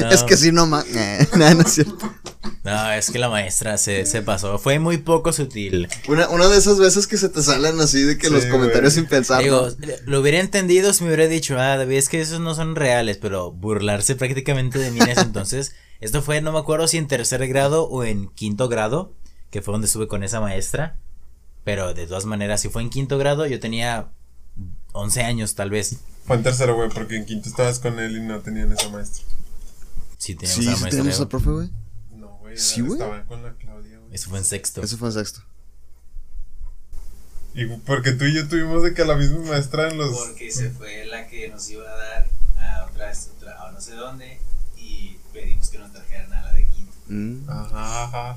no, 0.00 0.08
Es 0.10 0.22
que 0.22 0.36
sí, 0.36 0.52
no 0.52 0.66
más. 0.66 0.86
no, 1.36 1.54
no 1.54 1.60
es 1.62 1.72
cierto. 1.72 2.12
No, 2.62 2.92
es 2.92 3.10
que 3.10 3.18
la 3.18 3.28
maestra 3.28 3.76
se, 3.76 4.06
se 4.06 4.22
pasó, 4.22 4.58
fue 4.58 4.78
muy 4.78 4.96
poco 4.98 5.32
sutil. 5.34 5.86
Una, 6.08 6.28
una 6.30 6.48
de 6.48 6.56
esas 6.56 6.78
veces 6.78 7.06
que 7.06 7.18
se 7.18 7.28
te 7.28 7.42
salen 7.42 7.78
así 7.78 8.02
de 8.02 8.16
que 8.16 8.28
Sí, 8.28 8.32
los 8.32 8.46
comentarios 8.46 8.94
güey. 8.94 9.02
sin 9.02 9.06
pensar. 9.06 9.42
Digo, 9.42 9.68
¿no? 9.78 9.86
lo 10.06 10.20
hubiera 10.20 10.40
entendido 10.40 10.94
si 10.94 11.04
me 11.04 11.08
hubiera 11.10 11.28
dicho, 11.28 11.58
ah, 11.58 11.76
David, 11.76 11.96
es 11.98 12.08
que 12.08 12.22
esos 12.22 12.40
no 12.40 12.54
son 12.54 12.74
reales, 12.74 13.18
pero 13.18 13.52
burlarse 13.52 14.14
prácticamente 14.16 14.78
de 14.78 14.90
mí 14.90 15.00
en 15.00 15.10
ese 15.10 15.20
entonces. 15.22 15.74
Esto 16.00 16.22
fue, 16.22 16.40
no 16.40 16.52
me 16.52 16.58
acuerdo 16.58 16.88
si 16.88 16.96
en 16.96 17.06
tercer 17.06 17.46
grado 17.48 17.84
o 17.84 18.02
en 18.02 18.28
quinto 18.28 18.68
grado, 18.68 19.12
que 19.50 19.60
fue 19.60 19.72
donde 19.72 19.86
estuve 19.86 20.08
con 20.08 20.22
esa 20.24 20.40
maestra. 20.40 20.96
Pero 21.64 21.92
de 21.92 22.06
todas 22.06 22.24
maneras, 22.24 22.62
si 22.62 22.68
fue 22.70 22.80
en 22.82 22.88
quinto 22.90 23.18
grado, 23.18 23.46
yo 23.46 23.60
tenía 23.60 24.08
11 24.94 25.22
años 25.22 25.54
tal 25.54 25.70
vez. 25.70 25.96
Fue 26.26 26.36
en 26.36 26.42
tercero, 26.42 26.74
güey, 26.74 26.88
porque 26.88 27.16
en 27.16 27.26
quinto 27.26 27.48
estabas 27.48 27.78
con 27.78 27.98
él 27.98 28.16
y 28.16 28.20
no 28.20 28.40
tenían 28.40 28.72
esa 28.72 28.88
maestra. 28.88 29.24
Sí, 30.16 30.34
teníamos 30.34 30.64
Sí, 30.64 30.68
a 30.68 30.72
la 30.72 30.78
maestra 30.78 31.04
Eva. 31.04 31.16
al 31.18 31.28
profe, 31.28 31.50
güey. 31.50 31.70
No, 32.16 32.28
güey. 32.38 32.56
Sí, 32.56 32.80
güey. 32.80 32.92
Estaban 32.94 33.26
con 33.26 33.42
la 33.42 33.52
Claudia, 33.54 33.98
güey. 33.98 34.14
Eso 34.14 34.30
fue 34.30 34.38
en 34.38 34.44
sexto. 34.44 34.80
Eso 34.80 34.96
fue 34.96 35.08
en 35.08 35.14
sexto. 35.14 35.42
Y 37.54 37.66
porque 37.66 38.12
tú 38.12 38.24
y 38.24 38.34
yo 38.34 38.48
tuvimos 38.48 38.82
de 38.82 38.94
que 38.94 39.02
a 39.02 39.04
la 39.04 39.16
misma 39.16 39.38
maestra 39.50 39.88
en 39.90 39.98
los. 39.98 40.10
Porque 40.16 40.50
se 40.50 40.70
fue 40.70 41.04
la 41.06 41.28
que 41.28 41.48
nos 41.50 41.68
iba 41.70 41.88
a 41.88 41.94
dar 41.96 42.26
a 42.58 42.86
otra, 42.90 43.12
otra 43.36 43.68
a 43.68 43.72
no 43.72 43.80
sé 43.80 43.92
dónde 43.94 44.38
y 44.76 45.16
pedimos 45.32 45.68
que 45.68 45.78
nos 45.78 45.92
trajeran 45.92 46.13
Mm. 47.14 47.48
Ajá. 47.48 48.36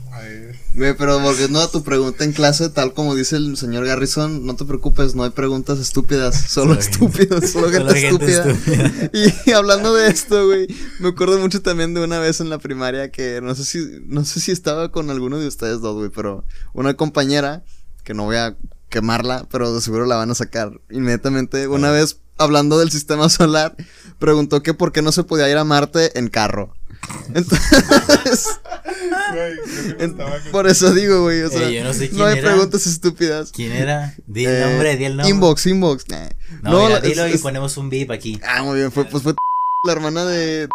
Güey, 0.75 0.95
pero 0.95 1.19
volviendo 1.19 1.59
a 1.59 1.71
tu 1.71 1.84
pregunta 1.84 2.23
en 2.23 2.32
clase, 2.32 2.69
tal 2.69 2.93
como 2.93 3.15
dice 3.15 3.38
el 3.38 3.57
señor 3.57 3.86
Garrison, 3.86 4.45
no 4.45 4.55
te 4.55 4.65
preocupes, 4.65 5.15
no 5.15 5.23
hay 5.23 5.32
preguntas 5.32 5.80
estúpidas, 5.80 6.39
solo 6.49 6.75
estúpidos, 6.75 7.49
solo 7.49 7.71
gente, 7.71 7.80
solo 7.80 7.93
gente 7.95 8.32
estúpida. 8.32 8.51
estúpida. 8.51 9.09
Y 9.47 9.51
hablando 9.51 9.95
de 9.95 10.07
esto, 10.07 10.45
güey, 10.45 10.67
me 10.99 11.09
acuerdo 11.09 11.39
mucho 11.39 11.63
también 11.63 11.95
de 11.95 12.03
una 12.03 12.19
vez 12.19 12.39
en 12.39 12.51
la 12.51 12.59
primaria 12.59 13.09
que 13.09 13.41
no 13.41 13.55
sé 13.55 13.65
si 13.65 13.80
no 14.05 14.23
sé 14.25 14.39
si 14.39 14.51
estaba 14.51 14.91
con 14.91 15.09
alguno 15.09 15.39
de 15.39 15.47
ustedes 15.47 15.82
dos, 15.82 15.95
güey, 15.95 16.11
pero 16.13 16.43
una 16.73 16.93
compañera 16.93 17.63
que 18.03 18.13
no 18.13 18.25
voy 18.25 18.36
a 18.36 18.55
quemarla, 18.89 19.47
pero 19.49 19.73
de 19.73 19.82
seguro 19.82 20.05
la 20.05 20.17
van 20.17 20.30
a 20.30 20.36
sacar 20.36 20.80
inmediatamente. 20.91 21.67
Una 21.67 21.89
vez 21.89 22.19
hablando 22.38 22.78
del 22.78 22.91
sistema 22.91 23.28
solar, 23.30 23.75
preguntó 24.19 24.61
que 24.61 24.75
por 24.75 24.91
qué 24.91 25.01
no 25.01 25.11
se 25.11 25.23
podía 25.23 25.49
ir 25.49 25.57
a 25.57 25.63
Marte 25.63 26.17
en 26.19 26.30
carro. 26.30 26.76
Entonces, 27.34 28.60
en- 30.00 30.18
por 30.52 30.68
eso 30.68 30.93
digo, 30.93 31.24
güey, 31.24 31.41
o 31.43 31.50
sea, 31.50 31.68
Eh, 31.70 31.74
yo 31.76 31.84
no 31.84 31.93
sé 31.93 32.10
quién 32.10 32.20
no 32.20 32.26
hay 32.26 32.38
era. 32.39 32.52
preguntas 32.52 32.86
estúpidas. 32.88 33.52
¿Quién 33.54 33.72
era? 33.72 34.16
Di 34.28 34.45
el 34.45 34.56
Eh, 34.56 34.66
nombre, 34.66 34.95
di 34.98 35.06
el 35.06 35.18
nombre. 35.18 35.30
Inbox, 35.30 35.66
inbox. 35.68 36.08
nah. 36.10 36.30
No, 36.62 36.84
mira, 36.86 36.98
es- 36.98 37.04
dilo 37.04 37.28
y 37.28 37.34
es- 37.34 37.41
ponemos 37.41 37.78
un 37.78 37.89
beep 37.89 38.12
aquí. 38.12 38.39
Ah, 38.45 38.64
muy 38.64 38.78
bien, 38.78 38.91
fue, 38.91 39.06
pues 39.06 39.24
fue 39.24 39.34
la 39.86 39.91
hermana 39.91 40.26
de... 40.26 40.68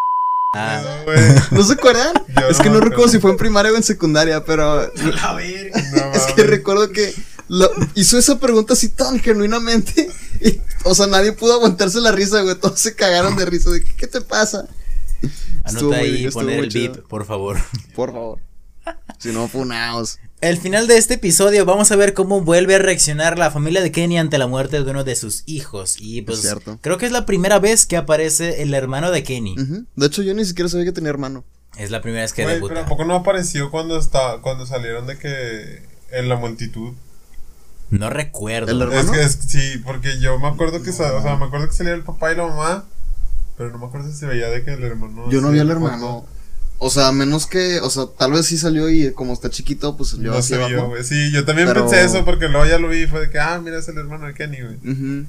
Ah, 0.55 0.81
No, 0.83 1.03
güey. 1.05 1.17
¿No 1.51 1.63
se 1.63 1.73
acuerdan? 1.73 2.13
Yo 2.39 2.47
es 2.47 2.57
no 2.59 2.63
que 2.63 2.69
no 2.69 2.79
recuerdo 2.79 3.11
si 3.11 3.19
fue 3.19 3.31
en 3.31 3.37
primaria 3.37 3.71
o 3.71 3.75
en 3.75 3.83
secundaria, 3.83 4.43
pero 4.45 4.71
A 5.21 5.33
ver. 5.33 5.71
No, 5.95 6.13
es 6.13 6.23
que 6.35 6.43
recuerdo 6.43 6.91
que 6.91 7.13
lo- 7.47 7.71
hizo 7.95 8.17
esa 8.19 8.39
pregunta 8.39 8.73
así 8.73 8.89
tan 8.89 9.19
genuinamente. 9.19 10.09
y, 10.41 10.61
o 10.83 10.93
sea, 10.93 11.07
nadie 11.07 11.31
pudo 11.33 11.53
aguantarse 11.53 11.99
la 12.01 12.11
risa, 12.11 12.41
güey. 12.41 12.55
Todos 12.55 12.79
se 12.79 12.95
cagaron 12.95 13.35
de 13.35 13.45
risa. 13.45 13.71
De, 13.71 13.81
¿qué, 13.83 13.95
qué 13.95 14.07
te 14.07 14.21
pasa? 14.21 14.65
Anota 15.63 15.95
ahí 15.97 16.27
y 16.27 16.31
poner 16.31 16.59
el 16.59 16.69
beep, 16.69 17.07
por 17.07 17.25
favor. 17.25 17.57
Por 17.95 18.11
favor. 18.11 18.39
Si 19.17 19.29
no, 19.31 19.47
funaos. 19.47 20.19
Al 20.41 20.57
final 20.57 20.87
de 20.87 20.97
este 20.97 21.13
episodio 21.13 21.63
vamos 21.65 21.89
a 21.93 21.95
ver 21.95 22.13
cómo 22.13 22.41
vuelve 22.41 22.75
a 22.75 22.79
reaccionar 22.79 23.39
la 23.39 23.49
familia 23.49 23.81
de 23.81 23.93
Kenny 23.93 24.17
ante 24.17 24.37
la 24.37 24.47
muerte 24.47 24.83
de 24.83 24.91
uno 24.91 25.05
de 25.05 25.15
sus 25.15 25.43
hijos. 25.45 25.95
Y 25.99 26.21
pues 26.23 26.41
cierto. 26.41 26.77
creo 26.81 26.97
que 26.97 27.05
es 27.05 27.13
la 27.13 27.25
primera 27.25 27.59
vez 27.59 27.85
que 27.85 27.95
aparece 27.95 28.61
el 28.61 28.73
hermano 28.73 29.11
de 29.11 29.23
Kenny. 29.23 29.55
De 29.95 30.05
hecho, 30.05 30.21
yo 30.21 30.33
ni 30.33 30.43
siquiera 30.43 30.67
sabía 30.67 30.83
que 30.85 30.91
tenía 30.91 31.11
hermano. 31.11 31.45
Es 31.77 31.91
la 31.91 32.01
primera 32.01 32.23
vez 32.23 32.33
que 32.33 32.43
Güey, 32.43 32.55
debuta. 32.55 32.73
pero 32.73 32.85
¿a 32.85 32.89
poco 32.89 33.05
no 33.05 33.15
apareció 33.15 33.71
cuando 33.71 33.97
está, 33.97 34.39
cuando 34.41 34.65
salieron 34.65 35.07
de 35.07 35.17
que 35.17 35.83
en 36.11 36.27
la 36.27 36.35
multitud? 36.35 36.91
No 37.89 38.09
recuerdo. 38.09 38.71
El 38.71 38.81
Es 38.81 38.87
¿Hermano? 38.99 39.11
que 39.13 39.21
es, 39.23 39.39
sí, 39.47 39.77
porque 39.85 40.19
yo 40.19 40.37
me 40.39 40.47
acuerdo 40.47 40.83
que 40.83 40.91
sa- 40.91 41.13
o 41.15 41.21
sea, 41.21 41.37
me 41.37 41.45
acuerdo 41.45 41.67
que 41.67 41.73
salía 41.73 41.93
el 41.93 42.03
papá 42.03 42.33
y 42.33 42.35
la 42.35 42.47
mamá, 42.47 42.85
pero 43.57 43.71
no 43.71 43.77
me 43.77 43.85
acuerdo 43.85 44.09
si 44.11 44.17
se 44.17 44.25
veía 44.25 44.47
de 44.49 44.63
que 44.63 44.73
el 44.73 44.83
hermano. 44.83 45.29
Yo 45.29 45.41
no 45.41 45.49
vi 45.51 45.59
al 45.59 45.69
hermano. 45.71 46.25
O 46.79 46.89
sea, 46.89 47.11
menos 47.13 47.45
que, 47.47 47.79
o 47.79 47.89
sea, 47.89 48.07
tal 48.17 48.33
vez 48.33 48.45
sí 48.45 48.57
salió 48.57 48.89
y 48.89 49.13
como 49.13 49.31
está 49.33 49.49
chiquito, 49.49 49.95
pues 49.95 50.09
salió 50.09 50.31
No 50.31 50.37
hacia 50.37 50.57
se 50.57 50.63
abajo. 50.63 50.69
vio, 50.75 50.87
güey. 50.89 51.03
Sí, 51.03 51.31
yo 51.31 51.45
también 51.45 51.67
Pero- 51.69 51.81
pensé 51.87 52.03
eso 52.03 52.25
porque 52.25 52.49
luego 52.49 52.65
ya 52.65 52.77
lo 52.77 52.89
vi 52.89 53.03
y 53.03 53.07
fue 53.07 53.21
de 53.21 53.29
que, 53.29 53.39
ah, 53.39 53.59
mira, 53.63 53.77
es 53.79 53.87
el 53.87 53.97
hermano 53.97 54.27
de 54.27 54.33
Kenny, 54.33 54.57
güey. 54.61 54.75
Ujú. 54.91 55.25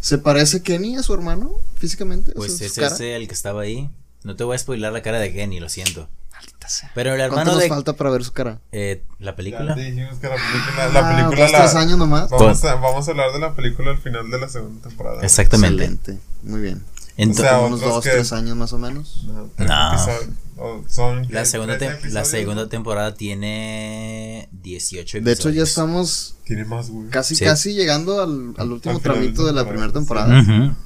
¿Se 0.00 0.18
parece 0.18 0.62
Kenny 0.62 0.96
a 0.96 1.02
su 1.02 1.14
hermano 1.14 1.52
físicamente? 1.78 2.32
Pues 2.32 2.56
sea, 2.58 2.66
es 2.66 2.76
ese 2.76 3.16
el 3.16 3.28
que 3.28 3.34
estaba 3.34 3.62
ahí. 3.62 3.88
No 4.24 4.36
te 4.36 4.44
voy 4.44 4.54
a 4.54 4.58
spoilar 4.58 4.92
la 4.92 5.00
cara 5.00 5.20
de 5.20 5.32
Kenny, 5.32 5.58
lo 5.60 5.68
siento. 5.68 6.08
Maldita 6.32 6.68
sea. 6.68 6.90
Pero 6.94 7.12
el 7.14 7.18
¿Cuánto 7.18 7.34
hermano 7.40 7.52
nos 7.52 7.62
de 7.62 7.68
falta 7.68 7.92
para 7.94 8.10
ver 8.10 8.24
su 8.24 8.32
cara? 8.32 8.60
eh, 8.72 9.04
la 9.20 9.30
Ya 9.30 9.36
película. 9.36 9.74
te 9.74 9.80
dijimos 9.82 10.18
que 10.18 10.28
la 10.28 10.34
película, 10.36 10.88
la 10.88 11.00
Ah, 11.08 11.16
película 11.16 11.48
la- 11.50 11.58
tres 11.62 11.74
años 11.76 11.96
nomás. 11.98 12.28
Vamos 12.30 12.64
a, 12.64 12.74
vamos 12.74 13.06
a 13.06 13.10
hablar 13.12 13.32
de 13.32 13.38
la 13.38 13.54
película 13.54 13.92
al 13.92 13.98
final 13.98 14.28
de 14.30 14.38
la 14.40 14.48
segunda 14.48 14.86
temporada. 14.88 15.22
Exactamente. 15.22 15.84
Excelente. 15.84 16.18
Muy 16.42 16.60
bien. 16.60 16.82
O 17.18 17.34
sea, 17.34 17.60
Unos 17.60 17.80
dos, 17.80 18.02
que- 18.04 18.10
tres 18.10 18.32
años 18.32 18.56
más 18.56 18.72
o 18.72 18.78
menos. 18.78 19.24
No, 19.26 19.50
tres 19.56 19.68
No. 19.68 19.88
episodios, 19.92 20.28
o 20.56 20.84
son 20.88 21.26
la 21.30 21.44
segunda, 21.44 21.76
¿Trece 21.78 22.08
tem- 22.08 22.10
la 22.12 22.24
segunda 22.24 22.68
temporada 22.68 23.14
tiene 23.14 24.48
18 24.52 25.18
episodios. 25.18 25.24
De 25.24 25.32
hecho, 25.32 25.50
ya 25.50 25.62
estamos 25.64 26.36
Tiene 26.44 26.64
más, 26.64 26.88
güey. 26.90 27.08
casi, 27.10 27.34
Sí. 27.36 27.44
casi 27.44 27.74
llegando 27.74 28.22
al, 28.22 28.54
al 28.56 28.72
último 28.72 28.94
Al 28.96 29.00
tramito 29.02 29.44
de 29.46 29.52
la 29.52 29.64
temporada, 29.64 29.68
primera 29.68 29.88
sí. 29.88 29.94
temporada. 29.94 30.76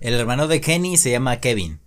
El 0.00 0.14
hermano 0.14 0.48
de 0.48 0.60
Kenny 0.60 0.96
se 0.96 1.10
llama 1.10 1.38
Kevin. 1.40 1.78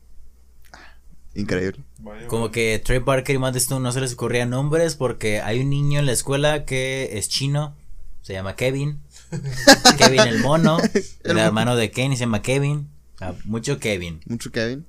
Increíble. 1.36 1.84
Vaya, 2.00 2.28
Como 2.28 2.52
que 2.52 2.82
Trey 2.84 3.00
Parker 3.02 3.36
y 3.36 3.40
Matt 3.40 3.56
Stone 3.58 3.82
no 3.84 3.92
se 3.92 4.02
les 4.02 4.14
ocurrían 4.14 4.50
nombres 4.50 4.96
porque 4.96 5.42
hay 5.42 5.60
un 5.60 5.70
niño 5.70 6.00
en 6.00 6.06
la 6.06 6.12
escuela 6.14 6.66
que 6.66 7.10
es 7.18 7.30
chino, 7.30 7.76
se 8.22 8.34
llama 8.34 8.56
Kevin. 8.56 9.02
Kevin 9.98 10.22
el 10.22 10.40
mono, 10.40 10.80
el 11.24 11.38
hermano 11.38 11.76
de 11.76 11.92
Kenny 11.92 12.16
se 12.16 12.22
llama 12.22 12.42
Kevin. 12.42 12.90
Ah, 13.22 13.34
mucho 13.46 13.80
Kevin. 13.80 14.22
Mucho 14.28 14.52
Kevin. 14.52 14.86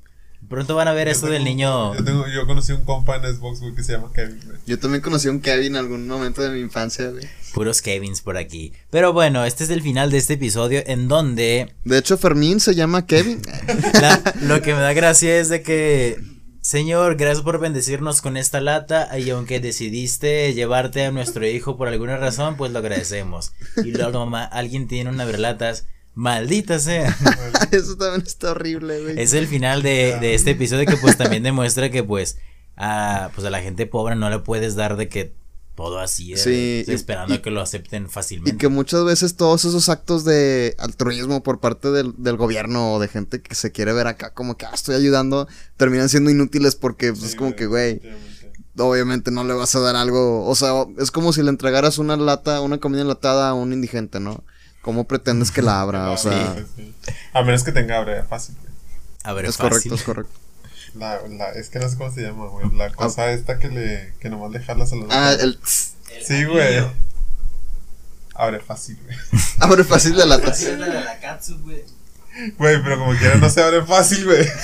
Pronto 0.48 0.74
van 0.74 0.88
a 0.88 0.92
ver 0.92 1.06
Yo 1.06 1.12
esto 1.12 1.26
del 1.26 1.44
niño. 1.44 1.94
Yo, 1.94 2.02
tengo, 2.04 2.26
yo 2.26 2.46
conocí 2.46 2.72
un 2.72 2.82
compa 2.84 3.16
en 3.16 3.34
Xbox, 3.34 3.60
güey, 3.60 3.74
que 3.74 3.82
se 3.82 3.92
llama 3.92 4.10
Kevin, 4.14 4.40
güey. 4.46 4.58
Yo 4.66 4.78
también 4.78 5.02
conocí 5.02 5.28
a 5.28 5.30
un 5.32 5.40
Kevin 5.40 5.72
en 5.72 5.76
algún 5.76 6.08
momento 6.08 6.40
de 6.40 6.48
mi 6.50 6.60
infancia, 6.60 7.10
güey. 7.10 7.28
Puros 7.52 7.82
Kevins 7.82 8.22
por 8.22 8.38
aquí. 8.38 8.72
Pero 8.90 9.12
bueno, 9.12 9.44
este 9.44 9.64
es 9.64 9.70
el 9.70 9.82
final 9.82 10.10
de 10.10 10.16
este 10.18 10.34
episodio 10.34 10.82
en 10.86 11.08
donde 11.08 11.74
De 11.84 11.98
hecho, 11.98 12.16
Fermín 12.16 12.58
se 12.60 12.74
llama 12.74 13.04
Kevin. 13.06 13.42
la- 14.00 14.22
lo 14.42 14.62
que 14.62 14.72
me 14.74 14.80
da 14.80 14.94
gracia 14.94 15.38
es 15.38 15.50
de 15.50 15.62
que, 15.62 16.16
Señor, 16.62 17.16
gracias 17.16 17.42
por 17.42 17.58
bendecirnos 17.60 18.22
con 18.22 18.36
esta 18.38 18.60
lata 18.62 19.18
y 19.18 19.28
aunque 19.30 19.60
decidiste 19.60 20.54
llevarte 20.54 21.04
a 21.04 21.10
nuestro 21.10 21.46
hijo 21.46 21.76
por 21.76 21.88
alguna 21.88 22.16
razón, 22.16 22.56
pues 22.56 22.72
lo 22.72 22.78
agradecemos. 22.78 23.52
Y 23.84 23.90
luego 23.92 24.20
mamá, 24.20 24.44
alguien 24.44 24.88
tiene 24.88 25.10
una 25.10 25.24
verlatas, 25.26 25.86
maldita 26.14 26.78
sea. 26.78 27.16
Eso 27.72 27.96
también 27.96 28.22
está 28.26 28.52
horrible, 28.52 29.02
güey. 29.02 29.20
Es 29.20 29.32
el 29.32 29.46
final 29.46 29.82
de, 29.82 30.18
de 30.20 30.34
este 30.34 30.52
episodio 30.52 30.86
que 30.86 30.96
pues 30.96 31.16
también 31.16 31.42
demuestra 31.42 31.90
que 31.90 32.02
pues 32.02 32.38
a, 32.76 33.30
pues 33.34 33.46
a 33.46 33.50
la 33.50 33.60
gente 33.60 33.86
pobre 33.86 34.16
no 34.16 34.30
le 34.30 34.38
puedes 34.38 34.74
dar 34.74 34.96
de 34.96 35.08
que 35.08 35.34
todo 35.76 35.98
así, 35.98 36.34
eh, 36.34 36.36
Sí, 36.36 36.84
y- 36.86 36.92
esperando 36.92 37.34
y- 37.36 37.38
que 37.38 37.50
lo 37.50 37.60
acepten 37.62 38.04
Y 38.04 38.08
fácilmente. 38.08 38.58
que 38.58 38.68
muchas 38.68 39.02
veces 39.04 39.36
todos 39.36 39.64
esos 39.64 39.88
actos 39.88 40.24
de 40.24 40.74
altruismo 40.78 41.42
por 41.42 41.58
parte 41.60 41.90
del, 41.90 42.12
del 42.18 42.36
gobierno 42.36 42.92
o 42.94 42.98
de 43.00 43.08
gente 43.08 43.40
que 43.40 43.54
se 43.54 43.72
quiere 43.72 43.92
ver 43.94 44.06
acá 44.06 44.34
como 44.34 44.58
que 44.58 44.66
ah, 44.66 44.72
estoy 44.74 44.94
ayudando, 44.96 45.48
terminan 45.78 46.08
siendo 46.10 46.30
inútiles 46.30 46.74
porque 46.74 47.10
pues, 47.10 47.20
Sí, 47.22 47.26
es 47.28 47.34
como 47.34 47.56
que, 47.56 47.64
güey, 47.66 48.02
obviamente 48.76 49.30
no 49.30 49.44
le 49.44 49.54
vas 49.54 49.74
a 49.74 49.80
dar 49.80 49.96
algo, 49.96 50.46
o 50.46 50.54
sea, 50.54 50.70
es 50.98 51.10
como 51.10 51.32
si 51.32 51.42
le 51.42 51.50
entregaras 51.50 51.98
una 51.98 52.16
lata, 52.16 52.60
una 52.60 52.78
comida 52.78 53.02
enlatada 53.02 53.48
a 53.50 53.54
un 53.54 53.72
indigente, 53.72 54.20
¿no? 54.20 54.44
¿Cómo 54.82 55.04
pretendes 55.04 55.50
que 55.50 55.62
la 55.62 55.80
abra? 55.80 56.10
O 56.10 56.16
sea, 56.16 56.54
Sí, 56.56 56.64
sí. 56.76 56.94
A 57.32 57.42
menos 57.42 57.64
que 57.64 57.72
tenga 57.72 57.98
abre 57.98 58.22
fácil, 58.24 58.56
güey. 58.60 58.72
A 59.24 59.32
ver, 59.34 59.44
es 59.44 59.56
fácil. 59.56 59.70
correcto, 59.70 59.94
es 59.94 60.02
correcto. 60.02 60.32
La, 60.94 61.20
la, 61.28 61.50
es 61.50 61.68
que 61.68 61.78
no 61.78 61.88
sé 61.88 61.96
cómo 61.96 62.10
se 62.12 62.22
llama, 62.22 62.46
güey. 62.48 62.70
La 62.74 62.90
cosa 62.90 63.30
esta 63.30 63.58
que 63.58 63.68
le, 63.68 64.14
que 64.20 64.28
nomás 64.30 64.50
le 64.50 64.60
jalas 64.60 64.92
a 64.92 64.96
la 64.96 65.04
Ah, 65.10 65.32
el 65.32 65.40
El 65.50 66.24
Sí, 66.26 66.44
güey. 66.44 66.84
Abre 68.34 68.60
fácil, 68.60 68.98
güey. 69.04 69.16
abre 69.60 69.84
fácil 69.84 70.16
la 70.16 70.24
lata. 70.26 70.50
Así 70.50 70.66
es 70.66 70.78
la 70.78 70.86
de 70.86 71.00
la 71.04 71.20
katsu, 71.20 71.58
güey. 71.60 71.84
Güey, 72.58 72.82
pero 72.82 72.98
como 72.98 73.14
quiera 73.16 73.36
no 73.36 73.48
se 73.50 73.62
abre 73.62 73.82
fácil, 73.82 74.24
güey. 74.24 74.46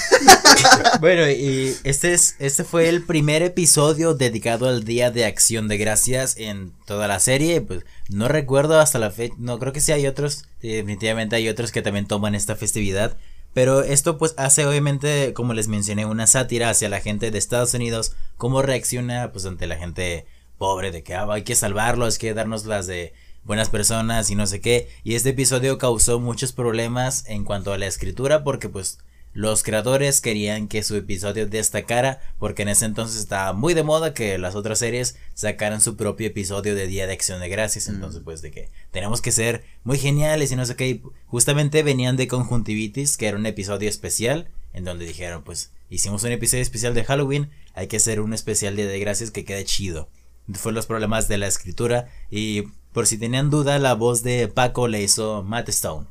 Bueno, 1.00 1.28
y 1.30 1.76
este 1.84 2.14
es 2.14 2.34
este 2.38 2.64
fue 2.64 2.88
el 2.88 3.04
primer 3.04 3.42
episodio 3.42 4.14
dedicado 4.14 4.68
al 4.68 4.84
Día 4.84 5.10
de 5.10 5.24
Acción 5.24 5.68
de 5.68 5.76
Gracias 5.76 6.36
en 6.38 6.72
toda 6.86 7.06
la 7.06 7.20
serie. 7.20 7.60
Pues 7.60 7.84
no 8.08 8.28
recuerdo 8.28 8.80
hasta 8.80 8.98
la 8.98 9.10
fecha, 9.10 9.34
no 9.38 9.58
creo 9.58 9.72
que 9.72 9.80
sí 9.80 9.92
hay 9.92 10.06
otros, 10.06 10.46
definitivamente 10.62 11.36
hay 11.36 11.48
otros 11.48 11.72
que 11.72 11.82
también 11.82 12.06
toman 12.06 12.34
esta 12.34 12.56
festividad. 12.56 13.16
Pero 13.52 13.82
esto 13.82 14.18
pues 14.18 14.34
hace 14.38 14.66
obviamente, 14.66 15.32
como 15.34 15.54
les 15.54 15.68
mencioné, 15.68 16.04
una 16.06 16.26
sátira 16.26 16.70
hacia 16.70 16.88
la 16.88 17.00
gente 17.00 17.30
de 17.30 17.38
Estados 17.38 17.74
Unidos, 17.74 18.12
cómo 18.36 18.62
reacciona 18.62 19.32
pues 19.32 19.46
ante 19.46 19.66
la 19.66 19.76
gente 19.76 20.26
pobre 20.58 20.90
de 20.90 21.02
que 21.02 21.14
ah, 21.14 21.26
hay 21.30 21.42
que 21.42 21.54
salvarlos, 21.54 22.14
hay 22.14 22.20
que 22.20 22.34
darnos 22.34 22.64
las 22.64 22.86
de 22.86 23.12
buenas 23.46 23.70
personas 23.70 24.30
y 24.30 24.34
no 24.34 24.46
sé 24.46 24.60
qué. 24.60 24.88
Y 25.04 25.14
este 25.14 25.30
episodio 25.30 25.78
causó 25.78 26.20
muchos 26.20 26.52
problemas 26.52 27.24
en 27.28 27.44
cuanto 27.44 27.72
a 27.72 27.78
la 27.78 27.86
escritura 27.86 28.42
porque 28.44 28.68
pues 28.68 28.98
los 29.32 29.62
creadores 29.62 30.20
querían 30.20 30.66
que 30.66 30.82
su 30.82 30.96
episodio 30.96 31.46
destacara 31.46 32.20
porque 32.38 32.62
en 32.62 32.68
ese 32.68 32.86
entonces 32.86 33.20
estaba 33.20 33.52
muy 33.52 33.74
de 33.74 33.82
moda 33.82 34.14
que 34.14 34.38
las 34.38 34.54
otras 34.54 34.78
series 34.78 35.16
sacaran 35.34 35.80
su 35.80 35.96
propio 35.96 36.26
episodio 36.26 36.74
de 36.74 36.86
Día 36.86 37.06
de 37.06 37.12
Acción 37.12 37.40
de 37.40 37.48
Gracias. 37.48 37.88
Entonces 37.88 38.22
pues 38.24 38.42
de 38.42 38.50
que 38.50 38.68
tenemos 38.90 39.22
que 39.22 39.32
ser 39.32 39.64
muy 39.84 39.98
geniales 39.98 40.50
y 40.50 40.56
no 40.56 40.66
sé 40.66 40.74
qué. 40.74 40.88
Y 40.88 41.02
justamente 41.26 41.82
venían 41.82 42.16
de 42.16 42.28
Conjuntivitis 42.28 43.16
que 43.16 43.28
era 43.28 43.36
un 43.36 43.46
episodio 43.46 43.88
especial 43.88 44.48
en 44.72 44.84
donde 44.84 45.06
dijeron 45.06 45.44
pues 45.44 45.70
hicimos 45.88 46.24
un 46.24 46.32
episodio 46.32 46.62
especial 46.62 46.94
de 46.94 47.04
Halloween, 47.04 47.50
hay 47.74 47.86
que 47.86 47.98
hacer 47.98 48.20
un 48.20 48.32
especial 48.32 48.74
Día 48.74 48.86
de 48.86 48.98
Gracias 48.98 49.30
que 49.30 49.44
quede 49.44 49.64
chido. 49.64 50.08
Fue 50.54 50.72
los 50.72 50.86
problemas 50.86 51.28
de 51.28 51.38
la 51.38 51.46
escritura 51.46 52.08
y 52.30 52.64
por 52.96 53.06
si 53.06 53.18
tenían 53.18 53.50
duda 53.50 53.78
la 53.78 53.92
voz 53.92 54.22
de 54.22 54.48
Paco 54.48 54.88
le 54.88 55.02
hizo 55.02 55.42
Matt 55.42 55.68
Stone. 55.68 56.06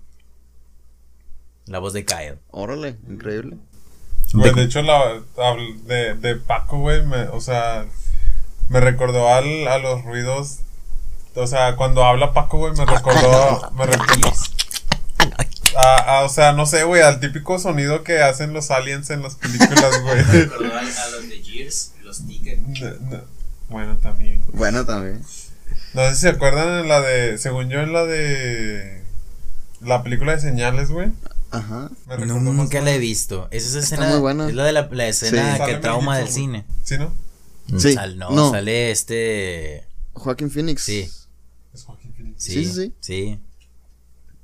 La 1.65 1.79
voz 1.79 1.93
de 1.93 2.05
Kyle. 2.05 2.37
Órale, 2.51 2.95
increíble. 3.09 3.57
Güey, 4.33 4.53
De- 4.53 4.61
hecho, 4.65 4.83
la, 4.83 5.19
de, 5.85 6.13
de 6.13 6.35
Paco, 6.35 6.77
güey, 6.77 7.03
me, 7.03 7.23
o 7.29 7.41
sea, 7.41 7.87
me 8.69 8.79
recordó 8.81 9.33
al, 9.33 9.67
a 9.67 9.79
los 9.79 10.03
ruidos. 10.03 10.59
O 11.33 11.47
sea, 11.47 11.75
cuando 11.75 12.03
habla 12.05 12.33
Paco, 12.33 12.59
güey, 12.59 12.73
me 12.73 12.85
recordó. 12.85 13.71
Me 13.71 13.87
recordó. 13.87 14.31
a- 15.77 16.19
a- 16.19 16.23
o 16.23 16.29
sea, 16.29 16.53
no 16.53 16.67
sé, 16.67 16.83
güey, 16.83 17.01
al 17.01 17.19
típico 17.19 17.57
sonido 17.57 18.03
que 18.03 18.19
hacen 18.21 18.53
los 18.53 18.69
aliens 18.69 19.09
en 19.09 19.23
las 19.23 19.33
películas, 19.33 19.91
Me 20.03 20.21
güey. 20.21 20.21
recordó 20.43 20.71
a, 20.71 20.79
a 20.81 21.09
los 21.09 21.29
de 21.29 21.41
Gears, 21.43 21.93
los 22.03 22.27
tickets. 22.27 22.61
No, 22.79 22.89
no. 23.17 23.23
Bueno, 23.69 23.97
también. 23.97 24.43
Bueno, 24.53 24.85
también. 24.85 25.23
No 25.95 26.01
sé 26.09 26.15
si 26.15 26.21
se 26.21 26.29
acuerdan 26.29 26.81
en 26.81 26.87
la 26.89 27.01
de. 27.01 27.37
Según 27.37 27.69
yo, 27.69 27.79
en 27.79 27.93
la 27.93 28.05
de. 28.05 29.01
La 29.81 30.03
película 30.03 30.33
de 30.33 30.39
señales, 30.41 30.91
güey. 30.91 31.11
Ajá. 31.51 31.89
Más 32.07 32.19
Nunca 32.19 32.81
la 32.81 32.91
he 32.93 32.99
visto. 32.99 33.47
Es 33.51 33.65
esa 33.65 33.79
Está 33.79 33.95
escena. 33.95 34.11
muy 34.11 34.19
buena. 34.19 34.47
Es 34.49 34.55
la 34.55 34.63
de 34.65 34.71
la, 34.73 34.87
la 34.91 35.07
escena 35.07 35.57
Sí. 35.57 35.63
que 35.65 35.75
trauma 35.75 36.17
del 36.17 36.27
cine. 36.27 36.65
¿Sí, 36.83 36.97
no? 36.97 37.13
Sí. 37.79 37.93
Sal- 37.93 38.17
no, 38.17 38.29
No. 38.31 38.51
sale 38.51 38.91
este. 38.91 39.85
Joaquín 40.13 40.51
Phoenix. 40.51 40.81
Sí. 40.83 41.09
Es 41.73 41.83
Joaquín 41.85 42.13
Phoenix. 42.13 42.43
Sí, 42.43 42.65
Sí, 42.65 42.73
sí, 42.73 42.93
sí. 42.99 43.39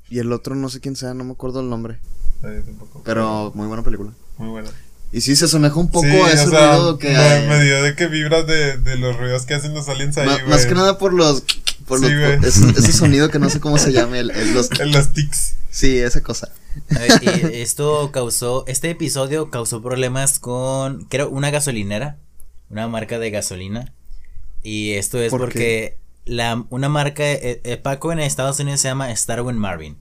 Y 0.10 0.20
el 0.20 0.32
otro 0.34 0.56
no 0.56 0.70
sé 0.70 0.80
quién 0.80 0.96
sea, 0.96 1.14
no 1.14 1.24
me 1.24 1.32
acuerdo 1.34 1.60
el 1.62 1.70
nombre. 1.70 2.00
Tampoco. 2.42 3.02
Pero 3.04 3.52
muy 3.56 3.68
buena 3.68 3.84
película. 3.84 4.12
Muy 4.38 4.50
buena. 4.50 4.70
Y 5.14 5.22
sí, 5.22 5.36
se 5.36 5.46
asemeja 5.46 5.76
un 5.76 5.92
poco 5.92 6.08
Sí, 6.08 6.16
a 6.16 6.32
ese 6.32 6.48
o 6.48 6.50
sea, 6.50 6.72
ruido 6.78 6.98
que 6.98 7.10
me, 7.10 7.16
hay. 7.18 7.48
me 7.48 7.64
dio 7.64 7.84
de 7.84 7.96
que 7.96 8.08
vibras 8.08 8.48
de, 8.48 8.78
de 8.78 8.96
los 8.98 9.18
ruidos 9.18 9.46
que 9.46 9.54
hacen 9.54 9.74
los 9.74 9.90
aliens 9.90 10.18
ahí, 10.18 10.28
güey. 10.28 10.46
más 10.48 10.66
que 10.66 10.74
nada 10.74 10.98
por 10.98 11.12
los. 11.14 11.44
Por 11.86 12.00
Sí, 12.00 12.10
los 12.10 12.20
güey. 12.38 12.50
ese, 12.50 12.70
ese 12.80 12.94
sonido 12.94 13.30
que 13.30 13.38
no 13.40 13.50
sé 13.50 13.60
cómo 13.60 13.78
se 13.78 13.92
llame. 13.92 14.20
El, 14.20 14.32
el- 14.32 14.54
los, 14.54 14.70
los 14.86 15.12
tics. 15.14 15.56
sí, 15.70 15.98
esa 15.98 16.22
cosa. 16.22 16.50
A 16.96 17.00
ver, 17.00 17.22
y 17.54 17.62
esto 17.62 18.12
causó. 18.14 18.64
Este 18.68 18.90
episodio 18.90 19.50
causó 19.50 19.82
problemas 19.82 20.40
con. 20.40 21.04
Creo, 21.06 21.30
una 21.30 21.52
gasolinera. 21.52 22.18
Una 22.70 22.88
marca 22.88 23.20
de 23.20 23.32
gasolina. 23.32 23.94
Y 24.64 24.92
esto 24.94 25.20
es 25.22 25.32
¿Por 25.32 25.42
porque. 25.42 25.98
La, 26.26 26.66
una 26.70 26.88
marca. 26.88 27.24
eh, 27.24 27.62
eh, 27.64 27.78
Paco 27.78 28.12
en 28.12 28.20
Estados 28.20 28.60
Unidos 28.60 28.82
se 28.82 28.88
llama 28.88 29.16
Starwin 29.16 29.58
Marvin. 29.58 29.98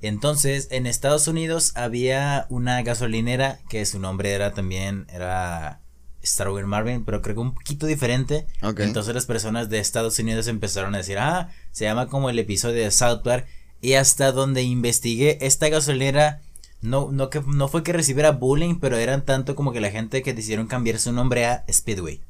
Entonces, 0.00 0.68
en 0.70 0.86
Estados 0.86 1.26
Unidos 1.28 1.72
había 1.74 2.46
una 2.48 2.82
gasolinera 2.82 3.58
que 3.68 3.84
su 3.86 3.98
nombre 3.98 4.32
era 4.32 4.52
también, 4.54 5.06
era 5.12 5.80
Starwin 6.24 6.66
Marvin, 6.66 7.04
pero 7.04 7.22
creo 7.22 7.34
que 7.34 7.40
un 7.40 7.54
poquito 7.54 7.86
diferente. 7.86 8.46
Entonces 8.78 9.14
las 9.14 9.26
personas 9.26 9.68
de 9.68 9.78
Estados 9.78 10.18
Unidos 10.18 10.46
empezaron 10.48 10.94
a 10.94 10.98
decir, 10.98 11.18
ah, 11.18 11.50
se 11.72 11.84
llama 11.84 12.08
como 12.08 12.30
el 12.30 12.38
episodio 12.38 12.82
de 12.82 12.90
South 12.90 13.22
Park. 13.22 13.46
Y 13.80 13.94
hasta 13.94 14.32
donde 14.32 14.62
investigué, 14.62 15.38
esta 15.42 15.68
gasolinera 15.68 16.40
no, 16.80 17.10
no, 17.12 17.28
que, 17.30 17.42
no 17.46 17.68
fue 17.68 17.82
que 17.82 17.92
recibiera 17.92 18.30
bullying, 18.30 18.76
pero 18.80 18.96
eran 18.96 19.24
tanto 19.24 19.54
como 19.54 19.72
que 19.72 19.80
la 19.80 19.90
gente 19.90 20.22
que 20.22 20.32
decidieron 20.34 20.66
cambiar 20.66 20.98
su 20.98 21.12
nombre 21.12 21.46
a 21.46 21.64
Speedway. 21.70 22.20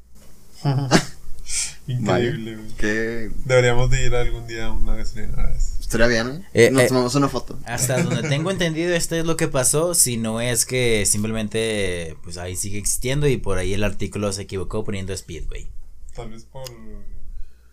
Increíble, 1.87 2.55
güey. 2.55 2.67
Que 2.77 3.31
Deberíamos 3.45 3.89
de 3.89 4.05
ir 4.05 4.15
algún 4.15 4.47
día 4.47 4.65
a 4.67 4.71
una 4.71 4.95
gasolinera. 4.95 5.53
estaría 5.79 6.07
bien, 6.07 6.27
¿eh? 6.53 6.65
Eh, 6.67 6.71
Nos 6.71 6.83
eh. 6.83 6.87
tomamos 6.87 7.15
una 7.15 7.29
foto. 7.29 7.57
Hasta 7.65 8.01
donde 8.01 8.27
tengo 8.27 8.49
entendido, 8.51 8.93
esto 8.95 9.15
es 9.15 9.25
lo 9.25 9.37
que 9.37 9.47
pasó. 9.47 9.93
Si 9.93 10.17
no 10.17 10.41
es 10.41 10.65
que 10.65 11.05
simplemente, 11.05 12.17
pues 12.23 12.37
ahí 12.37 12.55
sigue 12.55 12.79
existiendo 12.79 13.27
y 13.27 13.37
por 13.37 13.57
ahí 13.57 13.73
el 13.73 13.83
artículo 13.83 14.31
se 14.33 14.43
equivocó 14.43 14.83
poniendo 14.83 15.15
Speedway. 15.15 15.69
Tal 16.15 16.29
vez 16.31 16.45
por, 16.45 16.63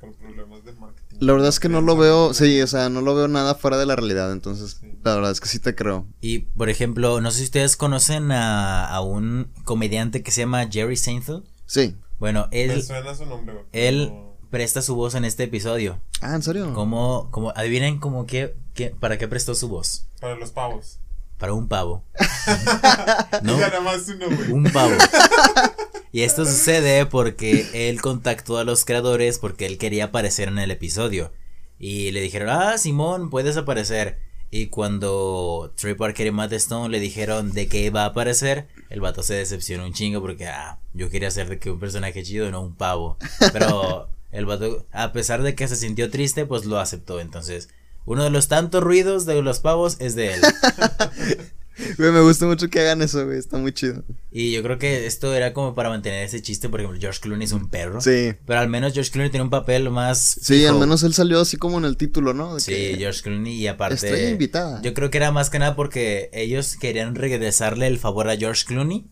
por 0.01 0.13
problemas 0.17 0.65
de 0.65 0.73
marketing. 0.73 1.17
La 1.21 1.33
verdad 1.33 1.49
es 1.49 1.61
que 1.61 1.69
no 1.69 1.81
lo 1.81 1.97
veo, 1.97 2.35
sí, 2.35 2.61
o 2.61 2.67
sea, 2.67 2.89
no 2.89 3.01
lo 3.01 3.15
veo 3.15 3.29
nada 3.29 3.55
fuera 3.55 3.79
de 3.79 3.87
la 3.87 3.95
realidad, 3.97 4.33
entonces, 4.33 4.79
Sí. 4.81 4.93
la 5.05 5.15
verdad 5.15 5.31
es 5.31 5.41
que 5.41 5.49
sí 5.49 5.61
te 5.61 5.75
creo. 5.77 6.07
Y 6.21 6.41
por 6.41 6.69
ejemplo, 6.69 7.21
no 7.21 7.31
sé 7.31 7.39
si 7.39 7.45
ustedes 7.45 7.77
conocen 7.77 8.33
a, 8.33 8.85
a 8.89 9.01
un 9.01 9.49
comediante 9.65 10.23
que 10.23 10.33
se 10.33 10.41
llama 10.41 10.67
Jerry 10.71 10.97
Seinfeld. 10.97 11.45
Sí. 11.67 11.95
Bueno, 12.23 12.47
Me 12.53 12.63
él, 12.63 12.83
suena 12.85 13.17
su 13.17 13.27
nombre, 13.27 13.53
güey. 13.53 13.67
él 13.73 14.13
presta 14.49 14.81
su 14.81 14.95
voz 14.95 15.17
en 15.17 15.25
este 15.25 15.43
episodio. 15.43 16.01
Ah, 16.21 16.37
¿en 16.37 16.43
serio? 16.45 16.73
Como, 16.73 17.27
como, 17.33 17.51
adivinen 17.57 17.99
como 17.99 18.27
que, 18.27 18.55
que, 18.75 18.91
para 18.91 19.19
qué 19.19 19.27
prestó 19.27 19.57
su 19.57 19.69
voz. 19.69 20.07
Para 20.21 20.37
los 20.37 20.53
pavos. 20.53 21.01
Para 21.37 21.53
un 21.53 21.67
pavo. 21.67 22.05
¿No? 23.43 23.59
Nada 23.59 23.81
más 23.81 24.07
uno, 24.07 24.27
güey. 24.37 24.53
Un 24.53 24.63
pavo. 24.71 24.95
Y 26.13 26.23
esto 26.23 26.45
sucede 26.45 27.07
porque 27.07 27.89
él 27.89 28.01
contactó 28.01 28.59
a 28.59 28.65
los 28.65 28.85
creadores 28.85 29.39
porque 29.39 29.65
él 29.65 29.79
quería 29.79 30.05
aparecer 30.05 30.47
en 30.47 30.59
el 30.59 30.71
episodio. 30.71 31.33
Y 31.79 32.13
le 32.13 32.21
dijeron, 32.21 32.51
ah, 32.51 32.77
Simón, 32.79 33.31
puedes 33.31 33.57
aparecer. 33.57 34.21
Y 34.55 34.67
cuando 34.67 35.73
Trey 35.77 35.95
Parker 35.95 36.27
y 36.27 36.31
Matt 36.31 36.53
Stone 36.53 36.91
le 36.91 37.01
dijeron 37.01 37.53
de 37.53 37.69
qué 37.69 37.85
iba 37.85 38.03
a 38.03 38.09
aparecer, 38.09 38.69
el 38.91 39.01
vato 39.01 39.23
se 39.23 39.33
decepcionó 39.33 39.87
un 39.87 39.95
chingo 39.95 40.21
porque, 40.21 40.47
ah, 40.47 40.79
yo 40.93 41.09
quería 41.09 41.31
ser 41.31 41.49
de 41.49 41.59
que 41.59 41.71
un 41.71 41.81
personaje 41.81 42.23
chido, 42.23 42.51
no 42.51 42.61
un 42.61 42.75
pavo. 42.75 43.17
Pero 43.55 44.11
el 44.31 44.45
vato, 44.45 44.87
a 44.93 45.15
pesar 45.15 45.43
de 45.43 45.55
que 45.55 45.69
se 45.69 45.77
sintió 45.77 46.11
triste, 46.11 46.45
pues 46.45 46.67
lo 46.67 46.79
aceptó. 46.79 47.19
Entonces, 47.19 47.71
uno 48.05 48.25
de 48.25 48.29
los 48.29 48.49
tantos 48.49 48.83
ruidos 48.83 49.25
de 49.25 49.41
los 49.41 49.61
pavos 49.61 49.97
es 50.01 50.15
de 50.17 50.35
él. 50.35 50.43
Güey, 51.99 52.13
me 52.13 52.21
gusta 52.21 52.47
mucho 52.47 52.69
que 52.69 52.81
hagan 52.81 53.03
eso, 53.03 53.25
güey, 53.25 53.39
está 53.39 53.57
muy 53.59 53.73
chido. 53.73 54.05
Y 54.31 54.53
yo 54.53 54.63
creo 54.63 54.79
que 54.79 55.07
esto 55.07 55.35
era 55.35 55.53
como 55.53 55.75
para 55.75 55.89
mantener 55.89 56.25
ese 56.25 56.41
chiste, 56.43 56.69
por 56.69 56.81
ejemplo, 56.81 57.01
George 57.01 57.21
Clooney 57.21 57.45
es 57.45 57.53
un 57.53 57.69
perro. 57.71 58.01
Sí. 58.01 58.35
Pero 58.47 58.61
al 58.61 58.69
menos 58.69 58.93
George 58.93 59.11
Clooney 59.11 59.31
tiene 59.31 59.45
un 59.45 59.51
papel 59.51 59.89
más. 59.91 60.19
Sí, 60.43 60.61
fijo. 60.61 60.71
al 60.75 60.79
menos 60.79 61.03
él 61.03 61.15
salió 61.15 61.41
así 61.41 61.57
como 61.57 61.79
en 61.79 61.85
el 61.85 61.97
título, 61.97 62.35
¿no? 62.35 62.55
De 62.55 62.61
Sí, 62.61 62.73
que 62.73 62.97
George 62.99 63.23
Clooney 63.23 63.55
y 63.55 63.67
aparte. 63.67 63.95
Estrella 63.95 64.31
invitada. 64.31 64.81
Yo 64.83 64.95
creo 64.95 65.11
que 65.11 65.19
era 65.19 65.33
más 65.33 65.51
que 65.51 65.59
nada 65.59 65.75
porque 65.77 66.31
ellos 66.33 66.77
querían 66.77 67.15
regresarle 67.15 67.87
el 67.87 67.99
favor 67.99 68.29
a 68.29 68.37
George 68.37 68.65
Clooney. 68.67 69.07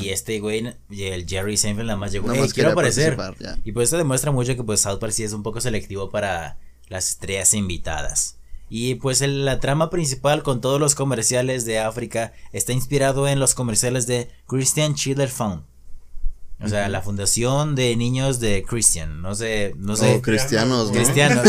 Y 0.00 0.10
este 0.10 0.38
güey, 0.38 0.74
y 0.88 1.02
el 1.04 1.26
Jerry 1.28 1.56
Seinfeld 1.56 1.88
nada 1.88 1.98
más 1.98 2.12
llegó, 2.12 2.32
"Hey, 2.32 2.40
más 2.40 2.54
quiero 2.54 2.70
aparecer. 2.70 3.16
Y 3.64 3.72
pues 3.72 3.86
esto 3.86 3.96
demuestra 3.96 4.30
mucho 4.30 4.54
que 4.54 4.62
pues 4.62 4.80
South 4.80 5.00
Park 5.00 5.12
sí 5.12 5.24
es 5.24 5.32
un 5.32 5.42
poco 5.42 5.60
selectivo 5.60 6.08
para 6.08 6.58
las 6.88 7.08
estrellas 7.10 7.52
invitadas. 7.52 8.35
Y 8.68 8.96
pues 8.96 9.20
el- 9.20 9.44
la 9.44 9.60
trama 9.60 9.90
principal 9.90 10.42
con 10.42 10.60
todos 10.60 10.80
los 10.80 10.94
comerciales 10.94 11.64
de 11.64 11.78
África 11.78 12.32
está 12.52 12.72
inspirado 12.72 13.28
en 13.28 13.38
los 13.38 13.54
comerciales 13.54 14.06
de 14.06 14.28
Christian 14.46 14.94
Schiller 14.94 15.28
Fund. 15.28 15.62
O 16.58 16.68
sea, 16.68 16.88
la 16.88 17.02
fundación 17.02 17.74
de 17.74 17.94
niños 17.96 18.40
de 18.40 18.64
Christian. 18.66 19.20
No 19.20 19.34
sé, 19.34 19.74
no 19.76 19.94
sé. 19.94 20.14
O 20.16 20.22
cristianos, 20.22 20.88
¿no? 20.88 20.94
Cristianos. 20.94 21.46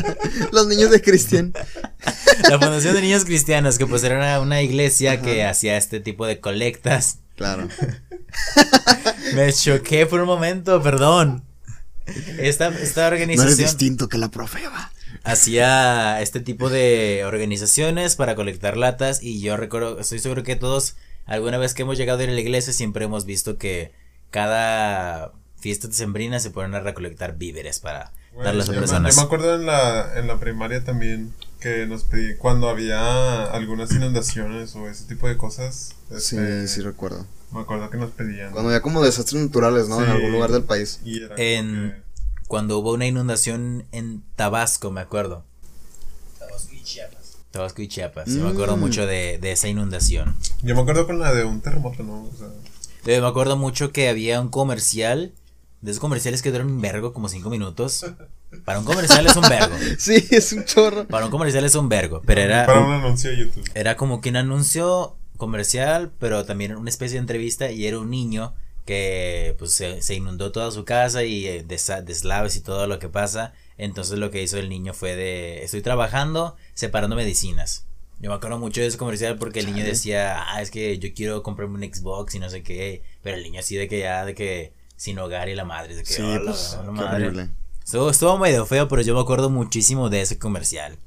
Los 0.52 0.66
niños 0.66 0.90
de 0.90 1.00
Cristian. 1.00 1.54
la 2.50 2.58
fundación 2.58 2.94
de 2.94 3.00
niños 3.00 3.24
cristianos, 3.24 3.78
que 3.78 3.86
pues 3.86 4.04
era 4.04 4.16
una, 4.18 4.38
una 4.38 4.60
iglesia 4.60 5.22
que 5.22 5.44
hacía 5.46 5.78
este 5.78 5.98
tipo 5.98 6.26
de 6.26 6.40
colectas. 6.40 7.20
Claro. 7.36 7.68
Me 9.34 9.50
choqué 9.52 10.04
por 10.04 10.20
un 10.20 10.26
momento, 10.26 10.82
perdón. 10.82 11.42
Esta, 12.38 12.68
esta 12.68 13.02
No 13.02 13.06
eres 13.16 13.20
organización 13.22 13.56
distinto 13.56 14.08
que 14.10 14.18
la 14.18 14.30
profeba. 14.30 14.92
Hacía 15.24 16.20
este 16.22 16.40
tipo 16.40 16.70
de 16.70 17.22
organizaciones 17.26 18.16
para 18.16 18.34
colectar 18.34 18.76
latas 18.76 19.22
y 19.22 19.40
yo 19.40 19.56
recuerdo, 19.56 19.98
estoy 20.00 20.18
seguro 20.18 20.42
que 20.42 20.56
todos, 20.56 20.96
alguna 21.26 21.58
vez 21.58 21.74
que 21.74 21.82
hemos 21.82 21.98
llegado 21.98 22.20
a 22.20 22.24
ir 22.24 22.30
a 22.30 22.32
la 22.32 22.40
iglesia, 22.40 22.72
siempre 22.72 23.04
hemos 23.04 23.24
visto 23.24 23.58
que 23.58 23.92
cada 24.30 25.32
fiesta 25.58 25.90
sembrina 25.92 26.40
se 26.40 26.50
ponen 26.50 26.74
a 26.74 26.80
recolectar 26.80 27.36
víveres 27.36 27.80
para 27.80 28.12
Güey, 28.32 28.44
darles 28.46 28.64
a 28.64 28.66
yo, 28.68 28.72
me, 28.74 28.78
personas. 28.80 29.14
yo 29.14 29.20
me 29.20 29.26
acuerdo 29.26 29.54
en 29.56 29.66
la, 29.66 30.18
en 30.18 30.26
la 30.26 30.38
primaria 30.38 30.82
también 30.84 31.34
que 31.60 31.84
nos 31.86 32.04
pedí 32.04 32.36
cuando 32.36 32.68
había 32.68 33.44
algunas 33.44 33.90
inundaciones 33.92 34.74
o 34.76 34.88
ese 34.88 35.04
tipo 35.04 35.28
de 35.28 35.36
cosas. 35.36 35.94
Sí, 36.10 36.36
este, 36.36 36.68
sí 36.68 36.80
recuerdo. 36.80 37.26
Me 37.52 37.60
acuerdo 37.60 37.90
que 37.90 37.98
nos 37.98 38.10
pedían. 38.12 38.52
Cuando 38.52 38.70
había 38.70 38.80
como 38.80 39.02
desastres 39.02 39.42
naturales, 39.42 39.88
¿no? 39.88 40.02
En 40.02 40.08
algún 40.10 40.32
lugar 40.32 40.52
del 40.52 40.62
país. 40.62 41.00
Y 41.04 41.18
era 41.18 41.28
como 41.34 41.38
En- 41.42 41.90
que- 41.90 42.09
Cuando 42.50 42.78
hubo 42.80 42.92
una 42.94 43.06
inundación 43.06 43.84
en 43.92 44.24
Tabasco, 44.34 44.90
me 44.90 45.00
acuerdo. 45.00 45.44
Tabasco 46.36 46.74
y 46.74 46.82
Chiapas. 46.82 47.36
Tabasco 47.52 47.80
y 47.82 47.86
Chiapas. 47.86 48.26
Yo 48.28 48.42
me 48.42 48.50
Mm. 48.50 48.52
acuerdo 48.54 48.76
mucho 48.76 49.06
de, 49.06 49.38
de 49.38 49.52
esa 49.52 49.68
inundación. 49.68 50.34
Yo 50.60 50.74
me 50.74 50.80
acuerdo 50.80 51.06
con 51.06 51.20
la 51.20 51.32
de 51.32 51.44
un 51.44 51.60
terremoto, 51.60 52.02
¿no? 52.02 52.24
O 52.24 52.30
sea, 52.36 52.48
Eh, 53.06 53.20
me 53.20 53.26
acuerdo 53.28 53.56
mucho 53.56 53.92
que 53.92 54.08
había 54.08 54.40
un 54.40 54.48
comercial. 54.48 55.32
De 55.80 55.92
esos 55.92 56.00
comerciales 56.00 56.42
que 56.42 56.50
duran 56.50 56.66
un 56.66 56.80
vergo, 56.80 57.12
como 57.12 57.28
cinco 57.28 57.50
minutos. 57.50 58.04
Para 58.64 58.80
un 58.80 58.84
comercial 58.84 59.24
es 59.26 59.36
un 59.36 59.48
vergo. 59.48 59.76
Sí, 60.00 60.26
es 60.32 60.52
un 60.52 60.64
chorro. 60.64 61.06
Para 61.06 61.26
un 61.26 61.30
comercial 61.30 61.64
es 61.64 61.76
un 61.76 61.88
vergo. 61.88 62.20
Pero 62.26 62.40
era, 62.40 62.66
para 62.66 62.80
un 62.80 62.90
anuncio 62.92 63.30
de 63.30 63.36
YouTube. 63.38 63.64
era 63.74 63.96
como 63.96 64.20
que 64.20 64.30
un 64.30 64.36
anuncio 64.38 65.16
comercial, 65.36 66.10
pero 66.18 66.44
también 66.44 66.74
una 66.74 66.90
especie 66.90 67.14
de 67.14 67.20
entrevista. 67.20 67.70
Y 67.70 67.86
era 67.86 68.00
un 68.00 68.10
niño 68.10 68.54
que 68.86 69.54
pues 69.58 69.72
se, 69.72 70.02
se 70.02 70.14
inundó 70.14 70.52
toda 70.52 70.70
su 70.70 70.84
casa 70.84 71.22
y 71.24 71.46
eh, 71.46 71.64
deslaves 71.64 72.56
y 72.56 72.60
todo 72.60 72.86
lo 72.86 72.98
que 72.98 73.08
pasa. 73.08 73.52
Entonces 73.78 74.18
lo 74.18 74.30
que 74.30 74.42
hizo 74.42 74.58
el 74.58 74.68
niño 74.68 74.92
fue 74.94 75.16
de 75.16 75.62
estoy 75.64 75.80
trabajando 75.82 76.56
separando 76.74 77.16
medicinas. 77.16 77.86
Yo 78.18 78.28
me 78.28 78.36
acuerdo 78.36 78.58
mucho 78.58 78.82
de 78.82 78.86
ese 78.88 78.98
comercial 78.98 79.38
porque 79.38 79.60
el 79.60 79.66
niño 79.66 79.82
decía, 79.84 80.44
ah, 80.52 80.60
es 80.60 80.70
que 80.70 80.98
yo 80.98 81.14
quiero 81.14 81.42
comprarme 81.42 81.76
un 81.86 81.94
Xbox 81.94 82.34
y 82.34 82.38
no 82.38 82.50
sé 82.50 82.62
qué. 82.62 83.02
Pero 83.22 83.36
el 83.38 83.42
niño 83.42 83.60
así 83.60 83.76
de 83.76 83.88
que 83.88 84.00
ya, 84.00 84.26
de 84.26 84.34
que 84.34 84.74
sin 84.96 85.18
hogar 85.18 85.48
y 85.48 85.54
la 85.54 85.64
madre, 85.64 85.94
de 85.94 86.02
que, 86.02 86.12
Sí, 86.12 86.20
"Hola, 86.22 86.50
pues, 86.50 86.74
la 86.78 86.84
qué 86.84 86.90
madre". 86.90 87.26
horrible. 87.28 87.48
Estuvo, 87.82 88.10
estuvo 88.10 88.36
medio 88.36 88.66
feo, 88.66 88.88
pero 88.88 89.00
yo 89.00 89.14
me 89.14 89.20
acuerdo 89.20 89.48
muchísimo 89.48 90.10
de 90.10 90.20
ese 90.20 90.38
comercial. 90.38 90.98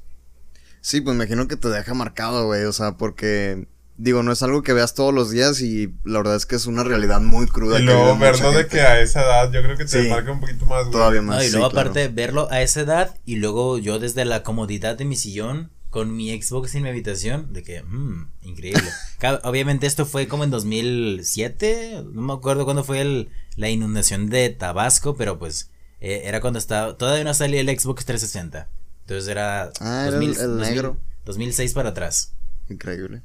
Sí, 0.82 1.02
pues 1.02 1.16
me 1.16 1.24
imagino 1.24 1.48
que 1.48 1.56
te 1.56 1.70
deja 1.70 1.94
marcado, 1.94 2.48
güey. 2.48 2.64
O 2.64 2.74
sea, 2.74 2.94
porque. 2.98 3.68
Digo, 3.96 4.24
no 4.24 4.32
es 4.32 4.42
algo 4.42 4.64
que 4.64 4.74
veas 4.74 4.96
todos 4.96 5.14
los 5.14 5.30
días 5.30 5.62
y 5.62 5.94
la 6.04 6.18
verdad 6.20 6.36
es 6.36 6.46
que 6.48 6.56
es 6.56 6.66
una 6.66 6.84
realidad 6.84 7.22
muy 7.22 7.46
cruda. 7.46 7.80
Y 7.80 7.84
luego 7.84 8.18
verlo 8.18 8.52
de 8.52 8.66
que 8.68 8.82
a 8.82 9.00
esa 9.00 9.22
edad, 9.22 9.52
yo 9.52 9.62
creo 9.62 9.78
que 9.78 9.86
te 9.86 10.04
Sí. 10.04 10.10
marca 10.10 10.32
un 10.32 10.40
poquito 10.40 10.66
más, 10.66 10.82
güey. 10.86 10.92
Todavía 10.92 11.22
más. 11.22 11.38
No, 11.38 11.44
y 11.44 11.46
sí, 11.46 11.52
luego 11.54 11.70
claro. 11.70 11.90
aparte 11.92 12.08
verlo 12.08 12.48
a 12.52 12.62
esa 12.64 12.82
edad 12.82 13.16
y 13.24 13.36
luego 13.36 13.78
yo 13.78 14.00
desde 14.00 14.26
la 14.26 14.42
comodidad 14.42 14.98
de 14.98 15.06
mi 15.06 15.16
sillón 15.16 15.72
con 15.92 16.16
mi 16.16 16.32
Xbox 16.42 16.74
en 16.74 16.82
mi 16.84 16.90
habitación, 16.90 17.54
de 17.54 17.62
que, 17.62 17.84
mmm, 17.84 18.32
increíble. 18.42 18.82
Obviamente 19.44 19.86
esto 19.86 20.08
fue 20.08 20.28
como 20.28 20.44
en 20.44 20.50
2007, 20.50 22.04
no 22.14 22.22
me 22.24 22.34
acuerdo 22.34 22.66
cuándo 22.66 22.84
fue 22.84 23.02
el, 23.02 23.30
la 23.56 23.70
inundación 23.70 24.28
de 24.30 24.50
Tabasco, 24.50 25.16
pero 25.16 25.38
pues 25.38 25.70
eh, 26.02 26.24
era 26.26 26.42
cuando 26.42 26.58
estaba, 26.60 26.98
todavía 26.98 27.24
no 27.24 27.34
salía 27.36 27.62
el 27.62 27.68
Xbox 27.80 28.06
360. 28.06 28.70
Entonces 29.02 29.28
era, 29.30 29.72
Ah, 29.80 30.06
era 30.08 30.18
el- 30.18 30.36
el 30.38 30.58
negro. 30.58 30.98
2006 31.26 31.74
para 31.74 31.90
atrás. 31.90 32.34
Increíble. 32.70 33.22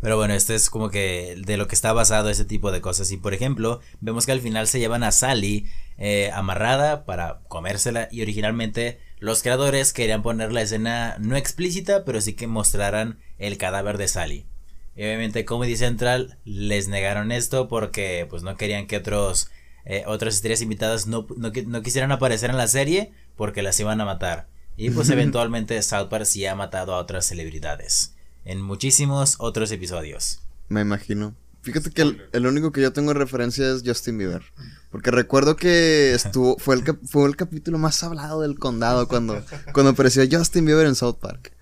Pero 0.00 0.16
bueno, 0.16 0.34
este 0.34 0.54
es 0.54 0.70
como 0.70 0.90
que 0.90 1.36
de 1.44 1.56
lo 1.56 1.66
que 1.66 1.74
está 1.74 1.92
basado 1.92 2.30
ese 2.30 2.44
tipo 2.44 2.70
de 2.70 2.80
cosas. 2.80 3.10
Y 3.10 3.16
por 3.16 3.34
ejemplo, 3.34 3.80
vemos 4.00 4.26
que 4.26 4.32
al 4.32 4.40
final 4.40 4.68
se 4.68 4.78
llevan 4.78 5.02
a 5.02 5.10
Sally 5.10 5.66
eh, 5.96 6.30
amarrada 6.32 7.04
para 7.04 7.40
comérsela. 7.48 8.08
Y 8.12 8.22
originalmente 8.22 9.00
los 9.18 9.42
creadores 9.42 9.92
querían 9.92 10.22
poner 10.22 10.52
la 10.52 10.62
escena 10.62 11.16
no 11.18 11.36
explícita, 11.36 12.04
pero 12.04 12.20
sí 12.20 12.34
que 12.34 12.46
mostraran 12.46 13.18
el 13.38 13.58
cadáver 13.58 13.98
de 13.98 14.08
Sally. 14.08 14.46
Y 14.94 15.02
obviamente 15.02 15.44
Comedy 15.44 15.76
Central 15.76 16.38
les 16.44 16.88
negaron 16.88 17.32
esto 17.32 17.68
porque 17.68 18.26
pues 18.28 18.42
no 18.42 18.56
querían 18.56 18.86
que 18.86 18.96
otros 18.96 19.50
eh, 19.84 20.04
otras 20.06 20.34
estrellas 20.34 20.60
invitadas 20.60 21.06
no, 21.06 21.26
no, 21.36 21.50
no 21.66 21.82
quisieran 21.82 22.12
aparecer 22.12 22.50
en 22.50 22.56
la 22.56 22.68
serie 22.68 23.12
porque 23.36 23.62
las 23.62 23.78
iban 23.80 24.00
a 24.00 24.04
matar. 24.04 24.48
Y 24.76 24.90
pues 24.90 25.10
eventualmente 25.10 25.82
South 25.82 26.08
Park 26.08 26.24
sí 26.24 26.46
ha 26.46 26.54
matado 26.54 26.94
a 26.94 26.98
otras 26.98 27.26
celebridades 27.26 28.14
en 28.48 28.62
muchísimos 28.62 29.36
otros 29.38 29.70
episodios. 29.70 30.40
Me 30.68 30.80
imagino. 30.80 31.34
Fíjate 31.60 31.90
que 31.90 32.02
el, 32.02 32.22
el 32.32 32.46
único 32.46 32.72
que 32.72 32.80
yo 32.80 32.92
tengo 32.94 33.10
en 33.10 33.18
referencia 33.18 33.70
es 33.70 33.82
Justin 33.84 34.16
Bieber. 34.16 34.42
Porque 34.90 35.10
recuerdo 35.10 35.54
que 35.56 36.14
estuvo, 36.14 36.56
fue 36.58 36.76
el, 36.76 36.98
fue 37.06 37.28
el 37.28 37.36
capítulo 37.36 37.76
más 37.76 38.02
hablado 38.02 38.40
del 38.40 38.58
condado 38.58 39.06
cuando, 39.06 39.44
cuando 39.74 39.90
apareció 39.90 40.24
Justin 40.30 40.64
Bieber 40.64 40.86
en 40.86 40.94
South 40.94 41.18
Park. 41.20 41.52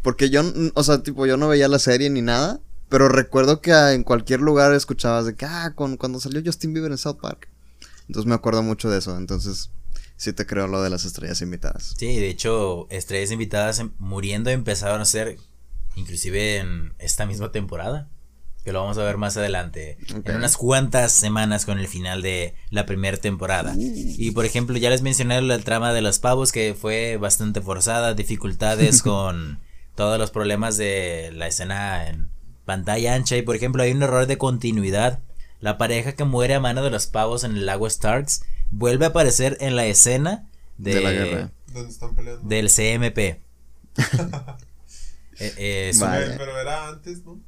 Porque 0.00 0.30
yo, 0.30 0.42
o 0.74 0.82
sea, 0.82 1.02
tipo, 1.02 1.26
yo 1.26 1.36
no 1.36 1.48
veía 1.48 1.68
la 1.68 1.78
serie 1.78 2.08
ni 2.08 2.22
nada. 2.22 2.58
Pero 2.88 3.08
recuerdo 3.08 3.60
que 3.60 3.72
en 3.72 4.02
cualquier 4.02 4.40
lugar 4.40 4.72
escuchabas 4.72 5.26
de 5.26 5.34
que, 5.34 5.44
ah, 5.44 5.74
con, 5.74 5.98
cuando 5.98 6.20
salió 6.20 6.40
Justin 6.44 6.72
Bieber 6.72 6.90
en 6.90 6.98
South 6.98 7.18
Park. 7.20 7.48
Entonces 8.08 8.26
me 8.26 8.34
acuerdo 8.34 8.62
mucho 8.62 8.88
de 8.88 8.98
eso. 8.98 9.16
Entonces, 9.16 9.70
sí 10.16 10.32
te 10.32 10.46
creo 10.46 10.66
lo 10.66 10.82
de 10.82 10.90
las 10.90 11.04
estrellas 11.04 11.42
invitadas. 11.42 11.94
Sí, 11.98 12.16
de 12.16 12.28
hecho, 12.28 12.86
estrellas 12.90 13.30
invitadas 13.30 13.78
em- 13.78 13.92
muriendo 13.98 14.50
empezaron 14.50 15.00
a 15.00 15.04
ser 15.04 15.38
inclusive 15.96 16.58
en 16.58 16.94
esta 16.98 17.26
misma 17.26 17.52
temporada. 17.52 18.08
Que 18.64 18.72
lo 18.72 18.82
vamos 18.82 18.98
a 18.98 19.04
ver 19.04 19.16
más 19.16 19.38
adelante. 19.38 19.96
En 20.24 20.36
unas 20.36 20.58
cuantas 20.58 21.12
semanas 21.12 21.64
con 21.64 21.78
el 21.78 21.88
final 21.88 22.20
de 22.20 22.54
la 22.68 22.84
primera 22.84 23.16
temporada. 23.16 23.74
Y 23.78 24.32
por 24.32 24.44
ejemplo, 24.44 24.76
ya 24.76 24.90
les 24.90 25.00
mencioné 25.00 25.40
la 25.40 25.58
trama 25.60 25.94
de 25.94 26.02
los 26.02 26.18
pavos 26.18 26.52
que 26.52 26.76
fue 26.78 27.16
bastante 27.16 27.62
forzada. 27.62 28.12
Dificultades 28.12 29.02
con 29.02 29.60
todos 29.94 30.18
los 30.18 30.30
problemas 30.30 30.76
de 30.76 31.30
la 31.32 31.46
escena 31.46 32.06
en 32.08 32.28
pantalla 32.66 33.14
ancha. 33.14 33.36
Y 33.38 33.42
por 33.42 33.56
ejemplo, 33.56 33.82
hay 33.82 33.92
un 33.92 34.02
error 34.02 34.26
de 34.26 34.36
continuidad. 34.36 35.20
La 35.60 35.78
pareja 35.78 36.12
que 36.12 36.24
muere 36.24 36.54
a 36.54 36.60
mano 36.60 36.82
de 36.82 36.90
los 36.90 37.06
pavos 37.06 37.44
en 37.44 37.52
el 37.52 37.64
lago 37.64 37.88
Starks 37.88 38.42
vuelve 38.70 39.06
a 39.06 39.08
aparecer 39.08 39.56
en 39.60 39.74
la 39.74 39.86
escena 39.86 40.50
de, 40.76 40.96
De 40.96 41.00
la 41.00 41.12
guerra. 41.12 41.52
¿Dónde 41.72 41.90
están 41.90 42.14
peleando? 42.14 42.46
del 42.46 42.68
CMP. 42.68 43.40
Eh, 45.40 45.54
eh, 45.56 45.88
es 45.90 45.98
Vale. 46.00 46.26
Güey, 46.26 46.38
Pero 46.38 46.58
era 46.60 46.88
antes, 46.88 47.24
¿no? 47.24 47.40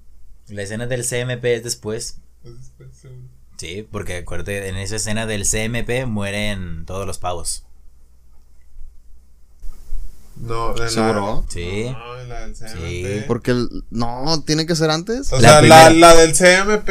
la 0.49 0.63
escena 0.63 0.87
del 0.87 1.05
CMP 1.07 1.45
es 1.45 1.63
después. 1.65 2.19
Es 2.45 2.59
después, 2.59 2.89
seguro. 2.97 3.23
Sí, 3.59 3.87
porque 3.91 4.17
acuérdate, 4.19 4.69
en 4.69 4.77
esa 4.77 4.97
escena 4.97 5.25
del 5.27 5.45
CMP 5.47 6.05
mueren 6.07 6.85
todos 6.85 7.07
los 7.07 7.19
pavos. 7.19 7.65
No, 10.37 10.77
en 10.77 10.91
¿Seguro? 10.91 11.45
Sí. 11.49 11.85
La, 11.85 11.93
no, 11.93 12.19
en 12.21 12.29
la 12.29 12.41
del 12.41 12.55
CMP. 12.55 12.77
Sí. 12.81 13.25
Porque 13.29 13.51
el, 13.53 13.85
no, 13.91 14.43
tiene 14.45 14.67
que 14.67 14.75
ser 14.75 14.91
antes. 14.91 15.33
O 15.33 15.37
La 15.41 15.49
sea, 15.51 15.59
primera. 15.61 15.91
la, 15.91 16.15
la 16.15 16.15
del 16.17 16.33
CMP 16.35 16.91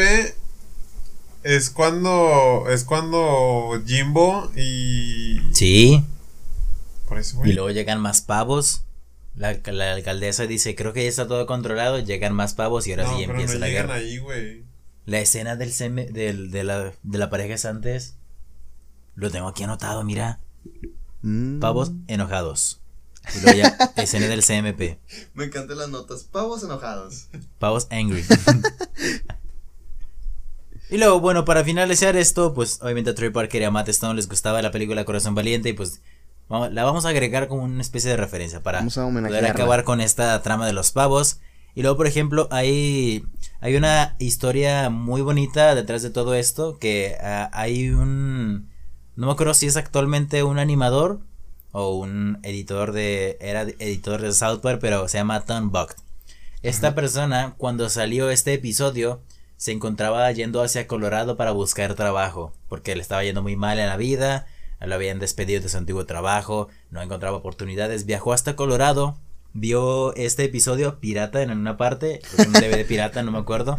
es 1.43 1.69
cuando 1.71 2.65
es 2.69 2.83
cuando 2.83 3.81
Jimbo 3.85 4.51
y 4.55 5.39
Sí. 5.53 6.05
por 7.07 7.17
eso 7.17 7.41
Y 7.43 7.53
luego 7.53 7.71
llegan 7.71 7.99
más 7.99 8.21
pavos. 8.21 8.83
La, 9.35 9.57
la 9.71 9.93
alcaldesa 9.93 10.45
dice, 10.45 10.75
creo 10.75 10.93
que 10.93 11.03
ya 11.03 11.09
está 11.09 11.27
todo 11.27 11.45
controlado, 11.45 11.99
llegan 11.99 12.33
más 12.33 12.53
pavos 12.53 12.85
y 12.87 12.91
ahora 12.91 13.03
no, 13.03 13.17
sí 13.17 13.23
pero 13.25 13.31
empieza 13.31 13.53
no 13.53 13.59
la 13.61 13.67
llegan 13.67 13.87
guerra. 13.87 13.99
ahí, 13.99 14.17
güey. 14.17 14.63
La 15.05 15.19
escena 15.19 15.55
del 15.55 15.71
del, 16.13 16.51
de, 16.51 16.63
la, 16.63 16.93
de 17.01 17.17
la 17.17 17.29
pareja 17.29 17.55
es 17.55 17.65
antes. 17.65 18.15
Lo 19.15 19.31
tengo 19.31 19.47
aquí 19.47 19.63
anotado, 19.63 20.03
mira. 20.03 20.39
Mm. 21.21 21.59
Pavos 21.59 21.91
enojados. 22.07 22.81
Y 23.35 23.41
luego 23.41 23.59
ya, 23.59 23.77
escena 23.97 24.27
del 24.27 24.43
CMP. 24.43 24.99
Me 25.33 25.45
encantan 25.45 25.77
las 25.77 25.89
notas. 25.89 26.23
Pavos 26.23 26.63
enojados. 26.63 27.27
Pavos 27.59 27.87
angry. 27.91 28.23
y 30.89 30.97
luego, 30.97 31.19
bueno, 31.19 31.45
para 31.45 31.63
finalizar 31.63 32.15
esto, 32.15 32.53
pues 32.53 32.79
obviamente 32.81 33.11
a 33.11 33.15
Trey 33.15 33.29
Parker 33.29 33.61
y 33.61 33.65
a 33.65 33.71
Matt 33.71 33.89
Stone 33.89 34.15
les 34.15 34.27
gustaba 34.27 34.61
la 34.61 34.71
película 34.71 35.05
Corazón 35.05 35.35
Valiente 35.35 35.69
y 35.69 35.73
pues 35.73 36.01
vamos- 36.51 36.71
la 36.71 36.83
vamos 36.83 37.05
a 37.05 37.09
agregar 37.09 37.47
como 37.47 37.63
una 37.63 37.81
especie 37.81 38.11
de 38.11 38.17
referencia 38.17 38.61
para 38.61 38.81
poder 39.29 39.43
acabar 39.63 39.83
con 39.83 40.01
esta 40.01 40.39
trama 40.43 40.67
de 40.67 40.73
los 40.73 40.91
pavos. 40.91 41.39
Y 41.73 41.81
luego, 41.81 41.95
por 41.97 42.05
ejemplo, 42.05 42.47
hay, 42.51 43.23
hay 43.61 43.75
una 43.77 44.15
historia 44.19 44.89
muy 44.89 45.21
bonita 45.21 45.73
detrás 45.73 46.01
de 46.03 46.09
todo 46.09 46.35
esto, 46.35 46.77
que 46.77 47.15
ah, 47.21 47.49
hay 47.53 47.89
un... 47.89 48.69
No 49.15 49.27
me 49.27 49.31
acuerdo 49.33 49.53
si 49.53 49.67
es 49.67 49.77
actualmente 49.77 50.43
un 50.43 50.59
animador 50.59 51.21
o 51.71 51.95
un 51.95 52.39
editor 52.43 52.91
de... 52.91 53.37
Era 53.39 53.61
editor 53.61 54.21
de 54.21 54.33
South 54.33 54.59
Park, 54.59 54.79
pero 54.81 55.07
se 55.07 55.17
llama 55.17 55.41
Tom 55.41 55.71
Buck. 55.71 55.95
Esta 56.61 56.93
persona, 56.93 57.55
cuando 57.57 57.89
salió 57.89 58.29
este 58.29 58.53
episodio, 58.53 59.21
se 59.57 59.71
encontraba 59.71 60.29
yendo 60.31 60.61
hacia 60.61 60.87
Colorado 60.87 61.37
para 61.37 61.51
buscar 61.51 61.93
trabajo, 61.95 62.51
porque 62.67 62.95
le 62.95 63.01
estaba 63.01 63.23
yendo 63.23 63.41
muy 63.41 63.55
mal 63.55 63.79
en 63.79 63.87
la 63.87 63.95
vida, 63.97 64.45
lo 64.87 64.95
habían 64.95 65.19
despedido 65.19 65.61
de 65.61 65.69
su 65.69 65.77
antiguo 65.77 66.05
trabajo, 66.05 66.67
no 66.89 67.01
encontraba 67.01 67.37
oportunidades, 67.37 68.05
viajó 68.05 68.33
hasta 68.33 68.55
Colorado, 68.55 69.17
vio 69.53 70.15
este 70.15 70.43
episodio 70.45 70.99
pirata 70.99 71.41
en 71.41 71.51
una 71.51 71.77
parte, 71.77 72.21
un 72.37 72.53
DVD 72.53 72.85
pirata, 72.85 73.23
no 73.23 73.31
me 73.31 73.39
acuerdo, 73.39 73.77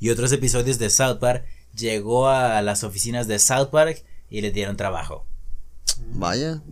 y 0.00 0.10
otros 0.10 0.32
episodios 0.32 0.78
de 0.78 0.90
South 0.90 1.18
Park, 1.18 1.44
llegó 1.74 2.28
a 2.28 2.62
las 2.62 2.84
oficinas 2.84 3.26
de 3.26 3.38
South 3.38 3.70
Park 3.70 4.04
y 4.30 4.40
le 4.40 4.50
dieron 4.50 4.76
trabajo. 4.76 5.26
Vaya. 6.12 6.62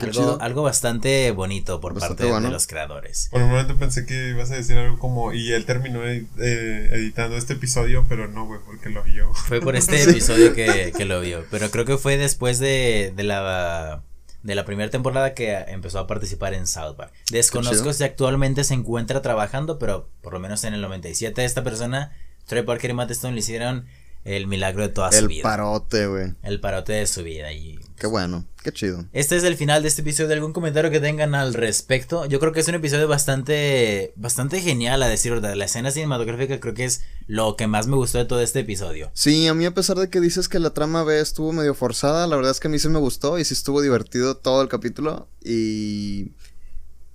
Algo, 0.00 0.38
algo 0.40 0.62
bastante 0.62 1.30
bonito 1.30 1.80
por 1.80 1.94
Bastante 1.94 2.22
parte 2.22 2.30
bueno. 2.32 2.46
de 2.48 2.52
los 2.52 2.66
creadores. 2.66 3.28
Por 3.30 3.42
un 3.42 3.50
momento 3.50 3.76
pensé 3.76 4.04
que 4.06 4.30
ibas 4.30 4.50
a 4.50 4.54
decir 4.56 4.76
algo 4.76 4.98
como, 4.98 5.32
y 5.32 5.52
él 5.52 5.64
terminó 5.64 6.04
ed- 6.04 6.24
eh, 6.40 6.88
editando 6.92 7.36
este 7.36 7.52
episodio, 7.52 8.04
pero 8.08 8.26
no, 8.28 8.46
güey, 8.46 8.60
porque 8.66 8.88
lo 8.90 9.02
vio. 9.04 9.32
Fue 9.34 9.60
por 9.60 9.76
este 9.76 10.02
episodio 10.10 10.54
que, 10.54 10.92
que 10.96 11.04
lo 11.04 11.20
vio. 11.20 11.44
Pero 11.50 11.70
creo 11.70 11.84
que 11.84 11.98
fue 11.98 12.16
después 12.16 12.58
de, 12.58 13.12
de 13.14 13.22
la 13.22 14.02
de 14.42 14.56
la 14.56 14.64
primera 14.64 14.90
temporada 14.90 15.34
que 15.34 15.52
empezó 15.68 16.00
a 16.00 16.08
participar 16.08 16.52
en 16.54 16.66
South 16.66 16.96
Park. 16.96 17.12
Desconozco 17.30 17.92
si 17.92 18.02
actualmente 18.02 18.64
se 18.64 18.74
encuentra 18.74 19.22
trabajando, 19.22 19.78
pero 19.78 20.08
por 20.20 20.32
lo 20.32 20.40
menos 20.40 20.64
en 20.64 20.74
el 20.74 20.80
97 20.80 21.44
esta 21.44 21.62
persona, 21.62 22.10
Trey 22.46 22.64
Parker 22.64 22.90
y 22.90 22.94
Matt 22.94 23.12
Stone 23.12 23.34
le 23.34 23.38
hicieron 23.38 23.86
el 24.24 24.48
milagro 24.48 24.82
de 24.82 24.88
toda 24.88 25.12
su 25.12 25.18
El 25.18 25.28
vida. 25.28 25.42
parote, 25.44 26.06
güey. 26.08 26.34
el 26.42 26.58
parote 26.58 26.92
de 26.92 27.06
su 27.06 27.22
vida. 27.22 27.52
Y 27.52 27.78
Qué 28.02 28.08
bueno. 28.08 28.44
Qué 28.64 28.72
chido. 28.72 29.04
este 29.12 29.36
es 29.36 29.44
el 29.44 29.54
final 29.54 29.82
de 29.82 29.88
este 29.88 30.02
episodio. 30.02 30.32
¿Algún 30.32 30.52
comentario 30.52 30.90
que 30.90 30.98
tengan 30.98 31.36
al 31.36 31.54
respecto? 31.54 32.26
Yo 32.26 32.40
creo 32.40 32.52
que 32.52 32.58
es 32.58 32.66
un 32.66 32.74
episodio 32.74 33.06
bastante, 33.06 34.12
bastante 34.16 34.60
genial 34.60 35.04
a 35.04 35.08
decir 35.08 35.30
verdad. 35.30 35.54
La 35.54 35.66
escena 35.66 35.92
cinematográfica 35.92 36.58
creo 36.58 36.74
que 36.74 36.82
es 36.84 37.04
lo 37.28 37.54
que 37.54 37.68
más 37.68 37.86
me 37.86 37.94
gustó 37.94 38.18
de 38.18 38.24
todo 38.24 38.40
este 38.40 38.58
episodio. 38.58 39.12
Sí, 39.14 39.46
a 39.46 39.54
mí 39.54 39.66
a 39.66 39.70
pesar 39.72 39.98
de 39.98 40.10
que 40.10 40.20
dices 40.20 40.48
que 40.48 40.58
la 40.58 40.70
trama 40.70 41.04
B 41.04 41.20
estuvo 41.20 41.52
medio 41.52 41.74
forzada, 41.74 42.26
la 42.26 42.34
verdad 42.34 42.50
es 42.50 42.58
que 42.58 42.66
a 42.66 42.72
mí 42.72 42.80
sí 42.80 42.88
me 42.88 42.98
gustó 42.98 43.38
y 43.38 43.44
sí 43.44 43.54
estuvo 43.54 43.80
divertido 43.80 44.36
todo 44.36 44.62
el 44.62 44.68
capítulo 44.68 45.28
y 45.40 46.32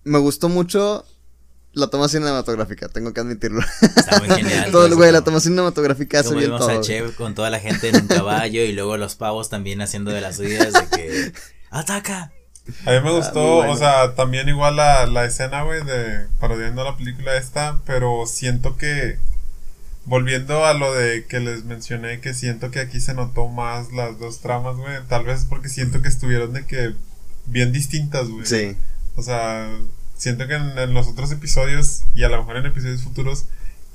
me 0.05 0.19
gustó 0.19 0.47
mucho 0.47 1.03
la 1.77 1.87
toma 1.87 2.09
cinematográfica, 2.09 2.89
tengo 2.89 3.13
que 3.13 3.21
admitirlo. 3.21 3.61
Está 3.81 4.19
muy 4.19 4.29
genial. 4.35 4.71
todo 4.71 4.85
el 4.85 4.95
güey, 4.95 5.11
la 5.11 5.21
toma 5.21 5.39
cinematográfica 5.39 6.19
hace 6.19 6.35
bien 6.35 6.49
todo. 6.49 6.69
a. 6.69 6.81
Chev 6.81 7.15
con 7.15 7.35
toda 7.35 7.49
la 7.49 7.59
gente 7.59 7.89
en 7.89 7.95
un 7.95 8.07
caballo 8.07 8.61
y 8.61 8.71
luego 8.73 8.97
los 8.97 9.15
pavos 9.15 9.49
también 9.49 9.81
haciendo 9.81 10.11
de 10.11 10.21
las 10.21 10.37
suyas 10.37 10.73
de 10.73 10.87
que 10.87 11.33
ataca. 11.69 12.31
A 12.85 12.91
mí 12.91 12.99
me 13.01 13.11
gustó, 13.11 13.39
muy 13.39 13.55
bueno. 13.57 13.71
o 13.71 13.77
sea, 13.77 14.13
también 14.15 14.49
igual 14.49 14.75
la, 14.75 15.05
la 15.05 15.23
escena, 15.25 15.63
güey, 15.63 15.83
de 15.85 16.25
parodiando 16.39 16.83
la 16.83 16.97
película 16.97 17.37
esta, 17.37 17.79
pero 17.85 18.25
siento 18.25 18.75
que, 18.75 19.19
volviendo 20.05 20.65
a 20.65 20.73
lo 20.73 20.93
de 20.93 21.25
que 21.27 21.39
les 21.39 21.63
mencioné, 21.63 22.19
que 22.19 22.33
siento 22.33 22.69
que 22.69 22.81
aquí 22.81 22.99
se 22.99 23.13
notó 23.13 23.47
más 23.47 23.93
las 23.93 24.19
dos 24.19 24.41
tramas, 24.41 24.75
güey, 24.75 24.97
tal 25.07 25.23
vez 25.23 25.45
porque 25.47 25.69
siento 25.69 26.01
que 26.01 26.09
estuvieron 26.09 26.51
de 26.53 26.65
que 26.65 26.93
bien 27.45 27.71
distintas, 27.71 28.27
güey. 28.27 28.45
Sí, 28.45 28.75
O 29.15 29.23
sea, 29.23 29.69
siento 30.17 30.47
que 30.47 30.55
en, 30.55 30.77
en 30.77 30.93
los 30.93 31.07
otros 31.07 31.31
episodios 31.31 32.03
y 32.15 32.23
a 32.23 32.29
lo 32.29 32.37
mejor 32.39 32.57
en 32.57 32.65
episodios 32.67 33.01
futuros 33.03 33.45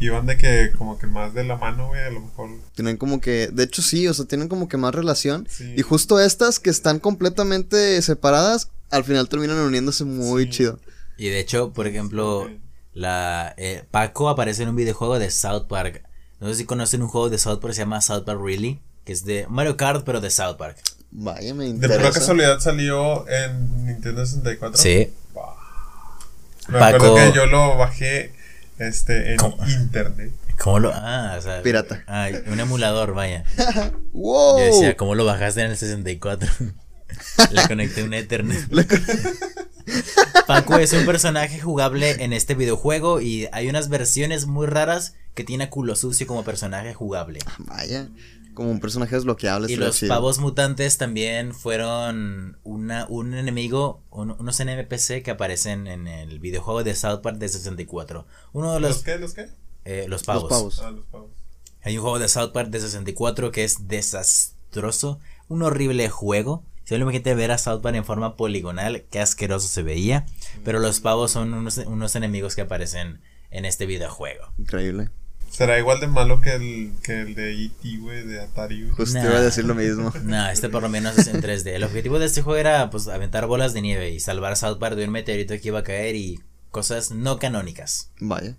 iban 0.00 0.26
de 0.26 0.36
que 0.36 0.72
como 0.76 0.98
que 0.98 1.06
más 1.06 1.32
de 1.34 1.44
la 1.44 1.56
mano, 1.56 1.88
güey, 1.88 2.00
a 2.02 2.10
lo 2.10 2.20
mejor. 2.20 2.50
tienen 2.74 2.96
como 2.96 3.20
que, 3.20 3.48
de 3.52 3.62
hecho 3.64 3.82
sí, 3.82 4.08
o 4.08 4.14
sea, 4.14 4.24
tienen 4.24 4.48
como 4.48 4.68
que 4.68 4.76
más 4.76 4.94
relación 4.94 5.46
Sí. 5.48 5.74
y 5.76 5.82
justo 5.82 6.18
estas 6.18 6.58
que 6.58 6.70
están 6.70 6.98
completamente 6.98 8.00
separadas, 8.02 8.68
al 8.90 9.04
final 9.04 9.28
terminan 9.28 9.58
uniéndose 9.58 10.04
muy 10.04 10.44
Sí. 10.44 10.50
chido. 10.50 10.80
Y 11.18 11.28
de 11.28 11.38
hecho, 11.38 11.72
por 11.72 11.86
ejemplo, 11.86 12.50
la 12.94 13.54
eh, 13.56 13.84
Paco 13.90 14.28
aparece 14.28 14.64
en 14.64 14.70
un 14.70 14.76
videojuego 14.76 15.18
de 15.18 15.30
South 15.30 15.66
Park. 15.68 16.02
No 16.40 16.48
sé 16.48 16.56
si 16.56 16.64
conocen 16.64 17.02
un 17.02 17.08
juego 17.08 17.30
de 17.30 17.38
South 17.38 17.60
Park 17.60 17.68
que 17.68 17.74
se 17.74 17.82
llama 17.82 18.00
South 18.02 18.24
Park 18.24 18.40
Really, 18.44 18.80
que 19.04 19.12
es 19.12 19.24
de 19.24 19.46
Mario 19.48 19.76
Kart 19.76 20.04
pero 20.04 20.20
de 20.20 20.30
South 20.30 20.56
Park. 20.56 20.78
Vaya, 21.12 21.54
me 21.54 21.64
De 21.64 21.70
interesa. 21.70 22.00
pura 22.00 22.10
casualidad 22.12 22.58
salió 22.58 23.28
en 23.28 23.86
Nintendo 23.86 24.24
64. 24.26 24.76
Sí. 24.82 25.12
Me 26.68 26.78
Paco- 26.78 26.96
acuerdo 26.96 27.16
que 27.16 27.32
yo 27.36 27.46
lo 27.46 27.76
bajé 27.76 28.32
este 28.78 29.32
en 29.32 29.36
¿Cómo? 29.38 29.56
internet. 29.66 30.32
¿Cómo 30.58 30.78
lo? 30.78 30.92
Ah, 30.94 31.34
o 31.38 31.42
sea, 31.42 31.62
Pirata. 31.62 32.04
Ah, 32.06 32.28
un 32.46 32.60
emulador, 32.60 33.14
vaya. 33.14 33.44
¡Wow! 34.12 34.58
Yo 34.58 34.64
decía, 34.66 34.96
¿cómo 34.96 35.14
lo 35.14 35.24
bajaste 35.24 35.62
en 35.62 35.70
el 35.72 35.76
64? 35.76 36.48
Le 37.50 37.68
conecté 37.68 38.02
un 38.04 38.14
Ethernet. 38.14 38.68
Paco 40.46 40.76
es 40.78 40.92
un 40.92 41.04
personaje 41.04 41.60
jugable 41.60 42.22
en 42.24 42.32
este 42.32 42.54
videojuego 42.54 43.20
y 43.20 43.48
hay 43.52 43.68
unas 43.68 43.88
versiones 43.88 44.46
muy 44.46 44.66
raras 44.66 45.14
que 45.34 45.44
tiene 45.44 45.64
a 45.64 45.70
culo 45.70 45.96
sucio 45.96 46.26
como 46.26 46.44
personaje 46.44 46.94
jugable. 46.94 47.40
Vaya, 47.58 48.08
como 48.55 48.70
un 48.70 48.80
personaje 48.80 49.14
desbloqueable. 49.14 49.72
Y 49.72 49.76
los 49.76 49.96
chido. 49.96 50.14
pavos 50.14 50.38
mutantes 50.38 50.98
también 50.98 51.55
fueron 51.55 52.59
una, 52.64 53.07
un 53.09 53.34
enemigo, 53.34 54.03
un- 54.11 54.32
unos 54.32 54.61
NPC 54.61 55.22
que 55.22 55.30
aparecen 55.30 55.86
en 55.86 56.07
el 56.09 56.38
videojuego 56.40 56.84
de 56.84 56.94
South 56.94 57.20
Park 57.22 57.38
de 57.38 57.48
64. 57.48 58.26
Uno 58.53 58.74
de 58.74 58.80
¿Los, 58.80 58.90
los, 58.90 59.03
qué? 59.03 59.18
¿Los 59.18 59.34
qué? 59.34 59.48
eh, 59.84 60.00
los 60.09 60.09
Los 60.09 60.22
pavos. 60.24 60.48
pavos. 60.50 60.78
Ah, 60.80 60.90
los 60.90 61.05
pavos. 61.07 61.30
Hay 61.82 61.96
un 61.96 62.03
juego 62.03 62.18
de 62.18 62.28
South 62.28 62.53
Park 62.53 62.70
de 62.70 62.80
64 62.80 63.50
que 63.50 63.64
es 63.64 63.88
desastroso, 63.88 65.18
un 65.48 65.62
horrible 65.62 66.09
juego. 66.09 66.64
Si 66.84 66.96
lo 66.96 67.03
imagínate 67.03 67.34
ver 67.34 67.50
a 67.53 67.59
South 67.59 67.80
Park 67.80 67.96
en 67.96 68.05
forma 68.05 68.36
poligonal, 68.36 69.05
qué 69.11 69.20
asqueroso 69.20 69.68
se 69.68 69.82
veía. 69.82 70.26
Pero 70.64 70.78
los 70.80 71.00
pavos 71.00 71.30
son 71.30 71.55
unos, 71.55 71.78
unos 71.78 72.16
enemigos 72.16 72.55
que 72.55 72.62
aparecen 72.62 73.20
en 73.50 73.64
este 73.64 73.86
videojuego. 73.86 74.53
Increíble. 74.59 75.11
Será 75.53 75.78
igual 75.78 76.00
de 76.00 76.07
malo 76.07 76.40
que 76.40 76.55
el, 76.55 76.92
que 77.03 77.20
el 77.20 77.34
de 77.34 77.53
E.T., 77.66 77.98
güey, 77.98 78.26
de 78.26 78.40
Atari. 78.40 78.82
güey. 78.84 78.94
Justo 78.94 79.18
Nah. 79.18 79.24
iba 79.26 79.36
a 79.36 79.42
decir 79.42 79.64
lo 79.64 79.74
mismo. 79.74 80.11
No, 80.24 80.48
este 80.48 80.68
por 80.70 80.82
lo 80.82 80.88
menos 80.88 81.16
es 81.18 81.26
en 81.28 81.42
3D. 81.42 81.66
El 81.74 81.84
objetivo 81.84 82.18
de 82.18 82.26
este 82.26 82.40
juego 82.42 82.59
era 82.59 82.88
pues 82.90 83.07
aventar 83.09 83.46
bolas 83.46 83.74
de 83.74 83.82
nieve 83.82 84.11
y 84.11 84.18
salvar 84.20 84.53
a 84.53 84.57
South 84.57 84.78
Park 84.78 84.96
de 84.96 85.05
un 85.05 85.11
meteorito 85.11 85.55
que 85.55 85.68
iba 85.68 85.80
a 85.80 85.84
caer 85.84 86.16
y 86.16 86.40
cosas 86.70 87.11
no 87.11 87.38
canónicas. 87.38 88.11
Vaya. 88.18 88.57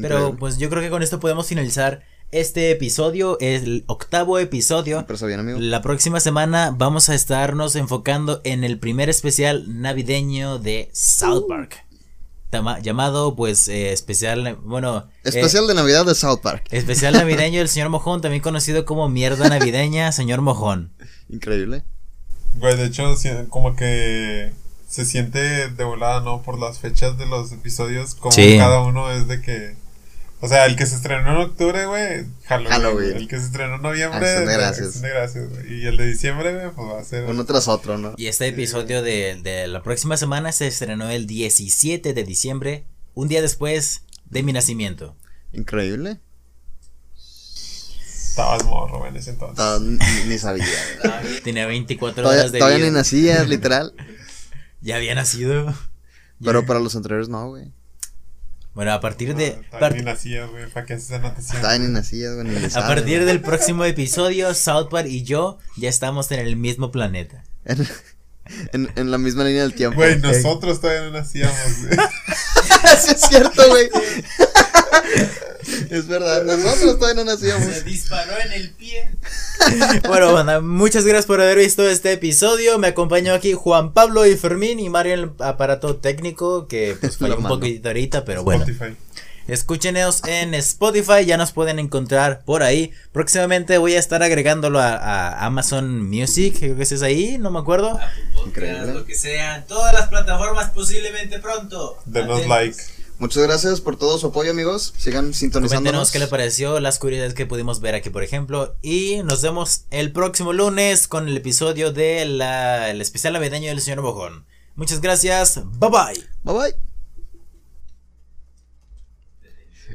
Pero 0.00 0.36
pues 0.36 0.58
yo 0.58 0.68
creo 0.70 0.82
que 0.82 0.90
con 0.90 1.02
esto 1.02 1.18
podemos 1.20 1.46
finalizar 1.46 2.02
este 2.30 2.70
episodio, 2.72 3.38
es 3.40 3.62
el 3.62 3.84
octavo 3.86 4.38
episodio. 4.38 5.04
Pero 5.06 5.26
bien, 5.26 5.40
amigo. 5.40 5.58
La 5.60 5.80
próxima 5.82 6.20
semana 6.20 6.74
vamos 6.76 7.08
a 7.08 7.14
estarnos 7.14 7.74
enfocando 7.74 8.42
en 8.44 8.64
el 8.64 8.78
primer 8.78 9.08
especial 9.08 9.80
navideño 9.80 10.58
de 10.58 10.90
South 10.92 11.44
Park. 11.48 11.70
Tama- 11.70 11.87
llamado 12.82 13.36
pues 13.36 13.68
eh, 13.68 13.92
especial, 13.92 14.58
bueno... 14.64 15.06
eh, 15.24 15.28
Especial 15.28 15.66
de 15.66 15.74
Navidad 15.74 16.06
de 16.06 16.14
South 16.14 16.40
Park. 16.42 16.66
especial 16.70 17.12
navideño 17.14 17.58
del 17.58 17.68
señor 17.68 17.88
Mojón, 17.90 18.20
también 18.20 18.42
conocido 18.42 18.84
como 18.84 19.08
mierda 19.08 19.48
navideña, 19.48 20.12
señor 20.12 20.40
Mojón. 20.40 20.92
Increíble. 21.28 21.82
Güey, 22.54 22.76
de 22.76 22.86
hecho, 22.86 23.14
como 23.50 23.76
que 23.76 24.52
se 24.88 25.04
siente 25.04 25.68
de 25.68 25.84
volada, 25.84 26.20
¿no? 26.22 26.42
Por 26.42 26.58
las 26.58 26.78
fechas 26.78 27.18
de 27.18 27.26
los 27.26 27.52
episodios, 27.52 28.14
como 28.14 28.32
Sí. 28.32 28.56
cada 28.56 28.80
uno 28.80 29.10
es 29.12 29.28
de 29.28 29.40
que. 29.42 29.76
O 30.40 30.46
sea, 30.48 30.66
el 30.66 30.76
que 30.76 30.86
se 30.86 30.94
estrenó 30.94 31.30
en 31.32 31.48
octubre, 31.48 31.86
güey, 31.86 32.26
Halloween. 32.46 32.70
Halloween. 32.72 33.16
El 33.16 33.26
que 33.28 33.38
se 33.38 33.46
estrenó 33.46 33.74
en 33.76 33.82
noviembre, 33.82 34.18
Acción 34.28 34.44
de 34.46 34.52
de- 34.52 34.56
Gracias. 34.58 34.86
Acción 34.86 35.02
de 35.02 35.08
Gracias, 35.10 35.48
güey. 35.50 35.74
Y 35.82 35.86
el 35.86 35.96
de 35.96 36.06
diciembre, 36.06 36.54
güey, 36.54 36.70
pues 36.74 36.88
va 36.88 37.00
a 37.00 37.04
ser. 37.04 37.24
Uno 37.24 37.44
tras 37.44 37.66
otro, 37.66 37.98
¿no? 37.98 38.14
Y 38.16 38.28
este 38.28 38.46
episodio 38.46 39.02
de, 39.02 39.40
de 39.42 39.66
la 39.66 39.82
próxima 39.82 40.16
semana 40.16 40.52
se 40.52 40.68
estrenó 40.68 41.10
el 41.10 41.26
17 41.26 42.14
de 42.14 42.22
diciembre, 42.24 42.84
un 43.14 43.26
día 43.26 43.42
después 43.42 44.02
de 44.26 44.42
mi 44.44 44.52
nacimiento. 44.52 45.16
Increíble. 45.52 46.20
Estabas 48.30 48.64
morro, 48.64 49.06
en 49.06 49.16
ese 49.16 49.30
entonces. 49.30 49.58
Ah, 49.58 49.78
ni, 49.82 49.98
ni 50.28 50.38
sabía. 50.38 50.64
Tenía 51.44 51.66
24 51.66 52.22
todavía 52.22 52.42
horas 52.42 52.52
de 52.52 52.58
todavía 52.60 52.78
ni 52.78 52.84
vida. 52.90 52.98
nacías, 52.98 53.48
literal. 53.48 53.92
Ya 54.80 54.94
había 54.94 55.16
nacido. 55.16 55.74
Pero 56.40 56.64
para 56.64 56.78
los 56.78 56.94
anteriores 56.94 57.28
no, 57.28 57.48
güey. 57.48 57.72
Bueno, 58.78 58.92
a 58.92 59.00
partir 59.00 59.34
de... 59.34 59.58
Ah, 59.72 59.78
para 59.80 59.96
haces 60.94 61.10
anotación. 61.10 61.60
A 62.76 62.86
partir 62.86 63.24
del 63.24 63.40
próximo 63.40 63.84
episodio, 63.84 64.54
South 64.54 64.88
Park 64.88 65.08
y 65.08 65.24
yo 65.24 65.58
ya 65.76 65.88
estamos 65.88 66.30
en 66.30 66.38
el 66.38 66.54
mismo 66.54 66.92
planeta. 66.92 67.42
En, 67.64 67.84
en, 68.72 68.88
en 68.94 69.10
la 69.10 69.18
misma 69.18 69.42
línea 69.42 69.62
del 69.62 69.74
tiempo. 69.74 69.96
Güey, 69.96 70.20
nosotros 70.20 70.80
todavía 70.80 71.06
no 71.06 71.10
nacíamos, 71.10 71.56
güey. 71.88 71.98
Sí 73.00 73.12
es 73.12 73.20
cierto, 73.20 73.62
güey. 73.68 73.88
es 75.90 76.06
verdad, 76.06 76.44
nosotros 76.44 76.98
todavía 76.98 77.24
no 77.24 77.30
nacíamos. 77.30 77.84
disparó 77.84 78.32
en 78.44 78.52
el 78.52 78.70
pie. 78.70 79.10
bueno, 80.06 80.32
banda, 80.32 80.60
muchas 80.60 81.04
gracias 81.04 81.26
por 81.26 81.40
haber 81.40 81.58
visto 81.58 81.88
este 81.88 82.12
episodio. 82.12 82.78
Me 82.78 82.88
acompañó 82.88 83.34
aquí 83.34 83.52
Juan 83.52 83.92
Pablo 83.92 84.26
y 84.26 84.36
Fermín 84.36 84.80
y 84.80 84.88
Mario 84.88 85.14
en 85.14 85.20
el 85.20 85.30
aparato 85.38 85.96
técnico 85.96 86.68
que 86.68 86.96
pues 87.00 87.16
falló 87.16 87.38
un 87.38 87.48
poquito 87.48 87.88
ahorita, 87.88 88.24
pero 88.24 88.42
bueno. 88.44 88.64
Spotify. 88.64 88.96
Escúchenos 89.48 90.22
en 90.26 90.54
Spotify, 90.54 91.24
ya 91.24 91.36
nos 91.38 91.52
pueden 91.52 91.78
encontrar 91.78 92.44
por 92.44 92.62
ahí. 92.62 92.92
Próximamente 93.12 93.78
voy 93.78 93.94
a 93.94 93.98
estar 93.98 94.22
agregándolo 94.22 94.78
a, 94.78 94.94
a 94.96 95.46
Amazon 95.46 96.08
Music, 96.08 96.56
creo 96.58 96.76
que 96.76 96.82
ese 96.82 96.96
es 96.96 97.02
ahí, 97.02 97.38
no 97.38 97.50
me 97.50 97.58
acuerdo. 97.58 97.92
Podcast, 97.92 98.46
Increíble. 98.46 98.92
lo 98.92 99.04
que 99.06 99.14
sea, 99.14 99.64
todas 99.66 99.94
las 99.94 100.08
plataformas 100.08 100.70
posiblemente 100.70 101.38
pronto. 101.40 101.98
Denos 102.04 102.46
like. 102.46 102.76
Muchas 103.18 103.42
gracias 103.42 103.80
por 103.80 103.96
todo 103.96 104.16
su 104.18 104.28
apoyo, 104.28 104.52
amigos. 104.52 104.94
Sigan 104.96 105.34
sintonizándonos. 105.34 105.70
Coméntenos 105.72 106.10
qué 106.12 106.18
le 106.20 106.28
pareció, 106.28 106.78
las 106.78 107.00
curiosidades 107.00 107.34
que 107.34 107.46
pudimos 107.46 107.80
ver 107.80 107.96
aquí, 107.96 108.10
por 108.10 108.22
ejemplo. 108.22 108.76
Y 108.80 109.22
nos 109.24 109.42
vemos 109.42 109.86
el 109.90 110.12
próximo 110.12 110.52
lunes 110.52 111.08
con 111.08 111.26
el 111.26 111.36
episodio 111.36 111.92
del 111.92 112.40
el 112.40 113.00
especial 113.00 113.32
navideño 113.32 113.70
del 113.70 113.80
señor 113.80 114.02
Bojón. 114.02 114.44
Muchas 114.76 115.00
gracias. 115.00 115.60
Bye 115.64 115.90
bye. 115.90 116.24
Bye 116.44 116.54
bye. 116.54 116.97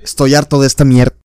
Estoy 0.03 0.35
harto 0.35 0.59
de 0.59 0.67
esta 0.67 0.83
mierda. 0.83 1.15